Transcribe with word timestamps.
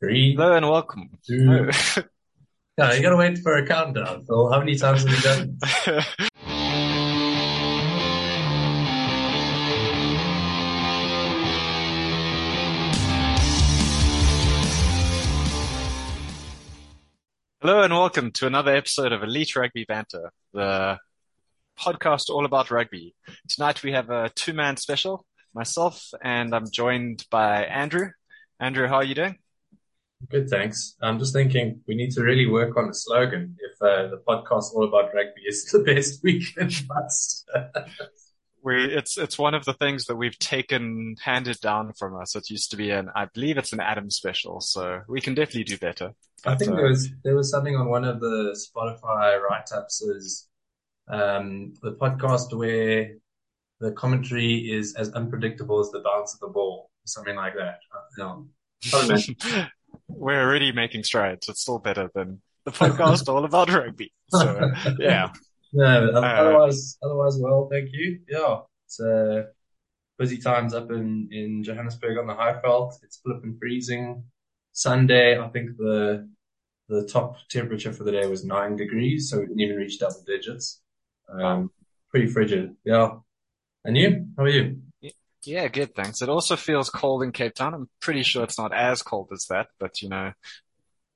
Three, 0.00 0.36
Hello 0.36 0.54
and 0.54 0.68
welcome. 0.68 1.10
two. 1.26 1.44
No, 1.44 1.64
you 2.92 3.02
gotta 3.02 3.16
wait 3.16 3.38
for 3.38 3.56
a 3.56 3.66
countdown. 3.66 4.24
Phil, 4.24 4.48
how 4.52 4.60
many 4.60 4.76
times 4.76 5.02
have 5.02 5.10
we 5.10 5.20
done? 5.20 5.58
Hello 17.60 17.82
and 17.82 17.92
welcome 17.92 18.30
to 18.30 18.46
another 18.46 18.76
episode 18.76 19.12
of 19.12 19.24
Elite 19.24 19.56
Rugby 19.56 19.84
Banter, 19.88 20.30
the 20.52 20.98
podcast 21.76 22.30
all 22.30 22.44
about 22.44 22.70
rugby. 22.70 23.16
Tonight 23.48 23.82
we 23.82 23.90
have 23.90 24.10
a 24.10 24.30
two-man 24.36 24.76
special, 24.76 25.26
myself, 25.54 26.10
and 26.22 26.54
I'm 26.54 26.70
joined 26.70 27.26
by 27.32 27.64
Andrew. 27.64 28.10
Andrew, 28.60 28.86
how 28.86 28.96
are 28.96 29.04
you 29.04 29.16
doing? 29.16 29.38
Good, 30.28 30.50
thanks. 30.50 30.96
I'm 31.00 31.18
just 31.18 31.32
thinking 31.32 31.80
we 31.86 31.94
need 31.94 32.10
to 32.12 32.22
really 32.22 32.46
work 32.46 32.76
on 32.76 32.88
the 32.88 32.94
slogan. 32.94 33.56
If 33.60 33.80
uh, 33.80 34.08
the 34.08 34.20
podcast 34.26 34.74
all 34.74 34.84
about 34.84 35.14
rugby 35.14 35.42
is 35.46 35.64
the 35.66 35.78
best 35.80 36.20
weekend 36.22 36.74
must. 36.88 37.48
We, 38.60 38.74
it's 38.84 39.16
it's 39.16 39.38
one 39.38 39.54
of 39.54 39.64
the 39.64 39.72
things 39.72 40.06
that 40.06 40.16
we've 40.16 40.38
taken 40.38 41.14
handed 41.22 41.60
down 41.60 41.92
from 41.96 42.20
us. 42.20 42.34
It 42.34 42.50
used 42.50 42.72
to 42.72 42.76
be 42.76 42.90
an, 42.90 43.08
I 43.14 43.26
believe 43.32 43.56
it's 43.56 43.72
an 43.72 43.78
Adam 43.78 44.10
special, 44.10 44.60
so 44.60 45.00
we 45.08 45.20
can 45.20 45.34
definitely 45.34 45.62
do 45.62 45.78
better. 45.78 46.10
I 46.44 46.56
think 46.56 46.72
uh, 46.72 46.74
there 46.74 46.86
was 46.86 47.08
there 47.22 47.36
was 47.36 47.50
something 47.50 47.76
on 47.76 47.88
one 47.88 48.04
of 48.04 48.18
the 48.18 48.58
Spotify 48.58 49.40
write-ups 49.40 50.02
is 50.02 50.48
um, 51.08 51.74
the 51.82 51.92
podcast 51.92 52.52
where 52.52 53.12
the 53.80 53.92
commentary 53.92 54.56
is 54.56 54.94
as 54.96 55.12
unpredictable 55.12 55.78
as 55.78 55.90
the 55.92 56.00
bounce 56.00 56.34
of 56.34 56.40
the 56.40 56.48
ball, 56.48 56.90
something 57.06 57.36
like 57.36 57.54
that. 57.54 57.78
Uh, 57.94 58.42
No. 58.92 59.66
we're 60.08 60.40
already 60.42 60.72
making 60.72 61.04
strides. 61.04 61.48
It's 61.48 61.60
still 61.60 61.78
better 61.78 62.10
than 62.14 62.40
the 62.64 62.70
podcast 62.72 63.28
all 63.28 63.44
about 63.44 63.72
rugby. 63.72 64.12
So 64.28 64.72
yeah. 64.98 65.32
No, 65.72 66.10
Uh, 66.14 66.20
otherwise, 66.20 66.96
otherwise, 67.02 67.36
well, 67.38 67.68
thank 67.70 67.90
you. 67.92 68.20
Yeah, 68.28 68.60
it's 68.86 68.98
uh, 69.00 69.44
busy 70.18 70.38
times 70.38 70.72
up 70.74 70.90
in 70.90 71.28
in 71.30 71.62
Johannesburg 71.62 72.16
on 72.18 72.26
the 72.26 72.34
Highveld. 72.34 72.94
It's 73.02 73.18
flipping 73.18 73.56
freezing. 73.60 74.24
Sunday, 74.72 75.38
I 75.38 75.48
think 75.48 75.76
the 75.76 76.28
the 76.88 77.06
top 77.06 77.36
temperature 77.50 77.92
for 77.92 78.04
the 78.04 78.12
day 78.12 78.26
was 78.26 78.44
nine 78.44 78.76
degrees, 78.76 79.28
so 79.28 79.40
we 79.40 79.46
didn't 79.46 79.60
even 79.60 79.76
reach 79.76 79.98
double 79.98 80.22
digits. 80.26 80.80
Um, 81.28 81.70
pretty 82.10 82.28
frigid. 82.28 82.74
Yeah. 82.84 83.16
And 83.84 83.94
you? 83.96 84.26
How 84.36 84.44
are 84.44 84.48
you? 84.48 84.80
Yeah, 85.44 85.68
good, 85.68 85.94
thanks. 85.94 86.20
It 86.20 86.28
also 86.28 86.56
feels 86.56 86.90
cold 86.90 87.22
in 87.22 87.32
Cape 87.32 87.54
Town. 87.54 87.72
I'm 87.74 87.88
pretty 88.00 88.22
sure 88.22 88.42
it's 88.42 88.58
not 88.58 88.74
as 88.74 89.02
cold 89.02 89.28
as 89.32 89.46
that, 89.50 89.68
but 89.78 90.02
you 90.02 90.08
know, 90.08 90.32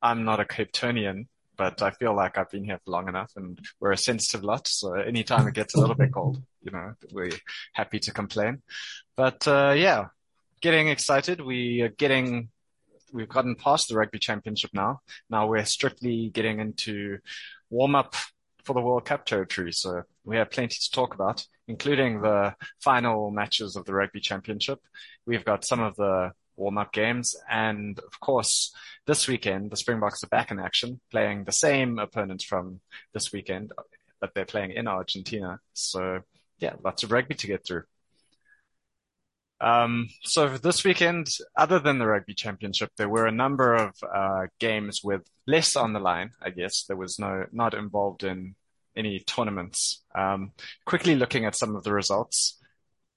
I'm 0.01 0.25
not 0.25 0.41
a 0.41 0.45
Cape 0.45 0.73
Townian, 0.73 1.27
but 1.57 1.83
I 1.83 1.91
feel 1.91 2.15
like 2.15 2.39
I've 2.39 2.51
been 2.51 2.65
here 2.65 2.79
for 2.85 2.93
long 2.93 3.09
enough 3.09 3.33
and 3.37 3.59
we're 3.81 3.93
a 3.93 3.97
sensitive 3.97 4.45
lot. 4.45 4.69
So 4.69 4.95
anytime 4.95 5.47
it 5.49 5.55
gets 5.55 5.75
a 5.75 5.81
little 5.81 5.97
bit 5.97 6.13
cold, 6.13 6.41
you 6.63 6.71
know, 6.71 6.95
we're 7.13 7.31
happy 7.73 7.99
to 8.01 8.13
complain. 8.13 8.63
But, 9.17 9.47
uh, 9.47 9.75
yeah, 9.77 10.07
getting 10.61 10.89
excited. 10.89 11.41
We 11.41 11.83
are 11.83 11.89
getting, 11.89 12.49
we've 13.13 13.29
gotten 13.29 13.55
past 13.57 13.89
the 13.89 13.97
rugby 13.97 14.19
championship 14.19 14.71
now. 14.73 15.01
Now 15.29 15.47
we're 15.49 15.65
strictly 15.65 16.31
getting 16.31 16.61
into 16.61 17.19
warm 17.71 17.97
up 17.97 18.15
for 18.65 18.73
the 18.75 18.81
World 18.81 19.05
Cup 19.05 19.27
territory. 19.27 19.73
So 19.73 20.03
we 20.25 20.37
have 20.37 20.51
plenty 20.51 20.77
to 20.81 20.91
talk 20.91 21.15
about, 21.15 21.45
including 21.69 22.21
the 22.21 22.55
final 22.81 23.31
matches 23.31 23.77
of 23.77 23.85
the 23.85 23.95
rugby 23.95 24.21
championship. 24.21 24.81
We've 25.27 25.45
got 25.45 25.65
some 25.65 25.81
of 25.81 25.97
the 25.97 26.33
warm 26.57 26.79
up 26.79 26.93
games. 26.93 27.35
And 27.49 27.99
of 27.99 28.21
course, 28.21 28.75
this 29.07 29.27
weekend, 29.29 29.71
the 29.71 29.77
Springboks 29.77 30.23
are 30.25 30.29
back 30.29 30.51
in 30.51 30.59
action, 30.59 31.01
playing 31.11 31.45
the 31.45 31.53
same 31.53 31.99
opponents 31.99 32.45
from 32.45 32.81
this 33.13 33.33
weekend, 33.33 33.73
but 34.21 34.35
they're 34.35 34.45
playing 34.45 34.73
in 34.73 34.89
Argentina. 34.89 35.61
So 35.73 36.21
yeah, 36.59 36.75
lots 36.85 37.03
of 37.03 37.13
rugby 37.13 37.35
to 37.35 37.47
get 37.47 37.67
through. 37.67 37.85
Um, 39.61 40.09
so 40.23 40.57
this 40.59 40.83
weekend, 40.85 41.29
other 41.57 41.79
than 41.79 41.99
the 41.99 42.07
rugby 42.07 42.35
championship, 42.35 42.91
there 42.97 43.09
were 43.09 43.27
a 43.27 43.33
number 43.33 43.75
of 43.75 43.95
uh, 44.03 44.47
games 44.59 45.03
with 45.05 45.23
less 45.47 45.77
on 45.77 45.93
the 45.93 46.01
line. 46.01 46.31
I 46.43 46.51
guess 46.51 46.85
there 46.85 46.97
was 46.97 47.19
no 47.21 47.47
not 47.53 47.75
involved 47.75 48.25
in 48.25 48.57
any 48.97 49.21
tournaments. 49.21 50.03
Um, 50.15 50.53
quickly 50.85 51.15
looking 51.15 51.45
at 51.45 51.57
some 51.57 51.77
of 51.77 51.85
the 51.85 51.93
results. 51.93 52.59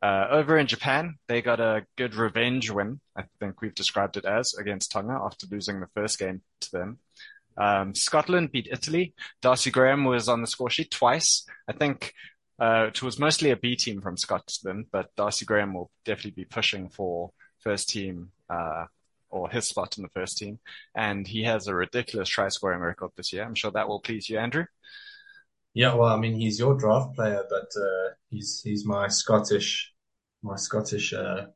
Uh, 0.02 0.28
over 0.30 0.58
in 0.58 0.68
Japan, 0.68 1.16
they 1.28 1.42
got 1.42 1.60
a 1.60 1.86
good 1.98 2.16
revenge 2.16 2.70
win. 2.70 3.00
I 3.16 3.24
think 3.40 3.62
we've 3.62 3.74
described 3.74 4.18
it 4.18 4.26
as 4.26 4.54
against 4.54 4.92
Tonga 4.92 5.14
after 5.14 5.48
losing 5.50 5.80
the 5.80 5.88
first 5.96 6.20
game 6.20 6.42
to 6.62 6.72
them. 6.72 7.00
Um, 7.58 7.96
Scotland 7.96 8.52
beat 8.52 8.68
Italy. 8.72 9.14
Darcy 9.42 9.72
Graham 9.72 10.04
was 10.04 10.28
on 10.28 10.42
the 10.42 10.48
score 10.48 10.70
sheet 10.70 10.92
twice. 10.92 11.46
I 11.68 11.74
think 11.74 12.14
uh, 12.60 12.88
it 12.88 13.02
was 13.02 13.20
mostly 13.20 13.52
a 13.52 13.58
B 13.58 13.76
team 13.76 14.02
from 14.02 14.18
Scotland, 14.18 14.88
but 14.92 15.16
Darcy 15.16 15.46
Graham 15.46 15.74
will 15.74 15.90
definitely 16.04 16.32
be 16.32 16.46
pushing 16.46 16.90
for 16.90 17.32
first 17.60 17.90
team 17.90 18.32
uh, 18.50 18.86
or 19.30 19.50
his 19.50 19.68
spot 19.68 19.98
in 19.98 20.04
the 20.04 20.10
first 20.10 20.38
team. 20.38 20.60
And 20.96 21.28
he 21.28 21.44
has 21.44 21.68
a 21.68 21.76
ridiculous 21.76 22.30
try 22.30 22.50
scoring 22.50 22.80
record 22.80 23.12
this 23.16 23.34
year. 23.34 23.44
I'm 23.44 23.56
sure 23.56 23.72
that 23.72 23.88
will 23.88 24.00
please 24.00 24.30
you, 24.30 24.38
Andrew. 24.38 24.66
Yeah, 25.76 25.94
well, 25.96 26.10
I 26.14 26.18
mean, 26.18 26.36
he's 26.36 26.58
your 26.58 26.76
draft 26.76 27.16
player, 27.16 27.44
but 27.50 27.70
uh, 27.80 28.14
he's 28.32 28.62
he's 28.64 28.86
my 28.86 29.10
Scottish, 29.10 29.94
my 30.42 30.56
Scottish. 30.56 31.14
Uh, 31.14 31.48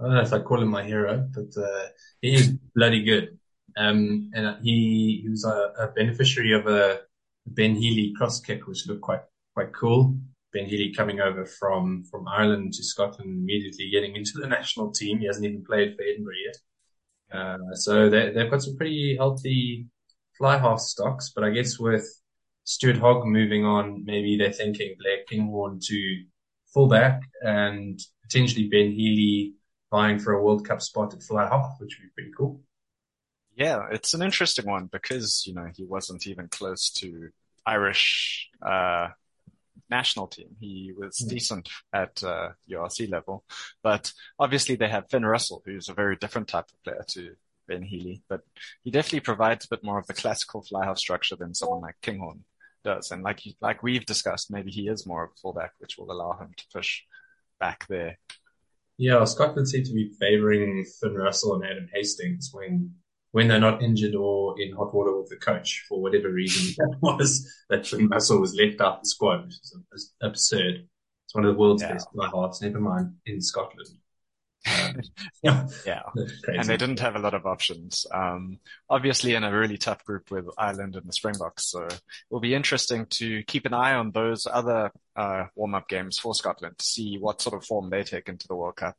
I 0.00 0.04
don't 0.04 0.14
know 0.14 0.22
if 0.22 0.32
I 0.32 0.40
call 0.40 0.62
him 0.62 0.70
my 0.70 0.84
hero, 0.84 1.26
but 1.34 1.56
uh, 1.56 1.86
he 2.20 2.34
is 2.34 2.58
bloody 2.74 3.04
good. 3.04 3.38
Um, 3.76 4.30
and 4.34 4.56
he 4.64 5.20
he 5.22 5.28
was 5.30 5.44
a, 5.44 5.72
a 5.84 5.92
beneficiary 5.96 6.52
of 6.52 6.66
a 6.66 7.00
Ben 7.46 7.76
Healy 7.76 8.12
cross 8.16 8.40
kick, 8.40 8.66
which 8.66 8.88
looked 8.88 9.02
quite 9.02 9.22
quite 9.54 9.72
cool. 9.72 10.18
Ben 10.52 10.66
Healy 10.66 10.92
coming 10.92 11.20
over 11.20 11.46
from 11.46 12.04
from 12.10 12.26
Ireland 12.28 12.74
to 12.74 12.84
Scotland, 12.84 13.30
immediately 13.30 13.90
getting 13.90 14.16
into 14.16 14.32
the 14.34 14.48
national 14.56 14.92
team. 14.92 15.20
He 15.20 15.26
hasn't 15.26 15.46
even 15.46 15.64
played 15.64 15.96
for 15.96 16.02
Edinburgh 16.02 16.34
yet. 16.46 16.56
Uh, 17.38 17.74
so 17.74 18.10
they, 18.10 18.32
they've 18.32 18.50
got 18.50 18.62
some 18.62 18.76
pretty 18.76 19.16
healthy 19.16 19.86
fly 20.36 20.58
half 20.58 20.80
stocks, 20.80 21.32
but 21.34 21.44
I 21.44 21.50
guess 21.50 21.78
with 21.78 22.04
Stuart 22.64 22.98
Hogg 22.98 23.26
moving 23.26 23.64
on, 23.64 24.04
maybe 24.04 24.36
they're 24.36 24.52
thinking 24.52 24.94
Blair 24.98 25.18
Kinghorn 25.28 25.80
to 25.84 26.24
fullback 26.72 27.22
and 27.42 27.98
potentially 28.22 28.68
Ben 28.68 28.92
Healy 28.92 29.54
vying 29.90 30.18
for 30.20 30.32
a 30.34 30.42
World 30.42 30.66
Cup 30.66 30.80
spot 30.80 31.12
at 31.14 31.22
fly 31.22 31.48
half, 31.48 31.74
which 31.78 31.98
would 31.98 32.06
be 32.06 32.12
pretty 32.14 32.30
cool. 32.36 32.60
Yeah, 33.56 33.88
it's 33.90 34.14
an 34.14 34.22
interesting 34.22 34.66
one 34.66 34.86
because, 34.86 35.42
you 35.46 35.54
know, 35.54 35.68
he 35.74 35.84
wasn't 35.84 36.26
even 36.26 36.48
close 36.48 36.90
to 36.92 37.30
Irish 37.66 38.48
uh, 38.64 39.08
national 39.90 40.28
team. 40.28 40.56
He 40.60 40.92
was 40.96 41.18
Mm. 41.18 41.28
decent 41.28 41.68
at 41.92 42.22
uh, 42.22 42.50
URC 42.70 43.10
level, 43.10 43.44
but 43.82 44.12
obviously 44.38 44.76
they 44.76 44.88
have 44.88 45.10
Finn 45.10 45.24
Russell, 45.26 45.62
who's 45.64 45.88
a 45.88 45.94
very 45.94 46.16
different 46.16 46.48
type 46.48 46.66
of 46.72 46.82
player 46.84 47.04
to 47.08 47.34
Ben 47.66 47.82
Healy, 47.82 48.22
but 48.28 48.42
he 48.84 48.90
definitely 48.90 49.20
provides 49.20 49.64
a 49.64 49.68
bit 49.68 49.84
more 49.84 49.98
of 49.98 50.06
the 50.06 50.14
classical 50.14 50.62
fly 50.62 50.84
half 50.86 50.98
structure 50.98 51.36
than 51.36 51.54
someone 51.54 51.80
like 51.82 51.96
Kinghorn 52.02 52.44
does. 52.84 53.10
And 53.10 53.22
like 53.22 53.44
you, 53.46 53.52
like 53.60 53.82
we've 53.82 54.06
discussed, 54.06 54.50
maybe 54.50 54.70
he 54.70 54.88
is 54.88 55.06
more 55.06 55.24
of 55.24 55.30
a 55.30 55.40
fullback, 55.40 55.72
which 55.78 55.96
will 55.98 56.10
allow 56.10 56.38
him 56.38 56.50
to 56.56 56.64
push 56.72 57.02
back 57.58 57.86
there. 57.88 58.18
Yeah, 58.98 59.24
Scotland 59.24 59.68
seem 59.68 59.84
to 59.84 59.92
be 59.94 60.10
favouring 60.20 60.84
Finn 61.00 61.14
Russell 61.14 61.54
and 61.54 61.64
Adam 61.64 61.88
Hastings 61.92 62.50
when 62.52 62.92
when 63.32 63.46
they're 63.46 63.60
not 63.60 63.80
injured 63.80 64.14
or 64.16 64.60
in 64.60 64.74
hot 64.74 64.92
water 64.92 65.16
with 65.16 65.28
the 65.30 65.36
coach 65.36 65.84
for 65.88 66.02
whatever 66.02 66.30
reason 66.32 66.74
that 66.78 66.96
was 67.00 67.48
that 67.70 67.86
Finn 67.86 68.08
Russell 68.08 68.40
was 68.40 68.54
left 68.54 68.80
out 68.80 69.02
the 69.02 69.08
squad, 69.08 69.44
which 69.46 69.54
is 69.92 70.12
absurd. 70.20 70.86
It's 71.26 71.34
one 71.34 71.44
of 71.44 71.54
the 71.54 71.58
world's 71.60 71.82
Yeah. 71.82 71.92
best 71.92 72.08
fly 72.12 72.28
halves, 72.34 72.60
never 72.60 72.80
mind 72.80 73.12
in 73.26 73.40
Scotland. 73.40 73.86
Yeah, 75.42 75.66
Yeah. 75.86 76.02
and 76.46 76.68
they 76.68 76.76
didn't 76.76 77.00
have 77.00 77.16
a 77.16 77.20
lot 77.20 77.34
of 77.34 77.46
options. 77.46 78.06
Um, 78.12 78.58
obviously 78.88 79.34
in 79.34 79.44
a 79.44 79.56
really 79.56 79.78
tough 79.78 80.04
group 80.04 80.30
with 80.30 80.46
Ireland 80.58 80.96
and 80.96 81.06
the 81.06 81.12
Springboks. 81.12 81.70
So 81.70 81.84
it 81.84 82.00
will 82.30 82.40
be 82.40 82.54
interesting 82.54 83.06
to 83.10 83.42
keep 83.44 83.66
an 83.66 83.74
eye 83.74 83.94
on 83.94 84.10
those 84.12 84.46
other, 84.46 84.90
uh, 85.16 85.44
warm-up 85.54 85.88
games 85.88 86.18
for 86.18 86.34
Scotland 86.34 86.78
to 86.78 86.84
see 86.84 87.16
what 87.18 87.40
sort 87.40 87.54
of 87.56 87.64
form 87.66 87.90
they 87.90 88.02
take 88.02 88.28
into 88.28 88.46
the 88.48 88.56
World 88.56 88.76
Cup. 88.76 88.96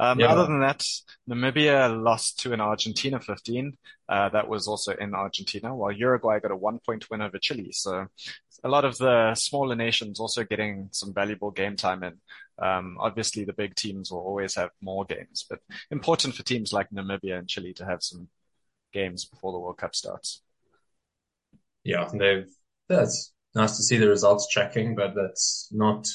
Um, 0.00 0.20
Yeah. 0.20 0.28
other 0.28 0.44
than 0.46 0.60
that, 0.60 0.84
Namibia 1.28 1.90
lost 2.02 2.38
to 2.40 2.52
an 2.52 2.60
Argentina 2.60 3.18
15. 3.20 3.76
Uh, 4.08 4.28
that 4.30 4.48
was 4.48 4.68
also 4.68 4.94
in 4.94 5.14
Argentina, 5.14 5.74
while 5.74 5.90
Uruguay 5.92 6.38
got 6.40 6.52
a 6.52 6.56
one 6.56 6.78
point 6.78 7.10
win 7.10 7.20
over 7.20 7.38
Chile. 7.38 7.70
So 7.72 8.06
a 8.64 8.68
lot 8.68 8.84
of 8.84 8.96
the 8.98 9.34
smaller 9.34 9.74
nations 9.76 10.20
also 10.20 10.44
getting 10.44 10.88
some 10.92 11.12
valuable 11.12 11.50
game 11.50 11.76
time 11.76 12.02
in. 12.04 12.14
Um, 12.60 12.96
obviously 13.00 13.44
the 13.44 13.52
big 13.52 13.74
teams 13.74 14.10
will 14.10 14.20
always 14.20 14.54
have 14.56 14.70
more 14.80 15.04
games, 15.04 15.46
but 15.48 15.60
important 15.90 16.34
for 16.34 16.42
teams 16.42 16.72
like 16.72 16.90
Namibia 16.90 17.38
and 17.38 17.48
Chile 17.48 17.72
to 17.74 17.84
have 17.84 18.02
some 18.02 18.28
games 18.92 19.24
before 19.24 19.52
the 19.52 19.58
World 19.58 19.78
Cup 19.78 19.94
starts. 19.94 20.42
Yeah, 21.84 22.08
they've 22.12 22.48
that's 22.88 23.32
nice 23.54 23.76
to 23.76 23.82
see 23.82 23.98
the 23.98 24.08
results 24.08 24.48
tracking, 24.50 24.94
but 24.94 25.14
that's 25.14 25.68
not 25.70 26.08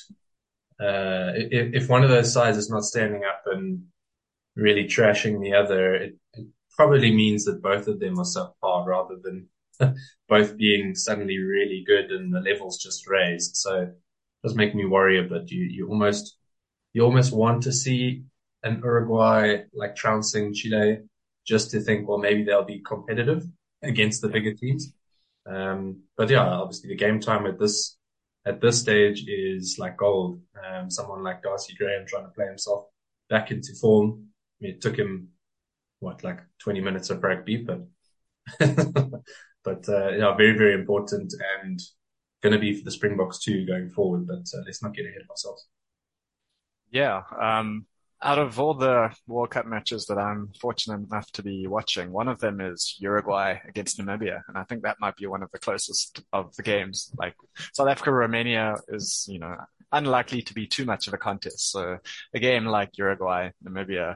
uh, 0.79 1.31
if, 1.35 1.83
if 1.83 1.89
one 1.89 2.03
of 2.03 2.09
those 2.09 2.33
sides 2.33 2.57
is 2.57 2.69
not 2.69 2.83
standing 2.83 3.23
up 3.23 3.43
and 3.45 3.83
really 4.55 4.85
trashing 4.85 5.41
the 5.41 5.53
other, 5.53 5.95
it, 5.95 6.15
it 6.33 6.47
probably 6.75 7.13
means 7.13 7.45
that 7.45 7.61
both 7.61 7.87
of 7.87 7.99
them 7.99 8.19
are 8.19 8.25
subpar 8.25 8.85
rather 8.85 9.15
than 9.21 9.47
both 10.29 10.57
being 10.57 10.95
suddenly 10.95 11.37
really 11.37 11.83
good 11.85 12.11
and 12.11 12.33
the 12.33 12.41
levels 12.41 12.77
just 12.77 13.07
raised. 13.07 13.55
So 13.55 13.91
does 14.43 14.55
make 14.55 14.75
me 14.75 14.85
worry 14.85 15.19
a 15.19 15.23
bit. 15.23 15.49
You, 15.49 15.63
you 15.63 15.87
almost, 15.87 16.37
you 16.93 17.03
almost 17.03 17.33
want 17.33 17.63
to 17.63 17.71
see 17.71 18.23
an 18.63 18.81
Uruguay 18.83 19.63
like 19.73 19.95
trouncing 19.95 20.53
Chile 20.53 20.99
just 21.45 21.71
to 21.71 21.79
think, 21.79 22.07
well, 22.07 22.17
maybe 22.17 22.43
they'll 22.43 22.63
be 22.63 22.83
competitive 22.85 23.45
against 23.81 24.21
the 24.21 24.29
bigger 24.29 24.53
teams. 24.53 24.93
Um, 25.45 26.03
but 26.15 26.29
yeah, 26.29 26.45
obviously 26.45 26.89
the 26.89 26.95
game 26.95 27.19
time 27.19 27.45
at 27.45 27.59
this, 27.59 27.97
at 28.45 28.61
this 28.61 28.79
stage 28.79 29.25
is 29.27 29.77
like 29.79 29.97
gold. 29.97 30.41
Um, 30.63 30.89
someone 30.89 31.23
like 31.23 31.43
Darcy 31.43 31.75
Graham 31.77 32.05
trying 32.05 32.25
to 32.25 32.31
play 32.31 32.45
himself 32.45 32.85
back 33.29 33.51
into 33.51 33.73
form. 33.79 34.27
I 34.61 34.65
mean, 34.65 34.73
it 34.75 34.81
took 34.81 34.97
him 34.97 35.29
what, 35.99 36.23
like 36.23 36.39
20 36.59 36.81
minutes 36.81 37.09
of 37.09 37.23
rugby, 37.23 37.57
but, 37.57 37.81
but, 39.63 39.89
uh, 39.89 40.09
yeah, 40.09 40.35
very, 40.35 40.57
very 40.57 40.73
important 40.73 41.33
and 41.63 41.79
going 42.43 42.53
to 42.53 42.59
be 42.59 42.75
for 42.75 42.83
the 42.83 42.91
Springboks 42.91 43.39
too 43.39 43.65
going 43.65 43.89
forward. 43.89 44.27
But 44.27 44.45
uh, 44.53 44.61
let's 44.65 44.83
not 44.83 44.93
get 44.93 45.05
ahead 45.05 45.21
of 45.23 45.29
ourselves. 45.29 45.67
Yeah. 46.91 47.23
Um, 47.39 47.87
out 48.21 48.39
of 48.39 48.59
all 48.59 48.73
the 48.73 49.13
World 49.27 49.49
Cup 49.49 49.65
matches 49.65 50.05
that 50.05 50.17
I'm 50.17 50.51
fortunate 50.61 51.07
enough 51.07 51.29
to 51.33 51.43
be 51.43 51.67
watching, 51.67 52.11
one 52.11 52.27
of 52.27 52.39
them 52.39 52.61
is 52.61 52.95
Uruguay 52.99 53.57
against 53.67 53.99
Namibia. 53.99 54.41
And 54.47 54.57
I 54.57 54.63
think 54.63 54.83
that 54.83 54.99
might 54.99 55.17
be 55.17 55.25
one 55.25 55.43
of 55.43 55.51
the 55.51 55.59
closest 55.59 56.21
of 56.31 56.55
the 56.55 56.63
games. 56.63 57.11
Like 57.17 57.33
South 57.73 57.89
Africa, 57.89 58.11
Romania 58.11 58.75
is, 58.87 59.25
you 59.29 59.39
know, 59.39 59.55
unlikely 59.91 60.41
to 60.43 60.53
be 60.53 60.67
too 60.67 60.85
much 60.85 61.07
of 61.07 61.13
a 61.13 61.17
contest. 61.17 61.71
So 61.71 61.97
a 62.33 62.39
game 62.39 62.65
like 62.65 62.97
Uruguay, 62.97 63.49
Namibia, 63.65 64.15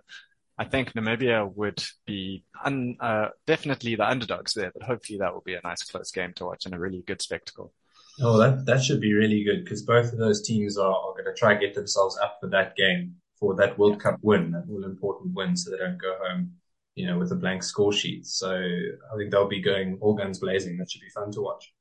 I 0.57 0.65
think 0.65 0.93
Namibia 0.93 1.53
would 1.55 1.83
be 2.05 2.43
un, 2.63 2.97
uh, 2.99 3.29
definitely 3.45 3.95
the 3.95 4.09
underdogs 4.09 4.53
there, 4.53 4.71
but 4.73 4.87
hopefully 4.87 5.19
that 5.19 5.33
will 5.33 5.43
be 5.45 5.53
a 5.53 5.61
nice 5.63 5.83
close 5.83 6.11
game 6.11 6.33
to 6.37 6.45
watch 6.45 6.65
and 6.65 6.73
a 6.73 6.79
really 6.79 7.03
good 7.05 7.21
spectacle. 7.21 7.73
Oh, 8.19 8.37
that, 8.39 8.65
that 8.65 8.83
should 8.83 8.99
be 8.99 9.13
really 9.13 9.43
good 9.43 9.63
because 9.63 9.83
both 9.83 10.11
of 10.11 10.17
those 10.17 10.41
teams 10.41 10.77
are, 10.77 10.91
are 10.91 11.13
going 11.13 11.25
to 11.25 11.33
try 11.33 11.51
and 11.51 11.61
get 11.61 11.75
themselves 11.75 12.17
up 12.17 12.37
for 12.41 12.47
that 12.47 12.75
game 12.75 13.15
for 13.39 13.55
that 13.55 13.77
World 13.77 14.01
Cup 14.01 14.17
win, 14.21 14.51
that 14.51 14.65
all 14.69 14.83
important 14.83 15.35
win, 15.35 15.55
so 15.55 15.69
they 15.69 15.77
don't 15.77 16.01
go 16.01 16.17
home, 16.21 16.53
you 16.95 17.05
know, 17.05 17.19
with 17.19 17.31
a 17.31 17.35
blank 17.35 17.61
score 17.61 17.93
sheet. 17.93 18.25
So 18.25 18.51
I 18.51 19.17
think 19.17 19.31
they'll 19.31 19.47
be 19.47 19.61
going 19.61 19.99
all 20.01 20.15
guns 20.15 20.39
blazing. 20.39 20.77
That 20.77 20.89
should 20.89 21.01
be 21.01 21.09
fun 21.09 21.31
to 21.33 21.41
watch. 21.41 21.71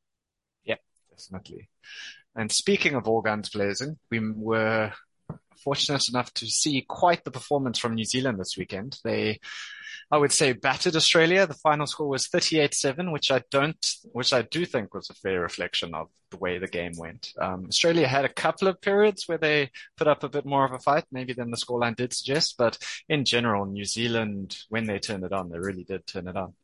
Yeah, 0.65 0.77
definitely. 1.11 1.71
And 2.35 2.53
speaking 2.53 2.95
of 2.95 3.09
all 3.09 3.23
guns 3.23 3.49
blazing, 3.49 3.97
we 4.11 4.21
were 4.21 4.93
fortunate 5.63 6.09
enough 6.09 6.33
to 6.35 6.47
see 6.47 6.85
quite 6.87 7.25
the 7.25 7.31
performance 7.31 7.79
from 7.79 7.95
New 7.95 8.05
Zealand 8.05 8.39
this 8.39 8.57
weekend. 8.57 8.99
They 9.05 9.41
I 10.11 10.19
would 10.19 10.33
say 10.33 10.53
battered 10.53 10.95
Australia. 10.95 11.47
The 11.47 11.55
final 11.55 11.87
score 11.87 12.09
was 12.09 12.29
38-7, 12.29 13.13
which 13.13 13.33
I 13.33 13.43
don't, 13.51 13.95
which 14.13 14.33
I 14.33 14.43
do 14.43 14.65
think 14.65 14.95
was 14.95 15.11
a 15.11 15.15
fair 15.15 15.41
reflection 15.41 15.95
of 15.95 16.09
the 16.31 16.37
way 16.37 16.59
the 16.59 16.69
game 16.69 16.93
went. 16.97 17.33
Um, 17.41 17.67
Australia 17.69 18.07
had 18.07 18.25
a 18.25 18.33
couple 18.33 18.69
of 18.69 18.81
periods 18.81 19.25
where 19.27 19.39
they 19.39 19.71
put 19.97 20.07
up 20.07 20.23
a 20.23 20.29
bit 20.29 20.47
more 20.47 20.65
of 20.65 20.73
a 20.73 20.79
fight, 20.79 21.05
maybe 21.11 21.33
than 21.33 21.51
the 21.51 21.57
scoreline 21.57 21.97
did 21.97 22.13
suggest, 22.13 22.55
but 22.57 22.79
in 23.09 23.25
general, 23.25 23.67
New 23.67 23.85
Zealand, 23.85 24.57
when 24.69 24.87
they 24.87 25.01
turned 25.01 25.25
it 25.25 25.33
on, 25.33 25.49
they 25.49 25.59
really 25.59 25.85
did 25.85 26.07
turn 26.07 26.29
it 26.29 26.37
on. 26.37 26.55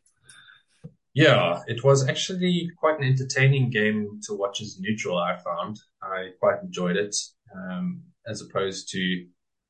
Yeah, 1.15 1.63
it 1.67 1.85
was 1.85 2.09
actually 2.09 2.71
quite 2.77 2.99
an 3.01 3.05
entertaining 3.05 3.71
game 3.71 4.21
to 4.25 4.35
watch 4.35 4.63
as 4.63 4.79
neutral, 4.79 5.19
I 5.19 5.37
found. 5.37 5.81
I 6.01 6.31
quite 6.39 6.63
enjoyed 6.63 6.97
it, 6.97 7.17
um, 7.55 8.03
as 8.27 8.41
opposed 8.41 8.91
to 8.93 9.27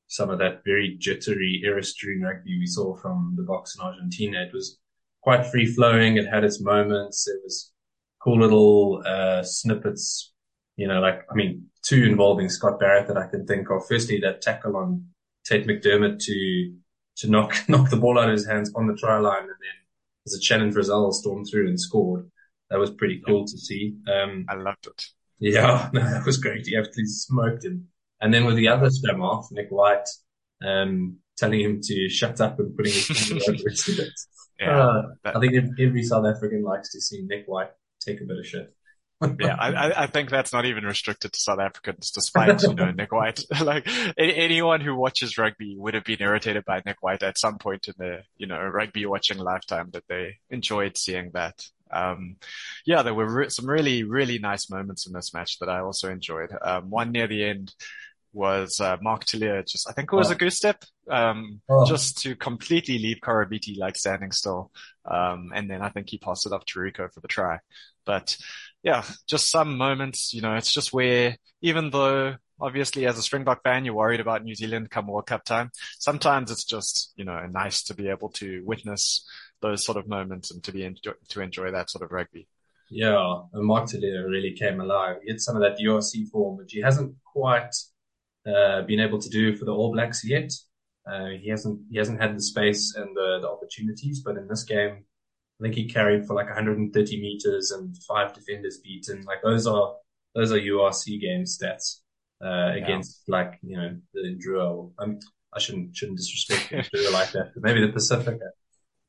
some 0.09 0.31
of 0.31 0.39
that 0.39 0.63
very 0.65 0.97
jittery 0.99 1.63
Airstream 1.67 2.23
rugby 2.23 2.59
we 2.59 2.67
saw 2.67 2.95
from 2.97 3.35
the 3.37 3.43
Boks 3.43 3.77
in 3.77 3.85
Argentina. 3.85 4.43
It 4.43 4.53
was 4.53 4.79
quite 5.23 5.47
free 5.47 5.67
flowing. 5.67 6.17
It 6.17 6.27
had 6.27 6.45
its 6.45 6.61
moments. 6.61 7.27
It 7.27 7.41
was 7.43 7.73
cool 8.23 8.41
little, 8.41 9.03
uh, 9.07 9.43
snippets, 9.43 10.33
you 10.77 10.87
know, 10.87 11.01
like, 11.01 11.23
I 11.31 11.35
mean, 11.35 11.67
two 11.83 12.05
involving 12.05 12.49
Scott 12.49 12.79
Barrett 12.79 13.09
that 13.09 13.17
I 13.17 13.27
can 13.27 13.47
think 13.47 13.71
of. 13.71 13.87
Firstly, 13.89 14.21
that 14.21 14.43
tackle 14.43 14.77
on 14.77 15.07
Tate 15.45 15.67
McDermott 15.67 16.19
to, 16.21 16.75
to 17.17 17.31
knock, 17.31 17.57
knock 17.69 17.91
the 17.91 17.97
ball 17.97 18.19
out 18.19 18.29
of 18.29 18.33
his 18.33 18.47
hands 18.47 18.71
on 18.75 18.87
the 18.87 18.95
try 18.95 19.19
line. 19.19 19.41
And 19.41 19.49
then 19.49 19.83
as 20.27 20.35
a 20.35 20.43
Shannon 20.43 20.73
Frizzell 20.73 21.13
stormed 21.13 21.47
through 21.51 21.69
and 21.69 21.81
scored. 21.81 22.31
That 22.71 22.79
was 22.79 22.91
pretty 22.91 23.21
cool 23.27 23.45
to 23.45 23.59
see. 23.59 23.97
Um, 24.11 24.47
I 24.49 24.55
loved 24.55 24.87
it. 24.87 25.05
Yeah, 25.39 25.91
no, 25.93 26.01
that 26.11 26.25
was 26.25 26.39
great. 26.39 26.67
He 26.67 26.77
absolutely 26.77 27.07
smoked 27.07 27.65
him. 27.65 27.89
And 28.23 28.33
then 28.33 28.45
with 28.45 28.55
the 28.55 28.69
other 28.69 28.89
scrum 28.89 29.21
off, 29.21 29.49
Nick 29.51 29.69
White, 29.71 30.09
um, 30.65 31.17
telling 31.37 31.61
him 31.61 31.81
to 31.83 32.09
shut 32.09 32.41
up 32.41 32.59
and 32.61 32.75
putting 32.77 32.93
his 32.93 33.07
finger 33.07 33.43
over 33.49 33.69
his 33.69 33.99
head. 33.99 34.09
Yeah, 34.61 34.79
uh, 34.79 35.03
I 35.25 35.41
think 35.41 35.55
every 35.81 36.05
South 36.05 36.25
African 36.25 36.63
likes 36.63 36.93
to 36.93 37.01
see 37.01 37.23
Nick 37.23 37.47
White 37.47 37.71
take 38.01 38.21
a 38.21 38.25
bit 38.25 38.39
of 38.39 38.47
shit. 38.47 38.73
yeah, 39.41 39.57
I, 39.59 40.05
I 40.05 40.07
think 40.07 40.31
that's 40.31 40.53
not 40.53 40.67
even 40.67 40.85
restricted 40.85 41.33
to 41.33 41.41
South 41.41 41.59
Africans, 41.59 42.11
despite 42.13 42.63
you 42.63 42.75
know 42.75 42.91
Nick 42.93 43.13
White. 43.13 43.41
like 43.61 43.89
anyone 44.17 44.81
who 44.81 44.95
watches 44.95 45.39
rugby 45.39 45.77
would 45.77 45.95
have 45.95 46.05
been 46.05 46.21
irritated 46.21 46.65
by 46.65 46.83
Nick 46.87 47.03
White 47.03 47.23
at 47.23 47.39
some 47.39 47.59
point 47.59 47.89
in 47.89 47.95
their 47.99 48.23
you 48.37 48.47
know 48.47 48.61
rugby 48.61 49.07
watching 49.07 49.39
lifetime 49.39 49.91
that 49.93 50.05
they 50.09 50.37
enjoyed 50.51 50.97
seeing 50.97 51.31
that. 51.35 51.55
Um, 51.91 52.37
yeah, 52.87 53.03
there 53.03 53.15
were 53.15 53.33
re- 53.33 53.51
some 53.51 53.69
really 53.69 54.03
really 54.05 54.39
nice 54.39 54.71
moments 54.71 55.07
in 55.07 55.13
this 55.13 55.35
match 55.35 55.59
that 55.59 55.69
I 55.69 55.81
also 55.81 56.11
enjoyed. 56.11 56.51
Um, 56.61 56.91
one 56.91 57.13
near 57.13 57.27
the 57.27 57.45
end 57.45 57.73
was 58.33 58.81
uh, 58.81 58.97
Mark 59.01 59.25
Telea 59.25 59.67
just, 59.67 59.89
I 59.89 59.93
think 59.93 60.13
it 60.13 60.17
was 60.17 60.31
oh. 60.31 60.33
a 60.33 60.37
goose 60.37 60.57
step, 60.57 60.85
um, 61.11 61.61
oh. 61.69 61.87
just 61.87 62.19
to 62.23 62.35
completely 62.37 62.99
leave 62.99 63.19
Koroibete 63.23 63.79
like 63.79 63.97
standing 63.97 64.33
still. 64.33 64.71
Um, 65.05 65.53
and 65.55 65.71
then 65.71 65.83
I 65.83 65.91
think 65.91 66.09
he 66.11 66.19
passed 66.19 66.47
it 66.47 66.53
off 66.53 66.65
to 66.67 66.79
Rieko 66.79 67.13
for 67.13 67.21
the 67.21 67.29
try. 67.29 67.59
But 68.05 68.37
yeah, 68.83 69.05
just 69.29 69.51
some 69.51 69.77
moments, 69.77 70.33
you 70.33 70.41
know, 70.41 70.55
it's 70.55 70.73
just 70.73 70.93
where 70.93 71.37
even 71.61 71.91
though 71.91 72.37
obviously 72.61 73.07
as 73.07 73.19
a 73.19 73.23
Springbok 73.23 73.63
fan, 73.63 73.85
you're 73.85 73.95
worried 73.95 74.21
about 74.21 74.45
New 74.45 74.55
Zealand 74.55 74.91
come 74.91 75.09
World 75.09 75.27
Cup 75.27 75.45
time. 75.45 75.71
Sometimes 75.99 76.51
it's 76.51 76.65
just, 76.65 77.13
you 77.17 77.25
know, 77.25 77.45
nice 77.47 77.83
to 77.85 77.95
be 77.95 78.09
able 78.09 78.31
to 78.31 78.63
witness 78.65 79.29
those 79.61 79.85
sort 79.85 79.99
of 79.99 80.09
moments 80.09 80.51
and 80.51 80.63
to 80.65 80.73
be 80.73 80.85
enjoy, 80.85 81.13
to 81.29 81.41
enjoy 81.41 81.71
that 81.71 81.91
sort 81.91 82.05
of 82.05 82.13
rugby. 82.13 82.49
Yeah, 82.91 83.41
and 83.55 83.65
Mark 83.65 83.89
Telea 83.89 84.29
really 84.29 84.53
came 84.53 84.81
alive. 84.81 85.17
He 85.25 85.31
had 85.31 85.41
some 85.41 85.57
of 85.57 85.63
that 85.63 85.79
URC 85.79 86.29
form, 86.29 86.59
but 86.59 86.71
he 86.71 86.81
hasn't 86.81 87.15
quite 87.25 87.75
uh, 88.47 88.83
been 88.83 89.01
able 89.01 89.19
to 89.19 89.29
do 89.29 89.57
for 89.57 89.65
the 89.65 89.73
All 89.73 89.93
Blacks 89.93 90.25
yet. 90.25 90.53
Uh, 91.11 91.31
he 91.41 91.49
hasn't 91.49 91.81
he 91.91 91.99
hasn't 91.99 92.21
had 92.21 92.37
the 92.37 92.43
space 92.43 92.95
and 92.97 93.17
the, 93.17 93.39
the 93.41 93.49
opportunities, 93.49 94.21
but 94.21 94.37
in 94.37 94.47
this 94.47 94.63
game, 94.65 95.05
I 95.61 95.63
think 95.63 95.75
he 95.75 95.89
carried 95.89 96.27
for 96.27 96.35
like 96.35 96.47
130 96.47 97.21
meters 97.21 97.71
and 97.71 97.97
five 98.09 98.33
defenders 98.33 98.79
beaten. 98.79 99.23
Like 99.25 99.43
those 99.43 99.67
are 99.67 99.95
those 100.35 100.53
are 100.53 100.59
URC 100.59 101.21
game 101.21 101.45
stats 101.45 102.01
uh, 102.43 102.75
yeah. 102.75 102.75
against 102.75 103.23
like 103.29 103.59
you 103.63 103.77
know 103.77 103.97
the 104.15 104.39
Drua. 104.45 104.93
Um, 104.99 105.19
I 105.55 105.59
shouldn't 105.59 105.97
shouldn't 105.97 106.19
disrespect 106.19 106.91
Drua 106.93 107.13
like 107.13 107.33
that, 107.33 107.53
but 107.55 107.63
maybe 107.63 107.81
the 107.81 107.93
Pasifika. 107.93 108.49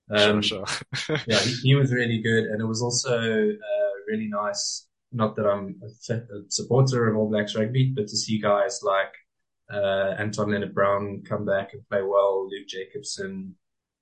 Um, 0.10 0.42
sure, 0.42 0.66
sure. 0.96 1.18
yeah, 1.28 1.40
he, 1.40 1.54
he, 1.63 1.75
was 1.75 1.94
really 1.94 2.22
good, 2.22 2.44
and 2.46 2.62
it 2.62 2.66
was 2.66 2.82
also 2.82 3.18
uh, 3.18 3.92
really 4.08 4.28
nice. 4.28 4.88
Not 5.12 5.36
that 5.36 5.46
I'm 5.46 5.80
a, 5.82 6.13
a 6.13 6.42
supporter 6.50 7.08
of 7.08 7.18
All 7.18 7.30
Blacks 7.30 7.56
rugby, 7.56 7.94
but 7.96 8.08
to 8.08 8.18
see 8.18 8.40
guys 8.40 8.82
like 8.84 9.13
uh, 9.74 10.15
Anton 10.18 10.50
Lienert-Brown 10.50 11.24
come 11.27 11.46
back 11.46 11.74
and 11.74 11.88
play 11.89 12.01
well, 12.03 12.48
Luke 12.50 12.68
Jacobson, 12.68 13.56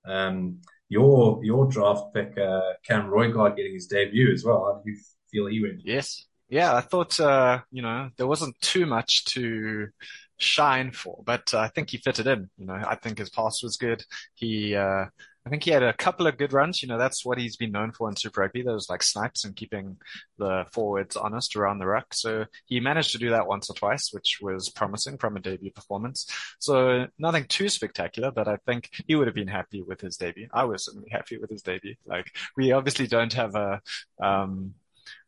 um, 0.06 0.60
your 0.88 1.42
your 1.42 1.66
draft 1.66 2.12
pick, 2.14 2.36
uh, 2.36 2.74
Cam 2.86 3.08
Roigard 3.08 3.56
getting 3.56 3.72
his 3.72 3.86
debut 3.86 4.32
as 4.32 4.44
well. 4.44 4.64
How 4.66 4.82
did 4.82 4.92
you 4.92 5.00
feel 5.30 5.46
he 5.46 5.62
went? 5.62 5.80
Yes. 5.84 6.26
Yeah, 6.48 6.74
I 6.74 6.82
thought, 6.82 7.18
uh, 7.18 7.60
you 7.70 7.80
know, 7.80 8.10
there 8.18 8.26
wasn't 8.26 8.60
too 8.60 8.84
much 8.84 9.24
to 9.26 9.88
shine 10.36 10.92
for, 10.92 11.22
but 11.24 11.54
uh, 11.54 11.60
I 11.60 11.68
think 11.68 11.88
he 11.88 11.96
fitted 11.96 12.26
in. 12.26 12.50
You 12.58 12.66
know, 12.66 12.74
I 12.74 12.96
think 12.96 13.16
his 13.16 13.30
pass 13.30 13.62
was 13.62 13.78
good. 13.78 14.04
He, 14.34 14.74
uh, 14.74 15.06
I 15.44 15.50
think 15.50 15.64
he 15.64 15.72
had 15.72 15.82
a 15.82 15.92
couple 15.92 16.26
of 16.26 16.38
good 16.38 16.52
runs. 16.52 16.82
You 16.82 16.88
know, 16.88 16.98
that's 16.98 17.24
what 17.24 17.38
he's 17.38 17.56
been 17.56 17.72
known 17.72 17.90
for 17.90 18.08
in 18.08 18.16
Super 18.16 18.42
Rugby. 18.42 18.62
Those 18.62 18.88
like 18.88 19.02
snipes 19.02 19.44
and 19.44 19.56
keeping 19.56 19.96
the 20.38 20.66
forwards 20.72 21.16
honest 21.16 21.56
around 21.56 21.78
the 21.78 21.86
ruck. 21.86 22.14
So 22.14 22.44
he 22.66 22.78
managed 22.78 23.12
to 23.12 23.18
do 23.18 23.30
that 23.30 23.48
once 23.48 23.68
or 23.68 23.74
twice, 23.74 24.12
which 24.12 24.38
was 24.40 24.68
promising 24.68 25.18
from 25.18 25.36
a 25.36 25.40
debut 25.40 25.72
performance. 25.72 26.26
So 26.60 27.08
nothing 27.18 27.46
too 27.46 27.68
spectacular, 27.68 28.30
but 28.30 28.46
I 28.46 28.56
think 28.66 28.90
he 29.06 29.16
would 29.16 29.26
have 29.26 29.34
been 29.34 29.48
happy 29.48 29.82
with 29.82 30.00
his 30.00 30.16
debut. 30.16 30.48
I 30.52 30.64
was 30.64 30.84
certainly 30.84 31.10
happy 31.10 31.38
with 31.38 31.50
his 31.50 31.62
debut. 31.62 31.96
Like 32.06 32.26
we 32.56 32.70
obviously 32.70 33.08
don't 33.08 33.32
have 33.32 33.56
a, 33.56 33.80
um, 34.22 34.74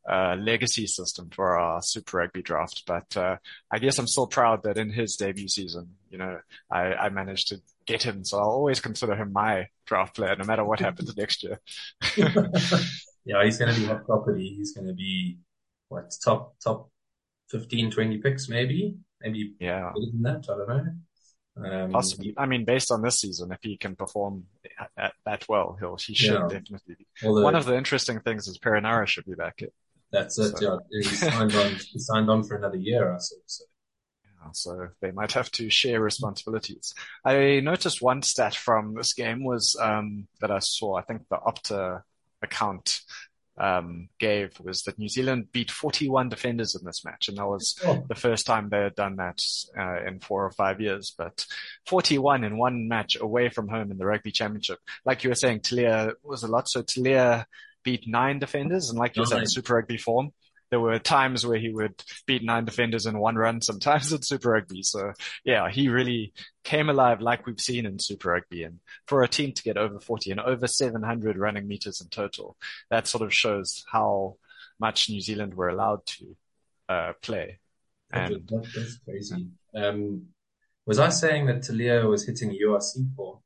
uh, 0.09 0.37
legacy 0.39 0.87
system 0.87 1.31
for 1.31 1.59
our 1.59 1.81
Super 1.83 2.19
Rugby 2.19 2.43
draft. 2.43 2.83
But 2.87 3.17
uh, 3.17 3.37
I 3.71 3.79
guess 3.79 3.99
I'm 3.99 4.07
still 4.07 4.27
proud 4.27 4.63
that 4.65 4.79
in 4.79 4.91
his 4.91 5.17
debut 5.17 5.49
season, 5.49 5.91
you 6.11 6.19
know, 6.19 6.39
I, 6.71 6.95
I 6.95 7.09
managed 7.09 7.49
to 7.49 7.61
get 7.87 8.03
him. 8.03 8.25
So 8.25 8.39
I'll 8.39 8.51
always 8.51 8.81
consider 8.81 9.15
him 9.15 9.33
my 9.33 9.69
draft 9.87 10.17
player, 10.17 10.37
no 10.37 10.45
matter 10.45 10.65
what 10.65 10.81
happens 10.81 11.17
next 11.17 11.43
year. 11.43 11.61
yeah, 13.25 13.45
he's 13.45 13.59
going 13.59 13.75
to 13.75 13.81
be 13.81 13.87
hot 13.87 14.05
property. 14.07 14.55
He's 14.57 14.73
going 14.73 14.87
to 14.89 14.95
be 14.95 15.39
what 15.89 16.13
top 16.23 16.55
top 16.63 16.91
15, 17.51 17.91
20 17.91 18.19
picks, 18.19 18.49
maybe, 18.49 18.97
maybe 19.21 19.55
yeah, 19.61 19.93
better 19.95 20.11
than 20.13 20.23
that. 20.23 20.45
I 20.51 20.57
don't 20.57 20.69
know. 20.69 20.93
Um, 21.57 21.93
Possibly. 21.93 22.35
I 22.37 22.47
mean, 22.47 22.65
based 22.65 22.91
on 22.91 23.01
this 23.03 23.21
season, 23.21 23.53
if 23.53 23.59
he 23.63 23.77
can 23.77 23.95
perform 23.95 24.45
at, 24.97 25.13
that 25.25 25.45
well, 25.49 25.77
he'll 25.79 25.97
he 25.97 26.15
should 26.15 26.33
Yeah. 26.33 26.49
definitely 26.49 26.97
be. 26.99 27.07
although 27.25 27.45
One 27.45 27.55
of 27.55 27.65
the 27.65 27.77
interesting 27.77 28.19
things 28.21 28.49
is 28.49 28.59
Perenara 28.59 29.07
should 29.07 29.25
be 29.25 29.35
back. 29.35 29.63
That's 30.13 30.39
it. 30.39 30.57
so- 30.59 30.81
Yeah, 30.91 31.03
he 31.03 31.09
signed 31.17 31.55
on. 31.55 31.71
He 31.93 31.99
signed 31.99 32.31
on 32.31 32.43
for 32.45 32.57
another 32.57 32.77
year. 32.79 33.13
I 33.13 33.19
saw. 33.19 33.37
So. 33.47 33.65
So 34.53 34.89
they 35.01 35.11
might 35.11 35.33
have 35.33 35.51
to 35.53 35.71
share 35.71 36.01
responsibilities. 36.03 36.95
I 37.25 37.61
noticed 37.61 38.03
one 38.03 38.21
stat 38.21 38.55
from 38.55 38.95
this 38.95 39.15
game 39.15 39.43
was 39.43 39.75
um, 39.81 40.29
that 40.43 40.51
I 40.51 40.59
saw. 40.59 40.97
I 40.97 41.03
think 41.03 41.23
the 41.31 41.37
Opta 41.39 42.03
account 42.43 43.01
um, 43.57 44.11
gave 44.19 44.61
was 44.61 44.83
that 44.83 44.99
New 44.99 45.09
Zealand 45.09 45.47
beat 45.51 45.71
41 45.71 46.29
defenders 46.29 46.75
in 46.75 46.85
this 46.85 47.07
match, 47.07 47.29
and 47.29 47.39
that 47.39 47.47
was 47.47 47.75
Oh, 47.87 48.05
the 48.07 48.15
first 48.15 48.45
time 48.47 48.69
they 48.69 48.81
had 48.83 48.95
done 48.95 49.17
that 49.17 49.41
uh, 49.79 50.05
in 50.07 50.21
four 50.21 50.45
or 50.45 50.51
five 50.51 50.79
years. 50.79 51.15
But 51.17 51.47
41 51.87 52.45
in 52.45 52.59
one 52.59 52.87
match 52.87 53.17
away 53.19 53.49
from 53.49 53.69
home 53.69 53.91
in 53.93 53.97
the 53.97 54.05
Rugby 54.07 54.31
Championship, 54.31 54.79
like 55.07 55.25
you 55.25 55.31
were 55.31 55.37
saying, 55.37 55.61
Telea 55.61 56.13
was 56.23 56.43
a 56.43 56.49
lot. 56.49 56.69
So 56.69 56.83
Telea 56.83 57.47
beat 57.85 58.09
nine 58.09 58.39
defenders, 58.39 58.91
and 58.91 58.99
like 58.99 59.17
you 59.17 59.27
saying, 59.27 59.47
Super 59.47 59.75
Rugby 59.75 59.99
form. 59.99 60.31
There 60.71 60.81
were 60.81 60.99
times 60.99 61.47
where 61.47 61.59
he 61.59 61.69
would 61.69 62.03
beat 62.27 62.43
nine 62.43 62.65
defenders 62.65 63.07
in 63.07 63.19
one 63.19 63.37
run, 63.37 63.61
sometimes 63.61 64.13
in 64.13 64.23
Super 64.23 64.51
Rugby. 64.51 64.83
So 64.83 65.13
yeah, 65.45 65.71
he 65.71 65.89
really 65.89 66.33
came 66.65 66.89
alive 66.89 67.21
like 67.21 67.47
we've 67.47 67.61
seen 67.61 67.87
in 67.87 67.99
Super 67.99 68.31
Rugby. 68.31 68.65
And 68.65 68.81
for 69.07 69.23
a 69.23 69.29
team 69.29 69.53
to 69.53 69.63
get 69.63 69.77
over 69.77 70.01
40 70.01 70.33
and 70.33 70.41
over 70.41 70.67
700 70.67 71.37
running 71.37 71.69
meters 71.69 72.01
in 72.01 72.09
total, 72.09 72.57
that 72.91 73.07
sort 73.07 73.23
of 73.23 73.33
shows 73.33 73.85
how 73.93 74.37
much 74.81 75.09
New 75.09 75.21
Zealand 75.21 75.55
were 75.55 75.69
allowed 75.69 76.05
to 76.07 76.37
uh, 76.89 77.13
play. 77.23 77.61
And 78.11 78.51
that's 78.51 78.99
crazy. 79.05 79.49
Um, 79.75 80.27
was 80.87 80.99
I 80.99 81.11
saying 81.11 81.47
that 81.47 81.63
Telea 81.63 82.09
was 82.09 82.27
hitting 82.27 82.51
a 82.51 82.55
URC 82.55 83.15
form? 83.15 83.39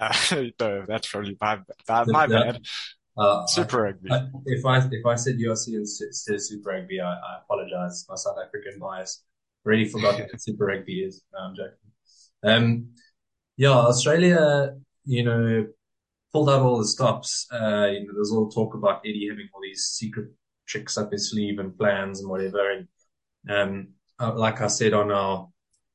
uh, 0.00 0.14
no, 0.60 0.84
that's 0.86 1.08
probably 1.08 1.36
my, 1.40 1.58
my, 1.88 2.04
my 2.06 2.26
bad. 2.26 2.64
Uh, 3.20 3.46
Super 3.46 3.82
Rugby. 3.82 4.10
I, 4.10 4.28
if 4.46 4.64
I 4.64 4.78
if 4.78 5.04
I 5.04 5.14
said 5.14 5.36
URC 5.36 5.74
instead 5.74 6.34
of 6.34 6.42
Super 6.42 6.70
Rugby, 6.70 7.00
I, 7.00 7.12
I 7.12 7.40
apologize. 7.44 8.06
My 8.08 8.14
South 8.14 8.38
African 8.42 8.78
bias. 8.78 9.22
Already 9.66 9.84
forgotten 9.84 10.22
what 10.22 10.40
Super 10.40 10.64
Rugby 10.64 11.00
is. 11.00 11.22
No, 11.34 11.38
I'm 11.40 11.54
joking. 11.54 11.76
Um, 12.42 12.94
yeah, 13.58 13.72
Australia, 13.72 14.74
you 15.04 15.22
know, 15.22 15.66
pulled 16.32 16.48
out 16.48 16.62
all 16.62 16.78
the 16.78 16.86
stops. 16.86 17.46
Uh, 17.52 17.88
you 17.92 18.06
know, 18.06 18.14
there's 18.14 18.32
all 18.32 18.48
talk 18.48 18.72
about 18.74 19.02
Eddie 19.04 19.28
having 19.28 19.50
all 19.52 19.60
these 19.62 19.82
secret 19.82 20.30
tricks 20.66 20.96
up 20.96 21.12
his 21.12 21.30
sleeve 21.30 21.58
and 21.58 21.76
plans 21.76 22.20
and 22.20 22.30
whatever. 22.30 22.70
And 22.70 22.88
um, 23.50 23.88
uh, 24.18 24.32
like 24.34 24.62
I 24.62 24.68
said 24.68 24.94
on 24.94 25.10
our 25.12 25.46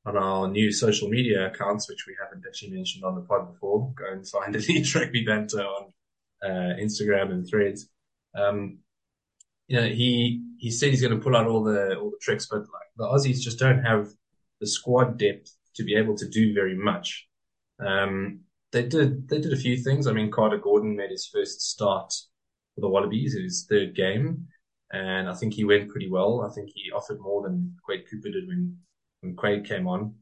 on 0.05 0.15
our 0.15 0.48
new 0.48 0.72
social 0.72 1.10
media 1.10 1.48
accounts, 1.48 1.89
which 1.89 2.05
we 2.08 2.15
haven't 2.22 2.44
actually 2.48 2.74
mentioned 2.74 3.03
on 3.03 3.15
the 3.15 3.22
pod 3.22 3.51
before, 3.51 3.91
go 3.96 4.05
and 4.12 4.27
find 4.27 4.55
Elite 4.55 4.94
Rugby 4.94 5.25
Banter 5.25 5.63
on 5.63 5.91
uh, 6.44 6.75
Instagram 6.80 7.32
and 7.32 7.48
Threads. 7.48 7.89
Um, 8.36 8.80
you 9.68 9.80
know, 9.80 9.88
he 9.88 10.44
he 10.60 10.72
said 10.72 10.89
he's 10.89 11.01
going 11.01 11.18
to 11.18 11.24
pull 11.24 11.36
out 11.36 11.48
all 11.48 11.63
the 11.63 11.98
all 11.98 12.12
the 12.12 12.20
tricks, 12.22 12.48
but 12.50 12.60
like 12.60 12.89
the 12.98 13.06
Aussies 13.06 13.39
just 13.42 13.60
don't 13.60 13.84
have 13.84 14.10
the 14.62 14.68
squad 14.68 15.18
depth 15.18 15.56
to 15.75 15.84
be 15.84 15.96
able 15.96 16.15
to 16.18 16.30
do 16.30 16.54
very 16.54 16.75
much. 16.75 17.27
Um, 17.80 18.42
they 18.72 18.84
did 18.84 19.27
they 19.27 19.39
did 19.39 19.54
a 19.54 19.58
few 19.58 19.77
things. 19.77 20.08
I 20.08 20.13
mean, 20.13 20.32
Carter 20.32 20.58
Gordon 20.58 20.96
made 20.96 21.12
his 21.12 21.27
first 21.27 21.62
start 21.62 22.13
for 22.75 22.82
the 22.82 22.89
Wallabies, 22.89 23.34
his 23.34 23.65
third 23.70 23.96
game, 23.96 24.48
and 24.92 25.30
I 25.30 25.34
think 25.34 25.54
he 25.54 25.63
went 25.63 25.89
pretty 25.89 26.10
well. 26.10 26.42
I 26.50 26.54
think 26.54 26.70
he 26.74 26.92
offered 26.92 27.20
more 27.20 27.42
than 27.42 27.75
Quade 27.84 28.06
Cooper 28.10 28.30
did 28.30 28.48
when 28.48 28.77
when 29.22 29.36
Quade 29.36 29.65
came 29.65 29.88
on. 29.88 30.15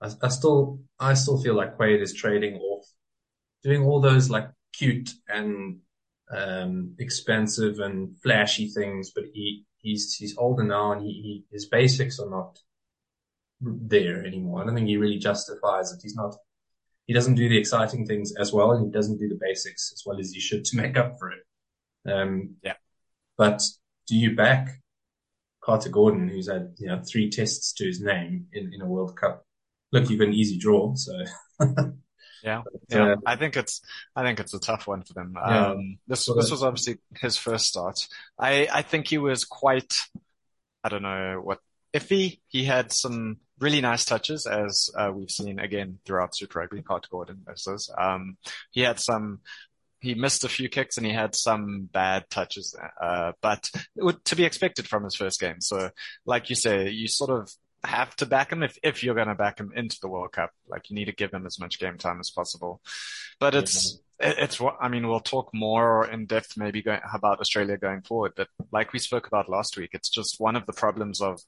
I, 0.00 0.10
I 0.22 0.28
still 0.28 0.80
I 1.00 1.14
still 1.14 1.42
feel 1.42 1.54
like 1.54 1.76
Quade 1.76 2.00
is 2.00 2.14
trading 2.14 2.56
off, 2.56 2.86
doing 3.62 3.82
all 3.82 4.00
those 4.00 4.30
like 4.30 4.48
cute 4.78 5.10
and 5.28 5.78
um, 6.34 6.94
expensive 6.98 7.78
and 7.80 8.16
flashy 8.22 8.68
things, 8.68 9.12
but 9.14 9.24
he 9.32 9.64
he's 9.78 10.14
he's 10.14 10.36
older 10.38 10.64
now 10.64 10.92
and 10.92 11.02
he, 11.02 11.12
he 11.12 11.44
his 11.50 11.66
basics 11.66 12.18
are 12.18 12.30
not 12.30 12.58
there 13.60 14.24
anymore. 14.24 14.62
I 14.62 14.66
don't 14.66 14.74
think 14.74 14.88
he 14.88 14.96
really 14.96 15.18
justifies 15.18 15.92
it. 15.92 16.00
He's 16.02 16.16
not. 16.16 16.34
He 17.06 17.12
doesn't 17.12 17.34
do 17.34 17.48
the 17.48 17.58
exciting 17.58 18.06
things 18.06 18.34
as 18.36 18.52
well, 18.52 18.72
and 18.72 18.86
he 18.86 18.90
doesn't 18.90 19.18
do 19.18 19.28
the 19.28 19.38
basics 19.40 19.92
as 19.92 20.02
well 20.06 20.18
as 20.18 20.32
he 20.32 20.40
should 20.40 20.64
to 20.66 20.76
make 20.76 20.96
up 20.96 21.18
for 21.18 21.32
it. 21.32 22.10
Um, 22.10 22.56
Yeah. 22.62 22.74
But 23.36 23.62
do 24.06 24.16
you 24.16 24.34
back 24.34 24.80
Carter 25.62 25.90
Gordon, 25.90 26.28
who's 26.28 26.48
had 26.48 26.74
you 26.78 26.88
know 26.88 27.02
three 27.02 27.30
tests 27.30 27.72
to 27.74 27.84
his 27.84 28.00
name 28.00 28.46
in, 28.52 28.72
in 28.74 28.82
a 28.82 28.86
World 28.86 29.16
Cup? 29.16 29.44
Look, 29.92 30.10
you've 30.10 30.18
got 30.20 30.28
an 30.28 30.34
easy 30.34 30.58
draw, 30.58 30.94
so 30.94 31.12
Yeah, 32.44 32.62
yeah. 32.90 33.12
uh, 33.12 33.16
I 33.24 33.36
think 33.36 33.56
it's 33.56 33.80
I 34.14 34.22
think 34.22 34.38
it's 34.38 34.52
a 34.52 34.60
tough 34.60 34.86
one 34.86 35.02
for 35.02 35.14
them. 35.14 35.34
Yeah. 35.34 35.66
Um, 35.68 35.98
this 36.06 36.26
this 36.26 36.50
was 36.50 36.62
obviously 36.62 36.98
his 37.18 37.38
first 37.38 37.66
start. 37.66 38.06
I 38.38 38.68
I 38.70 38.82
think 38.82 39.08
he 39.08 39.18
was 39.18 39.44
quite 39.44 39.98
I 40.82 40.90
don't 40.90 41.02
know 41.02 41.40
what 41.42 41.60
iffy. 41.94 42.40
He 42.48 42.64
had 42.64 42.92
some 42.92 43.38
really 43.58 43.80
nice 43.80 44.04
touches, 44.04 44.46
as 44.46 44.90
uh, 44.96 45.10
we've 45.14 45.30
seen 45.30 45.58
again 45.58 45.98
throughout 46.04 46.36
Super 46.36 46.58
Rugby. 46.58 46.82
Carter 46.82 47.08
Gordon, 47.10 47.44
is. 47.48 47.90
Um, 47.96 48.36
he 48.72 48.82
had 48.82 49.00
some. 49.00 49.40
He 50.00 50.14
missed 50.14 50.44
a 50.44 50.50
few 50.50 50.68
kicks 50.68 50.98
and 50.98 51.06
he 51.06 51.14
had 51.14 51.34
some 51.34 51.88
bad 51.90 52.28
touches, 52.28 52.76
uh, 53.00 53.32
but 53.40 53.70
it 53.96 54.04
would, 54.04 54.22
to 54.26 54.36
be 54.36 54.44
expected 54.44 54.86
from 54.86 55.02
his 55.02 55.14
first 55.14 55.40
game. 55.40 55.62
So, 55.62 55.88
like 56.26 56.50
you 56.50 56.56
say, 56.56 56.90
you 56.90 57.08
sort 57.08 57.30
of 57.30 57.50
have 57.84 58.14
to 58.16 58.26
back 58.26 58.50
him 58.52 58.62
if, 58.62 58.78
if 58.82 59.02
you're 59.02 59.14
going 59.14 59.28
to 59.28 59.34
back 59.34 59.58
him 59.60 59.72
into 59.74 59.98
the 60.00 60.08
World 60.08 60.32
Cup. 60.32 60.50
Like 60.68 60.90
you 60.90 60.96
need 60.96 61.06
to 61.06 61.12
give 61.12 61.32
him 61.32 61.46
as 61.46 61.58
much 61.58 61.78
game 61.78 61.98
time 61.98 62.20
as 62.20 62.30
possible. 62.30 62.80
But 63.40 63.54
it's, 63.54 63.98
it- 64.20 64.36
it's 64.38 64.60
what, 64.60 64.76
I 64.80 64.88
mean, 64.88 65.06
we'll 65.08 65.20
talk 65.20 65.50
more 65.52 66.06
in 66.08 66.26
depth 66.26 66.56
maybe 66.56 66.82
going, 66.82 67.00
about 67.12 67.40
Australia 67.40 67.76
going 67.76 68.02
forward. 68.02 68.32
But 68.36 68.48
like 68.72 68.92
we 68.92 68.98
spoke 68.98 69.26
about 69.26 69.48
last 69.48 69.76
week, 69.76 69.90
it's 69.92 70.08
just 70.08 70.40
one 70.40 70.56
of 70.56 70.66
the 70.66 70.72
problems 70.72 71.20
of 71.20 71.40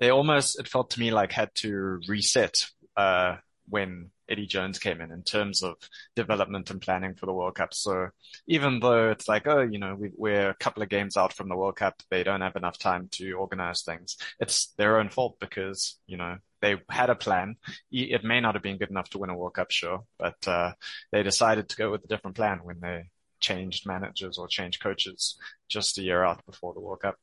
they 0.00 0.10
almost, 0.10 0.58
it 0.58 0.68
felt 0.68 0.90
to 0.90 1.00
me 1.00 1.10
like 1.10 1.32
had 1.32 1.50
to 1.56 2.00
reset, 2.08 2.54
uh, 2.96 3.36
when 3.68 4.10
Eddie 4.28 4.46
Jones 4.46 4.78
came 4.78 5.00
in 5.00 5.12
in 5.12 5.22
terms 5.22 5.62
of 5.62 5.76
development 6.14 6.70
and 6.70 6.80
planning 6.80 7.14
for 7.14 7.26
the 7.26 7.32
World 7.32 7.54
Cup. 7.54 7.74
So 7.74 8.08
even 8.46 8.80
though 8.80 9.10
it's 9.10 9.28
like, 9.28 9.46
oh, 9.46 9.60
you 9.60 9.78
know, 9.78 9.94
we, 9.94 10.10
we're 10.16 10.50
a 10.50 10.54
couple 10.54 10.82
of 10.82 10.88
games 10.88 11.16
out 11.16 11.32
from 11.32 11.48
the 11.48 11.56
World 11.56 11.76
Cup, 11.76 12.02
they 12.10 12.22
don't 12.22 12.40
have 12.40 12.56
enough 12.56 12.78
time 12.78 13.08
to 13.12 13.32
organize 13.32 13.82
things. 13.82 14.16
It's 14.40 14.72
their 14.78 14.98
own 14.98 15.08
fault 15.08 15.38
because, 15.40 15.98
you 16.06 16.16
know, 16.16 16.36
they 16.60 16.76
had 16.88 17.10
a 17.10 17.14
plan. 17.14 17.56
It 17.90 18.24
may 18.24 18.40
not 18.40 18.54
have 18.54 18.62
been 18.62 18.78
good 18.78 18.90
enough 18.90 19.10
to 19.10 19.18
win 19.18 19.30
a 19.30 19.36
World 19.36 19.54
Cup, 19.54 19.70
sure, 19.70 20.04
but, 20.18 20.36
uh, 20.48 20.72
they 21.12 21.22
decided 21.22 21.68
to 21.68 21.76
go 21.76 21.90
with 21.90 22.04
a 22.04 22.08
different 22.08 22.36
plan 22.36 22.60
when 22.62 22.80
they 22.80 23.10
changed 23.40 23.86
managers 23.86 24.38
or 24.38 24.48
changed 24.48 24.82
coaches 24.82 25.38
just 25.68 25.98
a 25.98 26.02
year 26.02 26.24
out 26.24 26.44
before 26.46 26.74
the 26.74 26.80
World 26.80 27.00
Cup. 27.00 27.16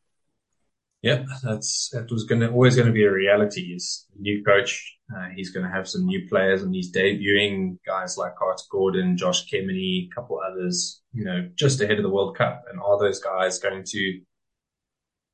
Yep, 1.02 1.26
that's 1.44 1.90
that 1.90 2.10
was 2.10 2.24
gonna 2.24 2.50
always 2.50 2.78
gonna 2.78 2.94
be 2.94 3.04
a 3.04 3.12
reality. 3.12 3.74
Is 3.76 4.08
new 4.18 4.42
coach. 4.42 4.98
Uh, 5.16 5.30
he's 5.36 5.52
gonna 5.52 5.70
have 5.70 5.88
some 5.88 6.06
new 6.06 6.28
players, 6.28 6.64
and 6.64 6.74
he's 6.74 6.92
debuting 6.92 7.78
guys 7.86 8.18
like 8.18 8.36
Carter 8.36 8.64
Gordon, 8.72 9.18
Josh 9.18 9.50
Kemeny, 9.50 10.08
a 10.08 10.16
couple 10.16 10.40
others. 10.40 11.02
You 11.14 11.26
know, 11.26 11.50
just 11.56 11.82
ahead 11.82 11.98
of 11.98 12.04
the 12.04 12.10
World 12.10 12.38
Cup. 12.38 12.64
And 12.70 12.80
are 12.80 13.00
those 13.00 13.20
guys 13.20 13.60
going 13.60 13.84
to 13.90 14.22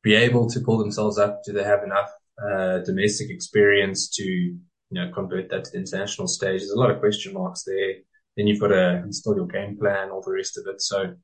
be 0.03 0.15
able 0.15 0.49
to 0.49 0.59
pull 0.59 0.77
themselves 0.77 1.17
up? 1.17 1.41
Do 1.45 1.53
they 1.53 1.63
have 1.63 1.83
enough 1.83 2.11
uh, 2.41 2.79
domestic 2.79 3.29
experience 3.29 4.09
to 4.15 4.23
you 4.23 4.57
know 4.91 5.11
convert 5.13 5.49
that 5.49 5.65
to 5.65 5.71
the 5.71 5.77
international 5.77 6.27
stage? 6.27 6.61
There's 6.61 6.71
a 6.71 6.79
lot 6.79 6.91
of 6.91 6.99
question 6.99 7.33
marks 7.33 7.63
there. 7.63 7.95
Then 8.35 8.47
you've 8.47 8.61
got 8.61 8.69
to 8.69 8.97
install 9.03 9.35
your 9.35 9.47
game 9.47 9.77
plan, 9.77 10.11
all 10.11 10.21
the 10.21 10.31
rest 10.31 10.57
of 10.57 10.65
it. 10.67 10.81
So, 10.81 11.15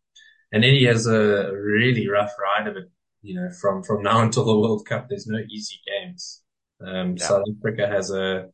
and 0.52 0.66
Eddie 0.66 0.86
has 0.86 1.08
a 1.08 1.52
really 1.54 2.10
rough 2.10 2.32
ride 2.40 2.68
of 2.68 2.78
it 2.78 2.90
you 3.26 3.36
know, 3.36 3.50
from, 3.50 3.84
from 3.84 4.04
now 4.04 4.22
until 4.24 4.46
the 4.46 4.58
World 4.58 4.86
Cup, 4.86 5.10
there's 5.10 5.28
no 5.28 5.40
easy 5.50 5.80
games. 5.86 6.44
Um, 6.82 7.16
Yeah. 7.16 7.26
South 7.28 7.44
Africa 7.58 7.88
has 7.88 8.12
a, 8.12 8.50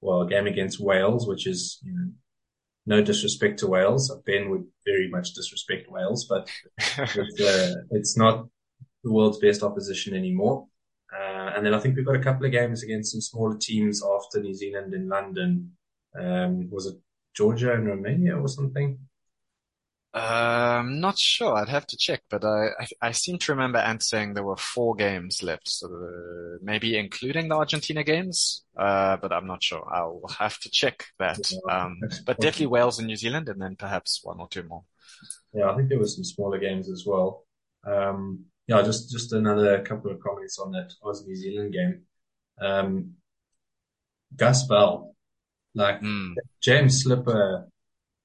well, 0.00 0.22
a 0.22 0.28
game 0.28 0.46
against 0.46 0.80
Wales, 0.80 1.26
which 1.26 1.46
is, 1.46 1.80
you 1.84 1.92
know, 1.92 2.10
no 2.86 3.02
disrespect 3.02 3.60
to 3.60 3.68
Wales. 3.68 4.12
Ben 4.26 4.50
would 4.50 4.64
very 4.84 5.08
much 5.08 5.34
disrespect 5.34 5.90
Wales, 5.90 6.26
but 6.28 6.50
it's, 6.98 7.40
uh, 7.40 7.74
it's 7.90 8.16
not 8.16 8.48
the 9.04 9.12
world's 9.12 9.38
best 9.38 9.62
opposition 9.62 10.14
anymore. 10.14 10.66
Uh, 11.12 11.52
and 11.54 11.64
then 11.64 11.74
I 11.74 11.78
think 11.78 11.96
we've 11.96 12.06
got 12.06 12.16
a 12.16 12.22
couple 12.22 12.46
of 12.46 12.52
games 12.52 12.82
against 12.82 13.12
some 13.12 13.20
smaller 13.20 13.56
teams 13.56 14.02
after 14.02 14.40
New 14.40 14.54
Zealand 14.54 14.94
in 14.94 15.08
London. 15.08 15.72
Um, 16.18 16.68
was 16.70 16.86
it 16.86 16.96
Georgia 17.34 17.74
and 17.74 17.86
Romania 17.86 18.36
or 18.36 18.48
something? 18.48 18.98
Um, 20.14 21.00
not 21.00 21.18
sure. 21.18 21.54
I'd 21.56 21.70
have 21.70 21.86
to 21.86 21.96
check, 21.96 22.22
but 22.28 22.44
I, 22.44 22.68
I, 22.78 22.86
I 23.00 23.12
seem 23.12 23.38
to 23.38 23.52
remember 23.52 23.78
Ant 23.78 24.02
saying 24.02 24.34
there 24.34 24.44
were 24.44 24.56
four 24.58 24.94
games 24.94 25.42
left, 25.42 25.68
so 25.68 25.86
uh, 25.86 26.58
maybe 26.62 26.98
including 26.98 27.48
the 27.48 27.56
Argentina 27.56 28.04
games. 28.04 28.64
Uh, 28.76 29.16
but 29.16 29.32
I'm 29.32 29.46
not 29.46 29.62
sure. 29.62 29.88
I'll 29.90 30.20
have 30.38 30.58
to 30.60 30.70
check 30.70 31.06
that. 31.18 31.50
Um, 31.68 31.98
but 32.26 32.40
definitely 32.40 32.66
Wales 32.66 32.98
and 32.98 33.06
New 33.06 33.16
Zealand, 33.16 33.48
and 33.48 33.60
then 33.60 33.76
perhaps 33.76 34.20
one 34.22 34.38
or 34.38 34.48
two 34.48 34.64
more. 34.64 34.84
Yeah, 35.54 35.70
I 35.70 35.76
think 35.76 35.88
there 35.88 35.98
were 35.98 36.06
some 36.06 36.24
smaller 36.24 36.58
games 36.58 36.90
as 36.90 37.04
well. 37.06 37.46
Um, 37.86 38.44
yeah, 38.66 38.82
just 38.82 39.10
just 39.10 39.32
another 39.32 39.82
couple 39.82 40.10
of 40.10 40.20
comments 40.20 40.58
on 40.58 40.72
that 40.72 40.92
Oz 41.02 41.26
New 41.26 41.36
Zealand 41.36 41.72
game. 41.72 42.02
Um, 42.60 43.14
Gus 44.36 44.66
Bell, 44.66 45.14
Like 45.74 46.00
Mm, 46.00 46.34
James 46.60 47.02
Slipper 47.02 47.68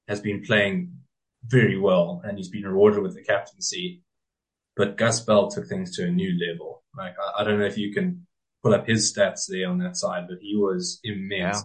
has 0.08 0.20
been 0.20 0.42
playing 0.42 0.97
very 1.46 1.78
well 1.78 2.20
and 2.24 2.36
he's 2.36 2.48
been 2.48 2.64
rewarded 2.64 3.02
with 3.02 3.14
the 3.14 3.22
captaincy. 3.22 4.02
But 4.76 4.96
Gus 4.96 5.20
Bell 5.20 5.50
took 5.50 5.66
things 5.66 5.96
to 5.96 6.06
a 6.06 6.10
new 6.10 6.38
level. 6.50 6.84
Like 6.96 7.14
I, 7.18 7.40
I 7.40 7.44
don't 7.44 7.58
know 7.58 7.66
if 7.66 7.78
you 7.78 7.92
can 7.92 8.26
pull 8.62 8.74
up 8.74 8.86
his 8.86 9.12
stats 9.12 9.46
there 9.48 9.68
on 9.68 9.78
that 9.78 9.96
side, 9.96 10.26
but 10.28 10.38
he 10.40 10.56
was 10.56 11.00
immense. 11.04 11.64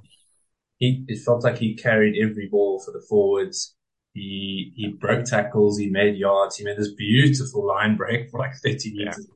He 0.78 1.06
it 1.08 1.24
felt 1.24 1.44
like 1.44 1.58
he 1.58 1.76
carried 1.76 2.22
every 2.22 2.48
ball 2.48 2.82
for 2.84 2.92
the 2.92 3.06
forwards. 3.08 3.76
He 4.14 4.74
he 4.76 4.90
broke 4.90 5.26
tackles, 5.26 5.78
he 5.78 5.90
made 5.90 6.18
yards, 6.18 6.58
he 6.58 6.64
made 6.64 6.78
this 6.78 6.94
beautiful 6.94 7.66
line 7.66 7.96
break 7.96 8.30
for 8.30 8.40
like 8.40 8.54
30 8.64 8.90
yeah, 8.90 9.06
meters. 9.06 9.28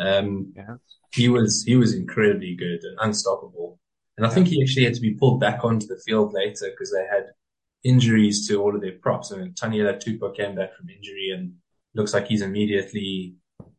Um, 0.00 0.52
yeah, 0.54 0.76
he 1.12 1.28
was 1.28 1.64
he 1.64 1.76
was 1.76 1.94
incredibly 1.94 2.54
good 2.54 2.80
and 2.82 2.98
unstoppable. 3.00 3.78
And 4.16 4.26
I 4.26 4.30
think 4.30 4.48
he 4.48 4.62
actually 4.62 4.84
had 4.84 4.94
to 4.94 5.00
be 5.00 5.14
pulled 5.14 5.40
back 5.40 5.64
onto 5.64 5.86
the 5.86 6.00
field 6.04 6.32
later 6.32 6.70
because 6.70 6.92
they 6.92 7.06
had 7.06 7.26
injuries 7.84 8.46
to 8.48 8.60
all 8.60 8.74
of 8.74 8.80
their 8.80 8.98
props. 9.00 9.32
I 9.32 9.38
mean, 9.38 9.52
Taniela 9.52 10.02
Tupou 10.02 10.36
came 10.36 10.54
back 10.54 10.76
from 10.76 10.90
injury 10.90 11.30
and 11.34 11.54
looks 11.94 12.14
like 12.14 12.26
he's 12.26 12.42
immediately 12.42 13.34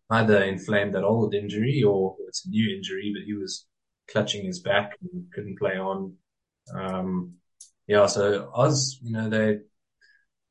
either 0.09 0.43
inflamed 0.43 0.95
that 0.95 1.03
old 1.03 1.33
injury 1.35 1.83
or 1.83 2.15
it's 2.27 2.45
a 2.45 2.49
new 2.49 2.75
injury, 2.75 3.13
but 3.15 3.25
he 3.25 3.33
was 3.33 3.65
clutching 4.11 4.45
his 4.45 4.59
back 4.59 4.97
and 5.01 5.25
couldn't 5.33 5.59
play 5.59 5.77
on. 5.77 6.13
Um, 6.73 7.33
yeah, 7.87 8.05
so 8.07 8.51
Oz, 8.53 8.99
you 9.01 9.11
know, 9.11 9.29
they 9.29 9.59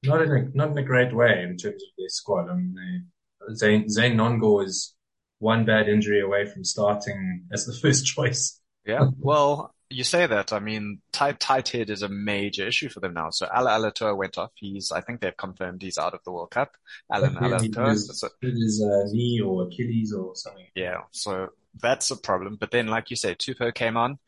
not 0.04 0.22
in 0.22 0.30
a 0.30 0.56
not 0.56 0.70
in 0.70 0.78
a 0.78 0.82
great 0.82 1.14
way 1.14 1.42
in 1.42 1.56
terms 1.56 1.82
of 1.82 1.88
their 1.96 2.08
squad. 2.08 2.48
I 2.48 2.54
mean, 2.54 2.74
they 2.74 3.54
Zane 3.54 3.88
Zane 3.88 4.16
Nonggorr 4.16 4.64
is 4.64 4.94
one 5.38 5.64
bad 5.64 5.88
injury 5.88 6.20
away 6.20 6.46
from 6.46 6.64
starting 6.64 7.46
as 7.52 7.64
the 7.64 7.76
first 7.82 8.06
choice. 8.06 8.60
yeah. 8.84 9.08
Well, 9.18 9.74
you 9.90 10.04
say 10.04 10.26
that. 10.26 10.52
I 10.52 10.58
mean, 10.58 11.00
tight, 11.12 11.40
tight 11.40 11.68
head 11.68 11.90
is 11.90 12.02
a 12.02 12.08
major 12.08 12.66
issue 12.66 12.88
for 12.88 13.00
them 13.00 13.14
now. 13.14 13.30
So 13.30 13.46
Alaalatoa 13.46 14.16
went 14.16 14.36
off. 14.36 14.50
He's, 14.54 14.92
I 14.92 15.00
think 15.00 15.20
they've 15.20 15.36
confirmed 15.36 15.82
he's 15.82 15.98
out 15.98 16.14
of 16.14 16.22
the 16.24 16.32
World 16.32 16.50
Cup. 16.50 16.76
Alan 17.10 17.34
was 17.34 18.18
So, 18.18 18.28
it 18.42 18.54
is 18.54 18.82
uh, 18.82 19.10
knee 19.12 19.40
or 19.40 19.64
Achilles 19.64 20.12
or 20.12 20.34
something. 20.34 20.66
yeah. 20.74 21.02
So 21.12 21.48
that's 21.80 22.10
a 22.10 22.16
problem. 22.16 22.56
But 22.60 22.70
then, 22.70 22.88
like 22.88 23.10
you 23.10 23.16
say, 23.16 23.34
Tupou 23.34 23.74
came 23.74 23.96
on. 23.96 24.18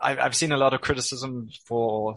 I've, 0.00 0.18
I've 0.18 0.36
seen 0.36 0.52
a 0.52 0.56
lot 0.56 0.74
of 0.74 0.80
criticism 0.80 1.48
for 1.64 2.16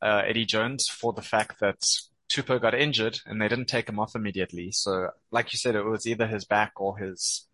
uh, 0.00 0.22
Eddie 0.26 0.46
Jones 0.46 0.88
for 0.88 1.12
the 1.12 1.22
fact 1.22 1.60
that 1.60 1.84
Tupou 2.30 2.60
got 2.60 2.74
injured 2.74 3.20
and 3.26 3.40
they 3.40 3.48
didn't 3.48 3.68
take 3.68 3.88
him 3.88 3.98
off 3.98 4.14
immediately. 4.14 4.70
So, 4.72 5.08
like 5.30 5.52
you 5.52 5.58
said, 5.58 5.74
it 5.74 5.84
was 5.84 6.06
either 6.06 6.26
his 6.26 6.44
back 6.44 6.72
or 6.76 6.96
his 6.98 7.46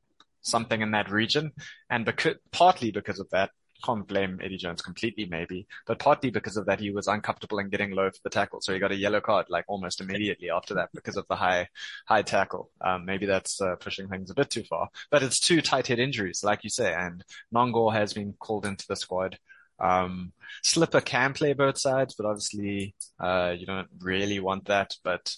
something 0.43 0.81
in 0.81 0.93
that 0.93 1.11
region, 1.11 1.53
and 1.91 2.05
because 2.05 2.37
partly 2.53 2.93
because 2.93 3.19
of 3.19 3.29
that. 3.31 3.51
Can't 3.85 4.07
blame 4.09 4.41
Eddie 4.43 4.57
Jones 4.57 4.83
completely, 4.83 5.27
maybe, 5.27 5.67
but 5.87 6.01
partly 6.01 6.31
because 6.31 6.57
of 6.57 6.67
that, 6.67 6.81
he 6.81 6.91
was 6.91 7.07
uncomfortable 7.07 7.61
in 7.61 7.69
getting 7.69 7.93
low 7.93 8.11
for 8.11 8.19
the 8.25 8.31
tackle. 8.31 8.61
So 8.61 8.73
he 8.73 8.81
got 8.81 8.91
a 8.91 8.97
yellow 8.97 9.21
card 9.21 9.47
like 9.49 9.65
almost 9.69 10.01
immediately 10.01 10.51
after 10.51 10.75
that 10.75 10.89
because 10.93 11.17
of 11.17 11.27
the 11.29 11.37
high, 11.37 11.69
high 12.07 12.23
tackle. 12.23 12.71
Um, 12.81 13.05
maybe 13.05 13.27
that's 13.27 13.61
uh, 13.61 13.77
pushing 13.77 14.09
things 14.09 14.31
a 14.31 14.35
bit 14.35 14.51
too 14.51 14.65
far, 14.65 14.89
but 15.11 15.23
it's 15.23 15.39
two 15.39 15.61
tight 15.61 15.87
head 15.87 16.01
injuries, 16.01 16.43
like 16.43 16.65
you 16.65 16.71
say, 16.71 16.93
and 16.93 17.25
Nonggorr 17.55 17.93
has 17.93 18.13
been 18.13 18.35
called 18.41 18.67
into 18.67 18.85
the 18.89 18.97
squad. 18.97 19.39
Um, 19.81 20.33
Slipper 20.65 21.01
can 21.01 21.33
play 21.33 21.53
both 21.53 21.79
sides, 21.79 22.15
but 22.15 22.27
obviously, 22.27 22.97
uh, 23.21 23.55
you 23.57 23.67
don't 23.67 23.89
really 24.01 24.41
want 24.41 24.67
that. 24.67 24.97
But 25.05 25.35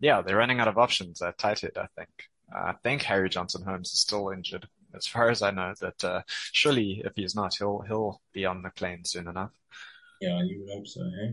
yeah, 0.00 0.22
they're 0.22 0.36
running 0.36 0.60
out 0.60 0.68
of 0.68 0.78
options 0.78 1.22
at 1.22 1.38
tight 1.38 1.60
head, 1.60 1.76
I 1.76 1.86
think. 1.96 2.10
Uh, 2.54 2.58
I 2.58 2.74
think 2.82 3.02
Harry 3.02 3.28
Johnson 3.28 3.62
Holmes 3.64 3.92
is 3.92 4.00
still 4.00 4.30
injured, 4.30 4.68
as 4.96 5.06
far 5.06 5.30
as 5.30 5.42
I 5.42 5.50
know. 5.50 5.74
That 5.80 6.04
uh, 6.04 6.22
surely, 6.52 7.02
if 7.04 7.12
he's 7.16 7.34
not, 7.34 7.54
he'll 7.58 7.80
he'll 7.86 8.20
be 8.32 8.44
on 8.46 8.62
the 8.62 8.70
plane 8.70 9.04
soon 9.04 9.28
enough. 9.28 9.52
Yeah, 10.20 10.42
you 10.42 10.60
would 10.60 10.72
hope 10.72 10.86
so, 10.86 11.02
eh? 11.02 11.32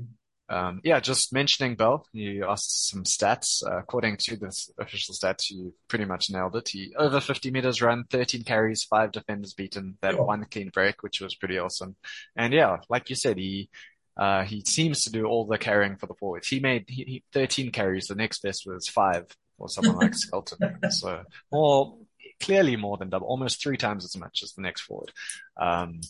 Um, 0.50 0.82
yeah, 0.84 1.00
just 1.00 1.32
mentioning 1.32 1.76
Bell, 1.76 2.06
you 2.12 2.46
asked 2.46 2.90
some 2.90 3.06
stats. 3.06 3.66
Uh, 3.66 3.78
according 3.78 4.18
to 4.22 4.36
the 4.36 4.52
official 4.80 5.16
stats, 5.16 5.50
you 5.50 5.74
pretty 5.88 6.04
much 6.04 6.30
nailed 6.30 6.58
it. 6.58 6.68
He 6.70 6.94
over 6.98 7.22
50 7.22 7.52
meters 7.52 7.82
run, 7.82 8.04
13 8.10 8.44
carries, 8.44 8.84
five 8.84 9.14
defenders 9.14 9.54
beaten, 9.54 9.98
that 10.02 10.16
Yeah. 10.16 10.22
one 10.22 10.46
clean 10.52 10.70
break, 10.70 11.04
which 11.04 11.22
was 11.22 11.36
pretty 11.36 11.58
awesome. 11.58 11.96
And 12.36 12.52
yeah, 12.54 12.80
like 12.90 13.10
you 13.10 13.16
said, 13.16 13.38
he 13.38 13.70
uh, 14.18 14.44
he 14.44 14.62
seems 14.66 15.04
to 15.04 15.10
do 15.12 15.26
all 15.26 15.46
the 15.46 15.58
carrying 15.58 15.96
for 15.96 16.08
the 16.08 16.16
forwards. 16.16 16.50
He 16.50 16.60
made 16.60 16.84
he, 16.90 17.04
he, 17.06 17.24
13 17.32 17.72
carries. 17.72 18.08
The 18.08 18.16
next 18.16 18.42
best 18.44 18.64
was 18.68 18.90
five 18.90 19.28
for 19.58 19.70
someone 19.70 19.96
like 19.96 20.14
Skelton. 20.16 20.60
So 20.90 21.24
more 21.50 21.98
clearly 22.42 22.76
more 22.76 22.98
than 22.98 23.10
double, 23.10 23.28
almost 23.28 23.62
three 23.62 23.78
times 23.78 24.06
as 24.06 24.18
much 24.18 24.42
as 24.44 24.54
the 24.54 24.62
next 24.62 24.82
forward. 24.82 25.12
Um, 25.60 26.02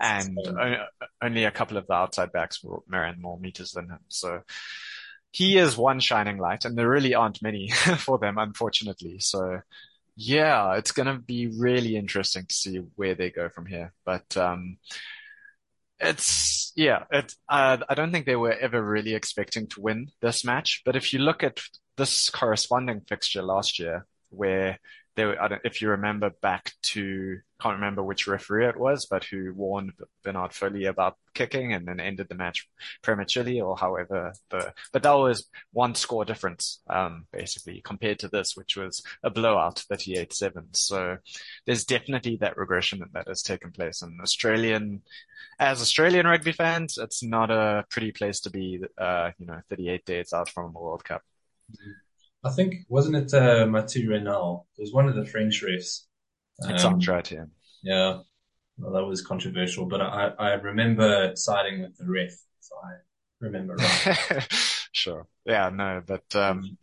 and 0.00 0.36
o- 0.46 0.86
only 1.22 1.44
a 1.44 1.50
couple 1.50 1.76
of 1.76 1.86
the 1.86 1.94
outside 1.94 2.32
backs 2.32 2.62
were 2.62 2.80
ran 2.88 3.20
more 3.20 3.38
meters 3.38 3.72
than 3.72 3.88
him. 3.88 4.00
So 4.08 4.42
he 5.32 5.58
is 5.58 5.76
one 5.76 6.00
shining 6.00 6.38
light, 6.38 6.64
and 6.64 6.76
there 6.76 6.88
really 6.88 7.14
aren't 7.14 7.42
many 7.42 7.68
for 7.98 8.18
them, 8.18 8.38
unfortunately. 8.38 9.18
So 9.20 9.60
yeah, 10.16 10.74
it's 10.76 10.92
going 10.92 11.06
to 11.06 11.18
be 11.18 11.46
really 11.46 11.96
interesting 11.96 12.46
to 12.46 12.54
see 12.54 12.76
where 12.96 13.14
they 13.14 13.30
go 13.30 13.48
from 13.50 13.66
here. 13.66 13.92
But 14.04 14.36
um, 14.36 14.78
it's 16.00 16.72
yeah, 16.74 17.04
it. 17.10 17.34
Uh, 17.48 17.78
I 17.88 17.94
don't 17.94 18.12
think 18.12 18.26
they 18.26 18.36
were 18.36 18.52
ever 18.52 18.82
really 18.82 19.14
expecting 19.14 19.66
to 19.68 19.80
win 19.80 20.10
this 20.22 20.44
match. 20.44 20.82
But 20.84 20.96
if 20.96 21.12
you 21.12 21.18
look 21.18 21.42
at 21.42 21.60
this 21.96 22.30
corresponding 22.30 23.02
fixture 23.06 23.42
last 23.42 23.78
year, 23.78 24.06
where 24.30 24.78
they 25.16 25.24
were, 25.24 25.40
I 25.40 25.48
don't, 25.48 25.62
if 25.64 25.80
you 25.80 25.88
remember 25.88 26.30
back 26.42 26.72
to, 26.82 27.38
can't 27.60 27.76
remember 27.76 28.02
which 28.02 28.26
referee 28.26 28.66
it 28.66 28.78
was, 28.78 29.06
but 29.06 29.24
who 29.24 29.52
warned 29.54 29.92
Bernard 30.22 30.52
Foley 30.52 30.84
about 30.84 31.16
kicking 31.32 31.72
and 31.72 31.88
then 31.88 32.00
ended 32.00 32.28
the 32.28 32.34
match 32.34 32.68
prematurely 33.02 33.60
or 33.60 33.76
however 33.78 34.34
the, 34.50 34.74
but 34.92 35.02
that 35.02 35.12
was 35.12 35.48
one 35.72 35.94
score 35.94 36.26
difference, 36.26 36.82
um, 36.88 37.26
basically 37.32 37.80
compared 37.82 38.18
to 38.20 38.28
this, 38.28 38.56
which 38.56 38.76
was 38.76 39.02
a 39.22 39.30
blowout, 39.30 39.82
38-7. 39.90 40.76
So 40.76 41.16
there's 41.64 41.86
definitely 41.86 42.36
that 42.36 42.58
regression 42.58 43.02
that 43.14 43.26
has 43.26 43.42
taken 43.42 43.72
place 43.72 44.02
and 44.02 44.20
Australian, 44.20 45.02
as 45.58 45.80
Australian 45.80 46.26
rugby 46.26 46.52
fans, 46.52 46.98
it's 46.98 47.22
not 47.22 47.50
a 47.50 47.86
pretty 47.90 48.12
place 48.12 48.40
to 48.40 48.50
be, 48.50 48.80
uh, 48.98 49.30
you 49.38 49.46
know, 49.46 49.60
38 49.70 50.04
days 50.04 50.32
out 50.34 50.50
from 50.50 50.76
a 50.76 50.80
World 50.80 51.04
Cup. 51.04 51.22
I 52.46 52.52
think 52.52 52.74
wasn't 52.88 53.16
it 53.16 53.34
uh, 53.34 53.66
Mathieu 53.66 54.10
Raynal? 54.10 54.66
It 54.78 54.82
was 54.82 54.92
one 54.92 55.08
of 55.08 55.14
the 55.14 55.26
French 55.26 55.62
refs. 55.62 56.02
It 56.68 56.78
Um, 56.78 56.80
sounds 56.80 57.08
right 57.08 57.26
here. 57.26 57.48
yeah, 57.82 58.20
well, 58.78 58.92
that 58.92 59.04
was 59.04 59.22
controversial, 59.22 59.86
but 59.86 60.00
I 60.02 60.32
I 60.38 60.52
remember 60.54 61.32
siding 61.36 61.82
with 61.82 61.96
the 61.98 62.06
ref, 62.10 62.32
so 62.60 62.74
I 62.84 62.92
remember 63.40 63.76
right. 63.76 64.02
Sure. 64.92 65.26
Yeah, 65.44 65.68
no, 65.68 66.02
but, 66.06 66.34
um, 66.34 66.78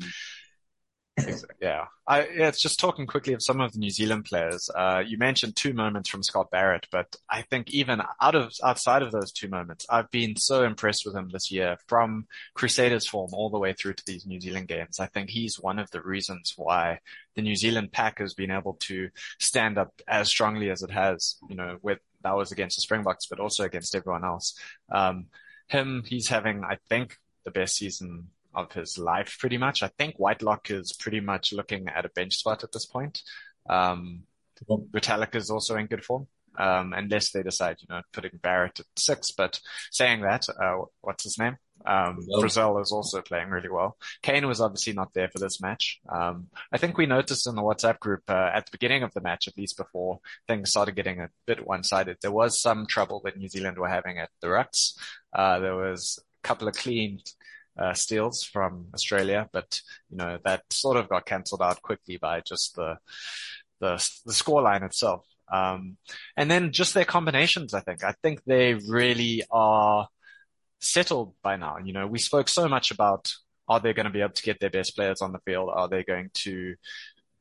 yeah, 1.62 1.86
I, 2.08 2.22
it's 2.22 2.62
just 2.62 2.80
talking 2.80 3.06
quickly 3.06 3.34
of 3.34 3.44
some 3.44 3.62
of 3.62 3.72
the 3.72 3.80
New 3.80 3.92
Zealand 3.92 4.26
players. 4.26 4.70
Uh, 4.76 5.04
you 5.06 5.18
mentioned 5.18 5.56
two 5.56 5.74
moments 5.74 6.10
from 6.10 6.24
Scott 6.24 6.50
Barrett, 6.50 6.88
but 6.92 7.16
I 7.30 7.44
think 7.44 7.70
even 7.72 8.02
out 8.20 8.34
of, 8.34 8.52
outside 8.64 9.04
of 9.04 9.12
those 9.12 9.32
two 9.32 9.48
moments, 9.48 9.86
I've 9.90 10.10
been 10.10 10.36
so 10.36 10.64
impressed 10.64 11.06
with 11.06 11.16
him 11.16 11.30
this 11.30 11.52
year 11.52 11.78
from 11.88 12.26
Crusaders 12.56 13.08
form 13.08 13.30
all 13.34 13.52
the 13.52 13.60
way 13.60 13.74
through 13.74 13.94
to 13.94 14.04
these 14.08 14.26
New 14.26 14.42
Zealand 14.42 14.68
games. 14.68 15.00
I 15.00 15.06
think 15.06 15.30
he's 15.30 15.60
one 15.60 15.78
of 15.78 15.92
the 15.92 16.02
reasons 16.02 16.54
why 16.58 17.00
the 17.36 17.44
New 17.44 17.56
Zealand 17.56 17.92
pack 17.92 18.20
has 18.20 18.34
been 18.34 18.52
able 18.52 18.74
to 18.82 19.10
stand 19.40 19.78
up 19.78 19.94
as 20.08 20.30
strongly 20.30 20.72
as 20.72 20.82
it 20.82 20.92
has, 20.92 21.36
you 21.48 21.56
know, 21.56 21.78
with, 21.84 22.00
that 22.24 22.36
was 22.36 22.52
against 22.52 22.78
the 22.78 22.82
Springboks, 22.82 23.28
but 23.28 23.40
also 23.40 23.64
against 23.64 23.96
everyone 23.96 24.26
else. 24.26 24.58
Um, 24.92 25.28
him, 25.68 26.04
he's 26.06 26.28
having, 26.28 26.64
I 26.64 26.80
think, 26.90 27.18
the 27.46 27.52
best 27.52 27.76
season 27.76 28.30
of 28.56 28.72
his 28.72 28.98
life 28.98 29.38
pretty 29.40 29.58
much. 29.58 29.84
I 29.84 29.90
think 29.98 30.16
Whitelock 30.18 30.72
is 30.72 30.94
pretty 30.94 31.20
much 31.20 31.54
looking 31.54 31.88
at 31.88 32.06
a 32.06 32.10
bench 32.10 32.36
spot 32.36 32.64
at 32.64 32.72
this 32.72 32.86
point. 32.86 33.22
Um, 33.70 34.24
Retallick 34.70 35.36
is 35.36 35.50
also 35.50 35.76
in 35.76 35.88
good 35.88 36.04
form. 36.04 36.28
Um, 36.56 36.94
unless 36.94 37.32
they 37.32 37.42
decide, 37.42 37.78
you 37.80 37.88
know, 37.90 38.02
putting 38.12 38.40
Barrett 38.42 38.80
at 38.80 38.86
six, 38.96 39.32
but 39.32 39.60
saying 39.92 40.22
that, 40.22 40.48
uh, 40.50 40.86
what's 41.02 41.24
his 41.24 41.40
name? 41.40 41.58
Um. 41.84 42.20
Frizzell 42.40 42.80
is 42.80 42.92
also 42.92 43.22
playing 43.22 43.50
really 43.50 43.70
well. 43.70 43.98
Kane 44.22 44.48
was 44.48 44.62
obviously 44.62 44.94
not 44.94 45.14
there 45.14 45.30
for 45.30 45.40
this 45.40 45.60
match. 45.60 46.00
Um, 46.08 46.50
I 46.72 46.78
think 46.78 46.96
we 46.96 47.08
noticed 47.08 47.48
in 47.48 47.56
the 47.56 47.64
WhatsApp 47.64 48.00
group, 48.00 48.22
uh, 48.30 48.52
at 48.54 48.66
the 48.66 48.72
beginning 48.72 49.02
of 49.02 49.12
the 49.14 49.22
match, 49.22 49.48
at 49.48 49.58
least 49.58 49.78
before 49.78 50.20
things 50.48 50.70
started 50.70 50.96
getting 50.96 51.20
a 51.22 51.30
bit 51.48 51.66
one-sided, 51.66 52.18
there 52.22 52.32
was 52.32 52.62
some 52.62 52.86
trouble 52.86 53.20
that 53.26 53.36
New 53.36 53.50
Zealand 53.50 53.80
were 53.80 53.90
having 53.90 54.20
at 54.20 54.30
the 54.40 54.48
rucks. 54.48 54.94
Uh, 55.34 55.58
there 55.60 55.76
was 55.76 56.20
a 56.44 56.48
couple 56.48 56.68
of 56.68 56.76
clean, 56.76 57.20
uh, 57.78 57.94
steals 57.94 58.44
from 58.44 58.88
Australia, 58.94 59.50
but 59.52 59.82
you 60.10 60.18
know 60.18 60.38
that 60.46 60.64
sort 60.72 60.98
of 60.98 61.10
got 61.10 61.26
cancelled 61.26 61.62
out 61.62 61.82
quickly 61.82 62.18
by 62.18 62.42
just 62.42 62.76
the 62.76 62.98
the 63.80 63.96
the 64.26 64.34
scoreline 64.34 64.84
itself. 64.84 65.26
Um, 65.52 65.98
and 66.38 66.50
then 66.50 66.72
just 66.72 66.94
their 66.94 67.06
combinations. 67.06 67.74
I 67.74 67.82
think 67.82 68.04
I 68.04 68.14
think 68.24 68.44
they 68.46 68.76
really 68.76 69.44
are 69.52 70.08
settled 70.80 71.34
by 71.42 71.56
now. 71.58 71.78
You 71.78 71.94
know, 71.94 72.08
we 72.08 72.20
spoke 72.20 72.50
so 72.50 72.68
much 72.68 72.92
about 72.92 73.32
are 73.68 73.80
they 73.80 73.94
going 73.94 74.06
to 74.06 74.12
be 74.12 74.22
able 74.22 74.34
to 74.34 74.44
get 74.44 74.60
their 74.60 74.70
best 74.70 74.96
players 74.96 75.22
on 75.22 75.32
the 75.32 75.40
field? 75.40 75.70
Are 75.74 75.88
they 75.88 76.04
going 76.04 76.30
to 76.34 76.76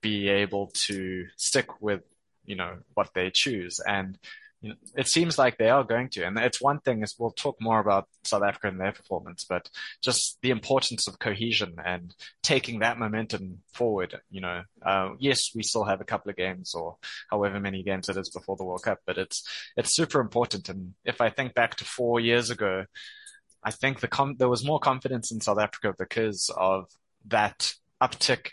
be 0.00 0.28
able 0.28 0.68
to 0.74 1.26
stick 1.36 1.80
with 1.80 2.02
you 2.44 2.56
know 2.56 2.78
what 2.94 3.10
they 3.14 3.30
choose? 3.30 3.80
And 3.80 4.18
you 4.62 4.70
know, 4.70 4.76
it 4.96 5.08
seems 5.08 5.36
like 5.38 5.58
they 5.58 5.68
are 5.68 5.82
going 5.82 6.08
to. 6.10 6.24
And 6.24 6.38
it's 6.38 6.60
one 6.60 6.78
thing 6.78 7.02
is 7.02 7.16
we'll 7.18 7.32
talk 7.32 7.56
more 7.60 7.80
about 7.80 8.06
South 8.22 8.44
Africa 8.44 8.68
and 8.68 8.80
their 8.80 8.92
performance, 8.92 9.44
but 9.48 9.68
just 10.02 10.38
the 10.40 10.50
importance 10.50 11.08
of 11.08 11.18
cohesion 11.18 11.74
and 11.84 12.14
taking 12.42 12.78
that 12.78 12.98
momentum 12.98 13.58
forward. 13.74 14.20
You 14.30 14.40
know, 14.40 14.62
uh, 14.80 15.10
yes, 15.18 15.50
we 15.54 15.64
still 15.64 15.84
have 15.84 16.00
a 16.00 16.04
couple 16.04 16.30
of 16.30 16.36
games 16.36 16.74
or 16.74 16.96
however 17.28 17.58
many 17.58 17.82
games 17.82 18.08
it 18.08 18.16
is 18.16 18.30
before 18.30 18.56
the 18.56 18.64
World 18.64 18.84
Cup, 18.84 19.00
but 19.04 19.18
it's, 19.18 19.44
it's 19.76 19.96
super 19.96 20.20
important. 20.20 20.68
And 20.68 20.94
if 21.04 21.20
I 21.20 21.30
think 21.30 21.54
back 21.54 21.74
to 21.76 21.84
four 21.84 22.20
years 22.20 22.50
ago, 22.50 22.84
I 23.64 23.72
think 23.72 24.00
the 24.00 24.08
com- 24.08 24.36
there 24.38 24.48
was 24.48 24.64
more 24.64 24.80
confidence 24.80 25.32
in 25.32 25.40
South 25.40 25.58
Africa 25.58 25.94
because 25.98 26.50
of 26.56 26.86
that 27.26 27.74
uptick 28.00 28.50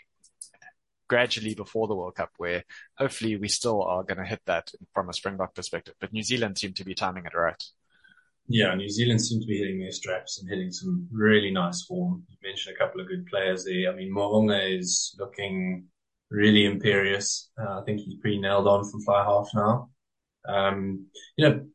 gradually 1.10 1.56
before 1.56 1.88
the 1.88 1.94
World 1.94 2.14
Cup, 2.14 2.30
where 2.36 2.62
hopefully 2.96 3.36
we 3.36 3.48
still 3.48 3.82
are 3.82 4.04
going 4.04 4.18
to 4.18 4.24
hit 4.24 4.40
that 4.46 4.70
from 4.94 5.08
a 5.08 5.12
Springbok 5.12 5.56
perspective. 5.56 5.94
But 6.00 6.12
New 6.12 6.22
Zealand 6.22 6.56
seem 6.56 6.72
to 6.74 6.84
be 6.84 6.94
timing 6.94 7.26
it 7.26 7.36
right. 7.36 7.60
Yeah, 8.46 8.72
New 8.76 8.88
Zealand 8.88 9.20
seem 9.20 9.40
to 9.40 9.46
be 9.46 9.58
hitting 9.58 9.80
their 9.80 9.90
straps 9.90 10.38
and 10.38 10.48
hitting 10.48 10.70
some 10.70 11.08
really 11.10 11.50
nice 11.50 11.82
form. 11.82 12.22
You 12.28 12.36
mentioned 12.42 12.76
a 12.76 12.78
couple 12.78 13.00
of 13.00 13.08
good 13.08 13.26
players 13.26 13.64
there. 13.64 13.92
I 13.92 13.94
mean, 13.96 14.12
Mo'unga 14.12 14.78
is 14.78 15.16
looking 15.18 15.86
really 16.30 16.64
imperious. 16.64 17.50
Uh, 17.60 17.80
I 17.80 17.82
think 17.84 18.00
he's 18.00 18.20
pretty 18.20 18.40
nailed 18.40 18.68
on 18.68 18.88
from 18.88 19.02
fly 19.02 19.24
half 19.24 19.48
now. 19.52 19.90
Um, 20.48 21.06
you 21.36 21.48
know, 21.48 21.66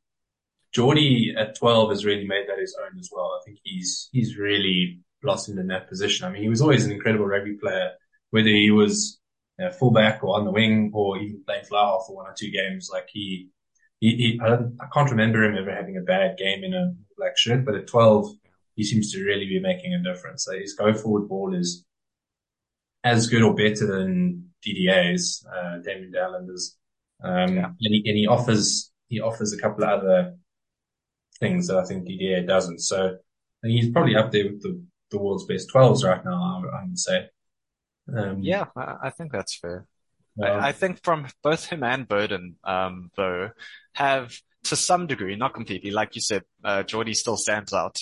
Jordie 0.73 1.35
at 1.37 1.57
12 1.57 1.89
has 1.89 2.05
really 2.05 2.25
made 2.25 2.45
that 2.47 2.59
his 2.59 2.75
own 2.81 2.97
as 2.97 3.09
well. 3.11 3.37
I 3.37 3.43
think 3.45 3.59
he's, 3.63 4.07
he's 4.13 4.37
really 4.37 5.01
blossomed 5.21 5.59
in 5.59 5.67
that 5.67 5.89
position. 5.89 6.25
I 6.25 6.31
mean, 6.31 6.41
he 6.41 6.49
was 6.49 6.61
always 6.61 6.85
an 6.85 6.93
incredible 6.93 7.25
rugby 7.25 7.57
player, 7.61 7.91
whether 8.31 8.47
he 8.47 8.71
was 8.71 9.19
you 9.57 9.65
know, 9.65 9.71
fullback 9.71 10.23
or 10.23 10.35
on 10.35 10.45
the 10.45 10.51
wing 10.51 10.91
or 10.93 11.17
even 11.17 11.43
playing 11.45 11.65
fly 11.65 11.83
half 11.83 12.05
for 12.07 12.15
one 12.15 12.27
or 12.27 12.35
two 12.37 12.51
games. 12.51 12.89
Like 12.91 13.07
he, 13.11 13.49
he, 13.99 14.09
he 14.15 14.39
I, 14.41 14.55
I, 14.55 14.87
can't 14.93 15.09
remember 15.09 15.43
him 15.43 15.55
ever 15.57 15.73
having 15.73 15.97
a 15.97 16.01
bad 16.01 16.37
game 16.37 16.63
in 16.63 16.73
a 16.73 16.93
black 17.17 17.37
shirt, 17.37 17.65
but 17.65 17.75
at 17.75 17.87
12, 17.87 18.27
he 18.75 18.83
seems 18.83 19.11
to 19.13 19.23
really 19.23 19.45
be 19.45 19.59
making 19.59 19.93
a 19.93 20.03
difference. 20.03 20.45
So 20.45 20.53
his 20.53 20.73
go 20.73 20.93
forward 20.93 21.29
ball 21.29 21.55
is 21.55 21.85
as 23.03 23.27
good 23.27 23.43
or 23.43 23.55
better 23.55 23.87
than 23.87 24.49
DDA's, 24.65 25.45
uh, 25.55 25.77
Damian 25.77 26.11
de 26.11 26.19
Allende's. 26.19 26.77
Um, 27.23 27.55
yeah. 27.55 27.65
and, 27.65 27.75
he, 27.79 28.03
and 28.05 28.17
he 28.17 28.27
offers, 28.27 28.91
he 29.07 29.21
offers 29.21 29.53
a 29.53 29.57
couple 29.57 29.83
of 29.83 30.01
other 30.01 30.35
things 31.39 31.67
that 31.67 31.77
I 31.77 31.85
think 31.85 32.07
DDA 32.07 32.45
doesn't. 32.45 32.79
So 32.79 33.17
he's 33.63 33.91
probably 33.91 34.15
up 34.15 34.31
there 34.31 34.45
with 34.45 34.61
the, 34.61 34.83
the 35.11 35.17
world's 35.19 35.45
best 35.45 35.69
12s 35.73 36.03
right 36.03 36.23
now, 36.25 36.63
I 36.73 36.83
would 36.83 36.99
say. 36.99 37.29
Um, 38.13 38.43
yeah, 38.43 38.65
I, 38.75 39.09
think 39.09 39.31
that's 39.31 39.57
fair. 39.57 39.85
I, 40.41 40.69
I, 40.69 40.71
think 40.73 41.03
from 41.03 41.27
both 41.41 41.65
him 41.65 41.83
and 41.83 42.07
Beauden, 42.07 42.55
um, 42.63 43.09
though, 43.15 43.49
have 43.93 44.39
to 44.65 44.75
some 44.75 45.07
degree, 45.07 45.35
not 45.35 45.53
completely, 45.53 45.91
like 45.91 46.15
you 46.15 46.21
said, 46.21 46.43
uh, 46.63 46.83
still 47.13 47.37
stands 47.37 47.73
out, 47.73 47.99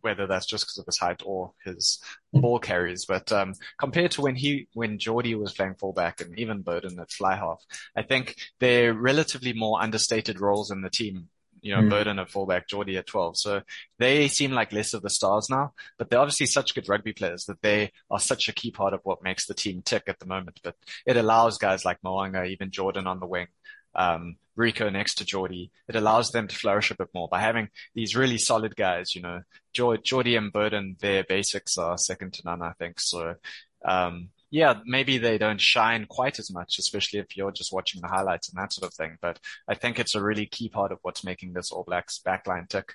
whether 0.00 0.26
that's 0.26 0.46
just 0.46 0.64
because 0.64 0.78
of 0.78 0.86
his 0.86 0.98
height 0.98 1.22
or 1.24 1.52
his 1.64 2.02
ball 2.32 2.58
carries. 2.58 3.06
But 3.06 3.32
um, 3.32 3.54
compared 3.78 4.10
to 4.12 4.20
when 4.20 4.34
he, 4.34 4.68
when 4.74 4.98
Jordie 4.98 5.34
was 5.34 5.54
playing 5.54 5.76
fullback 5.76 6.20
and 6.20 6.38
even 6.38 6.62
Beauden 6.62 7.00
at 7.00 7.10
fly 7.10 7.36
half, 7.36 7.62
I 7.96 8.02
think 8.02 8.36
they're 8.60 8.94
relatively 8.94 9.52
more 9.52 9.80
understated 9.80 10.40
roles 10.40 10.70
in 10.70 10.82
the 10.82 10.90
team 10.90 11.28
you 11.62 11.74
know, 11.74 11.80
mm. 11.80 11.90
Beauden 11.90 12.20
at 12.20 12.28
fullback, 12.28 12.68
Jordie 12.68 12.98
at 12.98 13.06
12. 13.06 13.38
So 13.38 13.62
they 13.98 14.28
seem 14.28 14.50
like 14.50 14.72
less 14.72 14.92
of 14.92 15.02
the 15.02 15.08
stars 15.08 15.48
now, 15.48 15.72
but 15.96 16.10
they're 16.10 16.18
obviously 16.18 16.46
such 16.46 16.74
good 16.74 16.88
rugby 16.88 17.12
players 17.12 17.44
that 17.44 17.62
they 17.62 17.92
are 18.10 18.20
such 18.20 18.48
a 18.48 18.52
key 18.52 18.72
part 18.72 18.92
of 18.92 19.00
what 19.04 19.22
makes 19.22 19.46
the 19.46 19.54
team 19.54 19.80
tick 19.82 20.04
at 20.08 20.18
the 20.18 20.26
moment. 20.26 20.60
But 20.62 20.74
it 21.06 21.16
allows 21.16 21.58
guys 21.58 21.84
like 21.84 22.02
Mo'unga, 22.02 22.46
even 22.48 22.72
Jordan 22.72 23.06
on 23.06 23.20
the 23.20 23.26
wing, 23.26 23.46
um, 23.94 24.36
Rieko 24.58 24.92
next 24.92 25.14
to 25.16 25.24
Jordie. 25.24 25.70
It 25.88 25.96
allows 25.96 26.30
them 26.30 26.48
to 26.48 26.56
flourish 26.56 26.90
a 26.90 26.96
bit 26.96 27.08
more 27.14 27.28
by 27.28 27.40
having 27.40 27.68
these 27.94 28.16
really 28.16 28.38
solid 28.38 28.76
guys, 28.76 29.14
you 29.14 29.22
know, 29.22 29.42
Jordie 29.72 30.36
and 30.36 30.52
Beauden, 30.52 30.98
their 30.98 31.24
basics 31.24 31.78
are 31.78 31.96
second 31.96 32.34
to 32.34 32.42
none, 32.44 32.60
I 32.60 32.72
think. 32.72 33.00
So, 33.00 33.36
um, 33.84 34.30
yeah, 34.52 34.74
maybe 34.84 35.16
they 35.16 35.38
don't 35.38 35.60
shine 35.60 36.04
quite 36.04 36.38
as 36.38 36.52
much, 36.52 36.78
especially 36.78 37.20
if 37.20 37.38
you're 37.38 37.50
just 37.50 37.72
watching 37.72 38.02
the 38.02 38.08
highlights 38.08 38.50
and 38.50 38.62
that 38.62 38.70
sort 38.70 38.86
of 38.86 38.94
thing. 38.94 39.16
But 39.22 39.38
I 39.66 39.74
think 39.74 39.98
it's 39.98 40.14
a 40.14 40.22
really 40.22 40.44
key 40.44 40.68
part 40.68 40.92
of 40.92 40.98
what's 41.00 41.24
making 41.24 41.54
this 41.54 41.72
All 41.72 41.84
Blacks 41.84 42.20
backline 42.24 42.68
tick. 42.68 42.92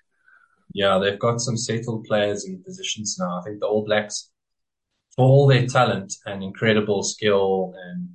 Yeah, 0.76 1.00
they've 1.00 1.18
got 1.18 1.42
some 1.42 1.58
settled 1.58 2.06
players 2.06 2.46
in 2.46 2.62
positions 2.64 3.18
now. 3.20 3.40
I 3.40 3.42
think 3.44 3.60
the 3.60 3.66
All 3.66 3.84
Blacks, 3.84 4.30
for 5.16 5.26
all 5.26 5.48
their 5.48 5.66
talent 5.66 6.14
and 6.28 6.44
incredible 6.44 7.02
skill 7.02 7.74
and 7.76 8.10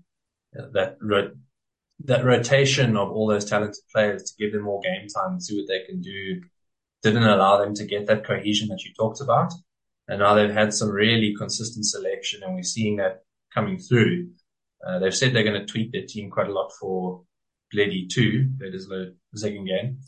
uh, 0.57 0.69
that 0.75 0.99
ro- 1.01 1.33
that 2.05 2.25
rotation 2.25 2.97
of 2.97 3.11
all 3.11 3.27
those 3.27 3.45
talented 3.45 3.83
players 3.93 4.23
to 4.23 4.35
give 4.39 4.53
them 4.53 4.63
more 4.63 4.81
game 4.83 5.09
time 5.09 5.33
and 5.33 5.43
see 5.43 5.57
what 5.57 5.67
they 5.67 5.85
can 5.85 6.01
do, 6.01 6.41
didn't 7.03 7.25
allow 7.25 7.59
them 7.59 7.75
to 7.75 7.85
get 7.85 8.07
that 8.07 8.25
cohesion 8.25 8.69
that 8.69 8.85
you 8.85 8.93
talked 8.95 9.21
about. 9.21 9.53
And 10.07 10.21
now 10.21 10.35
they've 10.35 10.49
had 10.49 10.73
some 10.73 10.91
really 10.91 11.35
consistent 11.37 11.87
selection 11.87 12.45
and 12.45 12.55
we're 12.55 12.63
seeing 12.63 12.97
that 12.97 13.23
coming 13.55 13.79
through. 13.79 14.31
Uh, 14.87 14.99
they've 14.99 15.15
said 15.15 15.33
they're 15.33 15.45
going 15.45 15.61
to 15.61 15.67
tweak 15.67 15.93
their 15.93 16.07
team 16.07 16.31
quite 16.31 16.49
a 16.49 16.53
lot 16.53 16.71
for 16.81 17.23
Bledie 17.73 18.07
2, 18.07 18.51
that 18.59 18.75
is 18.75 18.87
the 18.89 19.15
second 19.35 19.67
game. 19.67 19.99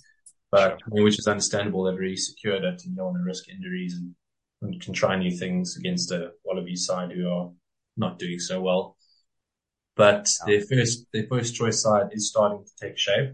But, 0.51 0.81
I 0.85 0.95
mean, 0.95 1.05
which 1.05 1.19
is 1.19 1.27
understandable. 1.27 1.85
They've 1.85 1.99
really 1.99 2.17
secured 2.17 2.65
it 2.65 2.83
and 2.83 2.91
you 2.91 2.97
don't 2.97 3.07
want 3.07 3.19
to 3.19 3.25
risk 3.25 3.49
injuries 3.49 3.95
and, 3.95 4.15
and 4.63 4.81
can 4.81 4.93
try 4.93 5.17
new 5.17 5.37
things 5.37 5.77
against 5.77 6.13
a 6.13 6.33
Wallaby 6.45 6.77
side 6.77 7.13
who 7.13 7.29
are 7.29 7.51
not 7.97 8.19
doing 8.19 8.39
so 8.39 8.61
well. 8.61 8.97
But 9.97 10.29
their 10.47 10.61
first, 10.61 11.07
their 11.13 11.27
first 11.29 11.55
choice 11.55 11.83
side 11.83 12.09
is 12.13 12.29
starting 12.29 12.65
to 12.65 12.87
take 12.87 12.99
shape. 12.99 13.31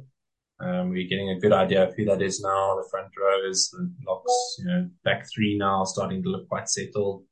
Um, 0.60 0.90
we're 0.90 1.08
getting 1.08 1.30
a 1.30 1.40
good 1.40 1.52
idea 1.52 1.88
of 1.88 1.94
who 1.94 2.04
that 2.04 2.20
is 2.20 2.40
now. 2.40 2.76
The 2.76 2.88
front 2.90 3.08
rows, 3.18 3.70
the 3.72 3.90
locks, 4.06 4.56
you 4.58 4.66
know, 4.66 4.90
back 5.04 5.26
three 5.34 5.56
now 5.56 5.84
starting 5.84 6.22
to 6.22 6.28
look 6.28 6.48
quite 6.48 6.68
settled 6.68 7.24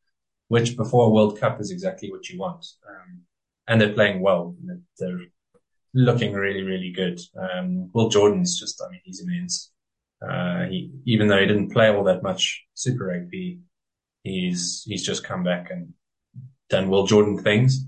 which 0.49 0.77
before 0.77 1.13
World 1.13 1.39
Cup 1.39 1.61
is 1.61 1.71
exactly 1.71 2.11
what 2.11 2.29
you 2.29 2.39
want. 2.39 2.67
Um, 2.89 3.21
and 3.67 3.81
they're 3.81 3.93
playing 3.93 4.21
well. 4.21 4.57
They're 4.99 5.21
looking 5.95 6.33
really, 6.33 6.63
really 6.63 6.91
good. 6.91 7.21
Um, 7.39 7.91
Will 7.93 8.09
Jordan's 8.09 8.59
just, 8.59 8.83
I 8.83 8.91
mean, 8.91 9.01
he's 9.05 9.21
immense. 9.21 9.71
Uh, 10.27 10.65
he, 10.65 10.91
even 11.05 11.29
though 11.29 11.39
he 11.39 11.47
didn't 11.47 11.71
play 11.71 11.89
all 11.89 12.05
that 12.05 12.23
much 12.23 12.65
Super 12.75 13.07
Rugby, 13.07 13.61
he's, 14.25 14.83
he's 14.87 15.07
just 15.07 15.23
come 15.23 15.45
back 15.45 15.71
and 15.71 15.93
done 16.71 16.89
Will 16.89 17.07
Jordan 17.07 17.39
things. 17.39 17.85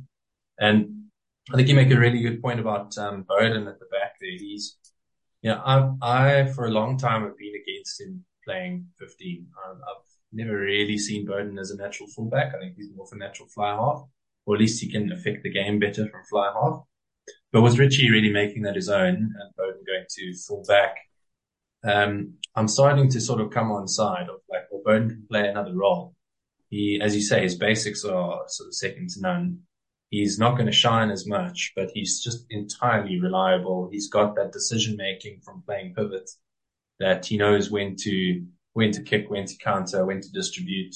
And 0.59 1.05
I 1.51 1.57
think 1.57 1.69
you 1.69 1.75
make 1.75 1.91
a 1.91 1.99
really 1.99 2.21
good 2.21 2.43
point 2.43 2.61
about, 2.61 2.97
um, 2.99 3.25
Beauden 3.25 3.69
at 3.69 3.79
the 3.81 3.87
back 3.91 4.17
there. 4.21 4.31
He's, 4.31 4.77
yeah, 5.43 5.61
I, 5.65 5.91
I, 6.03 6.47
for 6.53 6.67
a 6.67 6.71
long 6.71 6.99
time 6.99 7.23
have 7.23 7.39
been 7.39 7.55
against 7.55 8.01
him 8.03 8.25
playing 8.45 8.87
15. 8.99 9.47
I've 9.67 10.10
never 10.33 10.57
really 10.57 10.99
seen 10.99 11.27
Beauden 11.27 11.59
as 11.59 11.71
a 11.71 11.77
natural 11.77 12.09
fullback. 12.09 12.55
I 12.55 12.59
think 12.59 12.77
he's 12.77 12.91
more 12.95 13.07
of 13.07 13.13
a 13.13 13.17
natural 13.17 13.49
fly 13.49 13.75
half, 13.75 14.05
or 14.47 14.55
at 14.55 14.61
least 14.61 14.81
he 14.81 14.91
can 14.91 15.13
affect 15.13 15.43
the 15.43 15.51
game 15.51 15.79
better 15.79 16.09
from 16.09 16.25
fly 16.29 16.53
half. 16.53 16.83
But 17.53 17.63
with 17.63 17.79
Richie 17.79 18.11
really 18.11 18.33
making 18.33 18.63
that 18.63 18.77
his 18.77 18.89
own 18.89 19.15
and 19.15 19.55
Beauden 19.59 19.87
going 19.87 20.07
to 20.09 20.35
fullback, 20.47 20.97
um, 21.85 22.35
I'm 22.55 22.69
starting 22.69 23.09
to 23.11 23.21
sort 23.21 23.41
of 23.41 23.51
come 23.51 23.71
on 23.73 23.89
side 23.89 24.29
of 24.29 24.41
like, 24.49 24.63
well, 24.71 24.83
Beauden 24.87 25.09
can 25.09 25.27
play 25.29 25.49
another 25.49 25.75
role. 25.75 26.15
He, 26.69 27.01
as 27.03 27.17
you 27.17 27.23
say, 27.23 27.43
his 27.43 27.57
basics 27.57 28.05
are 28.05 28.43
sort 28.47 28.69
of 28.69 28.75
second 28.75 29.11
to 29.11 29.21
none. 29.21 29.61
He's 30.11 30.39
not 30.39 30.57
going 30.57 30.67
to 30.67 30.73
shine 30.73 31.11
as 31.11 31.27
much, 31.27 31.73
but 31.77 31.91
he's 31.95 32.23
just 32.23 32.45
entirely 32.51 33.21
reliable. 33.21 33.89
He's 33.91 34.09
got 34.09 34.35
that 34.37 34.53
decision 34.53 34.97
making 34.97 35.41
from 35.45 35.63
playing 35.63 35.95
pivot 35.95 36.31
that 36.99 37.27
he 37.27 37.37
knows 37.37 37.71
when 37.71 37.97
to 37.97 38.45
when 38.73 38.93
to 38.93 39.03
kick, 39.03 39.29
when 39.29 39.47
to 39.47 39.57
counter, 39.57 40.07
when 40.07 40.21
to 40.21 40.31
distribute. 40.33 40.95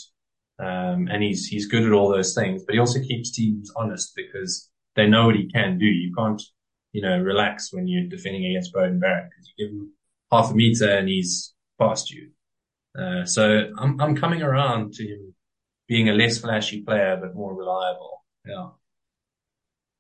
Um, 0.58 1.08
and 1.10 1.22
he's, 1.22 1.46
he's 1.46 1.66
good 1.66 1.84
at 1.84 1.92
all 1.92 2.08
those 2.08 2.34
things, 2.34 2.62
but 2.64 2.74
he 2.74 2.78
also 2.78 3.00
keeps 3.00 3.32
teams 3.32 3.72
honest 3.74 4.12
because 4.14 4.70
they 4.94 5.06
know 5.06 5.26
what 5.26 5.36
he 5.36 5.50
can 5.50 5.78
do. 5.78 5.86
You 5.86 6.14
can't, 6.14 6.40
you 6.92 7.02
know, 7.02 7.18
relax 7.18 7.72
when 7.72 7.88
you're 7.88 8.08
defending 8.08 8.44
against 8.44 8.72
Beauden 8.72 9.00
Barrett 9.00 9.30
because 9.30 9.52
you 9.56 9.66
give 9.66 9.74
him 9.74 9.92
half 10.30 10.52
a 10.52 10.54
meter 10.54 10.88
and 10.88 11.08
he's 11.08 11.54
past 11.80 12.10
you. 12.10 12.30
Uh, 12.96 13.24
so 13.24 13.70
I'm, 13.76 14.00
I'm 14.00 14.16
coming 14.16 14.42
around 14.42 14.92
to 14.94 15.04
him 15.04 15.34
being 15.88 16.08
a 16.08 16.12
less 16.12 16.38
flashy 16.38 16.82
player, 16.82 17.18
but 17.20 17.34
more 17.34 17.54
reliable. 17.54 18.24
Yeah. 18.46 18.68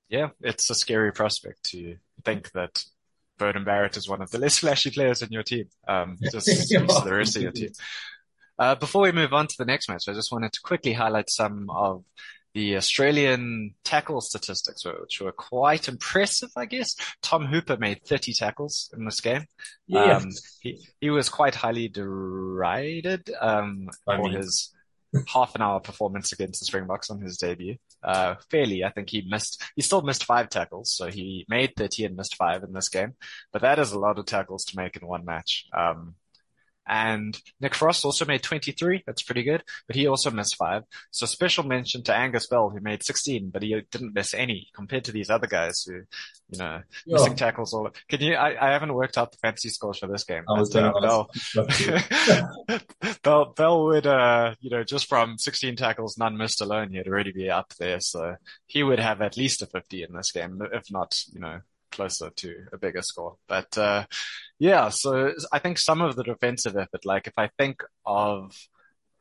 Yeah. 0.08 0.28
It's 0.40 0.70
a 0.70 0.74
scary 0.74 1.12
prospect 1.12 1.64
to 1.70 1.96
think 2.24 2.52
that 2.52 2.84
Beauden 3.38 3.64
Barrett 3.64 3.96
is 3.96 4.08
one 4.08 4.22
of 4.22 4.30
the 4.30 4.38
less 4.38 4.58
flashy 4.58 4.90
players 4.90 5.22
in 5.22 5.30
your 5.30 5.42
team. 5.42 5.66
Um, 5.86 6.18
just 6.32 6.46
the 6.46 7.06
rest 7.10 7.36
of 7.36 7.42
your 7.42 7.52
team. 7.52 7.70
Uh, 8.58 8.74
before 8.76 9.02
we 9.02 9.12
move 9.12 9.32
on 9.32 9.46
to 9.46 9.54
the 9.58 9.64
next 9.64 9.88
match, 9.88 10.08
I 10.08 10.12
just 10.12 10.30
wanted 10.30 10.52
to 10.52 10.60
quickly 10.62 10.92
highlight 10.92 11.28
some 11.28 11.68
of 11.70 12.04
the 12.54 12.76
Australian 12.76 13.74
tackle 13.84 14.20
statistics, 14.20 14.84
which 14.84 15.20
were 15.20 15.32
quite 15.32 15.88
impressive, 15.88 16.50
I 16.56 16.66
guess. 16.66 16.94
Tom 17.20 17.46
Hooper 17.46 17.76
made 17.76 18.04
30 18.04 18.32
tackles 18.32 18.90
in 18.96 19.04
this 19.04 19.20
game. 19.20 19.46
Yeah. 19.88 20.18
Um, 20.18 20.30
he, 20.60 20.86
he 21.00 21.10
was 21.10 21.28
quite 21.28 21.56
highly 21.56 21.88
derided, 21.88 23.28
um, 23.40 23.88
for 24.04 24.30
his, 24.30 24.72
half 25.26 25.54
an 25.56 25.62
hour 25.62 25.80
performance 25.80 26.32
against 26.32 26.60
the 26.60 26.66
Springboks 26.66 27.10
on 27.10 27.20
his 27.20 27.36
debut. 27.38 27.76
Uh, 28.04 28.34
fairly, 28.50 28.84
I 28.84 28.90
think 28.90 29.10
he 29.10 29.26
missed, 29.26 29.62
he 29.76 29.82
still 29.82 30.02
missed 30.02 30.24
five 30.24 30.48
tackles. 30.48 30.94
So 30.94 31.06
he 31.06 31.46
made 31.48 31.72
30 31.76 32.04
and 32.04 32.16
missed 32.16 32.36
five 32.36 32.62
in 32.62 32.72
this 32.72 32.88
game, 32.88 33.14
but 33.52 33.62
that 33.62 33.78
is 33.78 33.92
a 33.92 33.98
lot 33.98 34.18
of 34.18 34.26
tackles 34.26 34.64
to 34.66 34.76
make 34.76 34.96
in 34.96 35.06
one 35.06 35.24
match. 35.24 35.66
Um, 35.76 36.14
and 36.86 37.38
Nick 37.60 37.74
Frost 37.74 38.04
also 38.04 38.24
made 38.24 38.42
23. 38.42 39.02
That's 39.06 39.22
pretty 39.22 39.42
good, 39.42 39.62
but 39.86 39.96
he 39.96 40.06
also 40.06 40.30
missed 40.30 40.56
five. 40.56 40.82
So 41.10 41.26
special 41.26 41.64
mention 41.64 42.02
to 42.04 42.14
Angus 42.14 42.46
Bell, 42.46 42.70
who 42.70 42.80
made 42.80 43.02
16, 43.02 43.50
but 43.50 43.62
he 43.62 43.80
didn't 43.90 44.14
miss 44.14 44.34
any 44.34 44.68
compared 44.74 45.04
to 45.04 45.12
these 45.12 45.30
other 45.30 45.46
guys 45.46 45.84
who, 45.86 46.02
you 46.50 46.58
know, 46.58 46.82
yeah. 47.06 47.14
missing 47.14 47.36
tackles 47.36 47.72
all. 47.72 47.90
Can 48.08 48.20
you, 48.20 48.34
I, 48.34 48.68
I 48.68 48.72
haven't 48.72 48.94
worked 48.94 49.16
out 49.16 49.32
the 49.32 49.38
fantasy 49.38 49.70
scores 49.70 49.98
for 49.98 50.06
this 50.06 50.24
game. 50.24 50.44
I 50.48 50.58
was 50.58 50.70
but, 50.70 50.84
uh, 50.84 51.00
Bell, 51.00 51.30
Bell, 53.22 53.54
Bell 53.56 53.84
would, 53.84 54.06
uh, 54.06 54.54
you 54.60 54.70
know, 54.70 54.84
just 54.84 55.08
from 55.08 55.38
16 55.38 55.76
tackles, 55.76 56.18
none 56.18 56.36
missed 56.36 56.60
alone, 56.60 56.90
he'd 56.90 57.08
already 57.08 57.32
be 57.32 57.50
up 57.50 57.72
there. 57.78 58.00
So 58.00 58.36
he 58.66 58.82
would 58.82 59.00
have 59.00 59.22
at 59.22 59.36
least 59.36 59.62
a 59.62 59.66
50 59.66 60.02
in 60.02 60.12
this 60.12 60.32
game, 60.32 60.60
if 60.72 60.90
not, 60.90 61.18
you 61.32 61.40
know, 61.40 61.60
closer 61.94 62.30
to 62.30 62.66
a 62.72 62.78
bigger 62.78 63.02
score. 63.02 63.36
But 63.48 63.76
uh, 63.78 64.06
yeah, 64.58 64.88
so 64.90 65.32
I 65.52 65.58
think 65.58 65.78
some 65.78 66.00
of 66.00 66.16
the 66.16 66.24
defensive 66.24 66.76
effort, 66.76 67.04
like 67.04 67.26
if 67.26 67.34
I 67.36 67.50
think 67.58 67.82
of 68.04 68.52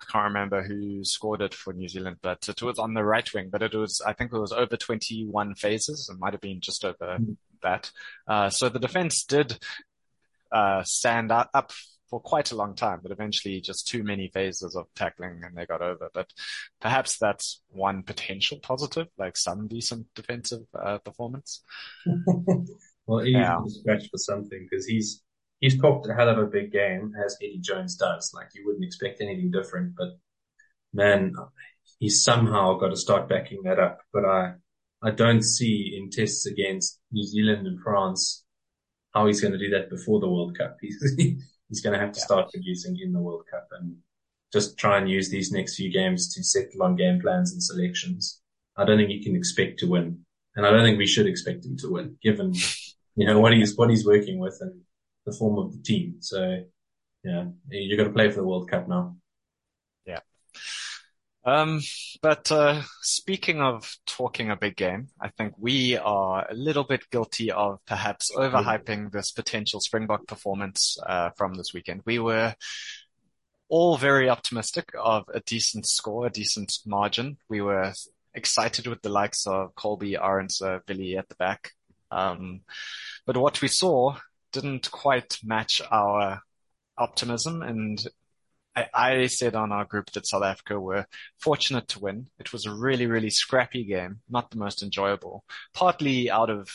I 0.01 0.11
can't 0.11 0.33
remember 0.33 0.63
who 0.63 1.03
scored 1.03 1.41
it 1.41 1.53
for 1.53 1.71
New 1.73 1.87
Zealand, 1.87 2.17
but 2.21 2.47
it 2.49 2.61
was 2.61 2.77
on 2.77 2.93
the 2.93 3.03
right 3.03 3.31
wing, 3.33 3.49
but 3.49 3.61
it 3.61 3.73
was, 3.73 4.01
I 4.05 4.13
think 4.13 4.33
it 4.33 4.39
was 4.39 4.51
over 4.51 4.75
21 4.75 5.55
phases. 5.55 6.09
It 6.11 6.19
might 6.19 6.33
have 6.33 6.41
been 6.41 6.59
just 6.59 6.83
over 6.83 7.17
mm. 7.19 7.37
that. 7.61 7.89
Uh, 8.27 8.49
so 8.49 8.67
the 8.69 8.79
defense 8.79 9.23
did, 9.23 9.57
uh, 10.51 10.83
stand 10.83 11.31
up 11.31 11.71
for 12.13 12.19
quite 12.19 12.51
a 12.51 12.55
long 12.55 12.75
time, 12.75 12.99
but 13.01 13.11
eventually 13.11 13.59
just 13.59 13.87
too 13.87 14.03
many 14.03 14.27
phases 14.27 14.75
of 14.75 14.85
tackling 14.95 15.41
and 15.43 15.57
they 15.57 15.65
got 15.65 15.81
over. 15.81 16.11
But 16.13 16.31
perhaps 16.79 17.17
that's 17.17 17.63
one 17.69 18.03
potential 18.03 18.59
positive, 18.61 19.07
like 19.17 19.35
some 19.35 19.67
decent 19.67 20.05
defensive 20.13 20.61
uh, 20.79 20.99
performance. 20.99 21.63
well, 23.07 23.25
he's 23.25 23.33
yeah. 23.33 23.57
scratch 23.65 24.03
for 24.11 24.19
something 24.19 24.67
because 24.69 24.85
he's 24.85 25.23
he's 25.59 25.81
talked 25.81 26.07
a 26.07 26.13
hell 26.13 26.29
of 26.29 26.37
a 26.37 26.45
big 26.45 26.71
game 26.71 27.13
as 27.25 27.35
Eddie 27.41 27.61
Jones 27.61 27.95
does. 27.95 28.31
Like 28.31 28.49
you 28.53 28.61
wouldn't 28.67 28.85
expect 28.85 29.19
anything 29.19 29.49
different, 29.49 29.95
but 29.97 30.09
man, 30.93 31.33
he's 31.97 32.23
somehow 32.23 32.77
got 32.77 32.89
to 32.89 32.95
start 32.95 33.27
backing 33.27 33.63
that 33.63 33.79
up. 33.79 34.01
But 34.13 34.25
I 34.25 34.53
I 35.01 35.09
don't 35.09 35.41
see 35.41 35.97
in 35.97 36.11
tests 36.11 36.45
against 36.45 36.99
New 37.11 37.25
Zealand 37.25 37.65
and 37.65 37.81
France 37.81 38.45
how 39.15 39.25
he's 39.25 39.41
going 39.41 39.53
to 39.53 39.57
do 39.57 39.71
that 39.71 39.89
before 39.89 40.19
the 40.19 40.29
World 40.29 40.55
Cup. 40.55 40.77
He's 40.81 40.99
he's 41.69 41.81
going 41.81 41.93
to 41.93 41.99
have 41.99 42.11
to 42.11 42.19
yeah. 42.19 42.25
start 42.25 42.51
producing 42.51 42.97
in 42.99 43.13
the 43.13 43.19
World 43.19 43.43
Cup 43.49 43.67
and 43.79 43.95
just 44.51 44.77
try 44.77 44.97
and 44.97 45.09
use 45.09 45.29
these 45.29 45.51
next 45.51 45.75
few 45.75 45.91
games 45.91 46.33
to 46.33 46.43
settle 46.43 46.83
on 46.83 46.95
game 46.95 47.19
plans 47.19 47.51
and 47.53 47.63
selections. 47.63 48.41
I 48.77 48.85
don't 48.85 48.97
think 48.97 49.09
he 49.09 49.23
can 49.23 49.35
expect 49.35 49.79
to 49.79 49.89
win. 49.89 50.19
And 50.55 50.65
I 50.65 50.69
don't 50.69 50.83
think 50.83 50.99
we 50.99 51.07
should 51.07 51.25
expect 51.25 51.65
him 51.65 51.75
to 51.77 51.91
win 51.91 52.17
given, 52.21 52.53
you 53.15 53.25
know, 53.25 53.39
what 53.39 53.53
he's, 53.53 53.75
what 53.75 53.89
he's 53.89 54.05
working 54.05 54.39
with 54.39 54.57
and 54.61 54.81
the 55.25 55.33
form 55.33 55.57
of 55.57 55.71
the 55.71 55.81
team. 55.81 56.17
So 56.19 56.63
yeah, 57.23 57.45
you 57.69 57.97
got 57.97 58.03
to 58.03 58.09
play 58.11 58.29
for 58.29 58.41
the 58.41 58.47
World 58.47 58.69
Cup 58.69 58.87
now. 58.87 59.15
Yeah. 60.05 60.19
Um, 61.45 61.81
but 62.21 62.51
uh, 62.51 62.83
speaking 63.01 63.59
of 63.59 63.97
talking 64.05 64.49
a 64.49 64.55
big 64.55 64.77
game, 64.77 65.09
I 65.19 65.29
think 65.29 65.53
we 65.57 65.97
are 65.97 66.47
a 66.49 66.53
little 66.53 66.85
bit 66.85 67.09
guilty 67.09 67.51
of 67.51 67.79
perhaps 67.85 68.31
overhyping 68.35 69.11
this 69.11 69.31
potential 69.31 69.81
Springbok 69.81 70.25
performance 70.25 70.97
uh, 71.05 71.31
from 71.31 71.55
this 71.55 71.73
weekend. 71.73 72.01
We 72.05 72.19
were 72.19 72.55
all 73.67 73.97
very 73.97 74.29
optimistic 74.29 74.91
of 74.97 75.25
a 75.33 75.41
decent 75.41 75.85
score, 75.85 76.27
a 76.27 76.31
decent 76.31 76.71
margin. 76.85 77.37
We 77.49 77.61
were 77.61 77.93
excited 78.33 78.87
with 78.87 79.01
the 79.01 79.09
likes 79.09 79.45
of 79.45 79.75
Kolbe, 79.75 80.17
Arendse, 80.17 80.61
uh, 80.61 80.79
Billy 80.85 81.17
at 81.17 81.27
the 81.27 81.35
back. 81.35 81.71
Um, 82.09 82.61
but 83.25 83.35
what 83.35 83.61
we 83.61 83.67
saw 83.67 84.15
didn't 84.51 84.91
quite 84.91 85.39
match 85.43 85.81
our 85.91 86.41
optimism 86.97 87.61
and 87.61 88.05
I, 88.75 88.87
I 88.93 89.27
said 89.27 89.55
on 89.55 89.71
our 89.71 89.85
group 89.85 90.11
that 90.11 90.27
South 90.27 90.43
Africa 90.43 90.79
were 90.79 91.05
fortunate 91.39 91.87
to 91.89 91.99
win. 91.99 92.27
It 92.39 92.51
was 92.53 92.65
a 92.65 92.73
really, 92.73 93.07
really 93.07 93.29
scrappy 93.29 93.83
game, 93.83 94.21
not 94.29 94.51
the 94.51 94.57
most 94.57 94.83
enjoyable, 94.83 95.43
partly 95.73 96.29
out 96.29 96.49
of 96.49 96.69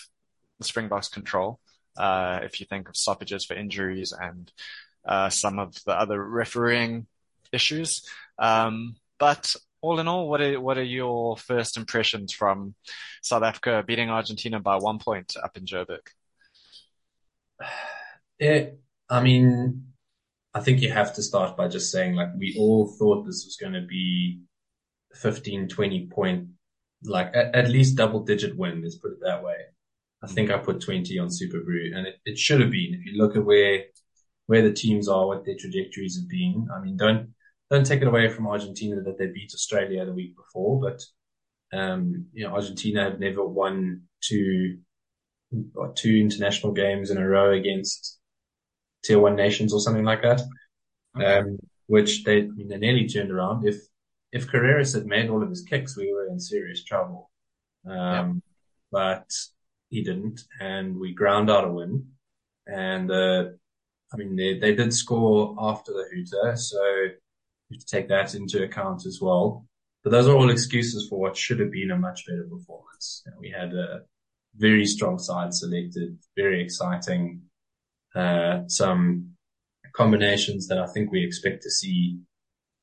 the 0.58 0.64
Springboks 0.64 1.08
control. 1.08 1.60
Uh, 1.96 2.40
if 2.44 2.60
you 2.60 2.66
think 2.66 2.88
of 2.88 2.96
stoppages 2.96 3.44
for 3.44 3.54
injuries 3.54 4.12
and, 4.12 4.52
uh, 5.04 5.30
some 5.30 5.58
of 5.58 5.74
the 5.84 5.92
other 5.92 6.22
refereeing 6.22 7.06
issues. 7.52 8.06
Um, 8.38 8.96
but 9.18 9.54
all 9.80 9.98
in 9.98 10.08
all, 10.08 10.28
what 10.28 10.40
are, 10.40 10.60
what 10.60 10.78
are 10.78 10.84
your 10.84 11.36
first 11.36 11.76
impressions 11.76 12.32
from 12.32 12.74
South 13.22 13.42
Africa 13.42 13.82
beating 13.86 14.10
Argentina 14.10 14.60
by 14.60 14.76
one 14.76 14.98
point 14.98 15.34
up 15.42 15.56
in 15.56 15.64
Joburg? 15.64 16.06
It, 18.40 18.78
I 19.10 19.20
mean, 19.20 19.88
I 20.58 20.60
think 20.60 20.80
you 20.80 20.90
have 20.90 21.14
to 21.14 21.22
start 21.22 21.56
by 21.56 21.68
just 21.68 21.92
saying 21.92 22.16
like 22.16 22.30
we 22.36 22.56
all 22.58 22.88
thought 22.98 23.24
this 23.24 23.44
was 23.44 23.56
going 23.60 23.74
to 23.74 23.86
be 23.86 24.40
15, 25.14 25.68
20 25.68 26.08
point, 26.08 26.48
like 27.04 27.28
at, 27.32 27.54
at, 27.54 27.70
least 27.70 27.94
double 27.94 28.24
digit 28.24 28.58
win. 28.58 28.82
Let's 28.82 28.96
put 28.96 29.12
it 29.12 29.20
that 29.22 29.44
way. 29.44 29.54
I 30.20 30.26
think 30.26 30.50
I 30.50 30.58
put 30.58 30.80
20 30.80 31.16
on 31.20 31.28
SuperBru 31.28 31.96
and 31.96 32.08
it, 32.08 32.16
it 32.24 32.38
should 32.38 32.60
have 32.60 32.72
been. 32.72 32.92
If 32.92 33.06
you 33.06 33.22
look 33.22 33.36
at 33.36 33.44
where, 33.44 33.84
where 34.46 34.62
the 34.62 34.72
teams 34.72 35.08
are, 35.08 35.28
what 35.28 35.44
their 35.44 35.54
trajectories 35.56 36.18
have 36.18 36.28
been. 36.28 36.66
I 36.74 36.80
mean, 36.80 36.96
don't, 36.96 37.34
don't 37.70 37.86
take 37.86 38.02
it 38.02 38.08
away 38.08 38.28
from 38.28 38.48
Argentina 38.48 39.00
that 39.00 39.16
they 39.16 39.28
beat 39.28 39.52
Australia 39.54 40.04
the 40.04 40.12
week 40.12 40.34
before, 40.36 40.80
but, 40.80 41.00
um, 41.72 42.26
you 42.32 42.44
know, 42.44 42.54
Argentina 42.54 43.04
have 43.04 43.20
never 43.20 43.46
won 43.46 44.02
two, 44.22 44.78
two 45.94 46.16
international 46.16 46.72
games 46.72 47.12
in 47.12 47.18
a 47.18 47.28
row 47.28 47.52
against 47.52 48.17
tier 49.04 49.18
one 49.18 49.36
nations 49.36 49.72
or 49.72 49.80
something 49.80 50.04
like 50.04 50.22
that. 50.22 50.40
Okay. 51.16 51.38
Um, 51.38 51.58
which 51.86 52.24
they, 52.24 52.42
I 52.42 52.46
mean, 52.46 52.68
they 52.68 52.76
nearly 52.76 53.08
turned 53.08 53.30
around. 53.30 53.66
If, 53.66 53.76
if 54.32 54.46
Carreras 54.46 54.94
had 54.94 55.06
made 55.06 55.30
all 55.30 55.42
of 55.42 55.48
his 55.48 55.62
kicks, 55.62 55.96
we 55.96 56.12
were 56.12 56.26
in 56.26 56.38
serious 56.38 56.84
trouble. 56.84 57.30
Um, 57.86 57.94
yeah. 57.94 58.32
but 58.92 59.30
he 59.88 60.02
didn't 60.02 60.42
and 60.60 60.98
we 60.98 61.14
ground 61.14 61.50
out 61.50 61.64
a 61.64 61.72
win. 61.72 62.08
And, 62.66 63.10
uh, 63.10 63.44
I 64.12 64.16
mean, 64.16 64.36
they, 64.36 64.58
they 64.58 64.74
did 64.74 64.92
score 64.92 65.56
after 65.58 65.92
the 65.92 66.04
hooter. 66.12 66.56
So 66.56 66.82
you 66.84 67.14
have 67.72 67.80
to 67.80 67.86
take 67.86 68.08
that 68.08 68.34
into 68.34 68.62
account 68.62 69.06
as 69.06 69.20
well. 69.20 69.64
But 70.04 70.10
those 70.10 70.28
are 70.28 70.36
all 70.36 70.50
excuses 70.50 71.08
for 71.08 71.18
what 71.18 71.36
should 71.36 71.60
have 71.60 71.72
been 71.72 71.90
a 71.90 71.96
much 71.96 72.26
better 72.26 72.44
performance. 72.44 73.22
You 73.24 73.32
know, 73.32 73.38
we 73.40 73.50
had 73.50 73.74
a 73.74 74.02
very 74.56 74.86
strong 74.86 75.18
side 75.18 75.54
selected, 75.54 76.18
very 76.36 76.62
exciting, 76.62 77.42
some 78.68 79.30
combinations 79.94 80.68
that 80.68 80.78
I 80.78 80.86
think 80.86 81.10
we 81.10 81.24
expect 81.24 81.62
to 81.62 81.70
see 81.70 82.18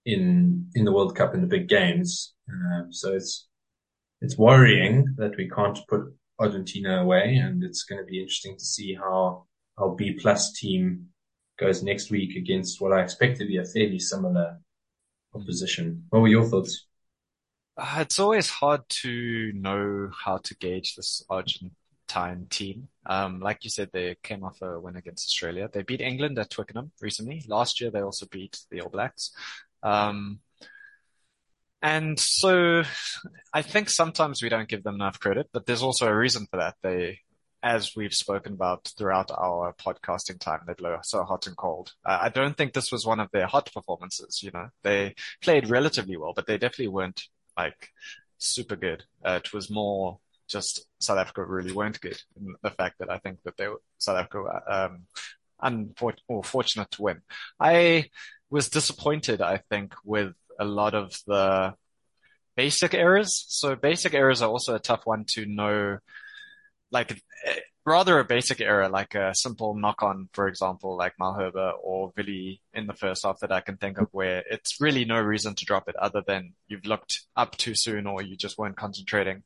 in 0.06 0.70
in 0.76 0.86
the 0.86 0.92
World 0.92 1.16
Cup 1.16 1.34
in 1.34 1.42
the 1.42 1.48
big 1.48 1.68
games. 1.68 2.34
Uh, 2.50 2.84
so 2.90 3.14
it's 3.14 3.48
it's 4.22 4.38
worrying 4.38 5.16
that 5.18 5.36
we 5.38 5.50
can't 5.50 5.80
put 5.88 6.02
Argentina 6.40 7.02
away, 7.02 7.36
and 7.36 7.64
it's 7.64 7.84
going 7.84 8.02
to 8.02 8.06
be 8.06 8.20
interesting 8.20 8.58
to 8.58 8.66
see 8.66 8.96
how 8.96 9.46
our 9.78 9.96
B 9.96 10.18
plus 10.22 10.54
team 10.54 11.08
goes 11.58 11.84
next 11.84 12.12
week 12.12 12.36
against 12.36 12.82
what 12.82 12.94
I 12.94 13.02
expect 13.02 13.40
to 13.40 13.48
be 13.48 13.58
a 13.58 13.66
fairly 13.66 14.00
similar 14.00 14.60
opposition. 15.34 16.06
What 16.10 16.22
were 16.22 16.28
your 16.28 16.46
thoughts? 16.46 16.86
Uh, 17.78 17.98
it's 18.00 18.20
always 18.20 18.50
hard 18.50 18.88
to 18.88 19.52
know 19.54 20.10
how 20.24 20.38
to 20.38 20.56
gauge 20.56 20.96
this 20.96 21.24
Argent 21.30 21.74
time 22.08 22.48
team. 22.50 22.90
Um, 23.06 23.40
like 23.40 23.64
you 23.64 23.70
said, 23.70 23.90
they 23.92 24.16
came 24.24 24.44
off 24.44 24.62
a 24.62 24.80
win 24.80 24.96
against 24.96 25.28
Australia. 25.28 25.70
They 25.72 25.84
beat 25.84 26.02
England 26.02 26.40
at 26.40 26.50
Twickenham 26.50 26.92
recently. 27.02 27.44
Last 27.48 27.82
year, 27.82 27.92
they 27.92 28.02
also 28.02 28.26
beat 28.26 28.60
the 28.72 28.82
All 28.82 28.90
Blacks. 28.90 29.32
Um, 29.84 30.40
and 31.82 32.20
so 32.20 32.84
I 33.54 33.62
think 33.62 33.90
sometimes 33.90 34.42
we 34.42 34.50
don't 34.50 34.68
give 34.68 34.84
them 34.84 34.96
enough 34.96 35.20
credit, 35.20 35.50
but 35.54 35.66
there's 35.66 35.84
also 35.84 36.08
a 36.08 36.16
reason 36.16 36.48
for 36.50 36.58
that. 36.58 36.76
They, 36.82 37.20
as 37.62 37.96
we've 37.96 38.14
spoken 38.14 38.54
about 38.54 38.92
throughout 38.98 39.30
our 39.30 39.74
podcasting 39.74 40.40
time, 40.40 40.62
they 40.66 40.74
blow 40.74 40.98
so 41.04 41.24
hot 41.24 41.46
and 41.46 41.56
cold. 41.56 41.94
Uh, 42.04 42.18
I 42.22 42.30
don't 42.30 42.58
think 42.58 42.74
this 42.74 42.92
was 42.92 43.06
one 43.06 43.20
of 43.20 43.30
their 43.32 43.46
hot 43.46 43.70
performances. 43.72 44.42
You 44.42 44.52
know, 44.52 44.70
they 44.82 45.14
played 45.44 45.70
relatively 45.70 46.18
well, 46.18 46.34
but 46.36 46.48
they 46.48 46.58
definitely 46.58 46.88
weren't 46.88 47.22
like 47.56 47.90
super 48.40 48.76
good. 48.76 49.04
Uh, 49.24 49.40
it 49.44 49.54
was 49.54 49.70
more 49.70 50.20
just 50.48 50.86
South 51.00 51.18
Africa 51.18 51.44
really 51.44 51.72
weren't 51.72 52.00
good. 52.00 52.18
And 52.36 52.56
the 52.62 52.70
fact 52.70 53.00
that 53.00 53.10
I 53.10 53.20
think 53.20 53.40
that 53.44 53.58
they 53.58 53.68
were, 53.68 53.82
South 53.98 54.18
Africa 54.18 54.62
um, 54.68 55.04
unfortunate 55.62 56.24
or 56.28 56.44
fortunate 56.44 56.92
to 56.92 57.02
win. 57.02 57.22
I 57.60 58.10
was 58.50 58.70
disappointed, 58.70 59.42
I 59.42 59.58
think, 59.70 59.94
with 60.04 60.34
a 60.60 60.66
lot 60.66 60.94
of 60.94 61.18
the 61.28 61.74
basic 62.56 62.94
errors. 62.94 63.46
So 63.48 63.76
basic 63.76 64.14
errors 64.14 64.42
are 64.42 64.50
also 64.50 64.76
a 64.76 64.80
tough 64.80 65.02
one 65.06 65.26
to 65.30 65.46
know. 65.46 65.98
Like 66.92 67.22
rather 67.86 68.20
a 68.20 68.26
basic 68.26 68.62
error, 68.62 68.90
like 68.90 69.16
a 69.16 69.36
simple 69.36 69.76
knock 69.76 70.02
on, 70.02 70.30
for 70.34 70.48
example, 70.48 70.98
like 70.98 71.14
Malherbe 71.20 71.74
or 71.84 72.12
Vili 72.16 72.62
in 72.74 72.88
the 72.88 72.94
first 72.94 73.24
half 73.24 73.40
that 73.40 73.52
I 73.52 73.62
can 73.62 73.78
think 73.78 74.00
of 74.00 74.08
where 74.12 74.44
it's 74.50 74.82
really 74.82 75.06
no 75.06 75.20
reason 75.20 75.56
to 75.56 75.66
drop 75.66 75.88
it 75.88 75.96
other 75.96 76.24
than 76.26 76.54
you've 76.68 76.86
looked 76.86 77.22
up 77.36 77.58
too 77.58 77.76
soon 77.76 78.08
or 78.08 78.22
you 78.22 78.36
just 78.36 78.58
weren't 78.58 78.78
concentrating. 78.78 79.44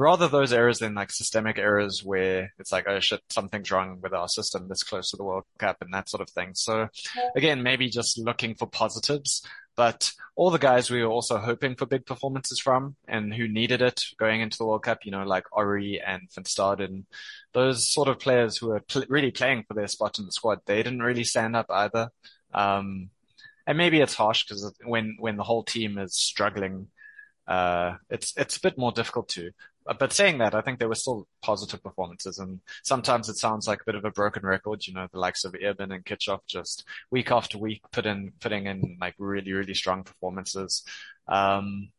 Rather 0.00 0.28
those 0.28 0.52
errors 0.52 0.78
than 0.78 0.94
like 0.94 1.10
systemic 1.10 1.58
errors 1.58 2.02
where 2.02 2.52
it's 2.58 2.72
like, 2.72 2.86
oh 2.88 3.00
shit, 3.00 3.20
something's 3.28 3.70
wrong 3.70 3.98
with 4.02 4.14
our 4.14 4.28
system 4.28 4.66
this 4.66 4.82
close 4.82 5.10
to 5.10 5.16
the 5.16 5.24
World 5.24 5.44
Cup 5.58 5.76
and 5.82 5.92
that 5.92 6.08
sort 6.08 6.22
of 6.22 6.30
thing. 6.30 6.52
So 6.54 6.88
again, 7.36 7.62
maybe 7.62 7.88
just 7.90 8.18
looking 8.18 8.54
for 8.54 8.66
positives 8.66 9.42
but 9.80 10.12
all 10.36 10.50
the 10.50 10.58
guys 10.58 10.90
we 10.90 11.02
were 11.02 11.10
also 11.10 11.38
hoping 11.38 11.74
for 11.74 11.86
big 11.86 12.04
performances 12.04 12.58
from 12.58 12.96
and 13.08 13.32
who 13.32 13.48
needed 13.48 13.80
it 13.80 14.02
going 14.18 14.42
into 14.42 14.58
the 14.58 14.66
World 14.66 14.82
Cup, 14.82 15.06
you 15.06 15.10
know, 15.10 15.22
like 15.22 15.46
Orie 15.52 15.98
and 16.06 16.28
Van 16.34 17.06
those 17.54 17.90
sort 17.90 18.08
of 18.08 18.18
players 18.18 18.58
who 18.58 18.72
are 18.72 18.80
pl- 18.80 19.06
really 19.08 19.30
playing 19.30 19.64
for 19.66 19.72
their 19.72 19.88
spot 19.88 20.18
in 20.18 20.26
the 20.26 20.32
squad, 20.32 20.60
they 20.66 20.82
didn't 20.82 21.02
really 21.02 21.24
stand 21.24 21.56
up 21.56 21.70
either. 21.70 22.10
Um, 22.52 23.08
and 23.66 23.78
maybe 23.78 24.00
it's 24.00 24.12
harsh 24.12 24.44
because 24.44 24.70
when, 24.84 25.16
when 25.18 25.38
the 25.38 25.44
whole 25.44 25.62
team 25.62 25.96
is 25.96 26.14
struggling, 26.14 26.88
uh, 27.48 27.94
it's, 28.10 28.34
it's 28.36 28.58
a 28.58 28.60
bit 28.60 28.76
more 28.76 28.92
difficult 28.92 29.30
to. 29.30 29.50
But 29.98 30.12
saying 30.12 30.38
that, 30.38 30.54
I 30.54 30.60
think 30.60 30.78
there 30.78 30.88
were 30.88 30.94
still 30.94 31.26
positive 31.42 31.82
performances 31.82 32.38
and 32.38 32.60
sometimes 32.84 33.28
it 33.28 33.36
sounds 33.36 33.66
like 33.66 33.80
a 33.80 33.84
bit 33.84 33.96
of 33.96 34.04
a 34.04 34.10
broken 34.10 34.44
record, 34.44 34.86
you 34.86 34.94
know, 34.94 35.08
the 35.10 35.18
likes 35.18 35.44
of 35.44 35.56
Irvin 35.60 35.90
and 35.90 36.04
Kitshoff 36.04 36.40
just 36.46 36.84
week 37.10 37.32
after 37.32 37.58
week 37.58 37.82
put 37.90 38.06
in, 38.06 38.32
putting 38.40 38.66
in 38.66 38.98
like 39.00 39.14
really, 39.18 39.52
really 39.52 39.74
strong 39.74 40.04
performances. 40.04 40.84
Um, 41.26 41.90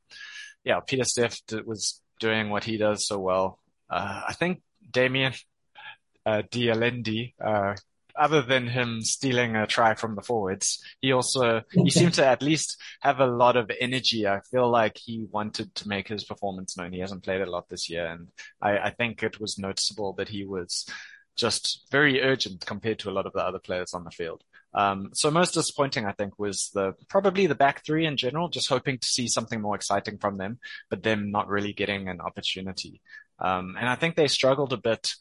yeah, 0.63 0.80
Pieter-Steph 0.80 1.41
was 1.65 2.01
doing 2.19 2.49
what 2.49 2.63
he 2.63 2.77
does 2.77 3.08
so 3.08 3.19
well. 3.19 3.60
Uh, 3.89 4.21
I 4.27 4.34
think 4.34 4.62
Damian 4.89 5.34
uh, 6.25 6.43
de 6.49 6.69
Allende, 6.69 7.34
uh, 7.43 7.75
other 8.15 8.41
than 8.41 8.67
him 8.67 9.02
stealing 9.02 9.56
a 9.56 9.67
try 9.67 9.93
from 9.95 10.15
the 10.15 10.21
forwards, 10.21 10.84
he 11.02 11.12
also 11.12 11.62
he 11.71 11.89
seemed 11.89 12.13
to 12.15 12.26
at 12.26 12.41
least 12.41 12.78
have 13.02 13.19
a 13.19 13.26
lot 13.26 13.58
of 13.58 13.71
energy. 13.80 14.28
I 14.28 14.41
feel 14.52 14.69
like 14.69 14.97
he 14.97 15.26
wanted 15.32 15.74
to 15.76 15.88
make 15.88 16.08
his 16.08 16.24
performance 16.24 16.78
known. 16.78 16.93
He 16.93 17.00
hasn't 17.00 17.24
played 17.24 17.41
a 17.41 17.50
lot 17.50 17.69
this 17.69 17.89
year, 17.89 18.08
and 18.08 18.28
I, 18.62 18.78
I 18.78 18.89
think 18.91 19.24
it 19.24 19.39
was 19.39 19.58
noticeable 19.58 20.13
that 20.13 20.30
he 20.30 20.45
was 20.45 20.88
just 21.36 21.88
very 21.91 22.21
urgent 22.21 22.65
compared 22.65 23.00
to 23.00 23.10
a 23.10 23.12
lot 23.12 23.26
of 23.26 23.34
the 23.34 23.39
other 23.39 23.60
players 23.60 23.93
on 23.93 24.04
the 24.04 24.12
field. 24.12 24.43
Um, 24.74 25.10
so 25.13 25.32
most 25.32 25.54
disappointing, 25.54 26.06
I 26.06 26.13
think, 26.13 26.39
was 26.39 26.69
the 26.74 26.93
probably 27.10 27.47
the 27.47 27.56
back 27.56 27.86
three 27.86 28.06
in 28.06 28.17
general. 28.17 28.50
Just 28.50 28.69
hoping 28.69 28.97
to 29.00 29.08
see 29.08 29.28
something 29.28 29.62
more 29.62 29.76
exciting 29.76 30.17
from 30.17 30.38
them, 30.38 30.60
but 30.89 31.04
them 31.04 31.32
not 31.32 31.50
really 31.50 31.74
getting 31.74 32.08
an 32.08 32.21
opportunity. 32.21 33.02
Um, 33.39 33.76
and 33.78 33.89
I 33.89 33.95
think 33.95 34.15
they 34.15 34.28
struggled 34.28 34.71
a 34.71 34.78
bit 34.78 35.13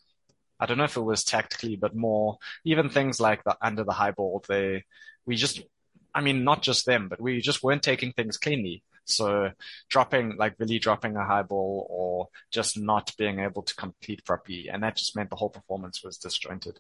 I 0.61 0.67
don't 0.67 0.79
know 0.79 0.85
if 0.85 0.97
it 0.97 1.01
was 1.01 1.25
tactically, 1.25 1.77
but 1.77 1.97
more 1.97 2.39
even 2.65 2.91
things 2.91 3.19
like 3.19 3.43
the 3.45 3.57
under 3.63 3.83
the 3.83 3.93
high 3.93 4.11
ball, 4.11 4.45
they, 4.47 4.85
we 5.25 5.37
just, 5.37 5.63
I 6.15 6.21
mean, 6.21 6.45
not 6.45 6.63
just 6.63 6.85
them, 6.85 7.09
but 7.09 7.21
we 7.21 7.41
just 7.41 7.63
weren't 7.63 7.83
taking 7.83 8.13
things 8.13 8.37
cleanly. 8.37 8.83
So 9.07 9.51
dropping, 9.89 10.37
like 10.37 10.55
really 10.59 10.79
dropping 10.79 11.17
a 11.17 11.25
high 11.25 11.43
ball 11.43 11.87
or 11.89 12.29
just 12.53 12.79
not 12.79 13.13
being 13.17 13.41
able 13.41 13.63
to 13.63 13.75
compete 13.75 14.25
properly. 14.25 14.69
And 14.71 14.83
that 14.83 14.97
just 14.97 15.17
meant 15.17 15.31
the 15.31 15.37
whole 15.37 15.49
performance 15.49 16.05
was 16.05 16.19
disjointed. 16.19 16.79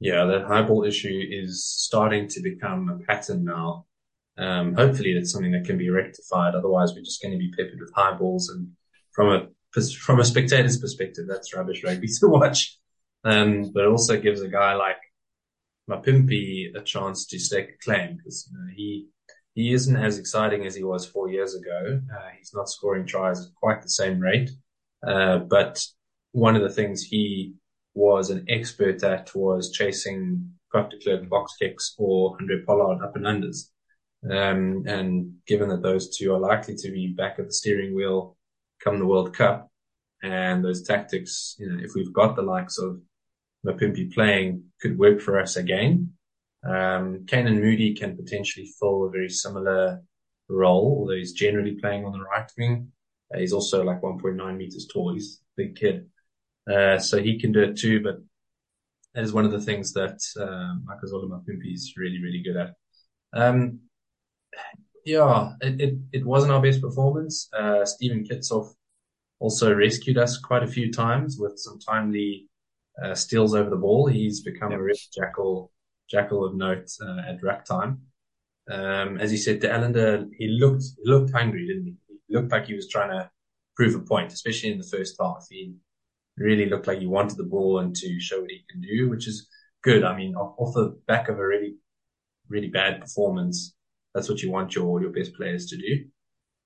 Yeah, 0.00 0.24
that 0.24 0.44
high 0.46 0.62
ball 0.62 0.84
issue 0.84 1.22
is 1.30 1.64
starting 1.64 2.28
to 2.28 2.40
become 2.40 2.90
a 2.90 2.98
pattern 3.06 3.44
now. 3.44 3.86
Um, 4.36 4.74
hopefully 4.74 5.12
it's 5.12 5.32
something 5.32 5.52
that 5.52 5.64
can 5.64 5.78
be 5.78 5.88
rectified. 5.88 6.54
Otherwise 6.54 6.92
we're 6.94 7.04
just 7.04 7.22
going 7.22 7.32
to 7.32 7.38
be 7.38 7.50
peppered 7.50 7.80
with 7.80 7.92
high 7.94 8.12
balls 8.12 8.50
and 8.50 8.72
from 9.12 9.28
a 9.28 9.46
from 9.98 10.20
a 10.20 10.24
spectator's 10.24 10.78
perspective, 10.78 11.26
that's 11.28 11.54
rubbish 11.54 11.84
rugby 11.84 12.08
to 12.20 12.28
watch. 12.28 12.78
Um, 13.24 13.72
but 13.74 13.84
it 13.84 13.88
also 13.88 14.20
gives 14.20 14.40
a 14.40 14.48
guy 14.48 14.74
like 14.74 14.98
Mapimpi 15.90 16.74
a 16.76 16.82
chance 16.82 17.26
to 17.26 17.38
stake 17.38 17.70
a 17.70 17.84
claim 17.84 18.16
because 18.16 18.48
you 18.50 18.58
know, 18.58 18.72
he 18.74 19.08
he 19.54 19.72
isn't 19.72 19.96
as 19.96 20.18
exciting 20.18 20.66
as 20.66 20.74
he 20.74 20.84
was 20.84 21.06
four 21.06 21.30
years 21.30 21.54
ago. 21.54 22.00
Uh, 22.14 22.28
he's 22.38 22.52
not 22.54 22.68
scoring 22.68 23.06
tries 23.06 23.40
at 23.40 23.54
quite 23.54 23.82
the 23.82 23.88
same 23.88 24.20
rate. 24.20 24.50
Uh, 25.06 25.38
but 25.38 25.82
one 26.32 26.56
of 26.56 26.62
the 26.62 26.68
things 26.68 27.02
he 27.02 27.54
was 27.94 28.28
an 28.28 28.44
expert 28.48 29.02
at 29.02 29.34
was 29.34 29.72
chasing 29.72 30.50
Klerk 30.70 30.92
box 31.30 31.54
kicks 31.58 31.94
or 31.96 32.36
Handré 32.36 32.64
Pollard 32.66 33.02
up 33.02 33.16
and 33.16 33.24
unders. 33.24 33.70
Um, 34.30 34.84
and 34.86 35.36
given 35.46 35.70
that 35.70 35.82
those 35.82 36.14
two 36.14 36.34
are 36.34 36.38
likely 36.38 36.74
to 36.74 36.90
be 36.90 37.14
back 37.16 37.38
at 37.38 37.46
the 37.46 37.52
steering 37.52 37.94
wheel 37.94 38.35
come 38.82 38.98
the 38.98 39.06
World 39.06 39.34
Cup 39.34 39.70
and 40.22 40.64
those 40.64 40.82
tactics, 40.82 41.56
you 41.58 41.68
know, 41.68 41.78
if 41.82 41.92
we've 41.94 42.12
got 42.12 42.36
the 42.36 42.42
likes 42.42 42.78
of 42.78 43.00
Mapimpi 43.66 44.12
playing 44.12 44.64
could 44.80 44.98
work 44.98 45.20
for 45.20 45.40
us 45.40 45.56
again. 45.56 46.12
Um, 46.64 47.26
and 47.30 47.60
Moodie 47.60 47.94
can 47.94 48.16
potentially 48.16 48.68
fill 48.78 49.04
a 49.04 49.10
very 49.10 49.28
similar 49.28 50.02
role, 50.48 50.98
although 51.00 51.16
he's 51.16 51.32
generally 51.32 51.76
playing 51.80 52.04
on 52.04 52.12
the 52.12 52.20
right 52.20 52.50
wing. 52.58 52.92
Uh, 53.32 53.38
he's 53.38 53.52
also 53.52 53.84
like 53.84 54.00
1.9 54.00 54.56
meters 54.56 54.86
tall. 54.92 55.12
He's 55.12 55.40
a 55.58 55.62
big 55.62 55.76
kid. 55.76 56.08
Uh, 56.70 56.98
so 56.98 57.22
he 57.22 57.38
can 57.38 57.52
do 57.52 57.62
it 57.62 57.76
too, 57.76 58.02
but 58.02 58.16
that 59.14 59.22
is 59.22 59.32
one 59.32 59.44
of 59.44 59.52
the 59.52 59.60
things 59.60 59.92
that, 59.92 60.20
uh, 60.38 60.74
Makazole 60.84 61.28
Mapimpi 61.28 61.72
is 61.72 61.94
really, 61.96 62.20
really 62.20 62.42
good 62.42 62.56
at. 62.56 62.74
Um, 63.32 63.80
yeah, 65.06 65.52
it, 65.60 65.80
it, 65.80 65.94
it 66.12 66.26
wasn't 66.26 66.52
our 66.52 66.60
best 66.60 66.82
performance. 66.82 67.48
Uh, 67.56 67.84
Steven 67.84 68.24
Kitshoff 68.24 68.74
also 69.38 69.72
rescued 69.72 70.18
us 70.18 70.36
quite 70.36 70.64
a 70.64 70.66
few 70.66 70.92
times 70.92 71.38
with 71.38 71.58
some 71.58 71.78
timely 71.78 72.48
uh, 73.02 73.14
steals 73.14 73.54
over 73.54 73.70
the 73.70 73.76
ball. 73.76 74.08
He's 74.08 74.42
become 74.42 74.72
yep. 74.72 74.80
a 74.80 74.82
real 74.82 74.96
jackal, 75.14 75.70
jackal 76.10 76.44
of 76.44 76.56
note 76.56 76.90
uh, 77.00 77.20
at 77.28 77.42
ruck 77.42 77.64
time. 77.64 78.02
Um, 78.68 79.18
as 79.18 79.30
he 79.30 79.36
said 79.36 79.60
De 79.60 79.72
Allende, 79.72 80.26
he 80.36 80.48
looked 80.48 80.82
he 80.82 81.08
looked 81.08 81.30
hungry, 81.32 81.68
didn't 81.68 81.84
he? 81.84 81.96
He 82.08 82.34
looked 82.34 82.50
like 82.50 82.66
he 82.66 82.74
was 82.74 82.88
trying 82.88 83.10
to 83.10 83.30
prove 83.76 83.94
a 83.94 84.00
point, 84.00 84.32
especially 84.32 84.72
in 84.72 84.78
the 84.78 84.84
first 84.84 85.14
half. 85.20 85.46
He 85.48 85.74
really 86.36 86.66
looked 86.66 86.88
like 86.88 86.98
he 86.98 87.06
wanted 87.06 87.36
the 87.36 87.44
ball 87.44 87.78
and 87.78 87.94
to 87.94 88.18
show 88.18 88.40
what 88.40 88.50
he 88.50 88.64
can 88.68 88.80
do, 88.80 89.08
which 89.08 89.28
is 89.28 89.48
good. 89.84 90.02
I 90.02 90.16
mean, 90.16 90.34
off, 90.34 90.56
off 90.58 90.74
the 90.74 90.98
back 91.06 91.28
of 91.28 91.38
a 91.38 91.46
really, 91.46 91.76
really 92.48 92.66
bad 92.66 93.00
performance, 93.00 93.75
that's 94.16 94.30
what 94.30 94.42
you 94.42 94.50
want 94.50 94.74
your 94.74 95.02
your 95.02 95.10
best 95.10 95.34
players 95.34 95.66
to 95.66 95.76
do. 95.76 96.06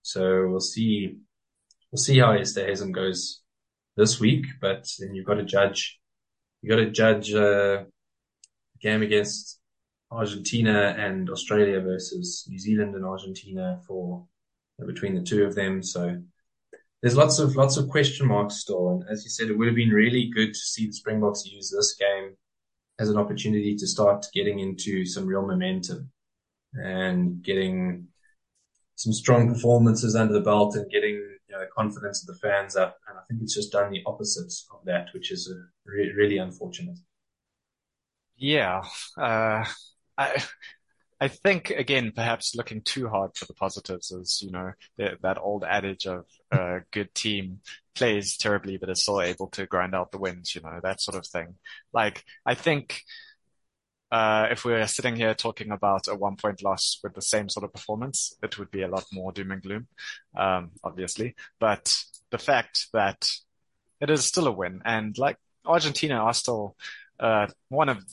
So 0.02 0.46
we'll 0.48 0.60
see 0.60 1.16
we'll 1.90 1.98
see 1.98 2.20
how 2.20 2.28
Esterhuizen 2.28 2.92
goes 2.92 3.42
this 3.96 4.20
week, 4.20 4.46
but 4.60 4.86
then 5.00 5.16
you've 5.16 5.26
got 5.26 5.34
to 5.34 5.44
judge 5.44 5.98
you 6.62 6.70
got 6.70 6.76
to 6.76 6.90
judge 6.90 7.34
uh, 7.34 7.82
game 8.80 9.02
against 9.02 9.58
Argentina 10.12 10.94
and 10.96 11.28
Australia 11.28 11.80
versus 11.80 12.46
New 12.48 12.58
Zealand 12.58 12.94
and 12.94 13.04
Argentina 13.04 13.80
for 13.84 14.26
uh, 14.80 14.86
between 14.86 15.16
the 15.16 15.22
two 15.22 15.42
of 15.42 15.56
them. 15.56 15.82
So 15.82 16.22
there's 17.02 17.16
lots 17.16 17.40
of 17.40 17.56
lots 17.56 17.76
of 17.76 17.88
question 17.88 18.28
marks 18.28 18.60
still. 18.60 18.90
And 18.90 19.04
as 19.10 19.24
you 19.24 19.30
said, 19.30 19.48
it 19.48 19.58
would 19.58 19.66
have 19.66 19.82
been 19.82 19.90
really 19.90 20.30
good 20.32 20.54
to 20.54 20.60
see 20.60 20.86
the 20.86 20.92
Springboks 20.92 21.44
use 21.46 21.74
this 21.76 21.96
game 21.96 22.36
as 23.00 23.08
an 23.08 23.16
opportunity 23.16 23.74
to 23.74 23.88
start 23.88 24.26
getting 24.32 24.60
into 24.60 25.04
some 25.04 25.26
real 25.26 25.44
momentum 25.44 26.12
and 26.74 27.42
getting 27.42 28.08
some 28.96 29.12
strong 29.12 29.52
performances 29.52 30.14
under 30.14 30.34
the 30.34 30.40
belt 30.40 30.74
and 30.76 30.90
getting 30.90 31.14
you 31.14 31.38
know, 31.50 31.60
the 31.60 31.66
confidence 31.74 32.22
of 32.22 32.34
the 32.34 32.40
fans 32.40 32.76
up. 32.76 32.98
And 33.08 33.18
I 33.18 33.22
think 33.28 33.40
it's 33.42 33.54
just 33.54 33.72
done 33.72 33.90
the 33.90 34.02
opposite 34.06 34.52
of 34.72 34.84
that, 34.84 35.08
which 35.14 35.32
is 35.32 35.52
re- 35.84 36.12
really 36.16 36.38
unfortunate. 36.38 36.98
Yeah. 38.36 38.82
Uh, 39.16 39.64
I, 40.16 40.42
I 41.20 41.28
think 41.28 41.70
again, 41.70 42.12
perhaps 42.14 42.54
looking 42.54 42.82
too 42.82 43.08
hard 43.08 43.36
for 43.36 43.44
the 43.44 43.54
positives 43.54 44.10
is, 44.10 44.40
you 44.42 44.50
know, 44.50 44.72
the, 44.96 45.16
that 45.22 45.38
old 45.38 45.64
adage 45.64 46.06
of 46.06 46.24
a 46.50 46.80
good 46.90 47.14
team 47.14 47.60
plays 47.94 48.36
terribly, 48.36 48.78
but 48.78 48.88
is 48.88 49.02
still 49.02 49.20
able 49.20 49.48
to 49.48 49.66
grind 49.66 49.94
out 49.94 50.12
the 50.12 50.18
wins, 50.18 50.54
you 50.54 50.60
know, 50.62 50.80
that 50.82 51.00
sort 51.00 51.18
of 51.18 51.26
thing. 51.26 51.56
Like, 51.92 52.24
I 52.46 52.54
think, 52.54 53.02
uh, 54.10 54.48
if 54.50 54.64
we 54.64 54.72
were 54.72 54.86
sitting 54.86 55.16
here 55.16 55.34
talking 55.34 55.70
about 55.70 56.08
a 56.08 56.14
one 56.14 56.36
point 56.36 56.62
loss 56.62 56.98
with 57.02 57.14
the 57.14 57.22
same 57.22 57.48
sort 57.48 57.64
of 57.64 57.72
performance, 57.72 58.34
it 58.42 58.58
would 58.58 58.70
be 58.70 58.82
a 58.82 58.88
lot 58.88 59.04
more 59.12 59.32
doom 59.32 59.52
and 59.52 59.62
gloom, 59.62 59.86
um, 60.36 60.70
obviously. 60.82 61.34
But 61.58 61.94
the 62.30 62.38
fact 62.38 62.88
that 62.92 63.30
it 64.00 64.10
is 64.10 64.24
still 64.24 64.48
a 64.48 64.52
win 64.52 64.82
and 64.84 65.16
like 65.18 65.36
Argentina 65.64 66.14
are 66.16 66.34
still, 66.34 66.76
uh, 67.18 67.46
one 67.68 67.88
of 67.88 68.04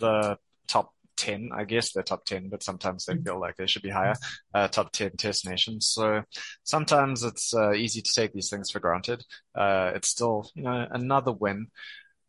the 0.00 0.38
top 0.66 0.92
10, 1.16 1.50
I 1.52 1.64
guess 1.64 1.92
they're 1.92 2.02
top 2.02 2.24
10, 2.24 2.48
but 2.48 2.62
sometimes 2.62 3.04
they 3.04 3.16
feel 3.16 3.38
like 3.38 3.56
they 3.56 3.66
should 3.66 3.82
be 3.82 3.90
higher, 3.90 4.14
uh, 4.54 4.68
top 4.68 4.92
10 4.92 5.12
test 5.18 5.46
nations. 5.48 5.86
So 5.86 6.22
sometimes 6.62 7.24
it's, 7.24 7.54
uh, 7.54 7.72
easy 7.72 8.00
to 8.00 8.12
take 8.12 8.32
these 8.32 8.50
things 8.50 8.70
for 8.70 8.80
granted. 8.80 9.24
Uh, 9.54 9.92
it's 9.94 10.08
still, 10.08 10.50
you 10.54 10.62
know, 10.62 10.86
another 10.90 11.32
win. 11.32 11.68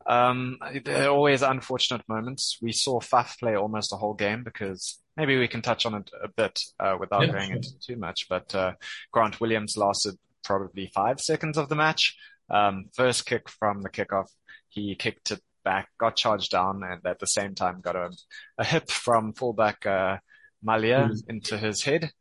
Um, 0.10 0.58
there 0.86 1.08
are 1.08 1.12
always 1.12 1.44
unfortunate 1.44 2.02
moments. 2.10 2.58
We 2.62 2.72
saw 2.72 3.00
Faf 3.00 3.38
play 3.38 3.56
almost 3.56 3.94
a 3.94 3.96
whole 3.96 4.16
game 4.16 4.44
because 4.44 5.00
maybe 5.16 5.38
we 5.38 5.48
can 5.48 5.62
touch 5.62 5.86
on 5.86 5.94
it 5.94 6.10
a 6.24 6.28
bit 6.28 6.60
uh, 6.80 6.98
without 7.00 7.28
yeah, 7.28 7.32
going 7.32 7.48
sure. 7.48 7.56
into 7.58 7.80
too 7.80 7.96
much. 7.96 8.28
But 8.28 8.54
uh, 8.56 8.74
Grant 9.12 9.40
Williams 9.40 9.78
lasted 9.78 10.16
probably 10.44 10.90
five 10.96 11.22
seconds 11.22 11.60
of 11.60 11.70
the 11.70 11.76
match. 11.76 12.18
Um, 12.50 12.86
first 12.96 13.28
kick 13.28 13.48
from 13.48 13.84
the 13.84 13.90
kickoff, 13.90 14.30
he 14.68 14.96
kicked 14.96 15.30
it 15.30 15.42
back, 15.64 15.90
got 16.00 16.16
charged 16.16 16.50
down, 16.50 16.82
and 16.84 17.06
at 17.06 17.20
the 17.20 17.28
same 17.28 17.54
time 17.54 17.80
got 17.80 17.96
a, 17.96 18.10
a 18.58 18.64
hip 18.64 18.90
from 18.90 19.34
fullback 19.34 19.86
uh, 19.86 20.18
Mallia 20.66 21.12
into 21.28 21.56
his 21.56 21.84
head. 21.84 22.12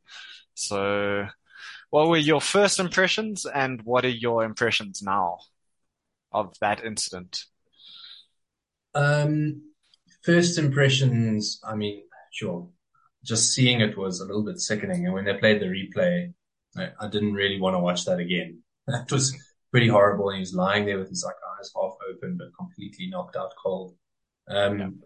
So, 0.53 1.27
what 1.89 2.09
were 2.09 2.19
your 2.19 2.43
first 2.43 2.81
impressions, 2.81 3.47
and 3.47 3.81
what 3.83 4.05
are 4.05 4.11
your 4.11 4.45
impressions 4.45 5.01
now 5.03 5.39
of 6.31 6.55
that 6.61 6.85
incident? 6.85 7.45
Um, 8.95 9.63
first 10.23 10.59
impressions, 10.59 11.61
I 11.65 11.75
mean, 11.75 12.03
sure, 12.33 12.69
just 13.25 13.53
seeing 13.53 13.81
it 13.81 13.97
was 13.97 14.21
a 14.21 14.25
little 14.25 14.45
bit 14.45 14.59
sickening. 14.59 15.05
And 15.05 15.15
when 15.15 15.25
they 15.25 15.35
played 15.35 15.61
the 15.61 15.67
replay, 15.67 16.33
I, 16.77 16.91
I 17.01 17.09
didn't 17.09 17.35
really 17.35 17.61
want 17.61 17.75
to 17.75 17.81
watch 17.81 18.05
that 18.05 18.19
again. 18.19 18.63
That 18.87 19.13
was 19.13 19.37
pretty 19.71 19.89
horrible. 19.89 20.31
And 20.31 20.37
he 20.37 20.41
was 20.41 20.55
lying 20.55 20.87
there 20.87 20.99
with 20.99 21.11
his 21.11 21.23
like 21.23 21.35
eyes 21.59 21.71
half 21.77 21.93
open, 22.11 22.39
but 22.39 22.57
completely 22.57 23.09
knocked 23.11 23.37
out 23.37 23.53
cold. 23.63 23.95
Um, 24.49 25.03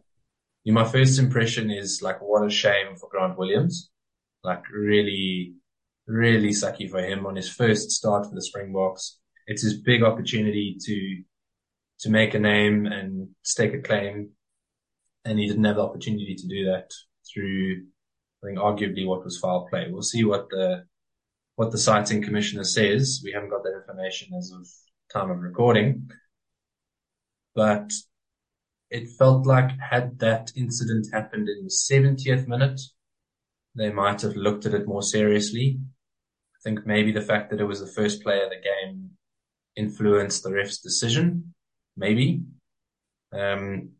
yeah. 0.62 0.72
my 0.72 0.84
first 0.84 1.18
impression 1.18 1.68
is 1.68 2.00
like, 2.00 2.20
what 2.20 2.46
a 2.46 2.50
shame 2.50 2.94
for 2.94 3.08
Grant 3.10 3.36
Williams. 3.36 3.90
Like 4.44 4.62
really, 4.70 5.54
really 6.06 6.50
sucky 6.50 6.88
for 6.88 7.00
him 7.00 7.26
on 7.26 7.34
his 7.34 7.50
first 7.50 7.90
start 7.90 8.26
for 8.26 8.34
the 8.36 8.42
Springboks. 8.42 9.18
It's 9.48 9.62
his 9.62 9.82
big 9.82 10.04
opportunity 10.04 10.76
to, 10.84 11.22
to 12.02 12.10
make 12.10 12.34
a 12.34 12.38
name 12.38 12.86
and 12.86 13.28
stake 13.42 13.74
a 13.74 13.80
claim. 13.80 14.30
And 15.24 15.38
he 15.38 15.46
didn't 15.46 15.64
have 15.64 15.76
the 15.76 15.82
opportunity 15.82 16.34
to 16.34 16.48
do 16.48 16.64
that 16.66 16.90
through, 17.32 17.84
I 18.42 18.46
think, 18.46 18.58
arguably 18.58 19.06
what 19.06 19.24
was 19.24 19.38
foul 19.38 19.68
play. 19.70 19.86
We'll 19.88 20.02
see 20.02 20.24
what 20.24 20.48
the, 20.50 20.84
what 21.56 21.70
the 21.70 21.78
citing 21.78 22.22
commissioner 22.22 22.64
says. 22.64 23.20
We 23.24 23.32
haven't 23.32 23.50
got 23.50 23.62
that 23.62 23.76
information 23.76 24.34
as 24.36 24.52
of 24.52 24.66
time 25.12 25.30
of 25.30 25.40
recording, 25.40 26.10
but 27.54 27.92
it 28.90 29.08
felt 29.08 29.46
like 29.46 29.70
had 29.78 30.18
that 30.18 30.52
incident 30.56 31.06
happened 31.12 31.48
in 31.48 31.64
the 31.64 31.70
70th 31.70 32.46
minute, 32.46 32.80
they 33.74 33.90
might 33.90 34.20
have 34.20 34.36
looked 34.36 34.66
at 34.66 34.74
it 34.74 34.86
more 34.86 35.02
seriously. 35.02 35.78
I 35.80 36.58
think 36.62 36.86
maybe 36.86 37.10
the 37.10 37.22
fact 37.22 37.50
that 37.50 37.60
it 37.60 37.64
was 37.64 37.80
the 37.80 37.86
first 37.86 38.22
play 38.22 38.42
of 38.42 38.50
the 38.50 38.56
game 38.56 39.10
influenced 39.76 40.42
the 40.42 40.52
ref's 40.52 40.78
decision. 40.78 41.54
Maybe. 41.96 42.42
Um, 43.32 43.90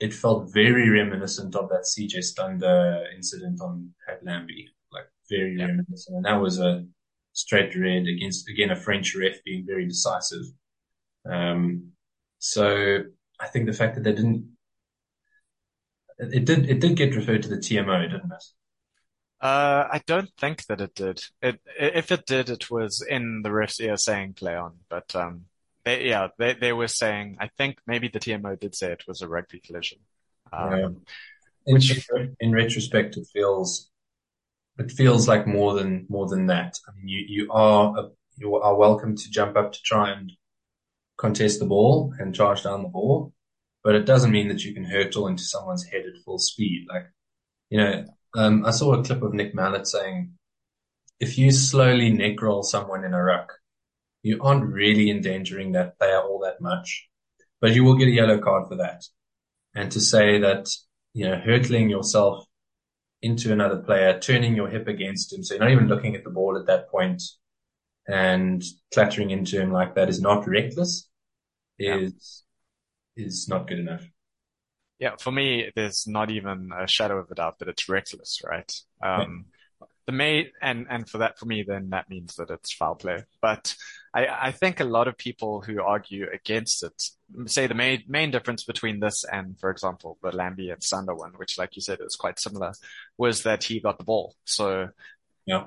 it 0.00 0.12
felt 0.12 0.52
very 0.52 0.88
reminiscent 0.90 1.54
of 1.54 1.68
that 1.68 1.86
CJ 1.86 2.24
Stander 2.24 3.04
incident 3.14 3.60
on 3.60 3.94
at 4.08 4.24
Lambie, 4.24 4.68
like 4.92 5.06
very 5.30 5.56
yeah. 5.56 5.66
reminiscent. 5.66 6.16
And 6.16 6.24
that 6.24 6.40
was 6.40 6.58
a 6.58 6.84
straight 7.32 7.74
red 7.76 8.06
against, 8.06 8.48
again, 8.48 8.70
a 8.70 8.76
French 8.76 9.14
ref 9.14 9.42
being 9.44 9.64
very 9.64 9.86
decisive. 9.86 10.44
Um, 11.24 11.92
so 12.40 13.04
I 13.38 13.46
think 13.46 13.66
the 13.66 13.72
fact 13.72 13.94
that 13.94 14.04
they 14.04 14.12
didn't, 14.12 14.50
it 16.18 16.44
did, 16.44 16.68
it 16.68 16.80
did 16.80 16.96
get 16.96 17.14
referred 17.14 17.44
to 17.44 17.48
the 17.48 17.56
TMO, 17.56 18.02
didn't 18.02 18.32
it? 18.32 18.44
Uh, 19.40 19.88
I 19.90 20.00
don't 20.06 20.30
think 20.38 20.66
that 20.66 20.80
it 20.80 20.94
did. 20.94 21.22
It, 21.40 21.60
if 21.78 22.12
it 22.12 22.26
did, 22.26 22.48
it 22.48 22.70
was 22.70 23.04
in 23.08 23.42
the 23.42 23.52
ref's 23.52 23.80
ear 23.80 23.96
saying 23.96 24.34
play 24.34 24.56
on, 24.56 24.78
but, 24.88 25.14
um, 25.14 25.46
they, 25.84 26.08
yeah, 26.08 26.28
they, 26.38 26.54
they 26.54 26.72
were 26.72 26.88
saying, 26.88 27.36
I 27.40 27.48
think 27.58 27.78
maybe 27.86 28.08
the 28.08 28.20
TMO 28.20 28.58
did 28.58 28.74
say 28.74 28.92
it 28.92 29.04
was 29.06 29.22
a 29.22 29.28
rugby 29.28 29.60
collision. 29.60 29.98
Um, 30.52 30.72
yeah. 30.72 30.86
in, 31.66 31.74
which, 31.74 32.08
in 32.40 32.52
retrospect, 32.52 33.16
it 33.16 33.26
feels, 33.32 33.90
it 34.78 34.90
feels 34.90 35.28
like 35.28 35.46
more 35.46 35.74
than, 35.74 36.06
more 36.08 36.28
than 36.28 36.46
that. 36.46 36.78
I 36.88 36.96
mean, 36.96 37.08
you, 37.08 37.24
you 37.28 37.52
are, 37.52 37.96
a, 37.98 38.08
you 38.36 38.54
are 38.56 38.76
welcome 38.76 39.16
to 39.16 39.30
jump 39.30 39.56
up 39.56 39.72
to 39.72 39.82
try 39.82 40.10
and 40.10 40.32
contest 41.16 41.58
the 41.58 41.66
ball 41.66 42.14
and 42.18 42.34
charge 42.34 42.62
down 42.62 42.82
the 42.82 42.88
ball, 42.88 43.32
but 43.84 43.94
it 43.94 44.06
doesn't 44.06 44.32
mean 44.32 44.48
that 44.48 44.64
you 44.64 44.74
can 44.74 44.84
hurtle 44.84 45.26
into 45.26 45.42
someone's 45.42 45.84
head 45.84 46.02
at 46.06 46.22
full 46.24 46.38
speed. 46.38 46.86
Like, 46.88 47.06
you 47.70 47.78
know, 47.78 48.04
um, 48.34 48.64
I 48.64 48.70
saw 48.70 48.94
a 48.94 49.04
clip 49.04 49.22
of 49.22 49.34
Nick 49.34 49.54
Mallett 49.54 49.86
saying, 49.86 50.32
if 51.20 51.38
you 51.38 51.50
slowly 51.52 52.10
neck 52.10 52.40
roll 52.42 52.62
someone 52.62 53.04
in 53.04 53.14
a 53.14 53.22
ruck, 53.22 53.52
you 54.22 54.40
aren't 54.40 54.64
really 54.64 55.10
endangering 55.10 55.72
that 55.72 55.98
player 55.98 56.20
all 56.20 56.40
that 56.40 56.60
much, 56.60 57.08
but 57.60 57.74
you 57.74 57.84
will 57.84 57.96
get 57.96 58.08
a 58.08 58.12
yellow 58.12 58.38
card 58.38 58.68
for 58.68 58.76
that. 58.76 59.04
And 59.74 59.90
to 59.92 60.00
say 60.00 60.38
that, 60.40 60.68
you 61.14 61.26
know, 61.26 61.36
hurtling 61.36 61.90
yourself 61.90 62.44
into 63.20 63.52
another 63.52 63.78
player, 63.78 64.18
turning 64.18 64.54
your 64.54 64.68
hip 64.68 64.88
against 64.88 65.32
him, 65.32 65.42
so 65.42 65.54
you're 65.54 65.62
not 65.62 65.72
even 65.72 65.88
looking 65.88 66.14
at 66.14 66.24
the 66.24 66.30
ball 66.30 66.58
at 66.58 66.66
that 66.66 66.90
point 66.90 67.22
and 68.08 68.62
clattering 68.92 69.30
into 69.30 69.60
him 69.60 69.72
like 69.72 69.94
that 69.94 70.08
is 70.08 70.20
not 70.20 70.46
reckless, 70.46 71.08
is, 71.78 72.44
yeah. 73.16 73.26
is 73.26 73.48
not 73.48 73.68
good 73.68 73.78
enough. 73.78 74.04
Yeah, 74.98 75.16
for 75.18 75.32
me, 75.32 75.70
there's 75.74 76.06
not 76.06 76.30
even 76.30 76.70
a 76.76 76.86
shadow 76.86 77.18
of 77.18 77.30
a 77.30 77.34
doubt 77.34 77.58
that 77.58 77.68
it's 77.68 77.88
reckless, 77.88 78.40
right? 78.44 78.72
Um, 79.02 79.46
yeah. 79.80 79.86
the 80.06 80.12
main, 80.12 80.46
and, 80.60 80.86
and 80.88 81.08
for 81.08 81.18
that, 81.18 81.38
for 81.38 81.46
me, 81.46 81.64
then 81.66 81.90
that 81.90 82.08
means 82.08 82.36
that 82.36 82.50
it's 82.50 82.72
foul 82.72 82.94
play. 82.94 83.24
But 83.40 83.74
I, 84.14 84.26
I 84.26 84.52
think 84.52 84.80
a 84.80 84.84
lot 84.84 85.08
of 85.08 85.16
people 85.16 85.62
who 85.62 85.80
argue 85.82 86.26
against 86.32 86.82
it 86.82 87.02
say 87.46 87.66
the 87.66 87.74
main, 87.74 88.04
main 88.06 88.30
difference 88.30 88.64
between 88.64 89.00
this 89.00 89.24
and, 89.24 89.58
for 89.58 89.70
example, 89.70 90.18
the 90.22 90.34
Lambie 90.34 90.70
and 90.70 90.82
Stander 90.82 91.14
one, 91.14 91.32
which, 91.36 91.58
like 91.58 91.76
you 91.76 91.82
said, 91.82 92.00
is 92.00 92.16
quite 92.16 92.38
similar, 92.38 92.72
was 93.16 93.42
that 93.42 93.64
he 93.64 93.80
got 93.80 93.98
the 93.98 94.04
ball. 94.04 94.34
So 94.44 94.88
yeah 95.46 95.64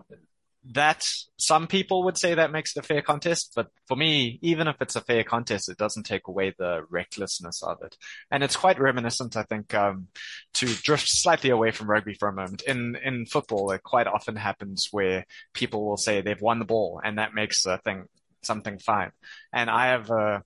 that 0.74 1.06
some 1.38 1.68
people 1.68 2.04
would 2.04 2.18
say 2.18 2.34
that 2.34 2.52
makes 2.52 2.76
it 2.76 2.80
a 2.80 2.84
fair 2.84 3.02
contest, 3.02 3.54
but 3.56 3.68
for 3.88 3.96
me, 3.96 4.40
even 4.42 4.68
if 4.68 4.76
it's 4.82 4.96
a 4.96 5.02
fair 5.02 5.24
contest, 5.24 5.70
it 5.70 5.78
doesn't 5.78 6.04
take 6.04 6.28
away 6.28 6.56
the 6.58 6.84
recklessness 6.90 7.62
of 7.62 7.82
it. 7.84 7.96
And 8.32 8.44
it's 8.44 8.56
quite 8.56 8.80
reminiscent, 8.80 9.38
I 9.38 9.44
think, 9.44 9.74
um, 9.76 10.08
to 10.56 10.66
drift 10.66 11.08
slightly 11.08 11.52
away 11.52 11.72
from 11.72 11.90
rugby 11.90 12.16
for 12.16 12.30
a 12.30 12.34
moment. 12.34 12.64
In 12.64 12.96
in 12.96 13.26
football, 13.26 13.72
it 13.72 13.84
quite 13.84 14.08
often 14.08 14.36
happens 14.36 14.88
where 14.92 15.26
people 15.54 15.86
will 15.86 15.98
say 15.98 16.22
they've 16.22 16.42
won 16.42 16.60
the 16.60 16.66
ball, 16.66 17.00
and 17.04 17.20
that 17.20 17.36
makes 17.36 17.66
a 17.66 17.78
thing 17.80 18.06
something 18.46 18.80
fine. 18.80 19.12
And 19.54 19.70
I 19.70 19.88
have 19.88 20.10
a, 20.10 20.44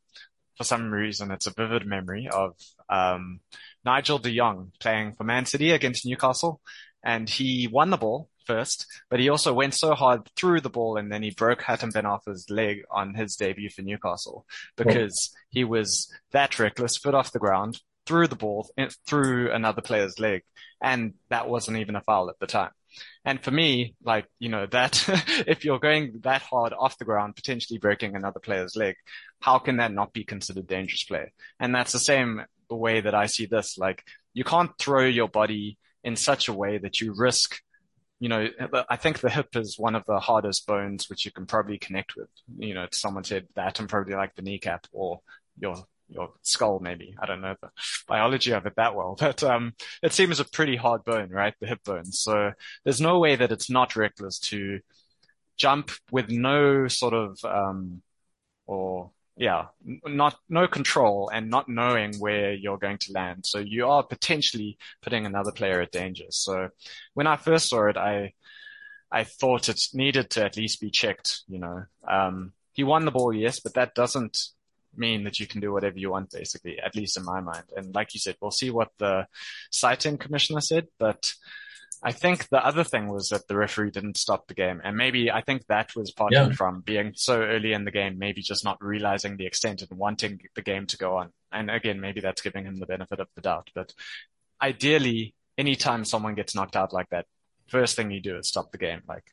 for 0.58 0.64
some 0.64 0.92
reason, 0.92 1.32
it's 1.32 1.48
a 1.48 1.54
vivid 1.54 1.86
memory 1.86 2.28
of 2.32 2.56
um, 2.90 3.40
Nigel 3.86 4.18
De 4.18 4.36
Jong 4.36 4.72
playing 4.80 5.14
for 5.14 5.24
Man 5.24 5.46
City 5.46 5.72
against 5.72 6.06
Newcastle, 6.06 6.62
and 7.04 7.30
he 7.30 7.68
won 7.68 7.90
the 7.90 7.98
ball 7.98 8.30
first, 8.50 8.88
but 9.10 9.20
he 9.20 9.30
also 9.30 9.54
went 9.54 9.76
so 9.76 9.94
hard 9.94 10.28
through 10.36 10.60
the 10.60 10.72
ball 10.72 10.98
and 10.98 11.12
then 11.12 11.22
he 11.22 11.30
broke 11.30 11.62
Hatem 11.62 11.94
Ben 11.94 12.06
Arfa's 12.06 12.48
leg 12.50 12.82
on 12.90 13.14
his 13.14 13.36
debut 13.36 13.70
for 13.70 13.84
Newcastle 13.84 14.46
because 14.76 15.32
oh. 15.32 15.38
he 15.52 15.64
was 15.64 16.12
that 16.32 16.58
reckless, 16.58 16.98
foot 16.98 17.14
off 17.14 17.32
the 17.32 17.38
ground, 17.38 17.80
threw 18.08 18.28
the 18.28 18.36
ball 18.36 18.68
through 19.06 19.52
another 19.52 19.84
player's 19.84 20.20
leg. 20.20 20.42
And 20.82 21.14
that 21.30 21.48
wasn't 21.48 21.78
even 21.78 21.96
a 21.96 22.02
foul 22.02 22.30
at 22.32 22.40
the 22.40 22.48
time. 22.48 22.72
And 23.30 23.40
for 23.40 23.52
me, 23.52 23.94
like, 24.04 24.26
you 24.40 24.50
know, 24.50 24.66
that 24.72 25.06
if 25.48 25.64
you're 25.64 25.78
going 25.78 26.22
that 26.24 26.42
hard 26.42 26.74
off 26.74 26.98
the 26.98 27.06
ground, 27.06 27.36
potentially 27.36 27.78
breaking 27.78 28.16
another 28.16 28.40
player's 28.40 28.76
leg, 28.76 28.96
how 29.40 29.60
can 29.60 29.78
that 29.78 29.94
not 29.94 30.14
be 30.14 30.24
considered 30.24 30.66
dangerous 30.66 31.04
play? 31.04 31.32
And 31.60 31.76
that's 31.76 31.92
the 31.92 32.00
same 32.00 32.42
way 32.72 33.02
that 33.02 33.14
I 33.14 33.28
see 33.28 33.46
this. 33.46 33.78
Like, 33.78 34.04
you 34.34 34.44
can't 34.44 34.72
throw 34.80 35.06
your 35.06 35.30
body 35.30 35.78
in 36.04 36.16
such 36.16 36.48
a 36.48 36.54
way 36.54 36.80
that 36.80 37.02
you 37.02 37.14
risk 37.16 37.60
you 38.22 38.28
know, 38.28 38.50
I 38.90 38.98
think 38.98 39.20
the 39.20 39.30
hip 39.30 39.56
is 39.56 39.80
one 39.80 39.96
of 39.96 40.04
the 40.06 40.20
hardest 40.20 40.68
bones 40.68 41.10
which 41.10 41.24
you 41.24 41.32
can 41.32 41.46
probably 41.46 41.78
connect 41.78 42.18
with. 42.18 42.28
You 42.58 42.74
know, 42.74 42.86
someone 42.92 43.24
said 43.24 43.48
that 43.56 43.80
and 43.80 43.88
probably 43.88 44.14
like 44.14 44.36
the 44.36 44.42
kneecap 44.42 44.88
or 44.92 45.22
your 45.58 45.86
your 46.10 46.34
skull 46.42 46.80
maybe. 46.80 47.16
I 47.22 47.26
don't 47.26 47.42
know 47.42 47.56
the 47.62 47.70
biology 48.08 48.52
of 48.52 48.66
it 48.66 48.76
that 48.76 48.96
well, 48.96 49.16
but 49.20 49.44
um, 49.44 49.74
it 50.04 50.14
seems 50.14 50.40
a 50.40 50.46
pretty 50.46 50.76
hard 50.76 51.04
bone, 51.04 51.30
right? 51.30 51.54
The 51.60 51.68
hip 51.68 51.84
bone. 51.84 52.12
So 52.12 52.52
there's 52.84 53.02
no 53.02 53.20
way 53.20 53.36
that 53.36 53.52
it's 53.52 53.70
not 53.70 53.96
reckless 53.96 54.40
to 54.40 54.80
jump 55.58 55.92
with 56.12 56.30
no 56.30 56.88
sort 56.88 57.14
of 57.14 57.38
um, 57.44 58.02
or 58.66 59.12
yeah, 59.38 59.68
not 60.06 60.36
no 60.50 60.68
control 60.68 61.30
and 61.34 61.50
not 61.50 61.70
knowing 61.70 62.14
where 62.20 62.52
you're 62.54 62.78
going 62.78 62.98
to 62.98 63.14
land. 63.14 63.46
So 63.46 63.60
you 63.60 63.88
are 63.88 64.04
potentially 64.04 64.78
putting 65.02 65.26
another 65.26 65.54
player 65.54 65.80
at 65.82 65.92
danger. 65.92 66.26
So 66.30 66.70
when 67.14 67.26
I 67.26 67.38
first 67.38 67.70
saw 67.70 67.88
it, 67.88 67.96
I 67.96 68.34
I 69.12 69.24
thought 69.24 69.70
it 69.70 69.80
needed 69.94 70.30
to 70.32 70.44
at 70.44 70.58
least 70.58 70.82
be 70.82 70.92
checked. 70.92 71.42
You 71.48 71.60
know, 71.60 71.84
um, 72.08 72.52
he 72.74 72.84
won 72.84 73.06
the 73.06 73.12
ball, 73.12 73.34
yes, 73.34 73.62
but 73.62 73.76
that 73.76 73.96
doesn't 73.96 74.38
mean 74.96 75.24
that 75.24 75.40
you 75.40 75.48
can 75.48 75.62
do 75.62 75.72
whatever 75.72 75.98
you 75.98 76.12
want, 76.12 76.32
basically. 76.32 76.80
At 76.80 76.96
least 76.96 77.18
in 77.18 77.26
my 77.26 77.42
mind. 77.42 77.66
And 77.76 77.94
like 77.94 78.14
you 78.14 78.20
said, 78.20 78.38
we'll 78.42 78.52
see 78.52 78.70
what 78.70 78.90
the 78.98 79.28
citing 79.72 80.18
commissioner 80.18 80.62
said, 80.62 80.88
but 80.98 81.34
I 82.02 82.14
think 82.14 82.48
the 82.48 82.66
other 82.66 82.84
thing 82.84 83.08
was 83.08 83.30
that 83.30 83.48
the 83.48 83.58
referee 83.58 83.92
didn't 83.92 84.18
stop 84.18 84.48
the 84.48 84.54
game. 84.54 84.80
And 84.84 84.96
maybe 84.96 85.30
I 85.30 85.42
think 85.42 85.66
that 85.68 85.96
was 85.96 86.12
partly 86.12 86.38
yeah. 86.38 86.52
from 86.52 86.80
being 86.82 87.14
so 87.16 87.42
early 87.42 87.74
in 87.74 87.84
the 87.84 87.92
game, 87.92 88.18
maybe 88.18 88.42
just 88.42 88.64
not 88.64 88.82
realizing 88.82 89.36
the 89.36 89.46
extent 89.46 89.82
and 89.82 90.00
wanting 90.00 90.40
the 90.56 90.62
game 90.62 90.86
to 90.88 90.98
go 90.98 91.18
on. 91.18 91.32
And 91.52 91.70
again, 91.70 92.00
maybe 92.00 92.22
that's 92.22 92.42
giving 92.42 92.66
him 92.66 92.80
the 92.80 92.86
benefit 92.86 93.20
of 93.20 93.28
the 93.36 93.42
doubt. 93.42 93.70
But 93.76 93.94
ideally, 94.62 95.34
anytime 95.58 96.06
someone 96.06 96.36
gets 96.36 96.56
knocked 96.56 96.78
out 96.78 96.94
like 96.94 97.10
that, 97.10 97.26
first 97.68 97.98
thing 97.98 98.12
you 98.12 98.22
do 98.22 98.38
is 98.38 98.48
stop 98.48 98.72
the 98.72 98.78
game. 98.78 99.02
Like, 99.08 99.26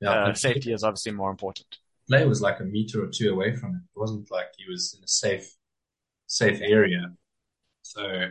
yeah, 0.00 0.26
uh, 0.26 0.34
safety 0.34 0.72
is 0.72 0.84
obviously 0.84 1.12
more 1.12 1.30
important. 1.30 1.78
Play 2.08 2.26
was 2.26 2.42
like 2.42 2.60
a 2.60 2.64
meter 2.64 3.02
or 3.02 3.08
two 3.08 3.32
away 3.32 3.56
from 3.56 3.70
it. 3.70 3.82
It 3.96 3.98
wasn't 3.98 4.30
like 4.30 4.48
he 4.56 4.70
was 4.70 4.94
in 4.96 5.04
a 5.04 5.08
safe 5.08 5.54
safe 6.26 6.60
area. 6.60 7.12
So 7.82 8.26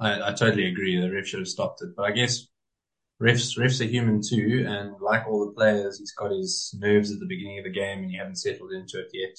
I, 0.00 0.28
I 0.28 0.32
totally 0.32 0.66
agree. 0.66 1.00
The 1.00 1.10
ref 1.10 1.26
should 1.26 1.40
have 1.40 1.48
stopped 1.48 1.82
it. 1.82 1.94
But 1.96 2.04
I 2.04 2.12
guess 2.12 2.46
refs 3.22 3.58
refs 3.58 3.80
are 3.80 3.88
human 3.88 4.20
too, 4.20 4.64
and 4.68 4.94
like 5.00 5.26
all 5.26 5.46
the 5.46 5.52
players, 5.52 5.98
he's 5.98 6.12
got 6.12 6.32
his 6.32 6.74
nerves 6.78 7.12
at 7.12 7.20
the 7.20 7.26
beginning 7.26 7.58
of 7.58 7.64
the 7.64 7.70
game, 7.70 8.00
and 8.00 8.10
you 8.10 8.18
haven't 8.18 8.36
settled 8.36 8.72
into 8.72 9.00
it 9.00 9.10
yet. 9.12 9.38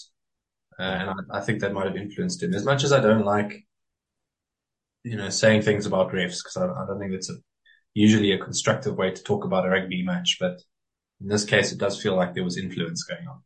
Uh, 0.80 0.84
and 0.84 1.09
I, 1.09 1.38
I, 1.38 1.41
think 1.41 1.59
that 1.59 1.74
might 1.74 1.86
have 1.86 1.97
influenced 1.97 2.41
him. 2.41 2.53
As 2.53 2.65
much 2.65 2.84
as 2.84 2.91
I 2.91 2.99
don't 2.99 3.26
like, 3.26 3.63
you 5.03 5.15
know, 5.15 5.30
saying 5.30 5.61
things 5.61 5.86
about 5.86 6.11
refs 6.11 6.39
because 6.39 6.57
I, 6.57 6.65
I, 6.65 6.88
don't 6.88 6.99
think 6.99 7.11
that's 7.11 7.30
a, 7.30 7.36
usually 7.93 8.32
a 8.32 8.39
constructive 8.39 8.95
way 8.95 9.11
to 9.11 9.24
talk 9.24 9.45
about 9.45 9.67
a 9.67 9.69
rugby 9.69 10.01
match, 10.01 10.38
but 10.39 10.59
in 11.21 11.28
this 11.28 11.45
case, 11.45 11.71
it 11.71 11.78
does 11.78 12.01
feel 12.01 12.15
like 12.15 12.34
there 12.34 12.43
was 12.43 12.57
influence 12.57 13.03
going 13.03 13.28
on. 13.28 13.43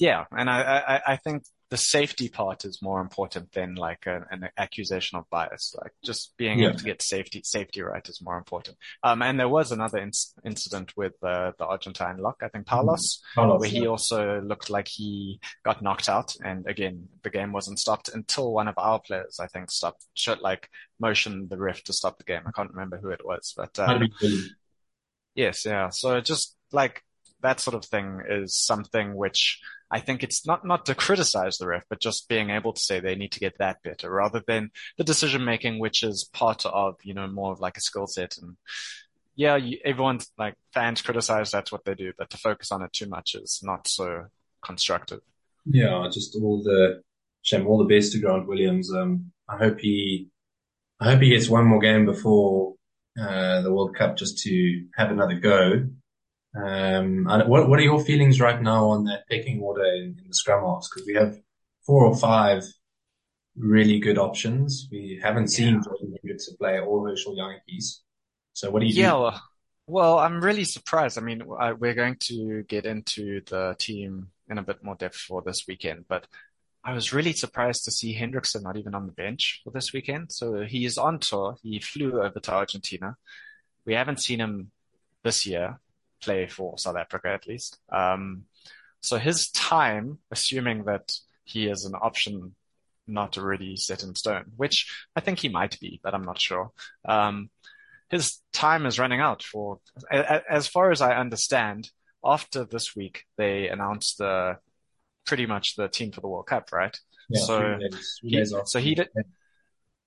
Yeah, 0.00 0.24
and 0.32 0.48
I, 0.48 0.60
I, 0.62 1.12
I 1.12 1.16
think 1.16 1.44
the 1.68 1.76
safety 1.76 2.28
part 2.28 2.64
is 2.64 2.82
more 2.82 3.00
important 3.00 3.52
than 3.52 3.76
like 3.76 4.06
a, 4.06 4.26
an 4.30 4.48
accusation 4.56 5.18
of 5.18 5.28
bias. 5.30 5.74
Like 5.80 5.92
just 6.02 6.32
being 6.38 6.58
yeah. 6.58 6.68
able 6.68 6.78
to 6.78 6.84
get 6.84 7.02
safety 7.02 7.42
safety 7.44 7.82
right 7.82 8.06
is 8.08 8.22
more 8.22 8.38
important. 8.38 8.76
Um, 9.04 9.20
and 9.20 9.38
there 9.38 9.48
was 9.48 9.70
another 9.70 9.98
in- 9.98 10.10
incident 10.44 10.96
with 10.96 11.12
uh, 11.22 11.52
the 11.58 11.66
Argentine 11.66 12.16
lock, 12.16 12.38
I 12.42 12.48
think 12.48 12.66
Paulos, 12.66 13.20
Paulos 13.36 13.60
where 13.60 13.68
yeah. 13.68 13.80
he 13.80 13.86
also 13.86 14.40
looked 14.40 14.70
like 14.70 14.88
he 14.88 15.38
got 15.62 15.82
knocked 15.82 16.08
out. 16.08 16.34
And 16.42 16.66
again, 16.66 17.06
the 17.22 17.30
game 17.30 17.52
wasn't 17.52 17.78
stopped 17.78 18.08
until 18.08 18.52
one 18.52 18.66
of 18.66 18.74
our 18.78 19.00
players, 19.00 19.38
I 19.38 19.46
think, 19.46 19.70
stopped, 19.70 20.04
should 20.14 20.40
like 20.40 20.68
motioned 20.98 21.50
the 21.50 21.58
ref 21.58 21.84
to 21.84 21.92
stop 21.92 22.18
the 22.18 22.24
game. 22.24 22.42
I 22.46 22.52
can't 22.52 22.70
remember 22.70 22.98
who 22.98 23.10
it 23.10 23.24
was, 23.24 23.54
but 23.54 23.78
um, 23.78 24.08
yes, 25.36 25.66
yeah. 25.66 25.90
So 25.90 26.20
just 26.20 26.56
like 26.72 27.04
that 27.42 27.60
sort 27.60 27.74
of 27.74 27.84
thing 27.84 28.22
is 28.28 28.56
something 28.56 29.14
which 29.14 29.60
I 29.90 30.00
think 30.00 30.22
it's 30.22 30.46
not, 30.46 30.64
not 30.64 30.86
to 30.86 30.94
criticize 30.94 31.58
the 31.58 31.66
ref, 31.66 31.84
but 31.88 32.00
just 32.00 32.28
being 32.28 32.50
able 32.50 32.72
to 32.72 32.80
say 32.80 33.00
they 33.00 33.16
need 33.16 33.32
to 33.32 33.40
get 33.40 33.58
that 33.58 33.82
better 33.82 34.10
rather 34.10 34.42
than 34.46 34.70
the 34.96 35.04
decision 35.04 35.44
making, 35.44 35.78
which 35.78 36.02
is 36.02 36.28
part 36.32 36.64
of, 36.64 36.96
you 37.02 37.14
know, 37.14 37.26
more 37.26 37.52
of 37.52 37.60
like 37.60 37.76
a 37.76 37.80
skill 37.80 38.06
set. 38.06 38.38
And 38.38 38.56
yeah, 39.34 39.56
you, 39.56 39.78
everyone's 39.84 40.30
like 40.38 40.54
fans 40.72 41.02
criticize 41.02 41.50
that's 41.50 41.72
what 41.72 41.84
they 41.84 41.94
do, 41.94 42.12
but 42.16 42.30
to 42.30 42.36
focus 42.36 42.70
on 42.70 42.82
it 42.82 42.92
too 42.92 43.08
much 43.08 43.34
is 43.34 43.60
not 43.62 43.88
so 43.88 44.26
constructive. 44.62 45.20
Yeah, 45.66 46.08
just 46.12 46.36
all 46.36 46.62
the 46.62 47.02
shame, 47.42 47.66
all 47.66 47.78
the 47.78 47.92
best 47.92 48.12
to 48.12 48.20
Grant 48.20 48.46
Williams. 48.46 48.92
Um, 48.94 49.32
I 49.48 49.56
hope 49.56 49.80
he, 49.80 50.28
I 51.00 51.10
hope 51.10 51.22
he 51.22 51.30
gets 51.30 51.48
one 51.48 51.64
more 51.64 51.80
game 51.80 52.06
before 52.06 52.74
uh, 53.20 53.62
the 53.62 53.72
World 53.72 53.96
Cup 53.96 54.16
just 54.16 54.38
to 54.44 54.84
have 54.96 55.10
another 55.10 55.34
go. 55.34 55.88
Um, 56.54 57.26
what 57.26 57.68
what 57.68 57.78
are 57.78 57.82
your 57.82 58.04
feelings 58.04 58.40
right 58.40 58.60
now 58.60 58.86
on 58.86 59.04
that 59.04 59.28
pecking 59.28 59.60
order 59.60 59.84
in, 59.84 60.16
in 60.20 60.28
the 60.28 60.34
scrum 60.34 60.64
halves? 60.64 60.88
Because 60.88 61.06
we 61.06 61.14
have 61.14 61.38
four 61.86 62.04
or 62.04 62.16
five 62.16 62.64
really 63.56 64.00
good 64.00 64.18
options. 64.18 64.88
We 64.90 65.20
haven't 65.22 65.48
seen 65.48 65.74
yeah. 65.74 65.80
Jaden 65.80 66.14
Hendrikse 66.24 66.58
play 66.58 66.80
or 66.80 67.08
Herschel 67.08 67.36
Jantjies. 67.36 68.00
So 68.52 68.70
what 68.70 68.80
do 68.80 68.86
you 68.86 68.94
yeah? 68.94 69.12
Well, 69.12 69.42
well, 69.86 70.18
I'm 70.18 70.42
really 70.42 70.64
surprised. 70.64 71.18
I 71.18 71.20
mean, 71.20 71.42
I, 71.58 71.72
we're 71.72 71.94
going 71.94 72.16
to 72.20 72.62
get 72.64 72.84
into 72.84 73.40
the 73.46 73.76
team 73.78 74.28
in 74.48 74.58
a 74.58 74.62
bit 74.62 74.82
more 74.82 74.94
depth 74.96 75.16
for 75.16 75.42
this 75.42 75.64
weekend, 75.66 76.06
but 76.08 76.26
I 76.82 76.94
was 76.94 77.12
really 77.12 77.32
surprised 77.32 77.84
to 77.84 77.90
see 77.90 78.16
Hendrikse 78.16 78.60
not 78.62 78.76
even 78.76 78.94
on 78.94 79.06
the 79.06 79.12
bench 79.12 79.60
for 79.62 79.70
this 79.70 79.92
weekend. 79.92 80.32
So 80.32 80.62
he 80.62 80.84
is 80.84 80.96
on 80.96 81.18
tour. 81.18 81.56
He 81.62 81.78
flew 81.78 82.22
over 82.22 82.40
to 82.40 82.52
Argentina. 82.52 83.16
We 83.84 83.94
haven't 83.94 84.20
seen 84.20 84.40
him 84.40 84.70
this 85.22 85.46
year 85.46 85.78
play 86.20 86.46
for 86.46 86.78
South 86.78 86.96
Africa 86.96 87.28
at 87.28 87.46
least. 87.46 87.78
Um, 87.90 88.44
so 89.00 89.16
his 89.16 89.50
time, 89.50 90.18
assuming 90.30 90.84
that 90.84 91.12
he 91.44 91.66
is 91.68 91.84
an 91.84 91.94
option 91.94 92.54
not 93.06 93.38
already 93.38 93.76
set 93.76 94.02
in 94.02 94.14
stone, 94.14 94.44
which 94.56 94.92
I 95.16 95.20
think 95.20 95.38
he 95.38 95.48
might 95.48 95.78
be, 95.80 96.00
but 96.02 96.14
I'm 96.14 96.24
not 96.24 96.40
sure. 96.40 96.70
Um, 97.04 97.50
his 98.08 98.40
time 98.52 98.86
is 98.86 98.98
running 98.98 99.20
out 99.20 99.42
for, 99.42 99.80
as 100.10 100.68
far 100.68 100.90
as 100.90 101.00
I 101.00 101.16
understand, 101.16 101.90
after 102.24 102.64
this 102.64 102.94
week, 102.94 103.24
they 103.36 103.68
announced 103.68 104.18
the, 104.18 104.58
pretty 105.26 105.46
much 105.46 105.76
the 105.76 105.88
team 105.88 106.12
for 106.12 106.20
the 106.20 106.28
World 106.28 106.46
Cup, 106.46 106.72
right? 106.72 106.96
Yeah, 107.28 107.40
so, 107.40 107.58
three 107.60 107.88
days, 107.88 108.18
three 108.20 108.30
he, 108.30 108.44
so 108.64 108.78
he 108.78 108.94
did, 108.94 109.08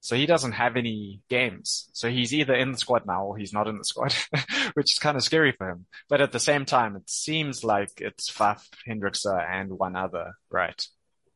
so 0.03 0.17
he 0.17 0.25
doesn't 0.25 0.51
have 0.51 0.75
any 0.75 1.21
games. 1.29 1.89
So 1.93 2.09
he's 2.09 2.33
either 2.33 2.53
in 2.53 2.73
the 2.73 2.77
squad 2.77 3.05
now 3.07 3.23
or 3.23 3.37
he's 3.37 3.53
not 3.53 3.69
in 3.69 3.77
the 3.77 3.85
squad, 3.85 4.13
which 4.73 4.91
is 4.91 4.99
kind 4.99 5.15
of 5.15 5.23
scary 5.23 5.53
for 5.53 5.69
him. 5.69 5.85
But 6.09 6.19
at 6.19 6.33
the 6.33 6.41
same 6.41 6.65
time, 6.65 6.97
it 6.97 7.09
seems 7.09 7.63
like 7.63 7.89
it's 7.99 8.29
Faf, 8.29 8.67
Hendrikse 8.85 9.25
and 9.49 9.79
one 9.79 9.95
other, 9.95 10.33
right? 10.51 10.85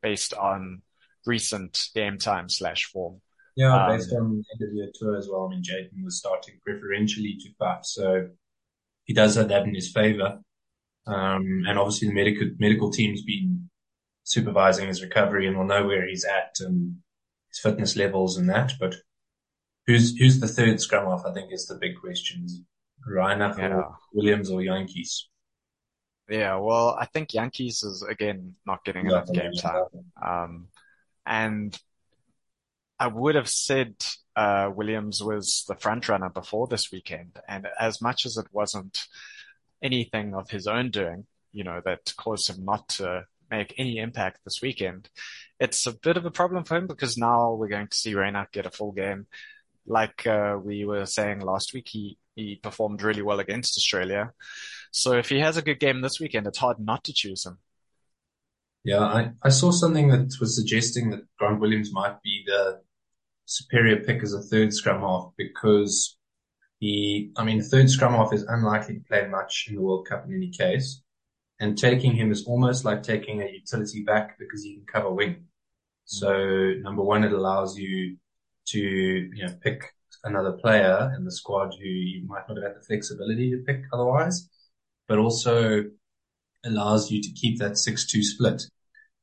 Based 0.02 0.34
on 0.34 0.82
recent 1.26 1.88
game 1.96 2.18
time 2.18 2.50
slash 2.50 2.84
form. 2.92 3.22
Yeah, 3.56 3.74
um, 3.74 3.96
based 3.96 4.12
on 4.12 4.32
the 4.32 4.66
end 4.66 4.70
of 4.70 4.76
year 4.76 4.92
tour 4.94 5.16
as 5.16 5.30
well. 5.32 5.46
I 5.46 5.52
mean, 5.52 5.64
Jaden 5.64 6.04
was 6.04 6.18
starting 6.18 6.56
preferentially 6.66 7.38
to 7.40 7.50
Faf, 7.62 7.86
so 7.86 8.28
he 9.06 9.14
does 9.14 9.36
have 9.36 9.48
that 9.48 9.64
in 9.64 9.76
his 9.76 9.94
favor. 9.94 10.40
Um, 11.06 11.64
and 11.66 11.80
obviously 11.80 12.10
the 12.10 12.14
medical, 12.14 12.50
medical 12.60 12.92
team's 12.92 13.22
been 13.22 13.70
supervising 14.26 14.90
his 14.90 15.02
recovery 15.02 15.48
and 15.48 15.58
will 15.58 15.64
know 15.64 15.88
where 15.88 16.06
he's 16.06 16.26
at 16.26 16.58
and 16.60 16.98
his 17.58 17.72
fitness 17.72 17.96
levels 17.96 18.38
and 18.38 18.50
that. 18.50 18.74
But 18.80 18.96
who's 19.86 20.16
who's 20.18 20.40
the 20.40 20.48
third 20.48 20.80
scrum 20.80 21.06
half? 21.06 21.26
I 21.26 21.34
think 21.34 21.52
is 21.52 21.68
the 21.68 21.76
big 21.76 22.00
question. 22.00 22.48
Reinach 23.08 23.58
yeah. 23.58 23.74
or 23.74 23.96
Williams 24.14 24.50
or 24.50 24.60
Jantjies? 24.60 25.24
Yeah, 26.30 26.58
well, 26.58 26.98
I 27.00 27.06
think 27.06 27.30
Jantjies 27.30 27.86
is 27.86 28.06
again 28.08 28.56
not 28.66 28.84
getting 28.84 29.06
enough 29.06 29.32
game 29.32 29.54
time. 29.54 29.86
Um, 30.22 30.68
and 31.26 31.78
I 33.00 33.08
would 33.08 33.36
have 33.36 33.48
said 33.48 33.96
uh, 34.36 34.70
Williams 34.74 35.24
was 35.24 35.64
the 35.68 35.76
front 35.76 36.10
runner 36.10 36.30
before 36.30 36.68
this 36.68 36.92
weekend, 36.92 37.40
and 37.48 37.68
as 37.80 38.02
much 38.02 38.26
as 38.26 38.38
it 38.38 38.48
wasn't 38.52 39.00
anything 39.82 40.34
of 40.34 40.50
his 40.50 40.68
own 40.68 40.90
doing, 40.90 41.28
you 41.54 41.64
know, 41.64 41.82
that 41.86 42.14
caused 42.18 42.50
him 42.50 42.66
not 42.66 42.90
to 42.90 43.26
make 43.50 43.74
any 43.78 43.98
impact 43.98 44.40
this 44.44 44.62
weekend, 44.62 45.10
it's 45.60 45.86
a 45.86 45.94
bit 45.94 46.18
of 46.18 46.26
a 46.26 46.32
problem 46.32 46.64
for 46.64 46.76
him 46.78 46.88
because 46.88 47.18
now 47.18 47.54
we're 47.54 47.68
going 47.68 47.88
to 47.88 47.98
see 47.98 48.14
Reinach 48.14 48.52
get 48.52 48.66
a 48.66 48.72
full 48.72 48.92
game. 48.92 49.28
Like 49.86 50.28
uh, 50.28 50.58
we 50.62 50.86
were 50.86 51.06
saying 51.06 51.40
last 51.40 51.74
week, 51.74 51.88
he 51.88 52.18
he 52.36 52.56
performed 52.56 53.02
really 53.02 53.24
well 53.24 53.40
against 53.40 53.78
Australia. 53.78 54.32
So 54.92 55.14
if 55.14 55.30
he 55.30 55.40
has 55.40 55.58
a 55.58 55.62
good 55.62 55.80
game 55.80 56.02
this 56.02 56.20
weekend, 56.20 56.46
it's 56.46 56.60
hard 56.60 56.80
not 56.80 57.04
to 57.06 57.14
choose 57.14 57.46
him. 57.46 57.58
Yeah, 58.84 59.00
I, 59.00 59.32
I 59.44 59.50
saw 59.50 59.72
something 59.72 60.10
that 60.10 60.38
was 60.40 60.56
suggesting 60.56 61.10
that 61.10 61.26
Grant 61.38 61.60
Williams 61.60 61.92
might 61.92 62.22
be 62.22 62.44
the 62.46 62.82
superior 63.46 63.98
pick 64.04 64.22
as 64.24 64.34
a 64.34 64.42
third 64.42 64.74
scrum 64.74 65.02
half 65.02 65.32
because 65.38 66.18
he, 66.80 67.32
I 67.38 67.44
mean, 67.44 67.62
third 67.62 67.90
scrum 67.90 68.14
half 68.14 68.34
is 68.34 68.44
unlikely 68.44 68.96
to 68.96 69.04
play 69.06 69.28
much 69.28 69.66
in 69.68 69.76
the 69.76 69.82
World 69.82 70.08
Cup 70.08 70.26
in 70.26 70.36
any 70.36 70.52
case. 70.52 71.02
And 71.60 71.78
taking 71.78 72.14
him 72.14 72.32
is 72.32 72.46
almost 72.46 72.86
like 72.86 73.02
taking 73.02 73.42
a 73.42 73.48
utility 73.52 74.04
back 74.04 74.38
because 74.38 74.64
he 74.64 74.76
can 74.76 74.86
cover 74.86 75.12
wing. 75.12 75.46
So 76.06 76.74
number 76.82 77.04
one, 77.04 77.24
it 77.24 77.34
allows 77.34 77.78
you 77.78 78.18
to, 78.68 78.80
you 78.80 79.46
know, 79.46 79.54
pick 79.62 79.82
another 80.24 80.52
player 80.54 81.14
in 81.18 81.26
the 81.26 81.32
squad 81.32 81.74
who 81.74 81.88
you 81.88 82.28
might 82.28 82.48
not 82.48 82.58
have 82.58 82.64
had 82.64 82.76
the 82.76 82.86
flexibility 82.86 83.52
to 83.52 83.64
pick 83.66 83.84
otherwise, 83.92 84.50
but 85.08 85.18
also 85.18 85.86
allows 86.66 87.10
you 87.10 87.22
to 87.22 87.32
keep 87.32 87.60
that 87.60 87.74
6-2 87.74 88.22
split. 88.22 88.64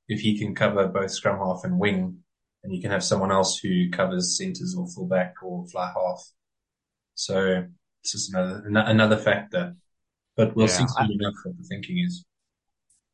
If 0.09 0.21
he 0.21 0.39
can 0.39 0.55
cover 0.55 0.89
both 0.89 1.11
scrum 1.13 1.39
half 1.39 1.61
and 1.65 1.79
wing, 1.79 2.19
and 2.63 2.75
you 2.75 2.81
can 2.81 2.91
have 2.91 3.05
someone 3.05 3.31
else 3.31 3.59
who 3.59 3.91
covers 3.91 4.37
centers 4.37 4.75
or 4.77 4.89
fullback 4.89 5.35
or 5.43 5.67
fly 5.69 5.93
half. 5.95 6.23
So 7.15 7.65
it's 8.03 8.13
just 8.13 8.35
another, 8.35 8.63
another 8.67 9.17
factor, 9.17 9.77
but 10.37 10.55
we'll 10.57 10.67
yeah, 10.67 10.73
see 10.73 10.87
soon 10.87 11.13
enough 11.13 11.35
what 11.45 11.57
the 11.57 11.65
thinking 11.65 11.99
is. 11.99 12.25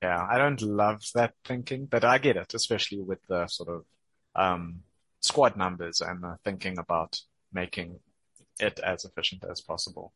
Yeah, 0.02 0.26
I 0.28 0.38
don't 0.38 0.62
love 0.62 1.02
that 1.14 1.34
thinking, 1.44 1.86
but 1.86 2.04
I 2.04 2.18
get 2.18 2.36
it, 2.36 2.54
especially 2.54 3.02
with 3.02 3.18
the 3.28 3.46
sort 3.48 3.68
of 3.68 3.84
um, 4.34 4.80
squad 5.20 5.56
numbers 5.56 6.00
and 6.00 6.22
the 6.22 6.36
thinking 6.44 6.78
about 6.78 7.20
making 7.52 8.00
it 8.58 8.80
as 8.80 9.04
efficient 9.04 9.44
as 9.50 9.60
possible. 9.60 10.12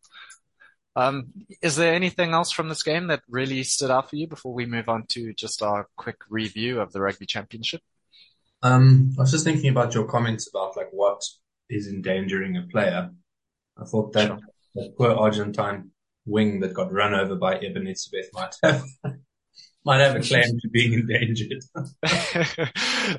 Um, 0.97 1.33
is 1.61 1.77
there 1.77 1.93
anything 1.93 2.33
else 2.33 2.53
from 2.53 2.69
this 2.69 2.83
game 2.83 3.09
that 3.09 3.23
really 3.29 3.65
stood 3.65 3.91
out 3.91 4.09
for 4.09 4.17
you 4.17 4.29
before 4.29 4.55
we 4.55 4.65
move 4.65 4.89
on 4.89 5.07
to 5.09 5.35
just 5.35 5.61
our 5.61 5.89
quick 5.97 6.19
review 6.31 6.81
of 6.81 6.93
the 6.93 7.01
rugby 7.01 7.27
championship? 7.27 7.83
Um, 8.63 9.13
I 9.19 9.23
was 9.23 9.33
just 9.33 9.45
thinking 9.45 9.71
about 9.71 9.95
your 9.95 10.07
comments 10.07 10.49
about 10.49 10.77
like 10.77 10.89
what 10.93 11.23
is 11.69 11.89
endangering 11.89 12.57
a 12.57 12.63
player. 12.63 13.11
I 13.77 13.85
thought 13.85 14.13
that, 14.13 14.29
sure. 14.29 14.39
that 14.77 14.97
poor 14.97 15.13
Argentine 15.13 15.91
wing 16.27 16.61
that 16.61 16.75
got 16.75 16.93
run 16.93 17.15
over 17.15 17.35
by 17.35 17.59
Eben 17.59 17.85
Etzebeth 17.87 18.33
might 18.33 18.55
have 18.63 18.85
might 19.85 20.01
have 20.01 20.17
a 20.17 20.21
claim 20.21 20.59
to 20.61 20.69
being 20.69 20.93
endangered. 21.09 21.63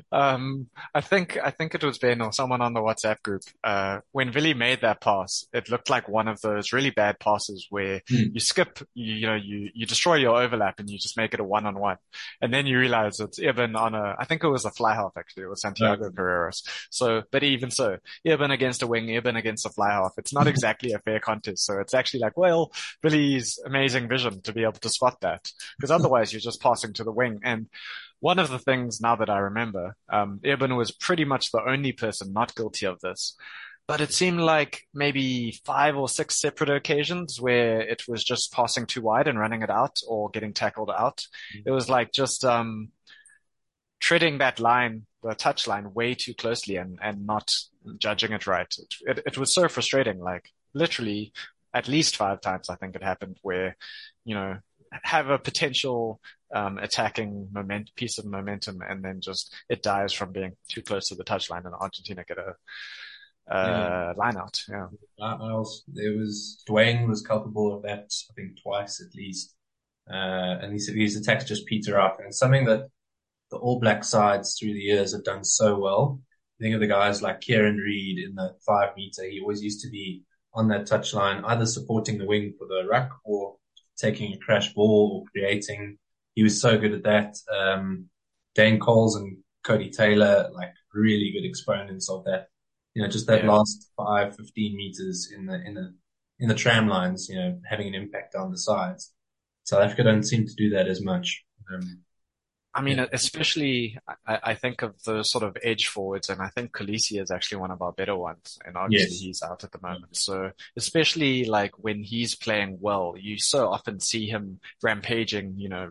um, 0.12 0.66
I 0.94 1.00
think 1.00 1.38
I 1.42 1.50
think 1.50 1.74
it 1.74 1.84
was 1.84 1.98
Ben 1.98 2.20
or 2.20 2.32
someone 2.32 2.60
on 2.60 2.74
the 2.74 2.80
WhatsApp 2.80 3.22
group. 3.22 3.42
Uh, 3.62 4.00
when 4.12 4.32
Willie 4.32 4.54
made 4.54 4.80
that 4.80 5.00
pass, 5.00 5.46
it 5.52 5.70
looked 5.70 5.90
like 5.90 6.08
one 6.08 6.28
of 6.28 6.40
those 6.40 6.72
really 6.72 6.90
bad 6.90 7.20
passes 7.20 7.66
where 7.70 8.00
mm. 8.10 8.34
you 8.34 8.40
skip, 8.40 8.80
you, 8.94 9.14
you, 9.14 9.26
know, 9.26 9.36
you 9.36 9.70
you 9.74 9.86
destroy 9.86 10.16
your 10.16 10.40
overlap 10.40 10.80
and 10.80 10.90
you 10.90 10.98
just 10.98 11.16
make 11.16 11.34
it 11.34 11.40
a 11.40 11.44
one 11.44 11.66
on 11.66 11.78
one, 11.78 11.98
and 12.40 12.52
then 12.52 12.66
you 12.66 12.78
realize 12.78 13.20
it's 13.20 13.38
even 13.38 13.76
on 13.76 13.94
a. 13.94 14.16
I 14.18 14.24
think 14.24 14.42
it 14.42 14.48
was 14.48 14.64
a 14.64 14.70
fly 14.70 14.94
half 14.94 15.12
actually. 15.16 15.44
It 15.44 15.50
was 15.50 15.62
Santiago 15.62 16.10
Carreras. 16.10 16.62
So, 16.90 17.22
but 17.30 17.44
even 17.44 17.70
so, 17.70 17.98
even 18.24 18.50
against 18.50 18.82
a 18.82 18.86
wing, 18.86 19.10
even 19.10 19.36
against 19.36 19.66
a 19.66 19.70
fly 19.70 19.92
half, 19.92 20.14
it's 20.18 20.32
not 20.32 20.46
exactly 20.48 20.92
a 20.92 20.98
fair 20.98 21.20
contest. 21.20 21.64
So 21.64 21.78
it's 21.78 21.94
actually 21.94 22.20
like, 22.20 22.36
well, 22.36 22.72
Willie's 23.02 23.58
amazing 23.64 24.08
vision 24.08 24.42
to 24.42 24.52
be 24.52 24.62
able 24.62 24.72
to 24.72 24.88
spot 24.88 25.20
that 25.20 25.48
because 25.78 25.90
otherwise 25.90 26.32
you're 26.32 26.40
just 26.40 26.55
passing 26.56 26.92
to 26.94 27.04
the 27.04 27.12
wing. 27.12 27.40
And 27.42 27.68
one 28.20 28.38
of 28.38 28.50
the 28.50 28.58
things 28.58 29.00
now 29.00 29.16
that 29.16 29.30
I 29.30 29.38
remember, 29.38 29.96
um, 30.10 30.40
Eben 30.44 30.76
was 30.76 30.90
pretty 30.90 31.24
much 31.24 31.52
the 31.52 31.62
only 31.66 31.92
person 31.92 32.32
not 32.32 32.54
guilty 32.54 32.86
of 32.86 33.00
this. 33.00 33.36
But 33.88 34.00
it 34.00 34.12
seemed 34.12 34.40
like 34.40 34.82
maybe 34.92 35.60
five 35.64 35.96
or 35.96 36.08
six 36.08 36.40
separate 36.40 36.70
occasions 36.70 37.40
where 37.40 37.80
it 37.80 38.02
was 38.08 38.24
just 38.24 38.52
passing 38.52 38.86
too 38.86 39.00
wide 39.00 39.28
and 39.28 39.38
running 39.38 39.62
it 39.62 39.70
out 39.70 40.00
or 40.08 40.28
getting 40.30 40.52
tackled 40.52 40.90
out. 40.90 41.18
Mm-hmm. 41.54 41.68
It 41.68 41.70
was 41.70 41.88
like 41.88 42.10
just, 42.10 42.44
um, 42.44 42.88
treading 44.00 44.38
that 44.38 44.58
line, 44.58 45.06
the 45.22 45.34
touch 45.34 45.66
line 45.66 45.94
way 45.94 46.14
too 46.14 46.34
closely 46.34 46.76
and, 46.76 46.98
and 47.00 47.26
not 47.26 47.54
judging 47.98 48.32
it 48.32 48.46
right. 48.46 48.74
It, 48.76 49.18
it, 49.18 49.22
it 49.26 49.38
was 49.38 49.54
so 49.54 49.68
frustrating. 49.68 50.18
Like 50.18 50.50
literally 50.74 51.32
at 51.72 51.88
least 51.88 52.16
five 52.16 52.40
times, 52.40 52.68
I 52.68 52.74
think 52.74 52.96
it 52.96 53.02
happened 53.02 53.38
where, 53.42 53.76
you 54.24 54.34
know, 54.34 54.58
have 55.02 55.30
a 55.30 55.38
potential 55.38 56.20
um, 56.54 56.78
attacking 56.78 57.48
moment, 57.52 57.90
piece 57.96 58.18
of 58.18 58.24
momentum, 58.24 58.80
and 58.88 59.04
then 59.04 59.20
just 59.20 59.54
it 59.68 59.82
dies 59.82 60.12
from 60.12 60.32
being 60.32 60.52
too 60.70 60.82
close 60.82 61.08
to 61.08 61.14
the 61.14 61.24
touchline, 61.24 61.64
and 61.64 61.74
Argentina 61.74 62.24
get 62.26 62.38
a 62.38 62.54
uh, 63.52 63.66
yeah. 63.66 64.12
line 64.16 64.36
out. 64.36 64.60
Yeah, 64.68 64.86
was, 65.18 65.84
it 65.94 66.16
was 66.16 66.62
Duane 66.66 67.08
was 67.08 67.22
culpable 67.22 67.74
of 67.76 67.82
that. 67.82 68.12
I 68.30 68.34
think 68.34 68.62
twice 68.62 69.00
at 69.00 69.16
least, 69.16 69.54
uh, 70.10 70.58
and 70.62 70.72
he 70.72 70.78
said 70.78 70.94
his 70.94 71.16
attacks 71.16 71.44
just 71.44 71.66
peter 71.66 71.98
out, 71.98 72.20
and 72.22 72.34
something 72.34 72.64
that 72.66 72.88
the 73.50 73.58
All 73.58 73.78
Black 73.80 74.04
sides 74.04 74.56
through 74.58 74.72
the 74.72 74.80
years 74.80 75.12
have 75.12 75.24
done 75.24 75.44
so 75.44 75.78
well. 75.78 76.20
Think 76.60 76.74
of 76.74 76.80
the 76.80 76.86
guys 76.86 77.20
like 77.20 77.42
Kieran 77.42 77.76
Read 77.76 78.18
in 78.18 78.34
the 78.34 78.54
five 78.66 78.96
meter. 78.96 79.24
He 79.28 79.40
always 79.40 79.62
used 79.62 79.82
to 79.82 79.90
be 79.90 80.22
on 80.54 80.68
that 80.68 80.86
touchline, 80.86 81.42
either 81.44 81.66
supporting 81.66 82.16
the 82.16 82.24
wing 82.24 82.54
for 82.58 82.66
the 82.66 82.88
ruck 82.88 83.10
or 83.24 83.56
taking 83.96 84.32
a 84.32 84.38
crash 84.38 84.72
ball 84.74 85.10
or 85.14 85.30
creating. 85.30 85.98
He 86.34 86.42
was 86.42 86.60
so 86.60 86.78
good 86.78 86.92
at 86.92 87.04
that. 87.04 87.36
Um, 87.54 88.06
Dane 88.54 88.78
Coles 88.78 89.16
and 89.16 89.38
Codie 89.66 89.94
Taylor, 89.94 90.50
like 90.54 90.72
really 90.94 91.32
good 91.32 91.46
exponents 91.46 92.08
of 92.10 92.24
that. 92.24 92.48
You 92.94 93.02
know, 93.02 93.08
just 93.08 93.26
that 93.26 93.44
yeah. 93.44 93.52
last 93.52 93.90
five, 93.96 94.36
15 94.36 94.76
meters 94.76 95.30
in 95.34 95.46
the, 95.46 95.62
in 95.66 95.74
the, 95.74 95.94
in 96.40 96.48
the 96.48 96.54
tram 96.54 96.88
lines, 96.88 97.28
you 97.28 97.36
know, 97.36 97.58
having 97.68 97.88
an 97.88 97.94
impact 97.94 98.34
on 98.34 98.50
the 98.50 98.58
sides. 98.58 99.12
South 99.64 99.82
Africa 99.82 100.04
don't 100.04 100.22
seem 100.22 100.46
to 100.46 100.54
do 100.54 100.70
that 100.70 100.88
as 100.88 101.02
much. 101.02 101.44
Um, 101.72 102.02
I 102.76 102.82
mean, 102.82 102.98
yeah. 102.98 103.06
especially 103.10 103.98
I, 104.26 104.38
I, 104.42 104.54
think 104.54 104.82
of 104.82 105.02
the 105.04 105.22
sort 105.22 105.44
of 105.44 105.56
edge 105.62 105.86
forwards, 105.86 106.28
and 106.28 106.42
I 106.42 106.48
think 106.48 106.72
Kolisi 106.72 107.20
is 107.20 107.30
actually 107.30 107.58
one 107.58 107.70
of 107.70 107.80
our 107.80 107.92
better 107.92 108.14
ones, 108.14 108.58
and 108.66 108.76
obviously 108.76 109.14
yes. 109.14 109.20
he's 109.20 109.42
out 109.42 109.64
at 109.64 109.72
the 109.72 109.80
moment. 109.80 110.14
So 110.14 110.50
especially 110.76 111.46
like 111.46 111.72
when 111.78 112.02
he's 112.02 112.34
playing 112.34 112.76
well, 112.78 113.14
you 113.18 113.38
so 113.38 113.68
often 113.68 113.98
see 113.98 114.26
him 114.26 114.60
rampaging, 114.82 115.54
you 115.56 115.70
know, 115.70 115.90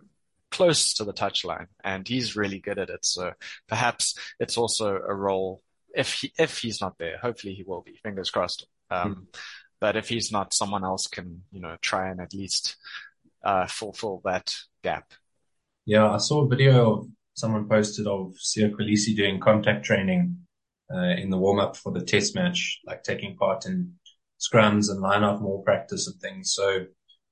close 0.52 0.94
to 0.94 1.04
the 1.04 1.14
touchline, 1.14 1.68
and 1.84 2.08
he's 2.08 2.36
really 2.36 2.60
good 2.60 2.78
at 2.78 2.92
it. 2.92 3.04
So 3.04 3.34
perhaps 3.68 4.16
it's 4.40 4.56
also 4.56 4.96
a 4.96 5.14
role 5.14 5.64
if 5.96 6.14
he 6.14 6.34
if 6.38 6.60
he's 6.60 6.82
not 6.82 7.00
there. 7.00 7.18
Hopefully 7.18 7.56
he 7.56 7.64
will 7.64 7.82
be. 7.82 8.00
Fingers 8.04 8.30
crossed. 8.30 8.68
Um, 8.92 9.16
mm. 9.16 9.40
But 9.80 9.96
if 9.96 10.08
he's 10.08 10.32
not, 10.32 10.54
someone 10.54 10.84
else 10.84 11.08
can 11.08 11.42
you 11.52 11.62
know 11.62 11.78
try 11.82 12.10
and 12.10 12.22
at 12.22 12.36
least 12.36 12.76
uh, 13.44 13.66
fulfill 13.66 14.22
that 14.24 14.54
gap. 14.84 15.12
Yeah, 15.86 16.12
I 16.12 16.18
saw 16.18 16.44
a 16.44 16.48
video 16.48 16.94
of 16.94 17.08
someone 17.36 17.70
posted 17.70 18.08
of 18.08 18.34
Kolisi 18.58 19.16
doing 19.16 19.40
contact 19.40 19.86
training 19.86 20.38
uh, 20.94 21.16
in 21.18 21.30
the 21.30 21.38
warm 21.38 21.60
up 21.60 21.78
for 21.78 21.92
the 21.92 22.04
test 22.04 22.34
match, 22.36 22.80
like 22.86 23.04
taking 23.04 23.36
part 23.36 23.66
in 23.66 23.94
scrums 24.40 24.90
and 24.90 25.00
line 25.00 25.24
up 25.24 25.42
more 25.42 25.64
practice 25.64 26.08
and 26.08 26.20
things. 26.20 26.54
So 26.54 26.86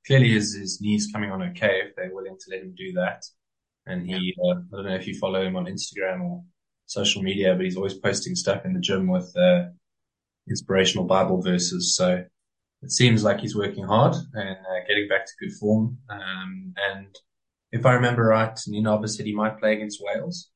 clearly 0.05 0.29
his, 0.29 0.55
his 0.55 0.79
knees 0.81 1.09
coming 1.11 1.31
on 1.31 1.41
okay 1.43 1.81
if 1.85 1.95
they're 1.95 2.13
willing 2.13 2.37
to 2.37 2.51
let 2.51 2.61
him 2.61 2.75
do 2.77 2.93
that. 2.93 3.23
And 3.85 4.05
he, 4.07 4.35
uh, 4.43 4.51
I 4.51 4.75
don't 4.75 4.85
know 4.85 4.95
if 4.95 5.07
you 5.07 5.17
follow 5.17 5.41
him 5.41 5.55
on 5.55 5.65
Instagram 5.65 6.21
or 6.21 6.43
social 6.85 7.21
media, 7.21 7.55
but 7.55 7.65
he's 7.65 7.75
always 7.75 7.95
posting 7.95 8.35
stuff 8.35 8.65
in 8.65 8.73
the 8.73 8.79
gym 8.79 9.07
with, 9.07 9.35
uh, 9.35 9.65
inspirational 10.47 11.05
Bible 11.05 11.41
verses. 11.41 11.95
So 11.95 12.23
it 12.81 12.91
seems 12.91 13.23
like 13.23 13.39
he's 13.39 13.55
working 13.55 13.85
hard 13.85 14.15
and 14.33 14.57
uh, 14.57 14.87
getting 14.87 15.07
back 15.07 15.25
to 15.25 15.31
good 15.39 15.53
form. 15.57 15.97
Um, 16.09 16.73
and 16.91 17.07
if 17.73 17.87
I 17.87 17.93
remember 17.93 18.23
right, 18.23 18.57
said 18.57 19.25
he 19.25 19.33
might 19.33 19.59
play 19.59 19.73
against 19.73 19.99
Wales. 20.01 20.49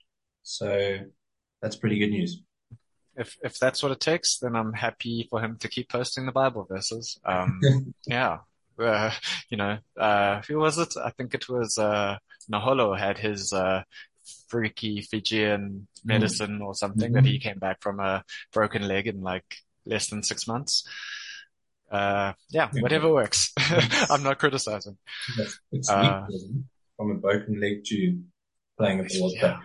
So 0.44 1.00
that's 1.62 1.76
pretty 1.76 1.98
good 1.98 2.12
news. 2.12 2.42
If 3.16 3.36
if 3.44 3.58
that's 3.58 3.82
what 3.82 3.92
it 3.92 4.00
takes, 4.00 4.38
then 4.38 4.56
I'm 4.56 4.72
happy 4.72 5.28
for 5.30 5.42
him 5.42 5.58
to 5.62 5.68
keep 5.68 5.90
posting 5.90 6.28
the 6.28 6.32
Bible 6.32 6.68
verses. 6.70 7.20
Um, 7.26 7.60
yeah, 8.08 8.38
uh, 8.80 9.12
you 9.50 9.58
know, 9.58 9.80
uh, 10.00 10.42
who 10.48 10.60
was 10.60 10.78
it? 10.78 10.94
I 11.04 11.10
think 11.10 11.34
it 11.34 11.50
was 11.50 11.80
uh, 11.80 12.18
Naholo 12.52 12.96
had 12.98 13.18
his 13.18 13.52
uh, 13.52 13.82
freaky 14.48 15.02
Fijian 15.02 15.88
medicine 16.06 16.60
mm. 16.60 16.66
or 16.66 16.76
something 16.76 17.12
mm-hmm. 17.12 17.16
that 17.16 17.26
he 17.26 17.40
came 17.40 17.58
back 17.58 17.82
from 17.82 18.00
a 18.00 18.24
broken 18.54 18.88
leg 18.88 19.08
in 19.08 19.22
like 19.22 19.58
less 19.88 20.08
than 20.12 20.22
six 20.22 20.48
months. 20.48 20.88
Uh, 21.90 22.34
yeah, 22.52 22.70
whatever 22.74 23.12
works. 23.12 23.54
I'm 24.12 24.22
not 24.22 24.38
criticizing. 24.38 24.98
It's 26.98 27.06
from 27.06 27.12
a 27.12 27.16
broken 27.16 27.60
leg 27.60 27.84
to 27.86 28.20
playing 28.78 29.00
at 29.00 29.10
the 29.10 29.22
World 29.22 29.36
Cup. 29.40 29.62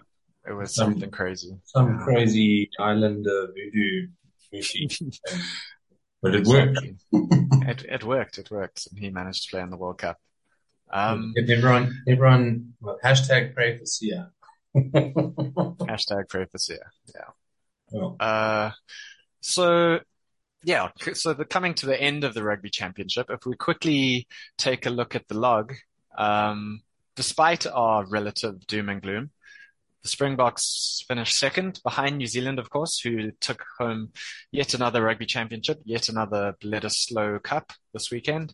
It 0.49 0.53
was 0.53 0.74
some, 0.74 0.93
something 0.93 1.11
crazy. 1.11 1.57
Some 1.64 1.99
yeah. 1.99 2.05
crazy 2.05 2.70
islander 2.78 3.49
voodoo 3.55 4.09
but 6.22 6.35
it 6.35 6.47
worked. 6.47 6.78
it, 7.12 7.85
it 7.89 8.05
worked. 8.05 8.39
It 8.39 8.51
worked. 8.51 8.87
And 8.91 8.99
he 8.99 9.11
managed 9.11 9.45
to 9.45 9.51
play 9.51 9.62
in 9.62 9.70
the 9.70 9.76
World 9.76 9.99
Cup. 9.99 10.18
Um, 10.93 11.33
everyone, 11.39 12.03
everyone, 12.07 12.74
well, 12.80 12.99
hashtag 13.03 13.55
pray 13.55 13.78
for 13.78 13.85
Siya. 13.85 14.28
hashtag 14.76 16.28
pray 16.28 16.45
for 16.45 16.59
Siya. 16.59 16.80
Yeah. 17.14 17.99
Oh. 17.99 18.16
Uh, 18.20 18.72
so 19.41 20.01
yeah, 20.64 20.91
so 21.14 21.33
the, 21.33 21.45
coming 21.45 21.74
to 21.74 21.87
the 21.87 22.01
end 22.01 22.24
of 22.24 22.35
the 22.35 22.43
rugby 22.43 22.70
championship, 22.70 23.30
if 23.30 23.47
we 23.47 23.57
quickly 23.57 24.28
take 24.59 24.87
a 24.87 24.91
look 24.91 25.16
at 25.16 25.26
the 25.28 25.39
log, 25.39 25.74
um, 26.16 26.83
despite 27.17 27.67
our 27.67 28.05
relative 28.07 28.67
doom 28.67 28.89
and 28.89 29.03
gloom, 29.03 29.31
the 30.03 30.09
Springboks 30.09 31.05
finished 31.07 31.39
second 31.39 31.81
behind 31.85 32.19
New 32.19 32.27
Zealand, 32.27 32.59
of 32.59 32.71
course, 32.71 32.99
who 33.01 33.31
took 33.41 33.65
home 33.79 34.13
yet 34.51 34.75
another 34.75 35.03
rugby 35.03 35.27
championship, 35.27 35.81
yet 35.85 36.09
another 36.09 36.57
Bledisloe 36.61 37.43
Cup 37.43 37.73
this 37.93 38.11
weekend. 38.11 38.53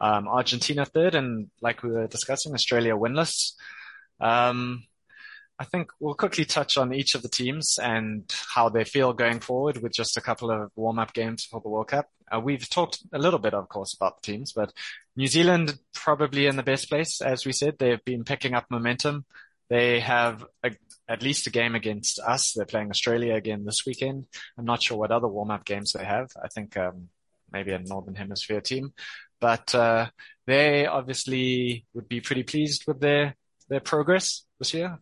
Um, 0.00 0.26
Argentina 0.26 0.84
third, 0.84 1.14
and 1.14 1.48
like 1.60 1.82
we 1.82 1.90
were 1.90 2.08
discussing, 2.08 2.54
Australia 2.54 2.94
winless. 2.96 3.52
Um, 4.18 4.84
I 5.60 5.64
think 5.64 5.90
we'll 6.00 6.14
quickly 6.14 6.46
touch 6.46 6.78
on 6.78 6.94
each 6.94 7.14
of 7.14 7.20
the 7.20 7.28
teams 7.28 7.78
and 7.80 8.24
how 8.54 8.70
they 8.70 8.84
feel 8.84 9.12
going 9.12 9.40
forward 9.40 9.82
with 9.82 9.92
just 9.92 10.16
a 10.16 10.22
couple 10.22 10.50
of 10.50 10.70
warm-up 10.74 11.12
games 11.12 11.44
for 11.44 11.60
the 11.60 11.68
World 11.68 11.88
Cup. 11.88 12.08
Uh, 12.32 12.40
we've 12.40 12.66
talked 12.66 13.00
a 13.12 13.18
little 13.18 13.38
bit, 13.38 13.52
of 13.52 13.68
course, 13.68 13.92
about 13.92 14.22
the 14.22 14.32
teams, 14.32 14.52
but 14.52 14.72
New 15.16 15.26
Zealand 15.26 15.78
probably 15.92 16.46
in 16.46 16.56
the 16.56 16.62
best 16.62 16.88
place. 16.88 17.20
As 17.20 17.44
we 17.44 17.52
said, 17.52 17.76
they've 17.78 18.02
been 18.06 18.24
picking 18.24 18.54
up 18.54 18.70
momentum. 18.70 19.26
They 19.68 20.00
have 20.00 20.46
a, 20.64 20.70
at 21.06 21.22
least 21.22 21.46
a 21.46 21.50
game 21.50 21.74
against 21.74 22.18
us. 22.20 22.54
They're 22.54 22.64
playing 22.64 22.88
Australia 22.88 23.34
again 23.34 23.66
this 23.66 23.84
weekend. 23.84 24.28
I'm 24.56 24.64
not 24.64 24.82
sure 24.82 24.96
what 24.96 25.12
other 25.12 25.28
warm-up 25.28 25.66
games 25.66 25.92
they 25.92 26.06
have. 26.06 26.30
I 26.42 26.48
think 26.48 26.74
um, 26.78 27.10
maybe 27.52 27.72
a 27.72 27.78
Northern 27.80 28.14
Hemisphere 28.14 28.62
team, 28.62 28.94
but 29.42 29.74
uh, 29.74 30.08
they 30.46 30.86
obviously 30.86 31.84
would 31.92 32.08
be 32.08 32.22
pretty 32.22 32.44
pleased 32.44 32.84
with 32.86 33.00
their 33.00 33.36
their 33.68 33.80
progress 33.80 34.46
this 34.58 34.72
year. 34.72 34.98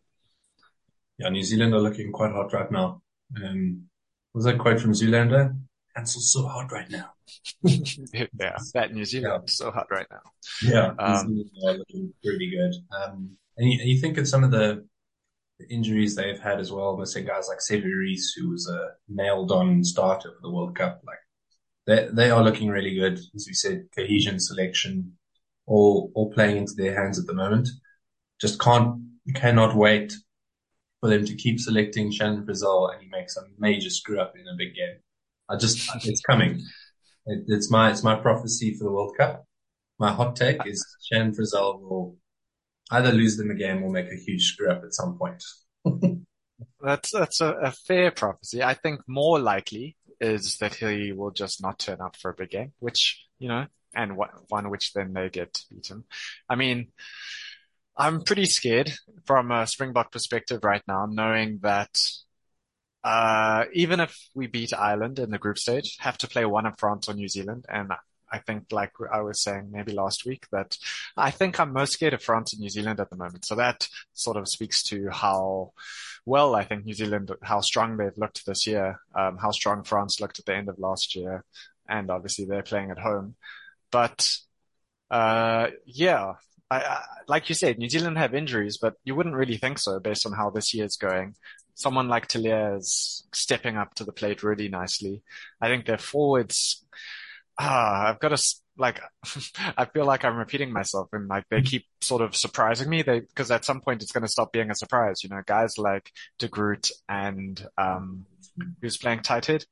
Yeah, 1.18 1.30
New 1.30 1.42
Zealand 1.42 1.74
are 1.74 1.80
looking 1.80 2.12
quite 2.12 2.32
hot 2.32 2.52
right 2.52 2.70
now. 2.70 3.02
Um, 3.36 3.88
was 4.34 4.44
that 4.44 4.58
quote 4.58 4.80
from 4.80 4.92
Zoolander? 4.92 5.56
Hansel's 5.94 6.32
so 6.32 6.46
hot 6.46 6.70
right 6.70 6.88
now. 6.90 7.10
yeah, 7.62 8.56
that 8.74 8.94
New 8.94 9.04
Zealand 9.04 9.42
yeah. 9.46 9.52
so 9.52 9.70
hot 9.70 9.88
right 9.90 10.06
now. 10.10 10.20
Yeah, 10.62 10.94
um, 10.98 11.34
New 11.34 11.44
Zealand 11.44 11.50
are 11.66 11.78
looking 11.78 12.14
pretty 12.24 12.50
good. 12.50 12.74
Um, 12.96 13.36
and 13.56 13.72
you, 13.72 13.78
you, 13.82 14.00
think 14.00 14.16
of 14.16 14.28
some 14.28 14.44
of 14.44 14.52
the, 14.52 14.86
the 15.58 15.68
injuries 15.68 16.14
they've 16.14 16.38
had 16.38 16.60
as 16.60 16.70
well. 16.70 17.04
Say 17.04 17.24
guys 17.24 17.48
like 17.48 17.58
Sevu 17.58 17.92
Reece, 17.92 18.34
who 18.36 18.50
was 18.50 18.68
a 18.68 18.90
nailed 19.08 19.50
on 19.50 19.82
starter 19.82 20.30
for 20.30 20.40
the 20.40 20.50
World 20.50 20.76
Cup. 20.76 21.00
Like 21.04 21.18
they, 21.86 22.08
they 22.12 22.30
are 22.30 22.44
looking 22.44 22.68
really 22.68 22.94
good. 22.94 23.18
As 23.34 23.46
we 23.48 23.54
said, 23.54 23.88
cohesion, 23.96 24.38
selection, 24.38 25.14
all, 25.66 26.12
all 26.14 26.30
playing 26.30 26.58
into 26.58 26.74
their 26.76 26.94
hands 26.94 27.18
at 27.18 27.26
the 27.26 27.34
moment. 27.34 27.68
just 28.40 28.60
can't, 28.60 29.02
cannot 29.34 29.74
wait 29.74 30.14
for 31.00 31.08
them 31.08 31.24
to 31.24 31.34
keep 31.34 31.60
selecting 31.60 32.10
Shannon 32.10 32.44
Frizzell 32.44 32.92
and 32.92 33.02
he 33.02 33.08
makes 33.08 33.36
a 33.36 33.42
major 33.58 33.90
screw 33.90 34.20
up 34.20 34.34
in 34.36 34.48
a 34.48 34.56
big 34.56 34.74
game. 34.74 34.96
I 35.48 35.56
just, 35.56 35.88
it's 36.04 36.20
coming. 36.20 36.62
It, 37.26 37.44
it's 37.48 37.70
my, 37.70 37.90
it's 37.90 38.02
my 38.02 38.16
prophecy 38.16 38.74
for 38.74 38.84
the 38.84 38.90
World 38.90 39.14
Cup. 39.16 39.44
My 39.98 40.12
hot 40.12 40.36
take 40.36 40.66
is 40.66 40.84
Shannon 41.10 41.32
Frizzell 41.32 41.80
will 41.80 42.16
either 42.90 43.12
lose 43.12 43.36
them 43.36 43.50
a 43.50 43.54
game 43.54 43.82
or 43.82 43.90
make 43.90 44.10
a 44.10 44.16
huge 44.16 44.44
screw 44.52 44.70
up 44.70 44.82
at 44.84 44.94
some 44.94 45.18
point. 45.18 45.42
that's, 46.80 47.12
that's 47.12 47.40
a, 47.40 47.52
a 47.52 47.72
fair 47.72 48.10
prophecy. 48.10 48.62
I 48.62 48.74
think 48.74 49.00
more 49.06 49.38
likely 49.38 49.96
is 50.20 50.56
that 50.58 50.74
he 50.74 51.12
will 51.12 51.30
just 51.30 51.62
not 51.62 51.78
turn 51.78 52.00
up 52.00 52.16
for 52.16 52.30
a 52.30 52.34
big 52.34 52.50
game, 52.50 52.72
which, 52.78 53.24
you 53.38 53.48
know, 53.48 53.66
and 53.94 54.16
one 54.16 54.70
which 54.70 54.92
then 54.92 55.12
they 55.12 55.28
get 55.28 55.60
beaten. 55.70 56.04
I 56.48 56.56
mean, 56.56 56.88
I'm 57.98 58.22
pretty 58.22 58.44
scared 58.46 58.92
from 59.24 59.50
a 59.50 59.66
Springbok 59.66 60.12
perspective 60.12 60.60
right 60.62 60.82
now, 60.86 61.06
knowing 61.10 61.58
that 61.62 61.90
uh, 63.02 63.64
even 63.72 64.00
if 64.00 64.16
we 64.34 64.46
beat 64.46 64.72
Ireland 64.72 65.18
in 65.18 65.30
the 65.30 65.38
group 65.38 65.58
stage, 65.58 65.96
have 65.98 66.16
to 66.18 66.28
play 66.28 66.44
one 66.44 66.66
of 66.66 66.78
France 66.78 67.08
or 67.08 67.14
New 67.14 67.28
Zealand, 67.28 67.66
and 67.68 67.90
I 68.30 68.38
think, 68.38 68.66
like 68.70 68.92
I 69.12 69.22
was 69.22 69.42
saying 69.42 69.70
maybe 69.72 69.92
last 69.92 70.24
week, 70.26 70.46
that 70.52 70.76
I 71.16 71.30
think 71.30 71.58
I'm 71.58 71.72
most 71.72 71.92
scared 71.92 72.14
of 72.14 72.22
France 72.22 72.52
and 72.52 72.60
New 72.60 72.68
Zealand 72.68 73.00
at 73.00 73.10
the 73.10 73.16
moment. 73.16 73.44
So 73.46 73.54
that 73.56 73.88
sort 74.12 74.36
of 74.36 74.48
speaks 74.48 74.82
to 74.84 75.08
how 75.10 75.72
well 76.26 76.54
I 76.54 76.64
think 76.64 76.84
New 76.84 76.94
Zealand, 76.94 77.32
how 77.42 77.60
strong 77.62 77.96
they've 77.96 78.16
looked 78.16 78.44
this 78.46 78.66
year, 78.66 79.00
um, 79.14 79.38
how 79.38 79.50
strong 79.50 79.82
France 79.82 80.20
looked 80.20 80.38
at 80.38 80.44
the 80.44 80.54
end 80.54 80.68
of 80.68 80.78
last 80.78 81.16
year, 81.16 81.44
and 81.88 82.10
obviously 82.10 82.44
they're 82.44 82.62
playing 82.62 82.90
at 82.90 82.98
home. 82.98 83.34
But 83.90 84.30
uh, 85.10 85.68
yeah, 85.86 86.34
I, 86.70 86.76
I, 86.80 87.02
like 87.26 87.48
you 87.48 87.54
said, 87.54 87.78
New 87.78 87.88
Zealand 87.88 88.18
have 88.18 88.34
injuries, 88.34 88.78
but 88.78 88.94
you 89.04 89.14
wouldn't 89.14 89.34
really 89.34 89.56
think 89.56 89.78
so 89.78 89.98
based 90.00 90.26
on 90.26 90.32
how 90.32 90.50
this 90.50 90.74
year's 90.74 90.96
going. 90.96 91.34
Someone 91.74 92.08
like 92.08 92.28
Telea 92.28 92.76
is 92.76 93.26
stepping 93.32 93.76
up 93.76 93.94
to 93.94 94.04
the 94.04 94.12
plate 94.12 94.42
really 94.42 94.68
nicely. 94.68 95.22
I 95.60 95.68
think 95.68 95.86
their 95.86 95.98
forwards 95.98 96.84
ah, 97.58 98.08
I've 98.08 98.20
got 98.20 98.36
to 98.36 98.54
like, 98.76 99.00
I 99.76 99.84
feel 99.86 100.06
like 100.06 100.24
I'm 100.24 100.36
repeating 100.36 100.72
myself 100.72 101.08
and 101.12 101.28
like 101.28 101.44
they 101.50 101.62
keep 101.62 101.86
sort 102.00 102.22
of 102.22 102.36
surprising 102.36 102.88
me. 102.88 103.02
They, 103.02 103.22
cause 103.34 103.50
at 103.50 103.64
some 103.64 103.80
point 103.80 104.02
it's 104.02 104.12
going 104.12 104.22
to 104.22 104.28
stop 104.28 104.52
being 104.52 104.70
a 104.70 104.74
surprise, 104.74 105.22
you 105.22 105.30
know, 105.30 105.42
guys 105.44 105.78
like 105.78 106.10
De 106.38 106.48
Groot 106.48 106.90
and, 107.08 107.64
um, 107.76 108.26
who's 108.80 108.96
playing 108.96 109.20
tight 109.20 109.46
head? 109.46 109.64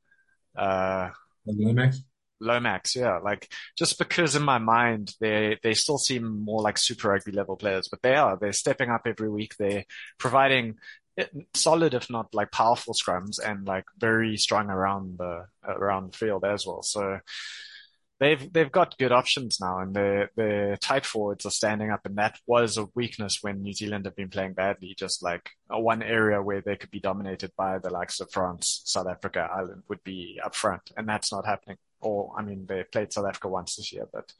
Uh? 0.56 1.10
Lomax, 2.40 2.96
yeah. 2.96 3.18
Like, 3.18 3.52
just 3.76 3.98
because 3.98 4.36
in 4.36 4.42
my 4.42 4.58
mind, 4.58 5.14
they, 5.20 5.58
they 5.62 5.74
still 5.74 5.98
seem 5.98 6.44
more 6.44 6.62
like 6.62 6.78
super 6.78 7.08
rugby 7.08 7.32
level 7.32 7.56
players, 7.56 7.88
but 7.88 8.02
they 8.02 8.14
are, 8.14 8.36
they're 8.36 8.52
stepping 8.52 8.90
up 8.90 9.02
every 9.06 9.30
week. 9.30 9.54
They're 9.58 9.84
providing 10.18 10.76
eh, 11.18 11.26
solid, 11.54 11.94
if 11.94 12.10
not 12.10 12.34
like 12.34 12.50
powerful 12.52 12.94
scrums 12.94 13.38
and 13.44 13.66
like 13.66 13.84
very 13.98 14.36
strong 14.36 14.70
around 14.70 15.18
the, 15.18 15.46
around 15.64 16.12
the 16.12 16.18
field 16.18 16.44
as 16.44 16.66
well. 16.66 16.82
So, 16.82 17.20
they've 18.18 18.52
they've 18.52 18.72
got 18.72 18.98
good 18.98 19.12
options 19.12 19.60
now, 19.60 19.78
and 19.80 19.94
their 19.94 20.30
their 20.36 20.76
tight 20.76 21.04
forwards 21.04 21.46
are 21.46 21.50
standing 21.50 21.90
up, 21.90 22.06
and 22.06 22.16
that 22.16 22.38
was 22.46 22.76
a 22.78 22.88
weakness 22.94 23.38
when 23.42 23.62
New 23.62 23.72
Zealand 23.72 24.06
have 24.06 24.16
been 24.16 24.30
playing 24.30 24.54
badly. 24.54 24.94
Just 24.96 25.22
like 25.22 25.50
one 25.68 26.02
area 26.02 26.42
where 26.42 26.60
they 26.60 26.76
could 26.76 26.90
be 26.90 27.00
dominated 27.00 27.52
by 27.56 27.78
the 27.78 27.90
likes 27.90 28.20
of 28.20 28.30
France, 28.30 28.82
South 28.84 29.06
Africa, 29.06 29.48
Ireland 29.52 29.82
would 29.88 30.02
be 30.04 30.40
up 30.42 30.54
front, 30.54 30.82
and 30.96 31.08
that's 31.08 31.32
not 31.32 31.46
happening. 31.46 31.76
Or 32.00 32.34
I 32.38 32.42
mean, 32.42 32.66
they 32.66 32.84
played 32.84 33.12
South 33.12 33.26
Africa 33.26 33.48
once 33.48 33.76
this 33.76 33.92
year, 33.92 34.06
but 34.12 34.32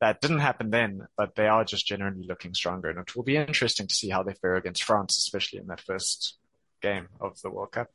that 0.00 0.20
didn't 0.20 0.40
happen 0.40 0.70
then. 0.70 1.06
But 1.16 1.34
they 1.34 1.48
are 1.48 1.64
just 1.64 1.86
generally 1.86 2.26
looking 2.26 2.54
stronger, 2.54 2.90
and 2.90 2.98
it 2.98 3.16
will 3.16 3.22
be 3.22 3.36
interesting 3.36 3.86
to 3.86 3.94
see 3.94 4.10
how 4.10 4.22
they 4.22 4.34
fare 4.34 4.56
against 4.56 4.84
France, 4.84 5.18
especially 5.18 5.60
in 5.60 5.66
that 5.68 5.80
first 5.80 6.38
game 6.82 7.08
of 7.20 7.40
the 7.42 7.50
World 7.50 7.72
Cup. 7.72 7.88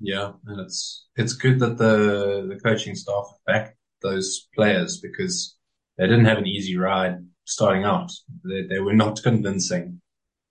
Yeah, 0.00 0.32
and 0.46 0.60
it's 0.60 1.06
it's 1.16 1.32
good 1.32 1.58
that 1.60 1.78
the 1.78 2.46
the 2.48 2.60
coaching 2.62 2.94
staff 2.94 3.26
back 3.46 3.76
those 4.00 4.48
players 4.54 5.00
because 5.00 5.56
they 5.96 6.06
didn't 6.06 6.26
have 6.26 6.38
an 6.38 6.46
easy 6.46 6.76
ride 6.76 7.18
starting 7.44 7.84
out. 7.84 8.12
They, 8.44 8.62
they 8.62 8.78
were 8.78 8.94
not 8.94 9.22
convincing, 9.22 10.00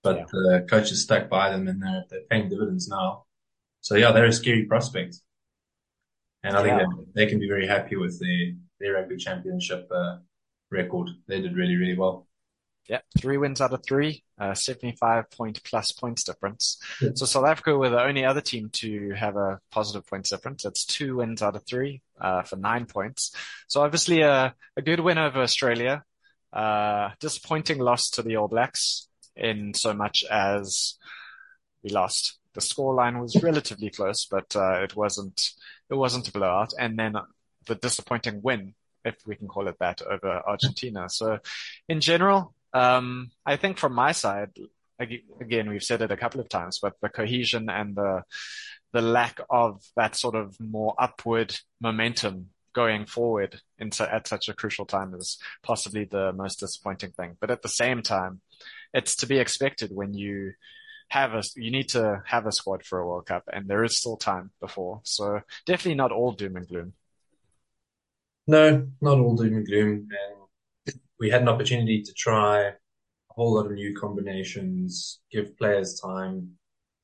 but 0.02 0.16
yeah. 0.16 0.24
the 0.30 0.66
coaches 0.68 1.02
stuck 1.02 1.28
by 1.28 1.50
them 1.50 1.68
and 1.68 1.82
they're, 1.82 2.04
they're 2.10 2.28
paying 2.30 2.48
dividends 2.48 2.88
now. 2.88 3.24
So 3.80 3.96
yeah, 3.96 4.12
they're 4.12 4.26
a 4.26 4.32
scary 4.32 4.64
prospect. 4.64 5.16
And 6.42 6.56
I 6.56 6.66
yeah. 6.66 6.78
think 6.78 7.14
they, 7.14 7.24
they 7.24 7.30
can 7.30 7.40
be 7.40 7.48
very 7.48 7.66
happy 7.66 7.96
with 7.96 8.20
their, 8.20 8.52
their 8.80 8.94
rugby 8.94 9.16
championship, 9.16 9.88
uh, 9.90 10.18
record. 10.70 11.10
They 11.26 11.40
did 11.40 11.56
really, 11.56 11.76
really 11.76 11.96
well. 11.96 12.26
Yeah, 12.88 13.00
three 13.18 13.36
wins 13.36 13.60
out 13.60 13.74
of 13.74 13.84
three, 13.86 14.24
uh, 14.40 14.54
75 14.54 15.30
point 15.30 15.62
plus 15.62 15.92
points 15.92 16.24
difference. 16.24 16.80
Yeah. 17.02 17.10
So 17.14 17.26
South 17.26 17.44
Africa 17.44 17.76
were 17.76 17.90
the 17.90 18.02
only 18.02 18.24
other 18.24 18.40
team 18.40 18.70
to 18.74 19.10
have 19.10 19.36
a 19.36 19.60
positive 19.70 20.06
points 20.06 20.30
difference. 20.30 20.62
That's 20.62 20.86
two 20.86 21.16
wins 21.16 21.42
out 21.42 21.54
of 21.54 21.66
three, 21.66 22.00
uh, 22.18 22.42
for 22.42 22.56
nine 22.56 22.86
points. 22.86 23.32
So 23.66 23.82
obviously 23.82 24.22
a, 24.22 24.54
a 24.74 24.82
good 24.82 25.00
win 25.00 25.18
over 25.18 25.42
Australia. 25.42 26.02
Uh, 26.50 27.10
disappointing 27.20 27.78
loss 27.78 28.08
to 28.10 28.22
the 28.22 28.36
All 28.36 28.48
Blacks 28.48 29.08
in 29.36 29.74
so 29.74 29.92
much 29.92 30.24
as 30.30 30.94
we 31.82 31.90
lost. 31.90 32.38
The 32.58 32.66
scoreline 32.70 33.16
was 33.20 33.42
relatively 33.42 33.90
close, 33.90 34.26
but, 34.34 34.56
uh, 34.56 34.76
it 34.86 34.96
wasn't, 34.96 35.38
it 35.90 35.94
wasn't 35.94 36.28
a 36.28 36.32
blowout. 36.32 36.72
And 36.78 36.98
then 36.98 37.12
the 37.66 37.74
disappointing 37.76 38.42
win 38.42 38.74
if 39.04 39.14
we 39.26 39.36
can 39.36 39.48
call 39.48 39.68
it 39.68 39.78
that, 39.78 40.02
over 40.02 40.42
Argentina. 40.46 41.08
So 41.08 41.38
in 41.88 42.00
general, 42.00 42.54
um, 42.72 43.30
I 43.46 43.56
think 43.56 43.78
from 43.78 43.94
my 43.94 44.12
side, 44.12 44.50
again, 44.98 45.68
we've 45.68 45.82
said 45.82 46.02
it 46.02 46.10
a 46.10 46.16
couple 46.16 46.40
of 46.40 46.48
times, 46.48 46.80
but 46.82 46.94
the 47.00 47.08
cohesion 47.08 47.68
and 47.70 47.94
the 47.94 48.22
the 48.92 49.02
lack 49.02 49.38
of 49.50 49.82
that 49.96 50.16
sort 50.16 50.34
of 50.34 50.58
more 50.58 50.94
upward 50.98 51.54
momentum 51.78 52.48
going 52.72 53.04
forward 53.04 53.60
into 53.78 54.02
at 54.12 54.26
such 54.26 54.48
a 54.48 54.54
crucial 54.54 54.86
time 54.86 55.14
is 55.14 55.38
possibly 55.62 56.04
the 56.04 56.32
most 56.32 56.60
disappointing 56.60 57.12
thing. 57.12 57.36
But 57.40 57.50
at 57.50 57.62
the 57.62 57.68
same 57.68 58.00
time, 58.02 58.40
it's 58.94 59.14
to 59.16 59.26
be 59.26 59.38
expected 59.38 59.90
when 59.92 60.14
you 60.14 60.54
have 61.08 61.34
a 61.34 61.42
you 61.56 61.70
need 61.70 61.88
to 61.90 62.22
have 62.26 62.46
a 62.46 62.52
squad 62.52 62.84
for 62.84 62.98
a 62.98 63.06
World 63.06 63.26
Cup, 63.26 63.44
and 63.52 63.66
there 63.66 63.84
is 63.84 63.96
still 63.96 64.16
time 64.16 64.50
before. 64.60 65.00
So 65.04 65.40
definitely 65.66 65.96
not 65.96 66.12
all 66.12 66.32
doom 66.32 66.56
and 66.56 66.68
gloom. 66.68 66.92
No, 68.46 68.86
not 69.00 69.18
all 69.18 69.36
doom 69.36 69.54
and 69.56 69.66
gloom, 69.66 70.08
and 70.10 70.94
we 71.20 71.30
had 71.30 71.42
an 71.42 71.48
opportunity 71.48 72.02
to 72.02 72.12
try 72.14 72.60
a 72.60 72.72
whole 73.30 73.54
lot 73.54 73.66
of 73.66 73.72
new 73.72 73.94
combinations, 73.94 75.20
give 75.30 75.56
players 75.58 76.00
time 76.00 76.52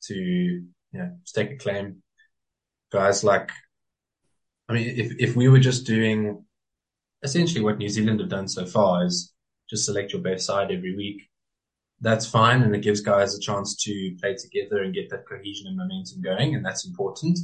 to, 0.04 0.14
you 0.14 0.68
know, 0.92 1.16
stake 1.24 1.50
a 1.50 1.56
claim. 1.56 2.02
Guys 2.92 3.24
like, 3.24 3.50
I 4.68 4.74
mean, 4.74 4.88
if, 4.96 5.12
if 5.18 5.36
we 5.36 5.48
were 5.48 5.58
just 5.58 5.86
doing 5.86 6.44
essentially 7.22 7.64
what 7.64 7.78
New 7.78 7.88
Zealand 7.88 8.20
have 8.20 8.28
done 8.28 8.46
so 8.48 8.66
far 8.66 9.04
is 9.04 9.32
just 9.68 9.86
select 9.86 10.12
your 10.12 10.22
best 10.22 10.46
side 10.46 10.70
every 10.70 10.94
week. 10.94 11.22
That's 12.00 12.26
fine. 12.26 12.62
And 12.62 12.74
it 12.74 12.82
gives 12.82 13.00
guys 13.00 13.34
a 13.34 13.40
chance 13.40 13.76
to 13.84 14.16
play 14.20 14.36
together 14.36 14.82
and 14.82 14.94
get 14.94 15.10
that 15.10 15.26
cohesion 15.28 15.66
and 15.68 15.76
momentum 15.76 16.20
going. 16.22 16.54
And 16.54 16.64
that's 16.64 16.86
important. 16.86 17.38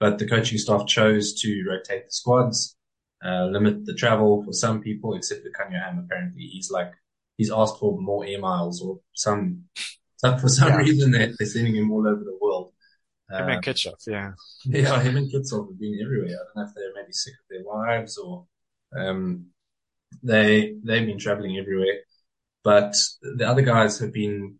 But 0.00 0.18
the 0.18 0.28
coaching 0.28 0.58
staff 0.58 0.86
chose 0.86 1.34
to 1.42 1.64
rotate 1.68 2.06
the 2.06 2.12
squads 2.12 2.76
uh, 3.24 3.46
limit 3.46 3.86
the 3.86 3.94
travel 3.94 4.42
for 4.42 4.52
some 4.52 4.80
people, 4.80 5.14
except 5.14 5.42
for 5.42 5.50
Kanye 5.50 5.80
Ham. 5.80 5.98
Apparently, 6.04 6.42
he's 6.42 6.70
like 6.70 6.92
he's 7.36 7.52
asked 7.52 7.78
for 7.78 7.98
more 8.00 8.26
air 8.26 8.40
miles 8.40 8.82
or 8.82 8.98
some. 9.14 9.64
some 10.16 10.38
for 10.38 10.48
some 10.48 10.68
yeah. 10.68 10.76
reason, 10.76 11.10
they're, 11.12 11.32
they're 11.38 11.46
sending 11.46 11.76
him 11.76 11.90
all 11.92 12.06
over 12.06 12.24
the 12.24 12.38
world. 12.40 12.72
Him 13.30 13.48
and 13.48 13.58
uh, 13.58 13.60
Kitshoff, 13.60 14.06
yeah. 14.06 14.32
Yeah, 14.64 15.00
him 15.00 15.16
and 15.16 15.32
Kitshoff 15.32 15.68
have 15.68 15.80
been 15.80 15.98
everywhere. 16.02 16.28
I 16.28 16.44
don't 16.44 16.56
know 16.56 16.68
if 16.68 16.74
they're 16.74 16.92
maybe 16.94 17.12
sick 17.12 17.34
of 17.34 17.48
their 17.48 17.64
wives 17.64 18.18
or 18.18 18.46
um, 18.96 19.46
they 20.22 20.74
they've 20.84 21.06
been 21.06 21.18
traveling 21.18 21.58
everywhere. 21.58 22.00
But 22.64 22.94
the 23.36 23.46
other 23.46 23.62
guys 23.62 23.98
have 23.98 24.12
been 24.12 24.58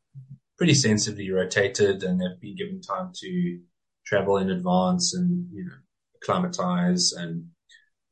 pretty 0.58 0.74
sensibly 0.74 1.30
rotated 1.30 2.02
and 2.02 2.20
they've 2.20 2.40
been 2.40 2.56
given 2.56 2.80
time 2.80 3.12
to 3.14 3.60
travel 4.04 4.38
in 4.38 4.50
advance 4.50 5.14
and 5.14 5.46
you 5.52 5.64
know 5.64 5.72
acclimatize 6.16 7.12
and 7.12 7.46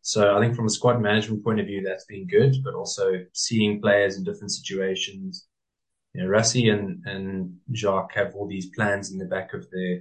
so 0.03 0.36
I 0.36 0.41
think 0.41 0.57
from 0.57 0.66
a 0.66 0.70
squad 0.70 1.01
management 1.01 1.45
point 1.45 1.61
of 1.61 1.66
view, 1.66 1.82
that's 1.82 2.07
been 2.07 2.26
good, 2.26 2.57
but 2.64 2.74
also 2.74 3.24
seeing 3.32 3.80
players 3.80 4.16
in 4.16 4.24
different 4.24 4.53
situations. 4.53 5.47
You 6.14 6.22
know, 6.22 6.28
Rassie 6.28 6.72
and, 6.72 7.05
and 7.05 7.57
Jacques 7.72 8.14
have 8.14 8.34
all 8.34 8.49
these 8.49 8.70
plans 8.74 9.12
in 9.12 9.18
the 9.18 9.26
back 9.26 9.53
of 9.53 9.70
their 9.70 10.01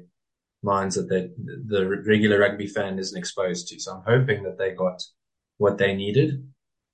minds 0.64 0.96
that 0.96 1.10
they, 1.10 1.30
the 1.68 2.02
regular 2.08 2.40
rugby 2.40 2.68
fan 2.68 2.98
isn't 2.98 3.18
exposed 3.18 3.68
to. 3.68 3.80
So 3.80 3.94
I'm 3.94 4.04
hoping 4.08 4.44
that 4.44 4.58
they 4.58 4.72
got 4.72 5.02
what 5.58 5.78
they 5.78 5.94
needed 5.94 6.48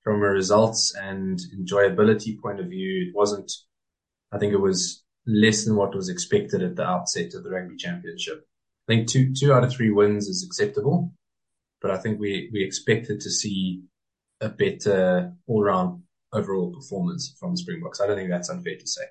from 0.06 0.22
a 0.22 0.28
results 0.28 0.94
and 0.94 1.40
enjoyability 1.58 2.40
point 2.40 2.60
of 2.60 2.68
view. 2.68 3.08
It 3.08 3.14
wasn't, 3.14 3.50
I 4.30 4.38
think 4.38 4.52
it 4.52 4.60
was 4.60 5.02
less 5.26 5.64
than 5.64 5.74
what 5.74 5.96
was 5.96 6.08
expected 6.08 6.62
at 6.62 6.76
the 6.76 6.86
outset 6.86 7.34
of 7.34 7.42
the 7.42 7.50
rugby 7.50 7.76
championship. 7.76 8.46
I 8.88 8.92
think 8.92 9.08
two, 9.08 9.34
two 9.34 9.52
out 9.52 9.64
of 9.64 9.72
three 9.72 9.90
wins 9.90 10.28
is 10.28 10.44
acceptable 10.44 11.12
but 11.80 11.90
I 11.90 11.98
think 11.98 12.18
we, 12.18 12.50
we 12.52 12.64
expected 12.64 13.20
to 13.20 13.30
see 13.30 13.82
a 14.40 14.48
better 14.48 15.32
all 15.46 15.62
round 15.62 16.02
overall 16.32 16.72
performance 16.72 17.34
from 17.38 17.56
Springboks. 17.56 18.00
I 18.00 18.06
don't 18.06 18.16
think 18.16 18.30
that's 18.30 18.50
unfair 18.50 18.76
to 18.76 18.86
say. 18.86 19.02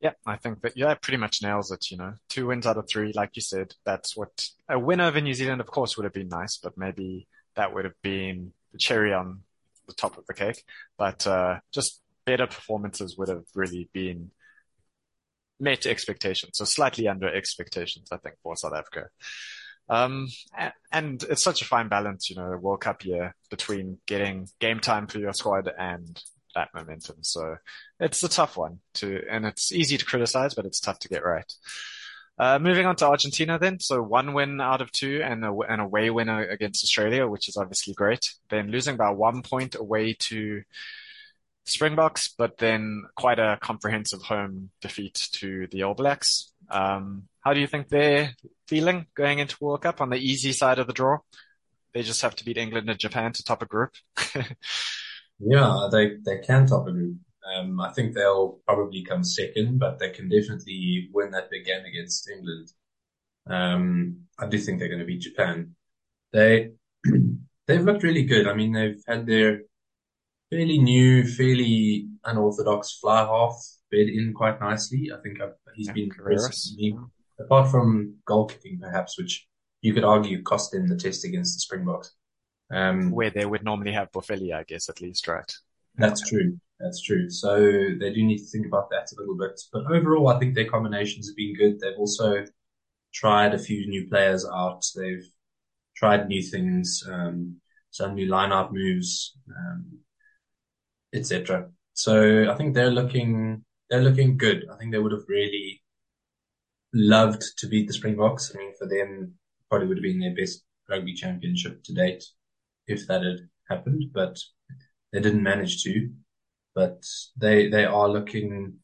Yeah, 0.00 0.12
I 0.26 0.36
think 0.36 0.60
that 0.62 0.76
yeah, 0.76 0.94
pretty 0.94 1.16
much 1.16 1.42
nails 1.42 1.70
it. 1.70 1.90
You 1.90 1.96
know, 1.96 2.14
two 2.28 2.48
wins 2.48 2.66
out 2.66 2.76
of 2.76 2.88
three, 2.88 3.12
like 3.14 3.30
you 3.34 3.42
said. 3.42 3.74
That's 3.86 4.16
what 4.16 4.48
a 4.68 4.78
win 4.78 5.00
over 5.00 5.20
New 5.20 5.34
Zealand, 5.34 5.60
of 5.60 5.68
course, 5.68 5.96
would 5.96 6.04
have 6.04 6.12
been 6.12 6.28
nice, 6.28 6.58
but 6.58 6.76
maybe 6.76 7.28
that 7.56 7.72
would 7.72 7.84
have 7.84 8.00
been 8.02 8.52
the 8.72 8.78
cherry 8.78 9.14
on 9.14 9.42
the 9.86 9.94
top 9.94 10.18
of 10.18 10.26
the 10.26 10.34
cake. 10.34 10.62
But 10.98 11.26
uh, 11.26 11.60
just 11.72 12.00
better 12.24 12.46
performances 12.46 13.16
would 13.18 13.28
have 13.28 13.44
really 13.54 13.88
been 13.92 14.30
met 15.60 15.86
expectations, 15.86 16.58
so 16.58 16.64
slightly 16.64 17.08
under 17.08 17.32
expectations, 17.32 18.08
I 18.10 18.16
think, 18.16 18.36
for 18.42 18.56
South 18.56 18.74
Africa. 18.74 19.08
Um, 19.88 20.28
and 20.90 21.22
it's 21.24 21.42
such 21.42 21.62
a 21.62 21.66
fine 21.66 21.88
balance, 21.88 22.30
you 22.30 22.36
know, 22.36 22.56
World 22.56 22.80
Cup 22.80 23.04
year 23.04 23.34
between 23.50 23.98
getting 24.06 24.48
game 24.58 24.80
time 24.80 25.06
for 25.06 25.18
your 25.18 25.32
squad 25.32 25.70
and 25.78 26.20
that 26.54 26.68
momentum. 26.74 27.16
So 27.20 27.56
it's 28.00 28.22
a 28.22 28.28
tough 28.28 28.56
one 28.56 28.78
to, 28.94 29.22
and 29.30 29.44
it's 29.44 29.72
easy 29.72 29.98
to 29.98 30.04
criticize, 30.04 30.54
but 30.54 30.64
it's 30.64 30.80
tough 30.80 30.98
to 31.00 31.08
get 31.08 31.24
right. 31.24 31.52
Uh, 32.36 32.58
moving 32.58 32.84
on 32.84 32.96
to 32.96 33.06
Argentina 33.06 33.58
then. 33.58 33.78
So 33.78 34.02
one 34.02 34.34
win 34.34 34.60
out 34.60 34.80
of 34.80 34.90
two 34.90 35.22
and 35.22 35.44
a, 35.44 35.52
an 35.68 35.80
away 35.80 36.10
winner 36.10 36.44
against 36.44 36.82
Australia, 36.82 37.28
which 37.28 37.48
is 37.48 37.56
obviously 37.56 37.94
great. 37.94 38.28
Then 38.50 38.70
losing 38.70 38.96
by 38.96 39.10
one 39.10 39.42
point 39.42 39.76
away 39.76 40.14
to 40.20 40.62
Springboks, 41.64 42.34
but 42.36 42.58
then 42.58 43.04
quite 43.16 43.38
a 43.38 43.58
comprehensive 43.60 44.22
home 44.22 44.70
defeat 44.80 45.28
to 45.34 45.66
the 45.70 45.84
All 45.84 45.94
Blacks. 45.94 46.52
Um, 46.70 47.28
how 47.40 47.54
do 47.54 47.60
you 47.60 47.66
think 47.66 47.88
they're 47.88 48.34
feeling 48.66 49.06
going 49.14 49.38
into 49.38 49.56
World 49.60 49.82
Cup 49.82 50.00
on 50.00 50.10
the 50.10 50.16
easy 50.16 50.52
side 50.52 50.78
of 50.78 50.86
the 50.86 50.92
draw? 50.92 51.18
They 51.92 52.02
just 52.02 52.22
have 52.22 52.34
to 52.36 52.44
beat 52.44 52.58
England 52.58 52.90
and 52.90 52.98
Japan 52.98 53.32
to 53.32 53.44
top 53.44 53.62
a 53.62 53.66
group. 53.66 53.90
yeah, 55.38 55.88
they, 55.92 56.16
they 56.24 56.38
can 56.38 56.66
top 56.66 56.88
a 56.88 56.92
group. 56.92 57.16
Um, 57.44 57.80
I 57.80 57.92
think 57.92 58.14
they'll 58.14 58.60
probably 58.66 59.04
come 59.04 59.22
second, 59.22 59.78
but 59.78 59.98
they 59.98 60.10
can 60.10 60.28
definitely 60.28 61.08
win 61.12 61.30
that 61.32 61.50
big 61.50 61.66
game 61.66 61.84
against 61.84 62.28
England. 62.30 62.72
Um, 63.46 64.20
I 64.38 64.46
do 64.46 64.58
think 64.58 64.78
they're 64.78 64.88
going 64.88 65.00
to 65.00 65.06
beat 65.06 65.20
Japan. 65.20 65.74
They, 66.32 66.70
they've 67.66 67.84
looked 67.84 68.02
really 68.02 68.24
good. 68.24 68.48
I 68.48 68.54
mean, 68.54 68.72
they've 68.72 69.02
had 69.06 69.26
their 69.26 69.62
fairly 70.50 70.78
new, 70.78 71.26
fairly 71.26 72.08
unorthodox 72.24 72.98
fly 72.98 73.20
half 73.20 73.54
bed 73.90 74.08
in 74.08 74.32
quite 74.34 74.60
nicely. 74.60 75.10
I 75.12 75.20
think 75.20 75.40
I've, 75.42 75.52
he's 75.74 75.88
yeah, 75.88 75.92
been 75.92 76.04
impressive 76.04 76.94
apart 77.40 77.70
from 77.70 78.14
goal 78.26 78.46
kicking 78.46 78.78
perhaps, 78.80 79.18
which 79.18 79.46
you 79.82 79.92
could 79.92 80.04
argue 80.04 80.42
cost 80.42 80.72
them 80.72 80.88
the 80.88 80.96
test 80.96 81.24
against 81.24 81.56
the 81.56 81.60
Springboks. 81.60 82.12
Um, 82.72 83.10
Where 83.10 83.30
they 83.30 83.44
would 83.44 83.64
normally 83.64 83.92
have 83.92 84.10
Boffelli, 84.12 84.54
I 84.54 84.64
guess, 84.64 84.88
at 84.88 85.00
least, 85.00 85.28
right? 85.28 85.52
That's 85.96 86.26
true. 86.28 86.58
That's 86.80 87.02
true. 87.02 87.30
So 87.30 87.56
they 88.00 88.12
do 88.12 88.24
need 88.24 88.38
to 88.38 88.46
think 88.46 88.66
about 88.66 88.90
that 88.90 89.10
a 89.12 89.20
little 89.20 89.36
bit. 89.36 89.60
But 89.72 89.86
overall, 89.90 90.28
I 90.28 90.38
think 90.38 90.54
their 90.54 90.68
combinations 90.68 91.28
have 91.28 91.36
been 91.36 91.56
good. 91.56 91.80
They've 91.80 91.98
also 91.98 92.44
tried 93.12 93.54
a 93.54 93.58
few 93.58 93.86
new 93.88 94.08
players 94.08 94.44
out. 94.44 94.82
They've 94.96 95.24
tried 95.96 96.28
new 96.28 96.42
things, 96.42 97.02
um, 97.08 97.60
some 97.90 98.14
new 98.14 98.26
line-out 98.26 98.72
moves. 98.72 99.36
Um, 99.48 100.00
etc. 101.14 101.70
So 101.94 102.50
I 102.50 102.54
think 102.56 102.74
they're 102.74 102.90
looking 102.90 103.64
they're 103.88 104.02
looking 104.02 104.36
good. 104.36 104.64
I 104.72 104.76
think 104.76 104.92
they 104.92 104.98
would 104.98 105.12
have 105.12 105.28
really 105.28 105.82
loved 106.92 107.42
to 107.58 107.66
beat 107.66 107.86
the 107.86 107.94
Springboks. 107.94 108.52
I 108.54 108.58
mean, 108.58 108.72
for 108.78 108.88
them, 108.88 109.34
probably 109.68 109.88
would 109.88 109.98
have 109.98 110.02
been 110.02 110.20
their 110.20 110.34
best 110.34 110.64
rugby 110.88 111.14
championship 111.14 111.82
to 111.84 111.94
date 111.94 112.24
if 112.86 113.06
that 113.06 113.22
had 113.22 113.48
happened, 113.68 114.04
but 114.12 114.38
they 115.12 115.20
didn't 115.20 115.42
manage 115.42 115.82
to. 115.84 116.10
But 116.74 117.04
they 117.36 117.68
they 117.68 117.84
are 117.84 118.08
looking 118.08 118.78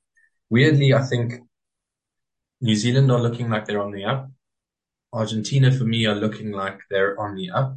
weirdly. 0.48 0.94
I 0.94 1.02
think 1.02 1.34
New 2.60 2.76
Zealand 2.76 3.10
are 3.10 3.20
looking 3.20 3.48
like 3.48 3.66
they're 3.66 3.82
on 3.82 3.92
the 3.92 4.04
up. 4.04 4.30
Argentina, 5.12 5.72
for 5.72 5.84
me, 5.84 6.06
are 6.06 6.14
looking 6.14 6.52
like 6.52 6.78
they're 6.88 7.18
on 7.18 7.34
the 7.34 7.50
up. 7.50 7.76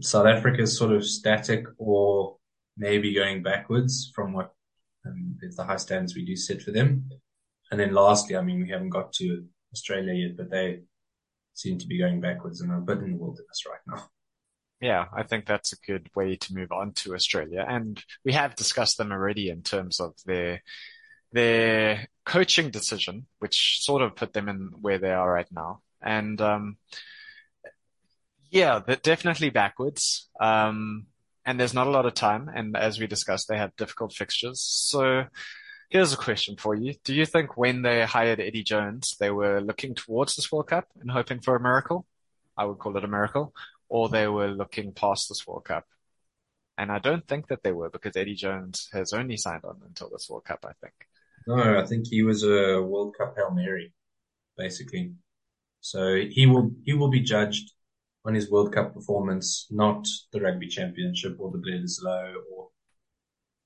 South 0.00 0.26
Africa 0.26 0.62
is 0.62 0.76
sort 0.76 0.92
of 0.92 1.04
static 1.04 1.64
or 1.78 2.36
maybe 2.76 3.12
going 3.12 3.42
backwards 3.42 4.12
from 4.14 4.32
what 4.32 4.52
um, 5.04 5.36
the 5.40 5.64
high 5.64 5.76
standards 5.76 6.14
we 6.14 6.24
do 6.24 6.36
set 6.36 6.62
for 6.62 6.70
them. 6.70 7.08
And 7.70 7.80
then 7.80 7.92
lastly, 7.92 8.36
I 8.36 8.42
mean, 8.42 8.62
we 8.62 8.70
haven't 8.70 8.90
got 8.90 9.12
to 9.14 9.44
Australia 9.72 10.12
yet, 10.12 10.36
but 10.36 10.50
they 10.50 10.80
seem 11.54 11.78
to 11.78 11.86
be 11.86 11.98
going 11.98 12.20
backwards 12.20 12.60
and 12.60 12.70
are 12.70 12.78
a 12.78 12.82
bit 12.82 12.98
in 12.98 13.12
the 13.12 13.18
wilderness 13.18 13.64
right 13.68 13.80
now. 13.86 14.08
Yeah, 14.80 15.06
I 15.14 15.24
think 15.24 15.44
that's 15.46 15.72
a 15.72 15.86
good 15.86 16.08
way 16.14 16.36
to 16.36 16.54
move 16.54 16.72
on 16.72 16.92
to 16.94 17.14
Australia. 17.14 17.64
And 17.68 18.02
we 18.24 18.32
have 18.32 18.54
discussed 18.56 18.96
them 18.96 19.12
already 19.12 19.50
in 19.50 19.62
terms 19.62 20.00
of 20.00 20.14
their, 20.24 20.62
their 21.32 22.08
coaching 22.24 22.70
decision, 22.70 23.26
which 23.40 23.80
sort 23.80 24.00
of 24.00 24.16
put 24.16 24.32
them 24.32 24.48
in 24.48 24.70
where 24.80 24.98
they 24.98 25.12
are 25.12 25.30
right 25.30 25.50
now. 25.52 25.80
And, 26.00 26.40
um, 26.40 26.78
yeah, 28.50 28.80
they're 28.84 28.96
definitely 28.96 29.50
backwards. 29.50 30.30
Um, 30.40 31.06
and 31.44 31.60
there's 31.60 31.74
not 31.74 31.86
a 31.86 31.90
lot 31.90 32.06
of 32.06 32.14
time. 32.14 32.50
And 32.54 32.74
as 32.76 32.98
we 32.98 33.06
discussed, 33.06 33.48
they 33.48 33.58
have 33.58 33.76
difficult 33.76 34.14
fixtures. 34.14 34.62
So 34.62 35.24
here's 35.90 36.12
a 36.12 36.16
question 36.16 36.56
for 36.56 36.74
you. 36.74 36.94
Do 37.04 37.14
you 37.14 37.26
think 37.26 37.56
when 37.56 37.82
they 37.82 38.04
hired 38.04 38.40
Eddie 38.40 38.62
Jones, 38.62 39.16
they 39.20 39.30
were 39.30 39.60
looking 39.60 39.94
towards 39.94 40.36
this 40.36 40.50
World 40.50 40.68
Cup 40.68 40.88
and 41.00 41.10
hoping 41.10 41.40
for 41.40 41.54
a 41.54 41.60
miracle? 41.60 42.06
I 42.56 42.64
would 42.64 42.78
call 42.78 42.96
it 42.96 43.04
a 43.04 43.08
miracle. 43.08 43.54
Or 43.90 44.08
they 44.08 44.28
were 44.28 44.48
looking 44.48 44.92
past 44.92 45.26
this 45.28 45.46
World 45.46 45.64
Cup? 45.66 45.84
And 46.78 46.90
I 46.90 46.98
don't 46.98 47.26
think 47.28 47.48
that 47.48 47.62
they 47.62 47.72
were 47.72 47.90
because 47.90 48.16
Eddie 48.16 48.34
Jones 48.34 48.88
has 48.92 49.12
only 49.12 49.36
signed 49.36 49.64
on 49.64 49.82
until 49.86 50.08
this 50.08 50.28
World 50.30 50.44
Cup, 50.46 50.64
I 50.64 50.72
think. 50.80 50.94
No, 51.46 51.78
I 51.78 51.84
think 51.84 52.06
he 52.08 52.22
was 52.22 52.42
a 52.42 52.80
World 52.80 53.14
Cup 53.18 53.34
Hail 53.36 53.50
Mary, 53.50 53.92
basically. 54.56 55.12
So 55.80 56.16
he 56.16 56.46
will, 56.46 56.70
he 56.84 56.94
will 56.94 57.10
be 57.10 57.20
judged 57.20 57.72
on 58.24 58.34
his 58.34 58.50
World 58.50 58.72
Cup 58.72 58.94
performance, 58.94 59.66
not 59.70 60.06
the 60.32 60.40
Rugby 60.40 60.68
Championship 60.68 61.36
or 61.38 61.50
the 61.50 61.58
Bledisloe 61.58 62.34
or 62.50 62.68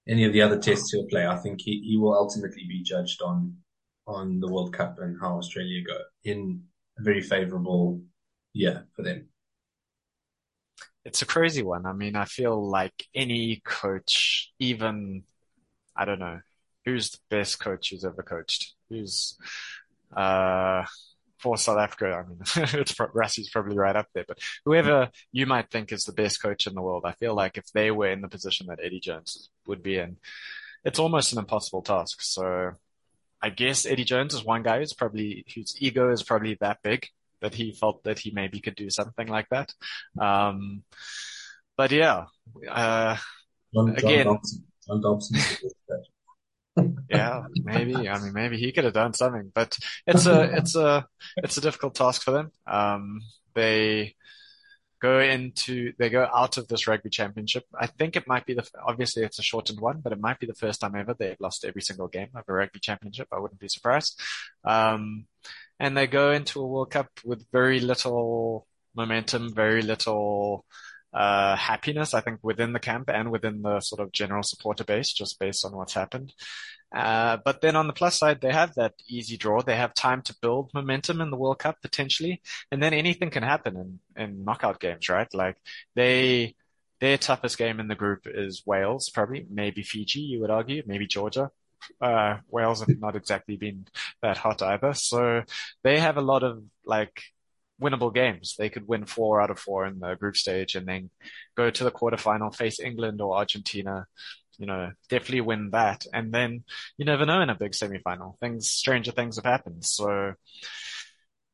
any 0.09 0.25
of 0.25 0.33
the 0.33 0.43
other 0.43 0.59
tests 0.59 0.93
he'll 0.93 1.07
play. 1.07 1.27
I 1.27 1.37
think 1.37 1.61
he, 1.61 1.83
he 1.85 1.97
will 1.97 2.15
ultimately 2.15 2.65
be 2.69 2.83
judged 2.83 3.23
on 3.23 3.59
on 4.07 4.41
the 4.41 4.49
World 4.49 4.75
Cup 4.75 4.99
and 4.99 5.19
how 5.21 5.39
Australia 5.39 5.83
go 5.87 5.97
in 6.25 6.63
a 6.99 7.03
very 7.03 7.23
favourable 7.23 8.03
year 8.53 8.87
for 8.95 9.03
them. 9.03 9.29
It's 11.05 11.23
a 11.23 11.27
crazy 11.27 11.63
one. 11.63 11.87
I 11.87 11.93
mean, 11.93 12.17
I 12.17 12.25
feel 12.25 12.69
like 12.69 13.07
any 13.15 13.61
coach, 13.65 14.53
even 14.59 15.25
I 15.97 16.05
don't 16.05 16.19
know, 16.19 16.41
who's 16.85 17.11
the 17.11 17.19
best 17.31 17.61
coach 17.61 17.91
who's 17.91 18.05
ever 18.05 18.23
coached? 18.23 18.75
Who's 18.89 19.37
uh 20.17 20.85
for 21.39 21.59
South 21.59 21.79
Africa, 21.79 22.25
I 22.25 22.27
mean, 22.27 22.39
it's 22.81 22.95
Rassie's 22.95 23.51
probably 23.51 23.77
right 23.77 23.95
up 23.95 24.09
there, 24.15 24.25
but 24.27 24.39
whoever 24.65 25.11
you 25.31 25.45
might 25.45 25.71
think 25.71 25.93
is 25.93 26.05
the 26.05 26.13
best 26.15 26.41
coach 26.41 26.67
in 26.67 26.75
the 26.75 26.81
world, 26.81 27.05
I 27.05 27.13
feel 27.13 27.35
like 27.35 27.59
if 27.59 27.71
they 27.75 27.91
were 27.91 28.09
in 28.09 28.23
the 28.23 28.29
position 28.29 28.69
that 28.69 28.81
Eddie 28.83 29.01
Jones 29.01 29.51
would 29.67 29.83
be 29.83 29.99
in, 29.99 30.17
it's 30.85 30.99
almost 30.99 31.33
an 31.33 31.39
impossible 31.39 31.83
task. 31.83 32.23
So 32.23 32.73
I 33.43 33.51
guess 33.51 33.85
Eddie 33.85 34.05
Jones 34.05 34.33
is 34.33 34.43
one 34.43 34.63
guy 34.63 34.79
who's 34.79 34.95
probably, 34.95 35.45
whose 35.55 35.77
ego 35.79 36.11
is 36.11 36.23
probably 36.23 36.57
that 36.61 36.79
big 36.83 37.09
that 37.45 37.55
he 37.55 37.73
felt 37.73 38.03
that 38.05 38.19
he 38.19 38.31
maybe 38.31 38.59
could 38.59 38.75
do 38.75 38.89
something 38.89 39.29
like 39.29 39.49
that. 39.51 39.71
Um, 40.19 40.83
but 41.77 41.93
yeah, 41.93 42.25
uh, 42.71 43.17
John, 43.75 43.95
John 43.95 43.97
again, 43.97 44.27
Dobson. 44.27 44.65
John 44.87 45.03
Dobson 45.03 45.41
yeah, 47.11 47.43
maybe. 47.63 48.09
I 48.09 48.19
mean, 48.19 48.33
maybe 48.33 48.57
he 48.57 48.73
could 48.73 48.85
have 48.85 48.95
done 48.95 49.13
something, 49.13 49.53
but 49.55 49.79
it's 50.07 50.25
a, 50.27 50.57
it's 50.57 50.75
a, 50.75 51.07
it's 51.37 51.59
a 51.59 51.61
difficult 51.61 51.95
task 51.95 52.23
for 52.23 52.31
them. 52.31 52.51
Um, 52.67 53.21
they 53.55 54.15
go 55.03 55.21
into, 55.21 55.93
they 55.99 56.09
go 56.09 56.27
out 56.35 56.57
of 56.57 56.67
this 56.67 56.87
rugby 56.89 57.11
championship. 57.11 57.65
I 57.79 57.89
think 57.89 58.17
it 58.17 58.27
might 58.27 58.47
be 58.47 58.55
the, 58.55 58.67
obviously 58.87 59.23
it's 59.23 59.39
a 59.39 59.43
shortened 59.43 59.81
one, 59.81 60.01
but 60.03 60.15
it 60.15 60.21
might 60.21 60.41
be 60.41 60.47
the 60.47 60.55
first 60.55 60.81
time 60.81 60.97
ever 60.97 61.13
they've 61.13 61.37
lost 61.41 61.67
every 61.67 61.83
single 61.83 62.09
game 62.09 62.31
of 62.35 62.45
a 62.49 62.53
rugby 62.55 62.81
championship. 62.81 63.29
I 63.31 63.39
wouldn't 63.39 63.61
be 63.61 63.69
surprised. 63.69 64.19
Um, 64.65 65.27
and 65.81 65.97
they 65.97 66.07
go 66.07 66.33
into 66.33 66.61
a 66.61 66.67
World 66.67 66.91
Cup 66.91 67.09
with 67.25 67.47
very 67.53 67.81
little 67.81 68.67
momentum, 68.95 69.55
very 69.55 69.83
little, 69.83 70.65
uh, 71.13 71.55
happiness, 71.57 72.13
I 72.13 72.21
think, 72.21 72.41
within 72.43 72.73
the 72.73 72.81
camp 72.81 73.09
and 73.09 73.31
within 73.31 73.63
the 73.63 73.81
sort 73.81 74.01
of 74.01 74.13
general 74.13 74.43
supporter 74.43 74.85
base, 74.85 75.13
just 75.13 75.39
based 75.39 75.65
on 75.65 75.73
what's 75.77 75.95
happened. 75.95 76.33
Uh, 76.95 77.39
but 77.45 77.61
then 77.61 77.77
on 77.77 77.87
the 77.87 77.93
plus 77.93 78.19
side, 78.19 78.41
they 78.41 78.53
have 78.53 78.75
that 78.75 78.95
easy 79.09 79.37
draw. 79.37 79.61
They 79.63 79.77
have 79.77 79.95
time 79.95 80.23
to 80.23 80.37
build 80.41 80.71
momentum 80.75 81.21
in 81.21 81.31
the 81.31 81.37
World 81.37 81.59
Cup 81.61 81.77
potentially, 81.83 82.43
and 82.71 82.83
then 82.83 82.93
anything 82.93 83.31
can 83.31 83.43
happen 83.43 83.77
in, 83.77 84.23
in 84.23 84.45
knockout 84.45 84.81
games, 84.81 85.09
right? 85.09 85.33
Like 85.33 85.57
they, 85.95 86.55
their 87.01 87.19
toughest 87.19 87.59
game 87.59 87.81
in 87.81 87.89
the 87.89 87.95
group 87.97 88.27
is 88.27 88.63
Wales, 88.67 89.09
probably, 89.09 89.47
maybe 89.51 89.83
Fiji, 89.83 90.21
you 90.21 90.41
would 90.41 90.51
argue, 90.51 90.83
maybe 90.87 91.07
Georgia. 91.07 91.51
Uh, 92.01 92.39
Wales 92.49 92.81
have 92.81 93.01
not 93.01 93.17
exactly 93.17 93.57
been 93.57 93.87
that 94.23 94.39
hot 94.39 94.63
either. 94.63 94.95
So 94.95 95.43
they 95.83 95.99
have 95.99 96.17
a 96.17 96.23
lot 96.23 96.43
of 96.43 96.63
like 96.85 97.23
winnable 97.81 98.15
games. 98.15 98.55
They 98.59 98.71
could 98.71 98.87
win 98.87 99.07
four 99.07 99.41
out 99.41 99.51
of 99.51 99.59
four 99.59 99.87
in 99.87 99.99
the 99.99 100.15
group 100.15 100.37
stage 100.37 100.75
and 100.75 100.87
then 100.87 101.11
go 101.57 101.71
to 101.71 101.85
the 101.85 101.91
quarterfinal, 101.91 102.55
face 102.55 102.81
England 102.81 103.21
or 103.21 103.37
Argentina, 103.37 104.07
you 104.59 104.67
know, 104.67 104.93
definitely 105.09 105.41
win 105.41 105.71
that. 105.71 106.07
And 106.13 106.33
then 106.33 106.65
you 106.97 107.05
never 107.05 107.27
know 107.27 107.41
in 107.41 107.51
a 107.51 107.55
big 107.55 107.75
semi-final. 107.75 108.37
Things, 108.41 108.71
stranger 108.71 109.13
things 109.13 109.37
have 109.37 109.45
happened. 109.45 109.85
So 109.85 110.35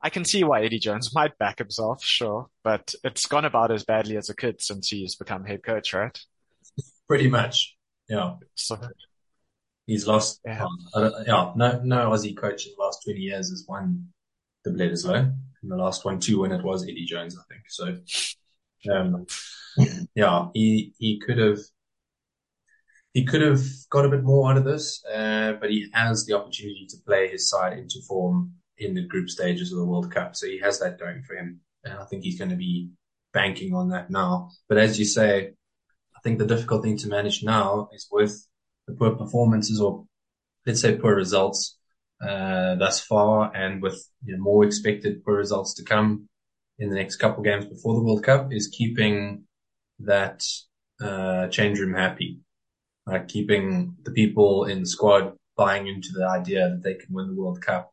I 0.02 0.10
can 0.10 0.24
see 0.24 0.44
why 0.44 0.62
Eddie 0.62 0.78
Jones 0.78 1.10
might 1.14 1.38
back 1.38 1.58
himself, 1.58 2.04
sure, 2.04 2.48
but 2.62 2.94
it's 3.04 3.26
gone 3.26 3.44
about 3.44 3.70
as 3.70 3.84
badly 3.84 4.16
as 4.16 4.30
it 4.30 4.36
could 4.36 4.60
since 4.60 4.88
he's 4.88 5.16
become 5.16 5.44
head 5.44 5.62
coach, 5.62 5.92
right? 5.92 6.18
Pretty 7.08 7.28
much. 7.28 7.76
Yeah. 8.08 8.34
So 8.54 8.78
He's 9.90 10.06
lost. 10.06 10.40
Yeah. 10.44 10.66
uh, 10.94 11.10
yeah, 11.26 11.52
no, 11.56 11.80
no 11.82 12.10
Aussie 12.10 12.36
coach 12.36 12.64
in 12.64 12.74
the 12.78 12.84
last 12.84 13.02
20 13.02 13.18
years 13.18 13.50
has 13.50 13.64
won 13.68 14.06
the 14.64 14.70
Bledisloe. 14.70 15.34
And 15.62 15.70
the 15.70 15.76
last 15.76 16.04
one 16.04 16.20
to 16.20 16.40
win 16.40 16.52
it 16.52 16.62
was 16.62 16.84
Eddie 16.84 17.06
Jones, 17.06 17.36
I 17.36 17.42
think. 17.52 17.64
So, 17.68 18.94
um, 18.94 19.26
yeah, 20.14 20.46
he, 20.54 20.92
he 20.98 21.18
could 21.18 21.38
have, 21.38 21.58
he 23.14 23.24
could 23.24 23.40
have 23.40 23.60
got 23.90 24.04
a 24.04 24.08
bit 24.08 24.22
more 24.22 24.48
out 24.48 24.58
of 24.58 24.64
this, 24.64 25.04
uh, 25.12 25.54
but 25.60 25.70
he 25.70 25.88
has 25.92 26.24
the 26.24 26.34
opportunity 26.34 26.86
to 26.88 26.96
play 27.04 27.26
his 27.26 27.50
side 27.50 27.76
into 27.76 28.00
form 28.06 28.52
in 28.78 28.94
the 28.94 29.02
group 29.08 29.28
stages 29.28 29.72
of 29.72 29.78
the 29.78 29.84
World 29.84 30.12
Cup. 30.12 30.36
So 30.36 30.46
he 30.46 30.60
has 30.60 30.78
that 30.78 31.00
going 31.00 31.24
for 31.24 31.34
him. 31.34 31.62
And 31.82 31.94
I 31.94 32.04
think 32.04 32.22
he's 32.22 32.38
going 32.38 32.50
to 32.50 32.56
be 32.56 32.90
banking 33.32 33.74
on 33.74 33.88
that 33.88 34.08
now. 34.08 34.50
But 34.68 34.78
as 34.78 35.00
you 35.00 35.04
say, 35.04 35.48
I 36.16 36.20
think 36.22 36.38
the 36.38 36.46
difficult 36.46 36.84
thing 36.84 36.96
to 36.98 37.08
manage 37.08 37.42
now 37.42 37.88
is 37.92 38.06
with 38.08 38.46
the 38.90 38.96
poor 38.96 39.16
performances 39.16 39.80
or 39.80 40.04
let's 40.66 40.80
say 40.80 40.96
poor 40.96 41.14
results, 41.14 41.78
uh, 42.22 42.74
thus 42.76 43.00
far 43.00 43.54
and 43.54 43.82
with 43.82 44.04
you 44.24 44.36
know, 44.36 44.42
more 44.42 44.64
expected 44.64 45.24
poor 45.24 45.36
results 45.36 45.74
to 45.74 45.84
come 45.84 46.28
in 46.78 46.90
the 46.90 46.96
next 46.96 47.16
couple 47.16 47.42
games 47.42 47.66
before 47.66 47.94
the 47.94 48.02
World 48.02 48.24
Cup 48.24 48.52
is 48.52 48.68
keeping 48.68 49.44
that, 50.00 50.44
uh, 51.00 51.48
change 51.48 51.78
room 51.78 51.94
happy, 51.94 52.40
like 53.06 53.28
keeping 53.28 53.96
the 54.04 54.10
people 54.10 54.64
in 54.64 54.80
the 54.80 54.86
squad 54.86 55.34
buying 55.56 55.86
into 55.86 56.08
the 56.12 56.26
idea 56.26 56.70
that 56.70 56.82
they 56.82 56.94
can 56.94 57.14
win 57.14 57.28
the 57.28 57.40
World 57.40 57.60
Cup, 57.60 57.92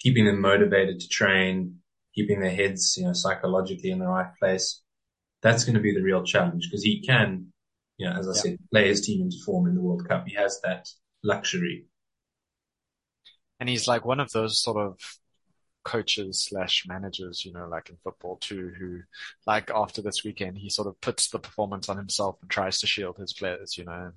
keeping 0.00 0.26
them 0.26 0.40
motivated 0.40 1.00
to 1.00 1.08
train, 1.08 1.76
keeping 2.14 2.40
their 2.40 2.54
heads, 2.54 2.96
you 2.96 3.04
know, 3.04 3.12
psychologically 3.12 3.90
in 3.90 3.98
the 3.98 4.06
right 4.06 4.32
place. 4.38 4.82
That's 5.42 5.64
going 5.64 5.74
to 5.74 5.80
be 5.80 5.94
the 5.94 6.02
real 6.02 6.24
challenge 6.24 6.68
because 6.68 6.82
he 6.82 7.00
can, 7.00 7.52
you 7.98 8.08
know, 8.08 8.16
as 8.18 8.28
I 8.28 8.32
Yeah. 8.32 8.42
said, 8.42 8.58
play 8.70 8.88
his 8.88 9.00
team 9.06 9.22
into 9.22 9.36
form 9.44 9.66
in 9.68 9.74
the 9.74 9.80
World 9.82 10.08
Cup. 10.08 10.26
He 10.28 10.34
has 10.34 10.60
that 10.62 10.88
luxury. 11.22 11.86
and 13.60 13.68
he's 13.68 13.88
like 13.88 14.04
one 14.04 14.20
of 14.20 14.30
those 14.32 14.60
sort 14.60 14.76
of 14.76 14.98
coaches 15.84 16.42
slash 16.44 16.84
managers, 16.88 17.44
you 17.44 17.52
know, 17.52 17.68
like 17.68 17.90
in 17.90 17.96
football 18.04 18.36
too, 18.36 18.72
who 18.78 19.00
like 19.46 19.70
after 19.74 20.02
this 20.02 20.24
weekend, 20.24 20.58
he 20.58 20.70
sort 20.70 20.88
of 20.88 21.00
puts 21.00 21.28
the 21.30 21.38
performance 21.38 21.88
on 21.88 21.96
himself 21.96 22.38
and 22.42 22.50
tries 22.50 22.80
to 22.80 22.86
shield 22.86 23.18
his 23.18 23.32
players, 23.32 23.78
you 23.78 23.84
know, 23.84 24.12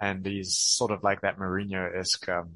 and 0.00 0.26
he's 0.26 0.56
sort 0.56 0.92
of 0.92 1.02
like 1.02 1.22
that 1.22 1.38
Mourinho-esque, 1.38 2.28
um, 2.28 2.50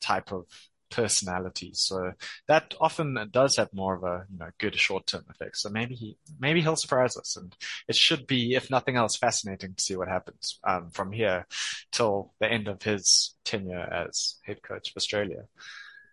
type 0.00 0.32
of 0.32 0.46
personality. 0.94 1.72
So 1.74 2.12
that 2.46 2.74
often 2.80 3.18
does 3.32 3.56
have 3.56 3.72
more 3.72 3.94
of 3.96 4.04
a, 4.04 4.24
you 4.30 4.38
know, 4.38 4.50
good 4.58 4.76
short-term 4.76 5.24
effect. 5.28 5.56
So 5.56 5.68
maybe 5.68 5.94
he, 5.94 6.16
maybe 6.38 6.60
he'll 6.60 6.76
surprise 6.76 7.16
us 7.16 7.36
and 7.36 7.54
it 7.88 7.96
should 7.96 8.26
be, 8.26 8.54
if 8.54 8.70
nothing 8.70 8.96
else, 8.96 9.16
fascinating 9.16 9.74
to 9.74 9.82
see 9.82 9.96
what 9.96 10.08
happens, 10.08 10.60
um, 10.64 10.90
from 10.90 11.10
here 11.10 11.46
till 11.90 12.32
the 12.40 12.50
end 12.50 12.68
of 12.68 12.82
his 12.82 13.34
tenure 13.44 13.80
as 13.80 14.36
head 14.44 14.62
coach 14.62 14.90
of 14.90 14.96
Australia. 14.96 15.44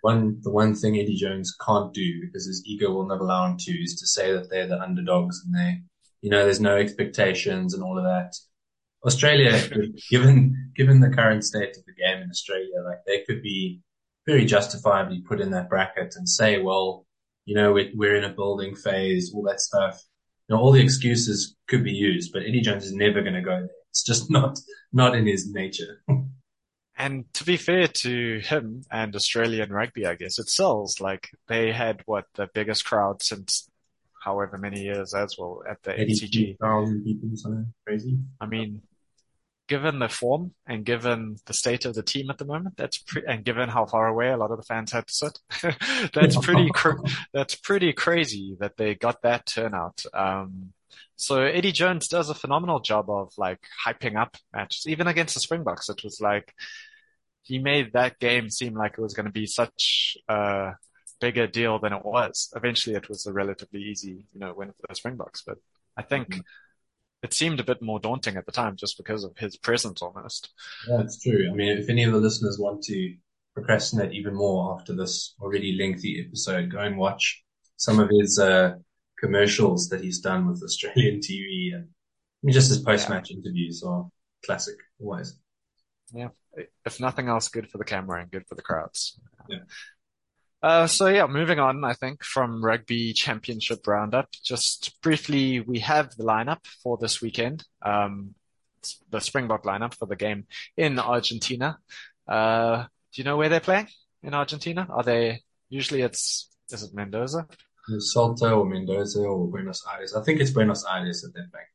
One, 0.02 0.40
the 0.42 0.50
one 0.50 0.74
thing 0.74 0.98
Eddie 0.98 1.16
Jones 1.16 1.56
can't 1.64 1.94
do 1.94 2.22
because 2.22 2.48
his 2.48 2.64
ego 2.66 2.92
will 2.92 3.08
never 3.08 3.24
allow 3.24 3.46
him 3.46 3.58
to 3.58 3.72
is 3.72 3.96
to 4.00 4.08
say 4.08 4.34
that 4.34 4.50
they're 4.50 4.68
the 4.68 4.82
underdogs 4.82 5.44
and 5.46 5.54
they, 5.54 5.82
you 6.22 6.32
know, 6.32 6.44
there's 6.44 6.60
no 6.60 6.78
expectations 6.78 7.76
and 7.76 7.84
all 7.84 8.00
of 8.00 8.04
that. 8.04 8.34
Australia, 9.06 9.62
given, 10.10 10.72
given 10.76 11.02
the 11.02 11.10
current 11.10 11.44
state 11.44 11.78
of 11.78 11.86
the 11.86 11.94
game 11.94 12.24
in 12.24 12.30
Australia, 12.32 12.82
like 12.84 13.06
they 13.06 13.24
could 13.28 13.44
be 13.44 13.82
very 14.26 14.46
justifiably 14.46 15.22
put 15.22 15.42
in 15.42 15.52
that 15.52 15.70
bracket 15.70 16.14
and 16.16 16.28
say, 16.28 16.62
well, 16.62 17.06
you 17.46 17.56
know, 17.56 17.74
we're, 17.74 17.92
we're 17.96 18.16
in 18.16 18.24
a 18.24 18.34
building 18.34 18.76
phase, 18.76 19.32
all 19.34 19.44
that 19.44 19.60
stuff. 19.60 20.02
You 20.48 20.56
know, 20.56 20.62
all 20.62 20.72
the 20.72 20.84
excuses 20.84 21.56
could 21.68 21.84
be 21.84 21.92
used, 21.92 22.32
but 22.34 22.44
Eddie 22.44 22.62
Jones 22.62 22.86
is 22.86 22.94
never 22.94 23.22
going 23.22 23.34
to 23.34 23.42
go 23.42 23.60
there. 23.60 23.70
It's 23.90 24.04
just 24.04 24.30
not, 24.30 24.60
not 24.94 25.16
in 25.16 25.26
his 25.26 25.52
nature. 25.52 26.04
And 26.98 27.26
to 27.34 27.44
be 27.44 27.58
fair 27.58 27.88
to 27.88 28.40
him 28.44 28.84
and 28.92 29.16
Australian 29.16 29.74
rugby, 29.74 30.06
I 30.06 30.14
guess 30.14 30.38
it 30.38 30.50
sells. 30.50 31.02
Like 31.02 31.30
they 31.48 31.72
had 31.72 32.04
what 32.06 32.26
the 32.36 32.48
biggest 32.54 32.86
crowd 32.86 33.24
since 33.24 33.68
however 34.24 34.60
many 34.60 34.84
years 34.84 35.16
as 35.16 35.36
well 35.36 35.64
at 35.68 35.82
the 35.82 35.94
MCG. 35.94 36.58
82,000 36.60 37.04
people, 37.04 37.30
something 37.34 37.74
crazy. 37.88 38.20
I 38.40 38.46
mean, 38.46 38.84
given 39.74 40.00
the 40.00 40.10
form 40.10 40.44
and 40.68 40.86
given 40.86 41.38
the 41.46 41.54
state 41.54 41.86
of 41.86 41.94
the 41.96 42.04
team 42.04 42.30
at 42.30 42.38
the 42.38 42.46
moment, 42.54 42.76
that's 42.78 42.98
pre- 42.98 43.26
and 43.32 43.46
given 43.46 43.70
how 43.70 43.86
far 43.86 44.08
away 44.08 44.30
a 44.30 44.38
lot 44.38 44.52
of 44.52 44.58
the 44.58 44.64
fans 44.72 44.92
had 44.92 45.08
to 45.08 45.14
sit, 45.14 45.36
that's 46.14 46.38
pretty 46.46 46.70
cr- 46.80 47.02
that's 47.34 47.56
pretty 47.56 47.94
crazy 47.94 48.58
that 48.60 48.76
they 48.78 48.96
got 48.96 49.22
that 49.22 49.46
turnout. 49.46 50.04
Um, 50.14 50.74
so 51.16 51.34
Eddie 51.42 51.72
Jones 51.72 52.08
does 52.10 52.30
a 52.30 52.36
phenomenal 52.44 52.80
job 52.82 53.10
of 53.10 53.32
like 53.38 53.62
hyping 53.86 54.16
up 54.24 54.36
matches, 54.54 54.86
even 54.88 55.08
against 55.08 55.34
the 55.36 55.40
Springboks. 55.40 55.90
It 55.90 56.04
was 56.04 56.20
like 56.20 56.54
he 57.44 57.58
made 57.60 57.94
that 57.94 58.20
game 58.20 58.50
seem 58.50 58.74
like 58.76 58.94
it 58.98 59.02
was 59.02 59.14
going 59.14 59.26
to 59.32 59.32
be 59.42 59.46
such 59.46 60.18
a 60.28 60.74
bigger 61.22 61.48
deal 61.48 61.80
than 61.80 61.94
it 61.94 62.04
was. 62.06 62.52
Eventually, 62.56 62.96
it 62.96 63.08
was 63.10 63.26
a 63.26 63.34
relatively 63.34 63.82
easy, 63.92 64.26
you 64.34 64.40
know, 64.42 64.54
win 64.54 64.70
for 64.70 64.88
the 64.90 64.96
Springboks, 64.96 65.44
but 65.48 65.58
I 65.96 66.04
think 66.04 66.28
Mhm. 66.30 66.42
It 67.24 67.34
seemed 67.34 67.60
a 67.60 67.64
bit 67.64 67.82
more 67.82 68.00
daunting 68.00 68.38
at 68.38 68.46
the 68.46 68.52
time 68.52 68.76
just 68.76 68.98
because 68.98 69.24
of 69.24 69.38
his 69.38 69.58
presence 69.58 70.02
almost. 70.02 70.50
Yeah, 70.88 71.02
it's 71.02 71.22
true. 71.22 71.50
I 71.52 71.54
mean, 71.54 71.78
if 71.78 71.90
any 71.90 72.04
of 72.04 72.14
the 72.14 72.20
listeners 72.20 72.58
want 72.60 72.84
to 72.84 73.16
procrastinate 73.54 74.14
even 74.14 74.34
more 74.34 74.76
after 74.80 74.96
this 74.96 75.36
already 75.40 75.78
lengthy 75.78 76.24
episode, 76.26 76.72
go 76.72 76.80
and 76.80 76.98
watch 76.98 77.44
some 77.78 78.00
of 78.00 78.10
his 78.10 78.40
uh, 78.40 78.74
commercials 79.20 79.90
that 79.90 80.02
he's 80.02 80.20
done 80.20 80.48
with 80.48 80.62
Australian 80.64 81.20
TV 81.20 81.74
and 81.74 81.88
I 82.44 82.48
mean, 82.48 82.54
just 82.54 82.70
his 82.70 82.80
post-match 82.80 83.30
interviews 83.30 83.84
are 83.86 84.10
classic 84.44 84.76
always. 85.00 85.38
Yeah. 86.12 86.30
If 86.86 87.00
nothing 87.00 87.28
else, 87.28 87.50
good 87.50 87.70
for 87.70 87.78
the 87.78 87.86
camera 87.86 88.22
and 88.22 88.32
good 88.32 88.48
for 88.48 88.56
the 88.56 88.64
crowds. 88.64 89.20
Yeah. 89.48 89.60
Uh, 90.64 90.86
so 90.86 91.08
yeah, 91.08 91.26
moving 91.26 91.60
on, 91.60 91.84
I 91.84 91.94
think 91.94 92.24
from 92.24 92.64
rugby 92.64 93.14
championship 93.14 93.88
roundup, 93.88 94.30
just 94.44 95.02
briefly, 95.02 95.60
we 95.60 95.80
have 95.80 96.16
the 96.16 96.24
lineup 96.24 96.66
for 96.84 96.98
this 96.98 97.22
weekend. 97.22 97.66
Um, 97.82 98.36
the 99.10 99.20
Springbok 99.20 99.64
lineup 99.64 99.94
for 99.96 100.06
the 100.06 100.16
game 100.16 100.46
in 100.78 101.00
Argentina. 101.00 101.80
Uh, 102.28 102.84
do 103.14 103.22
you 103.22 103.24
know 103.24 103.38
where 103.38 103.50
they're 103.50 103.60
playing 103.60 103.88
in 104.24 104.34
Argentina? 104.34 104.88
Are 104.90 105.04
they, 105.04 105.42
usually 105.70 106.02
it's, 106.02 106.50
is 106.72 106.84
it 106.84 106.94
Mendoza? 106.94 107.48
Salta 108.00 108.52
or 108.52 108.66
Mendoza 108.66 109.20
or 109.20 109.48
Buenos 109.48 109.84
Aires. 109.92 110.16
I 110.16 110.24
think 110.24 110.40
it's 110.40 110.52
Buenos 110.52 110.86
Aires 110.86 111.22
that 111.22 111.34
they're 111.34 111.50
playing. 111.52 111.68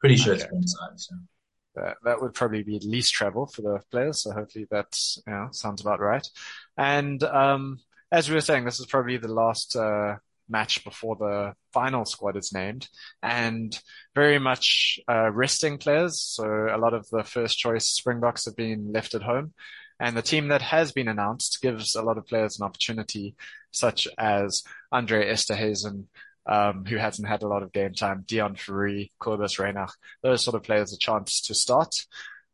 Pretty 0.00 0.16
sure 0.16 0.34
it's 0.34 0.44
Buenos 0.44 0.76
Aires. 0.82 1.08
Yeah. 1.10 1.82
That, 1.82 1.96
that 2.04 2.22
would 2.22 2.34
probably 2.34 2.62
be 2.62 2.78
least 2.80 3.14
travel 3.14 3.46
for 3.46 3.62
the 3.62 3.80
players. 3.90 4.22
So 4.22 4.32
hopefully 4.32 4.66
that, 4.70 4.96
you 5.26 5.32
know, 5.32 5.48
sounds 5.52 5.80
about 5.80 6.00
right. 6.00 6.28
And, 6.76 7.22
um, 7.22 7.78
as 8.14 8.28
we 8.28 8.34
were 8.36 8.40
saying, 8.40 8.64
this 8.64 8.78
is 8.78 8.86
probably 8.86 9.16
the 9.16 9.32
last, 9.32 9.74
uh, 9.74 10.16
match 10.48 10.84
before 10.84 11.16
the 11.16 11.54
final 11.72 12.04
squad 12.04 12.36
is 12.36 12.52
named 12.52 12.86
and 13.22 13.80
very 14.14 14.38
much, 14.38 15.00
uh, 15.08 15.30
resting 15.32 15.78
players. 15.78 16.20
So 16.20 16.44
a 16.70 16.78
lot 16.78 16.94
of 16.94 17.08
the 17.10 17.24
first 17.24 17.58
choice 17.58 17.88
Springboks 17.88 18.44
have 18.44 18.54
been 18.54 18.92
left 18.92 19.14
at 19.14 19.22
home 19.22 19.54
and 19.98 20.16
the 20.16 20.22
team 20.22 20.48
that 20.48 20.62
has 20.62 20.92
been 20.92 21.08
announced 21.08 21.60
gives 21.60 21.96
a 21.96 22.02
lot 22.02 22.18
of 22.18 22.26
players 22.26 22.58
an 22.58 22.64
opportunity 22.64 23.34
such 23.72 24.06
as 24.16 24.62
Andre 24.92 25.28
Esterhuizen, 25.28 26.04
um, 26.46 26.84
who 26.84 26.96
hasn't 26.96 27.28
had 27.28 27.42
a 27.42 27.48
lot 27.48 27.62
of 27.64 27.72
game 27.72 27.94
time, 27.94 28.24
Deon 28.26 28.56
Fourie, 28.56 29.10
Cobus 29.18 29.58
Reinach, 29.58 29.92
those 30.22 30.44
sort 30.44 30.54
of 30.54 30.62
players 30.62 30.92
a 30.92 30.98
chance 30.98 31.40
to 31.42 31.54
start. 31.54 31.94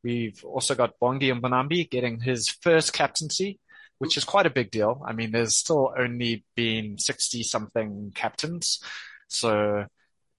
We've 0.03 0.43
also 0.45 0.75
got 0.75 0.99
Bongi 1.03 1.39
Mbonambi 1.39 1.91
getting 1.91 2.21
his 2.21 2.49
first 2.49 2.93
captaincy, 2.95 3.59
which 4.01 4.17
is 4.17 4.25
quite 4.25 4.47
a 4.47 4.51
big 4.51 4.71
deal. 4.71 5.03
I 5.07 5.13
mean, 5.13 5.31
there's 5.31 5.55
still 5.55 5.93
only 5.97 6.43
been 6.57 6.97
60 6.97 7.43
something 7.43 8.13
captains. 8.15 8.83
So 9.29 9.85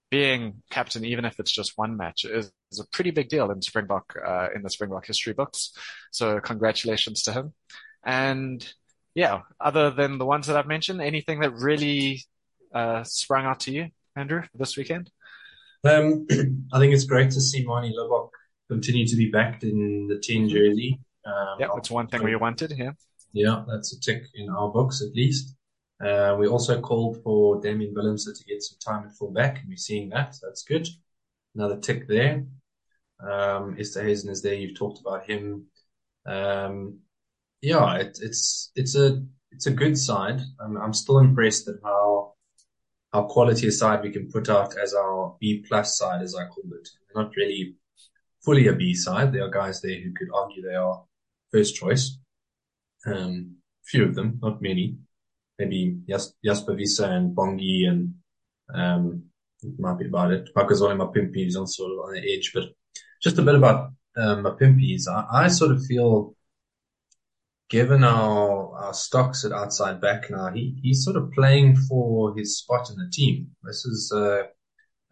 being 0.10 0.64
captain, 0.72 1.06
even 1.06 1.26
if 1.26 1.40
it's 1.40 1.52
just 1.52 1.78
one 1.78 1.96
match, 1.96 2.26
is, 2.26 2.52
is 2.72 2.80
a 2.80 2.88
pretty 2.88 3.12
big 3.12 3.30
deal 3.30 3.52
in 3.52 3.62
Springbok, 3.62 4.16
uh, 4.28 4.48
in 4.56 4.64
the 4.64 4.70
Springbok 4.72 5.06
history 5.06 5.34
books. 5.34 5.74
So 6.10 6.40
congratulations 6.40 7.22
to 7.24 7.34
him. 7.34 7.54
And 8.04 8.68
yeah, 9.14 9.42
other 9.60 9.92
than 9.92 10.18
the 10.18 10.26
ones 10.26 10.48
that 10.48 10.58
I've 10.58 10.66
mentioned, 10.66 11.00
anything 11.00 11.42
that 11.42 11.54
really, 11.54 12.24
uh, 12.74 13.04
sprung 13.04 13.46
out 13.46 13.60
to 13.62 13.72
you, 13.72 13.90
Andrew, 14.16 14.42
this 14.56 14.76
weekend? 14.76 15.12
Um, 15.84 16.26
I 16.74 16.80
think 16.80 16.96
it's 16.96 17.06
great 17.06 17.30
to 17.30 17.42
see 17.42 17.64
Manie 17.64 17.94
Libbok 17.96 18.30
continue 18.72 19.06
to 19.06 19.16
be 19.16 19.30
backed 19.30 19.64
in 19.64 20.08
the 20.08 20.18
10 20.18 20.50
jersey. 20.50 21.00
Um, 21.28 21.58
Yeah, 21.60 21.68
it's 21.78 21.92
one 21.92 22.08
thing 22.08 22.24
we 22.24 22.36
wanted 22.36 22.72
here. 22.72 22.96
Yeah, 23.34 23.64
that's 23.68 23.94
a 23.94 24.00
tick 24.00 24.24
in 24.36 24.50
our 24.50 24.70
books 24.70 25.02
at 25.02 25.16
least. 25.16 25.56
Uh, 26.04 26.36
we 26.40 26.48
also 26.48 26.82
called 26.82 27.22
for 27.24 27.62
Damian 27.62 27.94
Willemse 27.94 28.26
to 28.26 28.46
get 28.46 28.64
some 28.64 28.78
time 28.80 29.08
at 29.08 29.16
fullback, 29.16 29.60
and 29.60 29.70
we're 29.70 29.78
seeing 29.78 30.10
that. 30.10 30.36
So 30.36 30.48
that's 30.48 30.64
good. 30.64 30.88
Another 31.56 31.78
tick 31.78 32.08
there. 32.08 32.46
Um, 33.22 33.76
Esterhuizen 33.76 34.30
is 34.30 34.42
there. 34.42 34.56
You've 34.56 34.78
talked 34.78 35.00
about 35.00 35.30
him. 35.30 35.68
Um, 36.26 37.00
yeah, 37.62 37.98
it, 37.98 38.18
it's 38.22 38.72
it's 38.76 38.96
a 38.96 39.24
it's 39.52 39.68
a 39.68 39.72
good 39.72 39.98
side. 39.98 40.42
I'm, 40.60 40.78
I'm 40.78 40.94
still 40.94 41.20
impressed 41.20 41.68
at 41.68 41.76
how 41.84 42.34
how 43.14 43.24
quality 43.24 43.68
a 43.68 43.72
side 43.72 44.02
we 44.02 44.12
can 44.12 44.32
put 44.32 44.50
out 44.50 44.78
as 44.78 44.94
our 44.94 45.36
B 45.40 45.64
plus 45.68 45.98
side, 45.98 46.22
as 46.22 46.36
I 46.36 46.48
called 46.48 46.72
it. 46.74 46.90
Not 47.14 47.36
really 47.36 47.76
fully 48.44 48.68
a 48.68 48.74
B 48.74 48.96
side. 48.96 49.32
There 49.32 49.46
are 49.46 49.50
guys 49.50 49.82
there 49.82 50.00
who 50.00 50.14
could 50.14 50.30
argue 50.34 50.64
they 50.64 50.76
are 50.76 51.04
first 51.52 51.76
choice. 51.76 52.18
Um, 53.06 53.58
few 53.84 54.06
of 54.06 54.16
them, 54.16 54.40
not 54.42 54.62
many. 54.62 54.98
Maybe 55.58 55.98
Jas- 56.10 56.34
Jasper 56.44 56.74
Wiese 56.74 57.00
and 57.00 57.36
Bongi 57.36 57.88
and 57.88 58.14
um, 58.74 59.24
might 59.78 60.00
be 60.00 60.08
about 60.08 60.32
it. 60.32 60.50
Makazole 60.56 60.96
Mapimpi 60.96 61.48
is 61.48 61.56
also 61.56 61.84
on 61.84 62.14
the 62.14 62.34
edge, 62.34 62.52
but 62.54 62.66
just 63.22 63.38
a 63.38 63.42
bit 63.42 63.56
about 63.56 63.92
um, 64.18 64.44
Mapimpi's. 64.44 65.08
I, 65.08 65.26
I 65.32 65.48
sort 65.48 65.72
of 65.72 65.86
feel 65.86 66.36
given 67.72 68.04
our, 68.04 68.76
our 68.76 68.94
stocks 68.94 69.46
at 69.46 69.54
outside 69.54 70.02
back 70.02 70.30
now, 70.30 70.52
he, 70.52 70.78
he's 70.84 71.06
sort 71.06 71.16
of 71.16 71.32
playing 71.32 71.76
for 71.76 72.36
his 72.36 72.58
spot 72.58 72.90
in 72.90 72.98
the 72.98 73.10
team. 73.10 73.50
This 73.64 73.86
is 73.86 74.12
uh, 74.14 74.44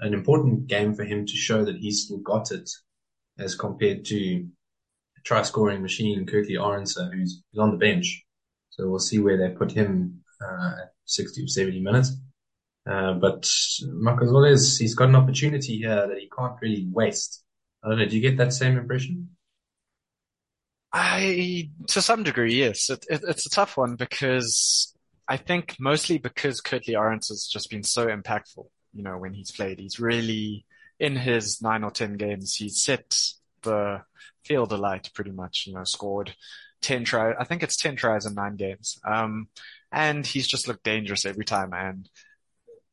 an 0.01 0.13
important 0.13 0.67
game 0.67 0.93
for 0.93 1.05
him 1.05 1.25
to 1.25 1.33
show 1.33 1.63
that 1.63 1.77
he's 1.77 2.03
still 2.03 2.17
got 2.17 2.51
it 2.51 2.69
as 3.37 3.55
compared 3.55 4.03
to 4.05 4.45
try 5.30 5.43
scoring 5.43 5.84
machine 5.84 6.25
Kurt-Lee 6.25 6.55
Arendse, 6.55 7.13
who's, 7.13 7.43
on 7.59 7.69
the 7.69 7.77
bench. 7.77 8.25
So 8.71 8.89
we'll 8.89 8.97
see 8.97 9.19
where 9.19 9.38
they 9.38 9.55
put 9.55 9.71
him 9.71 10.21
uh, 10.43 10.71
at 10.82 10.93
60 11.05 11.43
or 11.43 11.47
70 11.47 11.82
minutes. 11.82 12.13
Uh, 12.89 13.13
but 13.13 13.43
Makazole, 13.84 14.80
he's 14.80 14.95
got 14.95 15.09
an 15.09 15.15
opportunity 15.15 15.77
here 15.77 16.07
that 16.07 16.17
he 16.17 16.32
can't 16.36 16.59
really 16.63 16.88
waste. 16.91 17.43
I 17.84 17.89
don't 17.89 17.99
know. 17.99 18.07
Do 18.07 18.15
you 18.15 18.23
get 18.23 18.38
that 18.38 18.53
same 18.53 18.75
impression? 18.75 19.30
I, 20.91 21.69
to 21.89 22.01
some 22.01 22.23
degree, 22.23 22.55
yes. 22.55 22.89
It, 22.89 23.05
it, 23.07 23.21
it's 23.27 23.45
a 23.45 23.51
tough 23.51 23.77
one 23.77 23.97
because 23.97 24.95
I 25.27 25.38
think 25.38 25.75
mostly 25.80 26.17
because 26.17 26.59
Kurt-Lee 26.59 26.95
has 26.95 27.47
just 27.53 27.69
been 27.69 27.84
so 27.84 28.07
impactful. 28.07 28.65
You 28.93 29.03
know, 29.03 29.19
when 29.19 29.36
he's 29.36 29.51
played, 29.51 29.77
he's 29.77 29.99
really 29.99 30.65
in 30.99 31.15
his 31.15 31.61
nine 31.61 31.84
or 31.84 31.91
ten 31.91 32.17
games, 32.17 32.55
he's 32.55 32.82
set 32.82 33.15
the 33.64 34.01
field 34.43 34.72
alight 34.72 35.10
pretty 35.14 35.32
much. 35.32 35.66
You 35.68 35.74
know, 35.74 35.84
scored 35.84 36.36
ten 36.82 37.03
tries. 37.03 37.36
I 37.39 37.43
think 37.43 37.64
it's 37.64 37.76
ten 37.76 37.95
tries 37.95 38.26
in 38.26 38.34
nine 38.34 38.55
games. 38.55 38.99
Um, 39.05 39.47
and 39.91 40.26
he's 40.26 40.47
just 40.47 40.68
looked 40.68 40.84
dangerous 40.84 41.26
every 41.26 41.45
time 41.45 41.74
and 41.74 42.10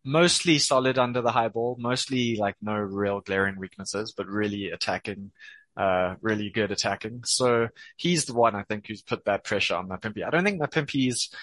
mostly 0.05 0.59
solid 0.59 0.99
under 0.99 1.21
the 1.21 1.33
high 1.33 1.49
ball, 1.49 1.77
mostly 1.79 2.37
like 2.37 2.55
no 2.62 2.75
real 2.75 3.21
glaring 3.21 3.59
weaknesses, 3.59 4.14
but 4.17 4.29
really 4.29 4.71
attacking 4.71 5.33
uh, 5.77 6.14
really 6.23 6.49
good 6.49 6.73
attacking. 6.73 7.23
So 7.25 7.69
he's 7.97 8.25
the 8.25 8.35
one 8.35 8.55
I 8.55 8.62
think 8.62 8.87
who's 8.87 9.03
put 9.03 9.25
that 9.27 9.45
pressure 9.45 9.75
on 9.75 9.89
Mapimpi. 9.89 10.25
I 10.25 10.31
don't 10.31 10.45
think 10.45 10.61
Mapimpi's 10.61 11.35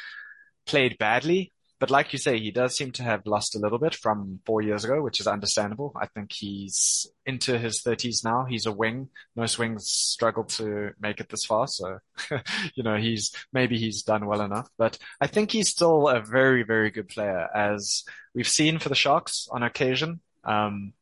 played 0.65 0.97
badly, 0.97 1.51
but 1.83 1.91
like 1.91 2.13
you 2.13 2.17
say, 2.17 2.39
he 2.39 2.49
does 2.49 2.77
seem 2.77 2.93
to 2.93 3.03
have 3.03 3.25
lost 3.25 3.57
a 3.57 3.59
little 3.59 3.77
bit 3.77 3.93
from 3.93 4.39
four 4.45 4.61
years 4.61 4.85
ago, 4.85 5.01
which 5.01 5.19
is 5.19 5.27
understandable. 5.27 5.91
I 6.01 6.07
think 6.07 6.31
he's 6.31 7.05
into 7.25 7.59
his 7.59 7.81
thirties 7.81 8.23
now. 8.23 8.45
He's 8.45 8.65
a 8.65 8.71
wing. 8.71 9.09
Most 9.35 9.59
wings 9.59 9.89
struggle 9.89 10.45
to 10.45 10.91
make 10.97 11.19
it 11.19 11.27
this 11.27 11.43
far. 11.43 11.67
So, 11.67 11.99
you 12.75 12.83
know, 12.83 12.95
he's, 12.95 13.35
maybe 13.51 13.77
he's 13.77 14.03
done 14.03 14.27
well 14.27 14.39
enough, 14.39 14.69
but 14.77 14.97
I 15.19 15.27
think 15.27 15.51
he's 15.51 15.67
still 15.67 16.07
a 16.07 16.21
very, 16.21 16.63
very 16.63 16.89
good 16.89 17.09
player 17.09 17.49
as 17.53 18.05
we've 18.33 18.47
seen 18.47 18.79
for 18.79 18.87
the 18.87 18.95
Sharks 18.95 19.49
on 19.51 19.61
occasion. 19.61 20.21
Um, 20.45 20.93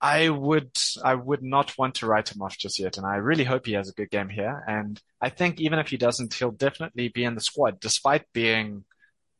I 0.00 0.30
would 0.30 0.70
I 1.04 1.14
would 1.14 1.42
not 1.42 1.76
want 1.76 1.96
to 1.96 2.06
write 2.06 2.34
him 2.34 2.40
off 2.40 2.56
just 2.56 2.78
yet, 2.78 2.96
and 2.96 3.06
I 3.06 3.16
really 3.16 3.44
hope 3.44 3.66
he 3.66 3.72
has 3.72 3.90
a 3.90 3.92
good 3.92 4.10
game 4.10 4.30
here. 4.30 4.64
And 4.66 4.98
I 5.20 5.28
think 5.28 5.60
even 5.60 5.78
if 5.78 5.88
he 5.88 5.98
doesn't, 5.98 6.32
he'll 6.32 6.52
definitely 6.52 7.08
be 7.08 7.24
in 7.24 7.34
the 7.34 7.42
squad, 7.42 7.80
despite 7.80 8.24
being 8.32 8.84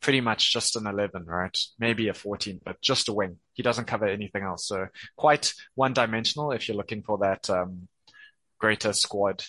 pretty 0.01 0.21
much 0.21 0.53
just 0.53 0.77
an 0.77 0.87
11, 0.87 1.25
right? 1.25 1.57
Maybe 1.79 2.09
a 2.09 2.15
14, 2.15 2.61
but 2.65 2.81
just 2.81 3.09
a 3.09 3.13
wing. 3.13 3.39
He 3.55 3.63
doesn't 3.63 3.87
cover 3.87 4.07
anything 4.07 4.43
else, 4.43 4.67
so 4.67 4.87
quite 5.17 5.53
one-dimensional 5.75 6.53
if 6.53 6.69
you're 6.69 6.77
looking 6.77 7.03
for 7.03 7.19
that 7.19 7.49
um, 7.51 7.89
greater 8.59 8.93
squad 8.93 9.45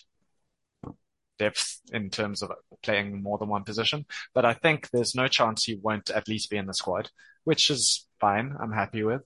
depth 1.38 1.80
in 1.92 2.10
terms 2.10 2.42
of 2.42 2.52
playing 2.84 3.24
more 3.24 3.38
than 3.38 3.50
one 3.50 3.64
position. 3.64 4.06
But 4.34 4.46
I 4.46 4.54
think 4.54 4.90
there's 4.90 5.16
no 5.16 5.28
chance 5.28 5.64
he 5.64 5.76
won't 5.76 6.10
at 6.10 6.28
least 6.28 6.50
be 6.50 6.58
in 6.58 6.68
the 6.68 6.74
squad, 6.74 7.10
which 7.46 7.70
is 7.70 8.08
fine. 8.20 8.56
I'm 8.60 8.74
happy 8.74 9.04
with. 9.04 9.22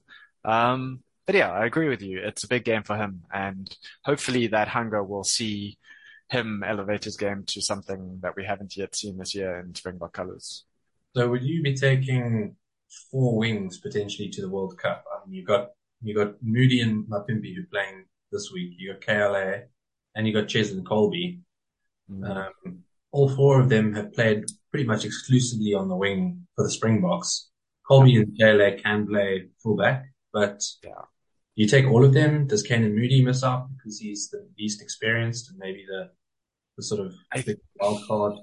Um, 0.45 1.03
but 1.25 1.35
yeah, 1.35 1.51
I 1.51 1.65
agree 1.65 1.89
with 1.89 2.01
you. 2.01 2.19
It's 2.19 2.43
a 2.43 2.49
big 2.49 2.65
game 2.65 2.83
for 2.83 2.97
him, 2.97 3.23
and 3.33 3.73
hopefully 4.03 4.47
that 4.47 4.67
hunger 4.67 5.03
will 5.03 5.23
see 5.23 5.77
him 6.29 6.63
elevate 6.65 7.05
his 7.05 7.17
game 7.17 7.43
to 7.47 7.61
something 7.61 8.19
that 8.21 8.35
we 8.35 8.43
haven't 8.43 8.75
yet 8.75 8.95
seen 8.95 9.17
this 9.17 9.35
year 9.35 9.59
in 9.59 9.73
Springbok 9.75 10.13
colours. 10.13 10.65
So 11.15 11.29
would 11.29 11.43
you 11.43 11.61
be 11.61 11.75
taking 11.75 12.55
four 13.11 13.37
wings 13.37 13.79
potentially 13.79 14.29
to 14.29 14.41
the 14.41 14.49
World 14.49 14.77
Cup? 14.77 15.05
I 15.11 15.25
mean, 15.25 15.35
you 15.35 15.45
got 15.45 15.69
you 16.01 16.15
got 16.15 16.35
Moodie 16.41 16.81
and 16.81 17.05
Mapimpi 17.05 17.55
who 17.55 17.61
are 17.61 17.71
playing 17.71 18.05
this 18.31 18.51
week. 18.51 18.73
You 18.77 18.93
got 18.93 19.01
KLA, 19.01 19.61
and 20.15 20.27
you 20.27 20.33
got 20.33 20.47
Cheslin 20.47 20.83
Kolbe. 20.83 21.39
Mm. 22.11 22.29
Um, 22.29 22.83
all 23.11 23.29
four 23.29 23.59
of 23.59 23.69
them 23.69 23.93
have 23.93 24.13
played 24.13 24.45
pretty 24.71 24.85
much 24.85 25.05
exclusively 25.05 25.73
on 25.73 25.87
the 25.87 25.95
wing 25.95 26.47
for 26.55 26.63
the 26.63 26.71
Springboks. 26.71 27.49
Kolbe 27.89 28.17
and 28.17 28.37
KLA 28.37 28.81
can 28.81 29.07
play 29.07 29.47
fullback, 29.61 30.05
but 30.31 30.61
yeah 30.83 31.03
you 31.55 31.67
take 31.67 31.85
all 31.85 32.03
of 32.03 32.13
them? 32.13 32.47
Does 32.47 32.63
Canan 32.63 32.95
Moodie 32.95 33.23
miss 33.23 33.43
out 33.43 33.67
because 33.75 33.99
he's 33.99 34.29
the 34.29 34.47
least 34.57 34.81
experienced 34.81 35.49
and 35.49 35.59
maybe 35.59 35.85
the, 35.87 36.09
the 36.77 36.83
sort 36.83 37.01
of 37.01 37.13
I, 37.31 37.43
wild 37.75 38.07
card? 38.07 38.33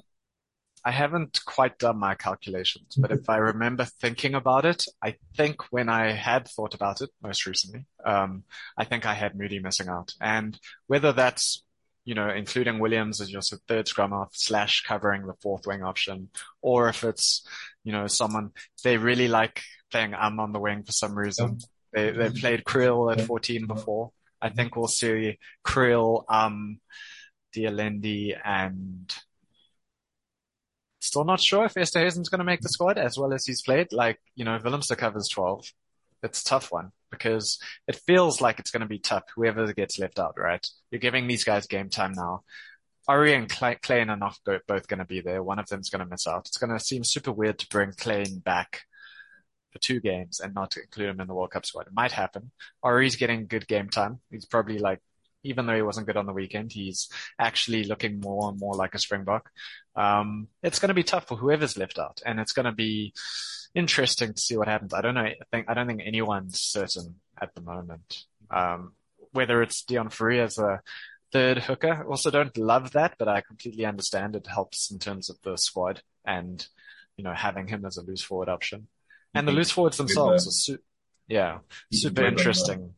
I 0.85 0.91
haven't 0.91 1.41
quite 1.45 1.79
done 1.79 1.99
my 1.99 2.15
calculations, 2.15 2.97
but 2.97 3.13
if 3.13 3.29
I 3.29 3.37
remember 3.53 3.85
thinking 3.85 4.35
about 4.35 4.65
it, 4.65 4.85
I 5.03 5.17
think 5.37 5.73
when 5.73 5.89
I 5.89 6.13
had 6.13 6.49
thought 6.49 6.75
about 6.75 7.01
it 7.01 7.11
most 7.23 7.47
recently, 7.47 7.87
um, 8.05 8.45
I 8.77 8.85
think 8.85 9.07
I 9.07 9.15
had 9.15 9.37
Moodie 9.37 9.61
missing 9.61 9.89
out. 9.89 10.15
And 10.21 10.59
whether 10.87 11.13
that's, 11.13 11.63
you 12.05 12.15
know, 12.15 12.31
including 12.31 12.79
Williams 12.79 13.21
as 13.21 13.31
your 13.31 13.43
third 13.69 13.89
scrum 13.89 14.13
half 14.13 14.31
slash 14.33 14.83
covering 14.83 15.27
the 15.27 15.35
fourth 15.43 15.67
wing 15.67 15.83
option, 15.83 16.31
or 16.63 16.89
if 16.89 17.05
it's, 17.05 17.47
you 17.85 17.93
know, 17.93 18.07
someone 18.07 18.51
they 18.83 18.97
really 18.97 19.29
like 19.29 19.63
playing 19.91 20.15
um 20.15 20.41
on 20.41 20.53
the 20.53 20.61
wing 20.61 20.83
for 20.83 20.93
some 20.93 21.17
reason. 21.17 21.59
They 21.93 22.11
they 22.11 22.31
played 22.31 22.65
Kriel 22.65 23.13
at 23.13 23.21
14 23.21 23.67
before. 23.67 24.13
I 24.41 24.49
think 24.49 24.77
we'll 24.77 24.89
see 24.89 25.39
Kriel, 25.67 26.25
um, 26.29 26.81
de 27.53 27.67
Allende 27.67 28.35
and 28.45 29.13
still 31.11 31.25
not 31.25 31.41
sure 31.41 31.65
if 31.65 31.75
Esterhuizen's 31.75 32.29
going 32.29 32.39
to 32.39 32.45
make 32.45 32.61
the 32.61 32.69
squad 32.69 32.99
as 32.99 33.19
well 33.19 33.33
as 33.33 33.45
he's 33.45 33.63
played. 33.63 33.93
Like, 33.93 34.19
you 34.35 34.45
know, 34.45 34.59
Willemse 34.59 34.97
covers 34.97 35.29
12. 35.29 35.67
It's 36.23 36.43
a 36.43 36.45
tough 36.45 36.71
one 36.71 36.93
because 37.11 37.59
it 37.89 37.97
feels 37.97 38.41
like 38.41 38.59
it's 38.59 38.71
going 38.71 38.83
to 38.83 38.87
be 38.87 38.99
tough. 38.99 39.25
Whoever 39.35 39.73
gets 39.73 39.99
left 39.99 40.19
out, 40.19 40.35
right? 40.37 40.67
You're 40.91 41.01
giving 41.01 41.27
these 41.27 41.45
guys 41.45 41.67
game 41.67 41.89
time 41.89 42.13
now. 42.13 42.45
Orie 43.09 43.35
and 43.35 43.49
Kleyn 43.49 44.09
are 44.09 44.17
not 44.17 44.39
both 44.45 44.87
going 44.87 44.99
to 44.99 45.05
be 45.05 45.21
there. 45.21 45.43
One 45.43 45.59
of 45.59 45.67
them's 45.69 45.91
going 45.91 46.05
to 46.05 46.11
miss 46.11 46.27
out. 46.27 46.47
It's 46.47 46.59
going 46.59 46.73
to 46.73 46.79
seem 46.79 47.03
super 47.03 47.33
weird 47.33 47.59
to 47.59 47.69
bring 47.69 47.91
Kleyn 47.93 48.43
back 48.45 48.83
for 49.73 49.79
two 49.79 50.01
games 50.01 50.41
and 50.41 50.55
not 50.55 50.77
include 50.77 51.09
him 51.09 51.21
in 51.21 51.27
the 51.27 51.35
World 51.35 51.51
Cup 51.51 51.67
squad. 51.67 51.87
It 51.87 51.95
might 51.95 52.13
happen. 52.13 52.53
He's 53.01 53.17
getting 53.17 53.47
good 53.47 53.67
game 53.67 53.89
time. 53.89 54.21
He's 54.31 54.47
probably 54.47 54.79
like, 54.79 55.01
even 55.43 55.67
though 55.67 55.75
he 55.75 55.83
wasn't 55.83 56.07
good 56.07 56.19
on 56.19 56.27
the 56.27 56.35
weekend, 56.35 56.71
he's 56.71 57.09
actually 57.39 57.85
looking 57.85 58.21
more 58.21 58.51
and 58.51 58.61
more 58.61 58.75
like 58.75 58.95
a 58.95 58.99
Springbok. 58.99 59.51
Um, 59.97 60.49
it's 60.63 60.79
going 60.79 60.89
to 60.89 60.95
be 60.95 61.03
tough 61.03 61.29
for 61.29 61.37
whoever's 61.37 61.77
left 61.77 61.99
out 61.99 62.23
and 62.25 62.39
it's 62.39 62.53
going 62.53 62.67
to 62.67 62.73
be 62.73 63.13
interesting 63.75 64.35
to 64.35 64.41
see 64.41 64.57
what 64.57 64.69
happens. 64.69 64.95
I 64.95 65.01
don't 65.01 65.15
know. 65.15 65.23
I 65.23 65.37
think, 65.51 65.69
I 65.69 65.75
don't 65.75 65.87
think 65.87 66.03
anyone's 66.05 66.61
certain 66.61 67.17
at 67.41 67.55
the 67.55 67.61
moment. 67.61 68.25
Um, 68.51 68.93
whether 69.33 69.63
it's 69.63 69.85
Deon 69.85 70.13
Fourie 70.13 70.41
as 70.41 70.59
a 70.59 70.81
third 71.33 71.59
hooker. 71.59 72.05
Also 72.09 72.31
don't 72.31 72.57
love 72.57 72.93
that, 72.93 73.15
but 73.19 73.29
I 73.29 73.41
completely 73.41 73.85
understand 73.85 74.37
it 74.37 74.47
helps 74.47 74.91
in 74.91 74.99
terms 74.99 75.31
of 75.31 75.37
the 75.43 75.57
squad 75.57 76.03
and, 76.25 76.67
you 77.17 77.25
know, 77.25 77.35
having 77.35 77.69
him 77.69 77.85
as 77.85 77.97
a 77.97 78.03
loose 78.03 78.23
forward 78.23 78.49
option. 78.49 78.89
And 79.35 79.47
the 79.47 79.53
loose 79.53 79.71
forwards 79.71 79.97
themselves 79.97 80.47
are 80.47 80.51
su- 80.51 80.83
yeah, 81.29 81.59
super 81.93 82.25
interesting. 82.25 82.95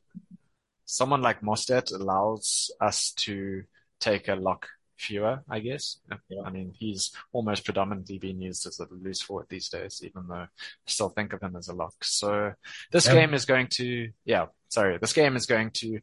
Someone 0.86 1.20
like 1.20 1.43
Mostert 1.43 1.93
allows 1.93 2.70
us 2.81 3.12
to 3.19 3.64
take 4.01 4.28
a 4.28 4.35
lock 4.35 4.69
fewer, 4.97 5.43
I 5.48 5.60
guess. 5.60 5.98
Yeah. 6.28 6.43
I 6.44 6.51
mean, 6.51 6.73
he's 6.74 7.12
almost 7.32 7.64
predominantly 7.64 8.19
being 8.19 8.40
used 8.40 8.66
as 8.66 8.81
a 8.81 8.86
loose 8.90 9.23
forward 9.23 9.47
these 9.48 9.69
days, 9.69 10.01
even 10.05 10.27
though 10.28 10.35
I 10.35 10.48
still 10.86 11.09
think 11.09 11.32
of 11.32 11.43
him 11.43 11.56
as 11.56 11.69
a 11.69 11.74
lock. 11.74 11.94
So 12.02 12.52
this 12.90 13.06
yeah. 13.06 13.14
game 13.14 13.35
is 13.35 13.44
going 13.44 13.69
to, 13.73 14.10
yeah, 14.24 14.47
sorry, 14.69 14.98
this 14.98 15.12
game 15.12 15.36
is 15.36 15.47
going 15.47 15.70
to 15.74 16.01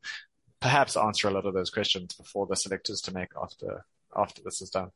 perhaps 0.60 0.98
answer 0.98 1.28
a 1.28 1.32
lot 1.32 1.46
of 1.46 1.54
those 1.54 1.70
questions 1.70 2.14
before 2.16 2.46
the 2.48 2.56
selectors 2.56 3.02
to 3.02 3.14
make 3.14 3.30
after, 3.42 3.86
after 4.16 4.42
this 4.44 4.62
is 4.62 4.70
done. 4.70 4.90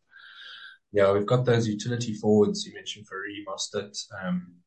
Yeah, 0.91 1.11
we've 1.11 1.25
got 1.25 1.45
those 1.45 1.67
utility 1.67 2.13
forwards 2.13 2.65
you 2.65 2.73
mentioned 2.73 3.07
for 3.07 3.23
Mostert. 3.47 3.97
Um, 4.23 4.57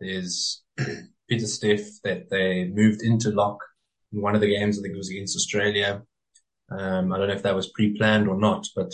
there's 0.00 0.62
Pieter-Steph 1.28 2.00
that 2.04 2.30
they 2.30 2.68
moved 2.68 3.02
into 3.02 3.30
lock 3.30 3.58
in 4.12 4.22
one 4.22 4.34
of 4.34 4.40
the 4.40 4.48
games. 4.48 4.78
I 4.78 4.82
think 4.82 4.94
it 4.94 4.98
was 4.98 5.10
against 5.10 5.36
Australia. 5.36 6.02
Um, 6.70 7.12
I 7.12 7.18
don't 7.18 7.28
know 7.28 7.34
if 7.34 7.42
that 7.42 7.54
was 7.54 7.68
pre-planned 7.72 8.28
or 8.28 8.36
not, 8.38 8.66
but 8.76 8.92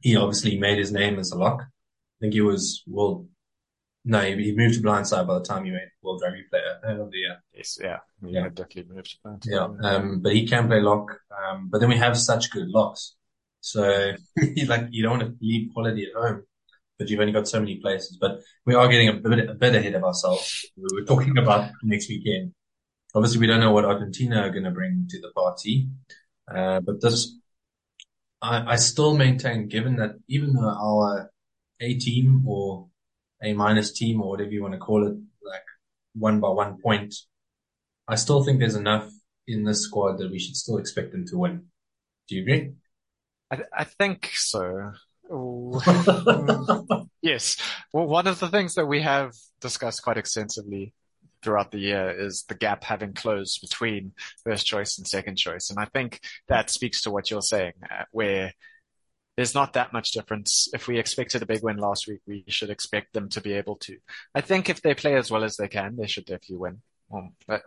he 0.00 0.16
obviously 0.16 0.58
made 0.58 0.78
his 0.78 0.92
name 0.92 1.18
as 1.18 1.30
a 1.32 1.38
lock. 1.38 1.62
I 1.62 1.66
think 2.20 2.34
he 2.34 2.40
was 2.40 2.82
world. 2.86 3.28
No, 4.04 4.20
he, 4.20 4.34
he 4.42 4.52
moved 4.56 4.74
to 4.74 4.80
blindside 4.82 5.26
by 5.28 5.34
the 5.34 5.44
time 5.44 5.64
he 5.64 5.70
made 5.70 5.88
World 6.02 6.20
Rugby 6.24 6.42
Player 6.50 7.00
of 7.00 7.10
the 7.10 7.18
Year. 7.18 7.36
Yes, 7.54 7.78
yeah, 7.80 7.98
Yeah. 8.20 8.48
definitely 8.48 8.92
moved. 8.94 9.16
But, 9.22 9.44
Yeah, 9.46 9.68
um, 9.82 10.20
but 10.20 10.32
he 10.34 10.46
can 10.46 10.66
play 10.66 10.80
lock. 10.80 11.16
Um, 11.30 11.68
but 11.70 11.80
then 11.80 11.88
we 11.88 11.96
have 11.98 12.18
such 12.18 12.50
good 12.50 12.68
locks, 12.68 13.14
so 13.60 14.12
like 14.66 14.88
you 14.90 15.02
don't 15.04 15.18
want 15.18 15.22
to 15.30 15.36
leave 15.40 15.72
quality 15.72 16.04
at 16.06 16.20
home, 16.20 16.42
but 16.98 17.08
you've 17.08 17.20
only 17.20 17.32
got 17.32 17.46
so 17.46 17.60
many 17.60 17.76
places. 17.76 18.18
But 18.20 18.40
we 18.66 18.74
are 18.74 18.88
getting 18.88 19.08
a 19.08 19.12
bit 19.14 19.48
a 19.48 19.54
bit 19.54 19.74
ahead 19.76 19.94
of 19.94 20.02
ourselves. 20.02 20.66
We 20.76 21.00
were 21.00 21.06
talking 21.06 21.38
about 21.38 21.70
next 21.84 22.08
weekend. 22.08 22.52
Obviously, 23.14 23.38
we 23.40 23.46
don't 23.46 23.60
know 23.60 23.72
what 23.72 23.84
Argentina 23.84 24.40
are 24.40 24.50
going 24.50 24.64
to 24.64 24.70
bring 24.72 25.06
to 25.10 25.20
the 25.20 25.30
party, 25.30 25.88
uh, 26.54 26.80
but 26.80 27.00
this, 27.00 27.36
I, 28.40 28.72
I 28.72 28.76
still 28.76 29.16
maintain, 29.16 29.68
given 29.68 29.96
that 29.96 30.16
even 30.28 30.54
though 30.54 30.68
our 30.68 31.30
A 31.80 31.94
team 31.94 32.44
or 32.46 32.88
A 33.42 33.52
minus 33.52 33.92
team 33.92 34.20
or 34.20 34.30
whatever 34.30 34.50
you 34.50 34.62
want 34.62 34.74
to 34.74 34.78
call 34.78 35.06
it, 35.06 35.14
like 35.44 35.64
one 36.14 36.40
by 36.40 36.48
one 36.48 36.78
point, 36.80 37.14
I 38.08 38.16
still 38.16 38.44
think 38.44 38.58
there's 38.58 38.76
enough 38.76 39.10
in 39.46 39.64
this 39.64 39.82
squad 39.82 40.18
that 40.18 40.30
we 40.30 40.38
should 40.38 40.56
still 40.56 40.78
expect 40.78 41.12
them 41.12 41.26
to 41.28 41.38
win. 41.38 41.66
Do 42.28 42.36
you 42.36 42.42
agree? 42.42 42.72
I, 43.50 43.62
I 43.72 43.84
think 43.84 44.30
so. 44.34 44.92
Yes. 47.22 47.56
Well, 47.92 48.08
one 48.08 48.26
of 48.26 48.40
the 48.40 48.48
things 48.48 48.74
that 48.74 48.86
we 48.86 49.00
have 49.00 49.32
discussed 49.60 50.02
quite 50.02 50.18
extensively 50.18 50.92
throughout 51.42 51.70
the 51.70 51.78
year 51.78 52.10
is 52.10 52.44
the 52.48 52.54
gap 52.54 52.84
having 52.84 53.12
closed 53.14 53.60
between 53.60 54.12
first 54.44 54.66
choice 54.66 54.98
and 54.98 55.06
second 55.06 55.36
choice. 55.36 55.70
And 55.70 55.78
I 55.78 55.86
think 55.86 56.20
that 56.48 56.70
speaks 56.70 57.02
to 57.02 57.10
what 57.10 57.30
you're 57.30 57.42
saying, 57.42 57.74
uh, 57.90 58.04
where 58.10 58.52
there's 59.36 59.54
not 59.54 59.72
that 59.72 59.92
much 59.92 60.12
difference. 60.12 60.68
If 60.74 60.88
we 60.88 60.98
expected 60.98 61.42
a 61.42 61.46
big 61.46 61.62
win 61.62 61.78
last 61.78 62.06
week, 62.06 62.20
we 62.26 62.44
should 62.48 62.70
expect 62.70 63.12
them 63.12 63.28
to 63.30 63.40
be 63.40 63.54
able 63.54 63.76
to. 63.76 63.96
I 64.34 64.40
think 64.40 64.68
if 64.68 64.82
they 64.82 64.94
play 64.94 65.14
as 65.16 65.30
well 65.30 65.44
as 65.44 65.56
they 65.56 65.68
can, 65.68 65.96
they 65.96 66.06
should 66.06 66.26
definitely 66.26 66.56
win. 66.56 66.82
Well, 67.08 67.30
but 67.46 67.62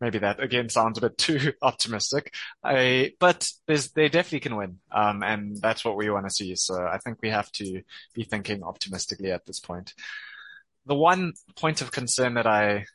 maybe 0.00 0.18
that 0.18 0.40
again 0.40 0.68
sounds 0.68 0.98
a 0.98 1.02
bit 1.02 1.16
too 1.16 1.52
optimistic. 1.62 2.34
I, 2.62 3.12
but 3.20 3.48
they 3.66 4.08
definitely 4.08 4.40
can 4.40 4.56
win. 4.56 4.78
Um, 4.90 5.22
and 5.22 5.56
that's 5.60 5.84
what 5.84 5.96
we 5.96 6.10
want 6.10 6.26
to 6.26 6.34
see. 6.34 6.54
So 6.56 6.74
I 6.74 6.98
think 6.98 7.18
we 7.22 7.30
have 7.30 7.50
to 7.52 7.82
be 8.14 8.24
thinking 8.24 8.62
optimistically 8.62 9.30
at 9.30 9.46
this 9.46 9.60
point. 9.60 9.94
The 10.86 10.94
one 10.94 11.34
point 11.56 11.82
of 11.82 11.92
concern 11.92 12.34
that 12.34 12.46
I 12.46 12.86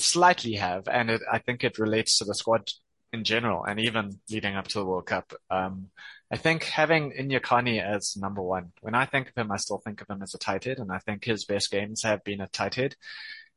slightly 0.00 0.54
have, 0.54 0.88
and 0.88 1.10
it, 1.10 1.20
I 1.30 1.38
think 1.38 1.64
it 1.64 1.78
relates 1.78 2.18
to 2.18 2.24
the 2.24 2.34
squad 2.34 2.70
in 3.12 3.24
general, 3.24 3.64
and 3.64 3.80
even 3.80 4.20
leading 4.30 4.56
up 4.56 4.68
to 4.68 4.78
the 4.78 4.84
World 4.84 5.06
Cup. 5.06 5.32
Um, 5.50 5.88
I 6.30 6.36
think 6.36 6.64
having 6.64 7.12
Nyakane 7.12 7.82
as 7.82 8.16
number 8.16 8.42
one, 8.42 8.72
when 8.80 8.94
I 8.94 9.06
think 9.06 9.28
of 9.28 9.36
him, 9.36 9.52
I 9.52 9.56
still 9.58 9.78
think 9.78 10.00
of 10.00 10.10
him 10.10 10.22
as 10.22 10.34
a 10.34 10.38
tight 10.38 10.64
head, 10.64 10.78
and 10.78 10.90
I 10.90 10.98
think 10.98 11.24
his 11.24 11.44
best 11.44 11.70
games 11.70 12.02
have 12.02 12.24
been 12.24 12.40
a 12.40 12.48
tight 12.48 12.74
head. 12.74 12.96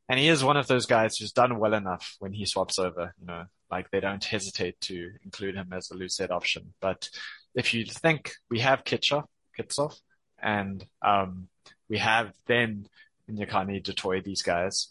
And 0.08 0.18
he 0.18 0.28
is 0.28 0.42
one 0.42 0.56
of 0.56 0.66
those 0.66 0.86
guys 0.86 1.16
who's 1.16 1.30
done 1.32 1.60
well 1.60 1.74
enough 1.74 2.16
when 2.18 2.32
he 2.32 2.44
swaps 2.44 2.80
over, 2.80 3.14
you 3.20 3.26
know, 3.26 3.44
like 3.70 3.90
they 3.90 4.00
don't 4.00 4.24
hesitate 4.24 4.80
to 4.82 5.12
include 5.24 5.54
him 5.54 5.72
as 5.72 5.90
a 5.90 5.94
loose 5.94 6.18
head 6.18 6.32
option. 6.32 6.74
But 6.80 7.08
if 7.54 7.74
you 7.74 7.84
think 7.84 8.32
we 8.50 8.58
have 8.58 8.82
Kitcher, 8.82 9.22
Kitshoff, 9.56 9.94
and, 10.42 10.84
um, 11.00 11.48
we 11.88 11.98
have 11.98 12.32
then 12.46 12.86
Nyakane, 13.30 13.84
Detoy, 13.84 14.24
these 14.24 14.42
guys, 14.42 14.88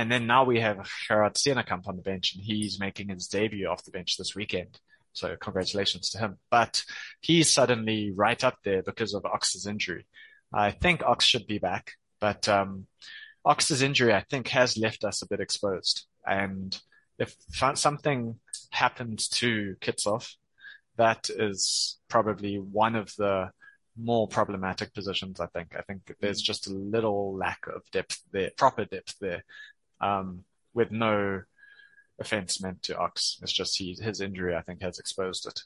and 0.00 0.10
then 0.10 0.26
now 0.26 0.44
we 0.44 0.60
have 0.60 0.88
Gerard 1.06 1.34
Steenekamp 1.34 1.86
on 1.86 1.96
the 1.96 2.02
bench 2.02 2.34
and 2.34 2.42
he's 2.42 2.80
making 2.80 3.10
his 3.10 3.26
debut 3.26 3.66
off 3.66 3.84
the 3.84 3.90
bench 3.90 4.16
this 4.16 4.34
weekend. 4.34 4.80
So 5.12 5.36
congratulations 5.36 6.10
to 6.10 6.18
him. 6.18 6.38
But 6.50 6.82
he's 7.20 7.52
suddenly 7.52 8.10
right 8.10 8.42
up 8.42 8.56
there 8.64 8.82
because 8.82 9.12
of 9.12 9.26
Ox's 9.26 9.66
injury. 9.66 10.06
I 10.52 10.70
think 10.70 11.02
Ox 11.02 11.24
should 11.26 11.46
be 11.46 11.58
back, 11.58 11.92
but, 12.18 12.48
um, 12.48 12.86
Ox's 13.44 13.82
injury, 13.82 14.14
I 14.14 14.24
think, 14.28 14.48
has 14.48 14.78
left 14.78 15.04
us 15.04 15.22
a 15.22 15.28
bit 15.28 15.40
exposed. 15.40 16.06
And 16.26 16.78
if 17.18 17.36
something 17.74 18.38
happens 18.70 19.28
to 19.28 19.76
Kitshoff, 19.80 20.34
that 20.96 21.28
is 21.28 21.98
probably 22.08 22.56
one 22.56 22.96
of 22.96 23.14
the 23.16 23.50
more 23.96 24.28
problematic 24.28 24.94
positions, 24.94 25.40
I 25.40 25.46
think. 25.46 25.74
I 25.76 25.82
think 25.82 26.14
there's 26.20 26.40
just 26.40 26.66
a 26.68 26.74
little 26.74 27.36
lack 27.36 27.66
of 27.66 27.82
depth 27.92 28.22
there, 28.32 28.50
proper 28.56 28.84
depth 28.84 29.16
there, 29.20 29.44
um, 30.00 30.44
with 30.74 30.90
no 30.90 31.42
offense 32.20 32.62
meant 32.62 32.82
to 32.84 32.96
Ox. 32.96 33.38
It's 33.42 33.52
just 33.52 33.78
he, 33.78 33.96
his 34.00 34.20
injury, 34.20 34.54
I 34.54 34.62
think, 34.62 34.82
has 34.82 34.98
exposed 34.98 35.46
it. 35.46 35.60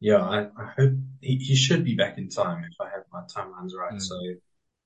Yeah, 0.00 0.18
I, 0.18 0.40
I 0.42 0.72
hope 0.76 0.94
he, 1.20 1.36
he 1.36 1.54
should 1.54 1.84
be 1.84 1.94
back 1.94 2.18
in 2.18 2.28
time 2.28 2.64
if 2.64 2.74
I 2.80 2.90
have 2.90 3.04
my 3.12 3.22
timelines 3.22 3.74
right. 3.74 3.94
Mm. 3.94 4.02
So 4.02 4.16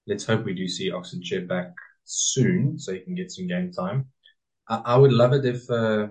let's 0.07 0.24
hope 0.24 0.44
we 0.44 0.55
do 0.55 0.69
see 0.69 0.93
Ox 0.93 1.15
Nché 1.15 1.47
back 1.47 1.73
soon 2.05 2.78
so 2.78 2.93
he 2.93 3.01
can 3.01 3.15
get 3.15 3.32
some 3.32 3.47
game 3.47 3.73
time. 3.73 4.07
I, 4.69 4.82
I 4.85 4.97
would 4.97 5.12
love 5.12 5.32
it 5.32 5.44
if 5.44 5.69
uh, 5.70 6.09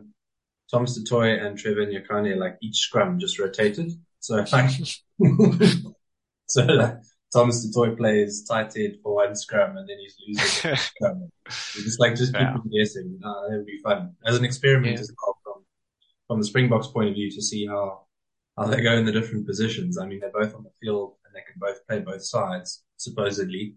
Thomas 0.71 0.95
du 0.95 1.03
Toit 1.03 1.39
and 1.39 1.57
Trevor 1.57 1.85
Nyakane 1.85 2.37
like 2.37 2.57
each 2.61 2.77
scrum 2.77 3.19
just 3.19 3.39
rotated. 3.39 3.91
So 4.19 4.35
like, 4.35 4.47
so 6.47 6.63
like 6.63 6.97
Thomas 7.35 7.63
du 7.65 7.71
Toit 7.71 7.95
plays 7.97 8.43
tight 8.43 8.73
head 8.75 8.97
for 9.03 9.15
one 9.15 9.35
scrum 9.35 9.77
and 9.77 9.87
then 9.89 9.97
he's 9.99 10.15
losing 10.27 10.71
the 10.71 10.75
scrum. 10.77 11.29
Just 11.49 11.99
like 11.99 12.15
just 12.15 12.33
keep 12.33 12.41
Yeah. 12.41 12.53
them 12.53 12.69
guessing. 12.73 13.19
Uh, 13.23 13.41
that 13.49 13.57
would 13.57 13.65
be 13.65 13.79
fun 13.83 14.15
as 14.25 14.37
an 14.37 14.45
experiment 14.45 14.93
Yeah. 14.95 15.01
as 15.01 15.11
well 15.21 15.37
from 15.43 15.65
from 16.27 16.39
the 16.41 16.45
Springboks 16.47 16.87
point 16.87 17.09
of 17.09 17.15
view 17.15 17.29
to 17.31 17.41
see 17.41 17.67
how 17.67 18.05
how 18.57 18.65
they 18.65 18.81
go 18.81 18.93
in 18.93 19.05
the 19.05 19.11
different 19.11 19.45
positions. 19.45 19.97
I 19.97 20.05
mean, 20.07 20.19
they're 20.21 20.31
both 20.31 20.55
on 20.55 20.63
the 20.63 20.71
field 20.81 21.15
and 21.25 21.35
they 21.35 21.41
can 21.41 21.59
both 21.59 21.85
play 21.87 21.99
both 21.99 22.23
sides 22.23 22.83
supposedly. 22.97 23.75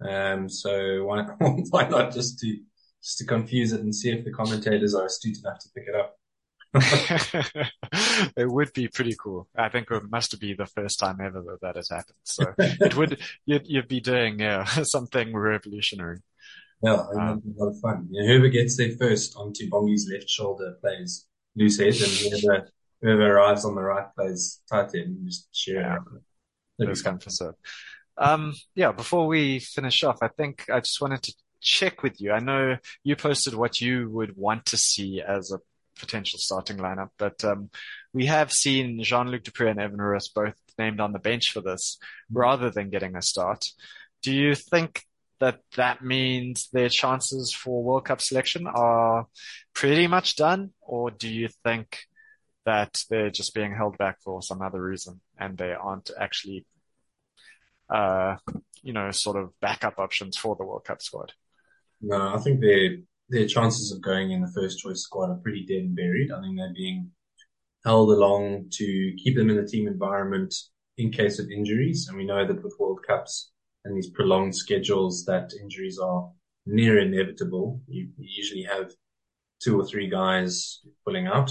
Um, 0.00 0.48
so 0.48 1.04
why 1.04 1.22
why 1.70 1.88
not 1.88 2.12
just 2.12 2.38
to 2.40 2.48
just 3.02 3.18
to 3.18 3.24
confuse 3.24 3.72
it 3.72 3.80
and 3.80 3.94
see 3.94 4.10
if 4.10 4.24
the 4.24 4.32
commentators 4.32 4.94
are 4.94 5.06
astute 5.06 5.38
enough 5.38 5.58
to 5.60 5.68
pick 5.74 5.84
it 5.88 5.94
up. 5.94 6.16
it 8.36 8.50
would 8.50 8.72
be 8.72 8.88
pretty 8.88 9.14
cool. 9.18 9.48
I 9.56 9.68
think 9.68 9.90
it 9.90 10.10
must 10.10 10.38
be 10.40 10.54
the 10.54 10.66
first 10.66 10.98
time 10.98 11.20
ever 11.20 11.42
that 11.42 11.60
that 11.62 11.76
has 11.76 11.88
happened. 11.90 12.16
So 12.24 12.44
it 12.58 12.96
would, 12.96 13.20
you'd, 13.44 13.66
you'd 13.66 13.88
be 13.88 14.00
doing, 14.00 14.40
yeah, 14.40 14.64
something 14.82 15.34
revolutionary. 15.34 16.18
Yeah, 16.82 16.96
I 16.96 17.14
mean, 17.16 17.26
that'd 17.26 17.42
be 17.44 17.50
a 17.58 17.62
lot 17.64 17.70
of 17.70 17.80
fun. 17.80 18.08
Whoever 18.12 18.48
gets 18.48 18.76
there 18.76 18.90
first 18.98 19.34
onto 19.36 19.68
Bongi's 19.70 20.08
left 20.12 20.28
shoulder 20.28 20.76
plays 20.80 21.26
loose 21.56 21.78
head, 21.78 21.94
and 21.94 22.42
whoever 22.42 22.68
whoever 23.02 23.36
arrives 23.36 23.64
on 23.64 23.74
the 23.74 23.82
right 23.82 24.06
plays 24.14 24.60
tight 24.70 24.94
head 24.94 25.06
and 25.06 25.26
just 25.26 25.48
share 25.54 25.80
Yeah. 25.80 25.96
it. 25.96 26.02
That'd 26.78 26.88
be 26.90 26.90
Those 26.90 27.00
fun. 27.02 27.12
kind 27.14 27.26
of 27.26 27.32
so. 27.32 27.52
Um, 28.18 28.54
yeah, 28.74 28.92
before 28.92 29.26
we 29.26 29.58
finish 29.60 30.02
off, 30.04 30.18
I 30.22 30.28
think 30.28 30.64
I 30.70 30.80
just 30.80 31.00
wanted 31.00 31.22
to 31.24 31.34
check 31.60 32.02
with 32.02 32.20
you. 32.20 32.32
I 32.32 32.40
know 32.40 32.76
you 33.02 33.16
posted 33.16 33.54
what 33.54 33.80
you 33.80 34.10
would 34.10 34.36
want 34.36 34.66
to 34.66 34.76
see 34.76 35.22
as 35.26 35.52
a 35.52 35.58
potential 35.98 36.38
starting 36.38 36.78
lineup, 36.78 37.10
but 37.18 37.44
um, 37.44 37.70
we 38.12 38.26
have 38.26 38.52
seen 38.52 39.02
Jean-Luc 39.02 39.42
du 39.42 39.50
Preez 39.50 39.70
and 39.70 39.80
Evan 39.80 40.00
Roos 40.00 40.28
both 40.28 40.54
named 40.78 41.00
on 41.00 41.12
the 41.12 41.18
bench 41.18 41.52
for 41.52 41.60
this 41.60 41.98
rather 42.30 42.70
than 42.70 42.90
getting 42.90 43.16
a 43.16 43.22
start. 43.22 43.64
Do 44.22 44.32
you 44.32 44.54
think 44.54 45.02
that 45.40 45.60
that 45.76 46.02
means 46.02 46.68
their 46.72 46.88
chances 46.88 47.52
for 47.52 47.82
World 47.82 48.06
Cup 48.06 48.20
selection 48.20 48.66
are 48.66 49.26
pretty 49.74 50.06
much 50.06 50.36
done, 50.36 50.70
or 50.80 51.10
do 51.10 51.28
you 51.28 51.48
think 51.64 51.98
that 52.64 52.98
they're 53.10 53.30
just 53.30 53.54
being 53.54 53.74
held 53.74 53.96
back 53.98 54.20
for 54.22 54.42
some 54.42 54.60
other 54.60 54.82
reason 54.82 55.20
and 55.38 55.56
they 55.56 55.72
aren't 55.72 56.10
actually, 56.18 56.66
uh, 57.88 58.36
you 58.82 58.92
know, 58.92 59.10
sort 59.10 59.36
of 59.36 59.52
backup 59.60 59.98
options 59.98 60.36
for 60.36 60.56
the 60.56 60.64
World 60.64 60.84
Cup 60.84 61.00
squad? 61.00 61.32
No, 62.00 62.34
I 62.34 62.38
think 62.38 62.60
their 62.60 62.96
their 63.28 63.46
chances 63.46 63.92
of 63.92 64.02
going 64.02 64.30
in 64.30 64.40
the 64.40 64.52
first 64.54 64.78
choice 64.78 65.02
squad 65.02 65.30
are 65.30 65.40
pretty 65.42 65.64
dead 65.66 65.84
and 65.84 65.96
buried. 65.96 66.30
I 66.30 66.40
think 66.40 66.56
they're 66.56 66.72
being 66.74 67.10
held 67.84 68.10
along 68.10 68.66
to 68.72 69.14
keep 69.22 69.36
them 69.36 69.50
in 69.50 69.56
the 69.56 69.66
team 69.66 69.86
environment 69.86 70.54
in 70.98 71.10
case 71.10 71.38
of 71.38 71.50
injuries. 71.50 72.06
And 72.08 72.16
we 72.16 72.24
know 72.24 72.46
that 72.46 72.62
with 72.62 72.76
World 72.78 73.00
Cups 73.06 73.52
and 73.84 73.96
these 73.96 74.10
prolonged 74.10 74.54
schedules 74.54 75.24
that 75.26 75.52
injuries 75.60 75.98
are 75.98 76.28
near 76.66 76.98
inevitable. 76.98 77.80
You, 77.86 78.08
usually 78.18 78.64
have 78.64 78.90
two 79.62 79.80
or 79.80 79.86
three 79.86 80.08
guys 80.08 80.80
pulling 81.04 81.26
out 81.26 81.50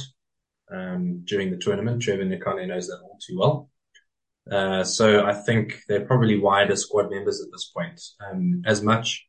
um, 0.71 1.23
during 1.25 1.51
the 1.51 1.57
tournament. 1.57 2.01
Trevor 2.01 2.23
Nyakane 2.23 2.67
knows 2.67 2.87
that 2.87 2.99
all 3.01 3.17
too 3.25 3.37
well. 3.39 3.69
Uh, 4.51 4.83
so 4.83 5.25
I 5.25 5.33
think 5.33 5.79
they're 5.87 6.05
probably 6.05 6.37
wider 6.37 6.75
squad 6.75 7.09
members 7.09 7.41
at 7.41 7.51
this 7.51 7.71
point. 7.75 7.99
Um, 8.29 8.61
as 8.65 8.83
much 8.83 9.25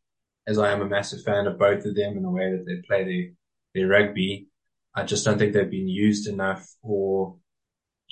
as 0.47 0.59
I 0.59 0.73
am 0.73 0.81
a 0.81 0.87
massive 0.87 1.23
fan 1.23 1.47
of 1.47 1.59
both 1.59 1.85
of 1.85 1.95
them 1.95 2.17
and 2.17 2.25
the 2.25 2.31
way 2.31 2.53
that 2.53 2.65
they 2.67 2.77
play 2.87 3.05
their, 3.05 3.33
their 3.75 3.89
rugby, 3.89 4.49
I 4.95 5.05
just 5.05 5.25
don't 5.25 5.39
think 5.39 5.53
they've 5.53 5.71
been 5.71 5.89
used 5.89 6.29
enough 6.29 6.67
or, 6.83 7.37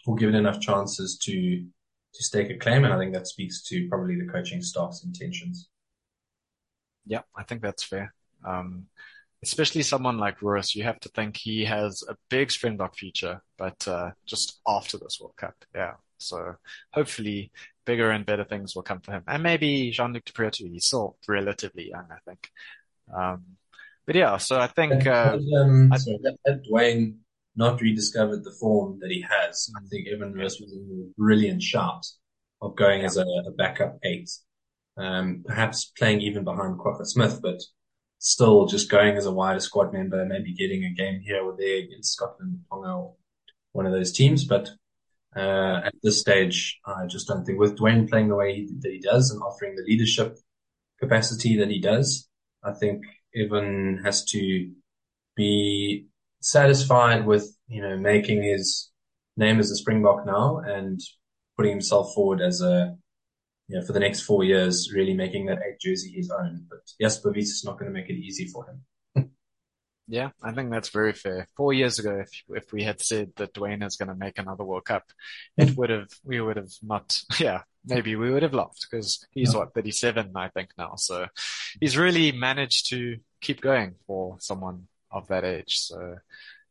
or 0.07 0.17
given 0.17 0.35
enough 0.35 0.61
chances 0.61 1.19
to, 1.25 1.33
to 1.33 2.25
stake 2.25 2.51
a 2.51 2.59
claim. 2.59 2.85
And 2.85 2.93
I 2.93 2.99
think 2.99 3.15
that 3.15 3.29
speaks 3.29 3.63
to 3.65 3.89
probably 3.89 4.17
the 4.17 4.31
coaching 4.31 4.63
staff's 4.63 5.05
intentions. 5.05 5.69
Yeah, 7.07 7.23
I 7.37 7.45
think 7.45 7.63
that's 7.63 7.83
fair. 7.83 8.13
Um, 8.45 8.87
especially 9.43 9.83
someone 9.83 10.19
like 10.19 10.43
Roos, 10.43 10.75
you 10.75 10.85
have 10.85 11.01
to 11.01 11.09
think 11.11 11.37
he 11.37 11.65
has 11.67 12.03
a 12.09 12.17
big 12.31 12.51
Springbok 12.51 12.97
future, 12.97 13.43
but 13.59 13.87
uh, 13.87 14.11
just 14.27 14.61
after 14.67 14.99
this 14.99 15.19
World 15.21 15.37
Cup, 15.37 15.55
yeah. 15.75 15.93
So 16.19 16.57
hopefully 16.93 17.53
bigger 17.85 18.11
and 18.11 18.27
better 18.27 18.45
things 18.45 18.75
will 18.75 18.83
come 18.83 19.01
for 19.01 19.13
him. 19.13 19.23
And 19.27 19.43
maybe 19.43 19.91
Jean-Luc 19.91 20.25
du 20.25 20.33
Preez 20.33 20.53
too. 20.53 20.69
He's 20.73 20.87
still 20.87 21.17
relatively 21.29 21.91
young, 21.91 22.07
I 22.11 22.19
think. 22.29 22.51
Um, 23.15 23.43
but 24.07 24.15
yeah, 24.15 24.37
so 24.39 24.59
I 24.59 24.67
think, 24.67 25.07
uh, 25.07 25.39
um, 25.59 25.93
I- 25.93 25.97
sorry, 25.97 26.19
had, 26.25 26.37
had 26.47 26.63
Duane 26.65 27.21
not 27.57 27.81
rediscovered 27.81 28.45
the 28.45 28.57
form 28.61 28.99
that 29.01 29.11
he 29.11 29.23
has, 29.23 29.71
I 29.77 29.87
think 29.89 30.09
Evan 30.09 30.33
Roos 30.33 30.61
was 30.61 30.73
a 30.73 31.11
brilliant 31.17 31.63
shot 31.63 32.05
of 32.61 32.77
going 32.77 33.05
as 33.05 33.17
a, 33.17 33.23
a 33.23 33.53
backup 33.57 33.99
eight. 34.03 34.31
Um, 34.97 35.43
perhaps 35.45 35.87
playing 35.99 36.21
even 36.21 36.45
behind 36.45 36.79
Kwagga 36.79 37.05
Smith, 37.05 37.41
but 37.43 37.61
still 38.19 38.67
just 38.67 38.91
going 38.91 39.17
as 39.17 39.27
a 39.27 39.33
wider 39.33 39.61
squad 39.61 39.93
member, 39.93 40.25
maybe 40.25 40.55
getting 40.55 40.85
a 40.85 40.95
game 40.95 41.21
here 41.21 41.43
or 41.43 41.57
there 41.59 41.79
against 41.79 42.13
Scotland, 42.13 42.61
Tonga, 42.71 42.89
or 42.89 43.15
one 43.73 43.87
of 43.87 43.93
those 43.93 44.13
teams. 44.13 44.45
But 44.45 44.71
uh, 45.37 45.81
at 45.85 45.95
this 46.03 46.21
stage, 46.21 46.79
I 46.87 47.07
just 47.07 47.27
don't 47.27 47.45
think 47.45 47.59
with 47.59 47.77
Duane 47.77 48.09
playing 48.09 48.29
the 48.29 48.37
way 48.37 48.55
he, 48.55 48.69
that 48.81 48.93
he 48.93 49.01
does 49.01 49.31
and 49.31 49.43
offering 49.43 49.75
the 49.75 49.83
leadership 49.83 50.39
capacity 51.01 51.59
that 51.59 51.71
he 51.71 51.81
does, 51.81 52.29
I 52.63 52.73
think 52.73 53.05
Evan 53.35 54.01
has 54.05 54.25
to 54.27 54.71
be 55.37 56.07
satisfied 56.41 57.27
with, 57.27 57.57
you 57.69 57.83
know, 57.83 57.97
making 57.97 58.43
his 58.43 58.91
name 59.37 59.59
as 59.59 59.71
a 59.71 59.77
Springbok 59.77 60.27
now 60.27 60.59
and 60.59 61.01
putting 61.57 61.73
himself 61.73 62.15
forward 62.15 62.41
as 62.41 62.61
a, 62.61 62.97
you 63.69 63.79
know, 63.79 63.85
for 63.85 63.93
the 63.93 64.01
next 64.01 64.21
four 64.21 64.45
years, 64.45 64.93
really 64.95 65.15
making 65.15 65.47
that 65.47 65.59
eight 65.59 65.81
jersey 65.81 66.13
his 66.13 66.31
own. 66.31 66.67
But 66.69 66.81
Jasper 67.01 67.33
Wiese 67.33 67.51
is 67.51 67.65
not 67.65 67.79
going 67.79 67.93
to 67.93 67.99
make 67.99 68.11
it 68.11 68.15
easy 68.15 68.47
for 68.47 68.67
him. 68.67 68.83
Yeah, 70.07 70.31
I 70.43 70.53
think 70.53 70.71
that's 70.71 70.91
very 70.91 71.15
fair. 71.15 71.49
Four 71.57 71.73
years 71.73 71.99
ago, 71.99 72.21
if 72.21 72.31
if 72.49 72.73
we 72.73 72.83
had 72.83 73.01
said 73.01 73.33
that 73.37 73.55
Duane 73.55 73.83
is 73.83 73.97
going 73.97 74.11
to 74.11 74.15
make 74.15 74.39
another 74.39 74.65
World 74.65 74.85
Cup, 74.85 75.05
it 75.57 75.77
would 75.77 75.91
have 75.91 76.09
we 76.25 76.41
would 76.41 76.57
have 76.57 76.73
not. 76.83 77.19
Yeah, 77.41 77.63
maybe 77.87 78.15
we 78.15 78.31
would 78.31 78.43
have 78.43 78.55
laughed 78.55 78.87
because 78.91 79.27
he's 79.31 79.55
what 79.55 79.73
37, 79.75 80.33
I 80.37 80.49
think 80.49 80.71
now. 80.77 80.97
So 80.97 81.27
he's 81.81 81.97
really 81.97 82.33
managed 82.33 82.91
to 82.91 83.17
keep 83.41 83.61
going 83.61 83.95
for 84.07 84.37
someone 84.41 84.89
of 85.11 85.29
that 85.29 85.45
age. 85.45 85.79
So 85.79 86.17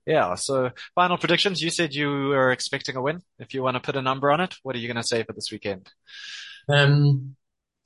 yeah. 0.06 0.36
So 0.36 0.72
final 0.96 1.18
predictions. 1.18 1.62
You 1.62 1.70
said 1.70 1.96
you 1.96 2.10
were 2.10 2.52
expecting 2.52 2.96
a 2.96 3.02
win. 3.02 3.22
If 3.40 3.54
you 3.54 3.64
want 3.64 3.76
to 3.76 3.82
put 3.82 3.96
a 3.96 4.02
number 4.02 4.32
on 4.32 4.42
it, 4.42 4.56
what 4.64 4.76
are 4.76 4.80
you 4.80 4.88
going 4.88 5.02
to 5.02 5.08
say 5.08 5.24
for 5.24 5.34
this 5.34 5.52
weekend? 5.52 5.90
Um, 6.70 7.36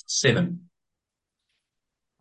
seven. 0.05 0.69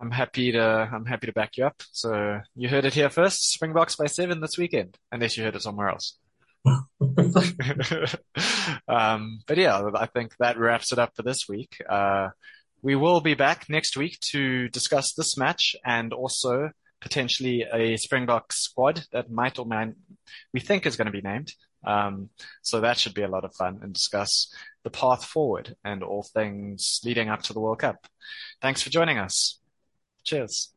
I'm 0.00 0.10
happy 0.10 0.52
to 0.52 0.88
I'm 0.92 1.06
happy 1.06 1.26
to 1.26 1.32
back 1.32 1.56
you 1.56 1.64
up. 1.64 1.82
So 1.92 2.40
you 2.54 2.68
heard 2.68 2.84
it 2.84 2.94
here 2.94 3.10
first. 3.10 3.52
Springboks 3.52 3.96
by 3.96 4.06
seven 4.06 4.40
this 4.40 4.58
weekend, 4.58 4.98
unless 5.10 5.36
you 5.36 5.44
heard 5.44 5.56
it 5.56 5.62
somewhere 5.62 5.88
else. 5.88 6.18
um, 8.88 9.40
but 9.46 9.56
yeah, 9.56 9.90
I 9.94 10.06
think 10.06 10.34
that 10.38 10.58
wraps 10.58 10.92
it 10.92 10.98
up 10.98 11.14
for 11.16 11.22
this 11.22 11.48
week. 11.48 11.76
Uh, 11.88 12.28
we 12.82 12.94
will 12.94 13.20
be 13.20 13.34
back 13.34 13.66
next 13.68 13.96
week 13.96 14.18
to 14.32 14.68
discuss 14.68 15.14
this 15.14 15.36
match 15.36 15.76
and 15.84 16.12
also 16.12 16.70
potentially 17.00 17.64
a 17.72 17.96
Springbok 17.96 18.52
squad 18.52 19.04
that 19.12 19.30
might 19.30 19.58
or 19.58 19.66
might 19.66 19.94
we 20.52 20.60
think 20.60 20.86
is 20.86 20.96
going 20.96 21.06
to 21.06 21.12
be 21.12 21.20
named. 21.22 21.52
Um, 21.84 22.30
so 22.62 22.80
that 22.80 22.98
should 22.98 23.14
be 23.14 23.22
a 23.22 23.28
lot 23.28 23.44
of 23.44 23.54
fun 23.54 23.78
and 23.82 23.92
discuss 23.92 24.52
the 24.82 24.90
path 24.90 25.24
forward 25.24 25.76
and 25.84 26.02
all 26.02 26.22
things 26.22 27.00
leading 27.04 27.28
up 27.28 27.42
to 27.42 27.52
the 27.52 27.60
World 27.60 27.78
Cup. 27.78 28.06
Thanks 28.60 28.82
for 28.82 28.90
joining 28.90 29.18
us. 29.18 29.60
Cheers. 30.26 30.75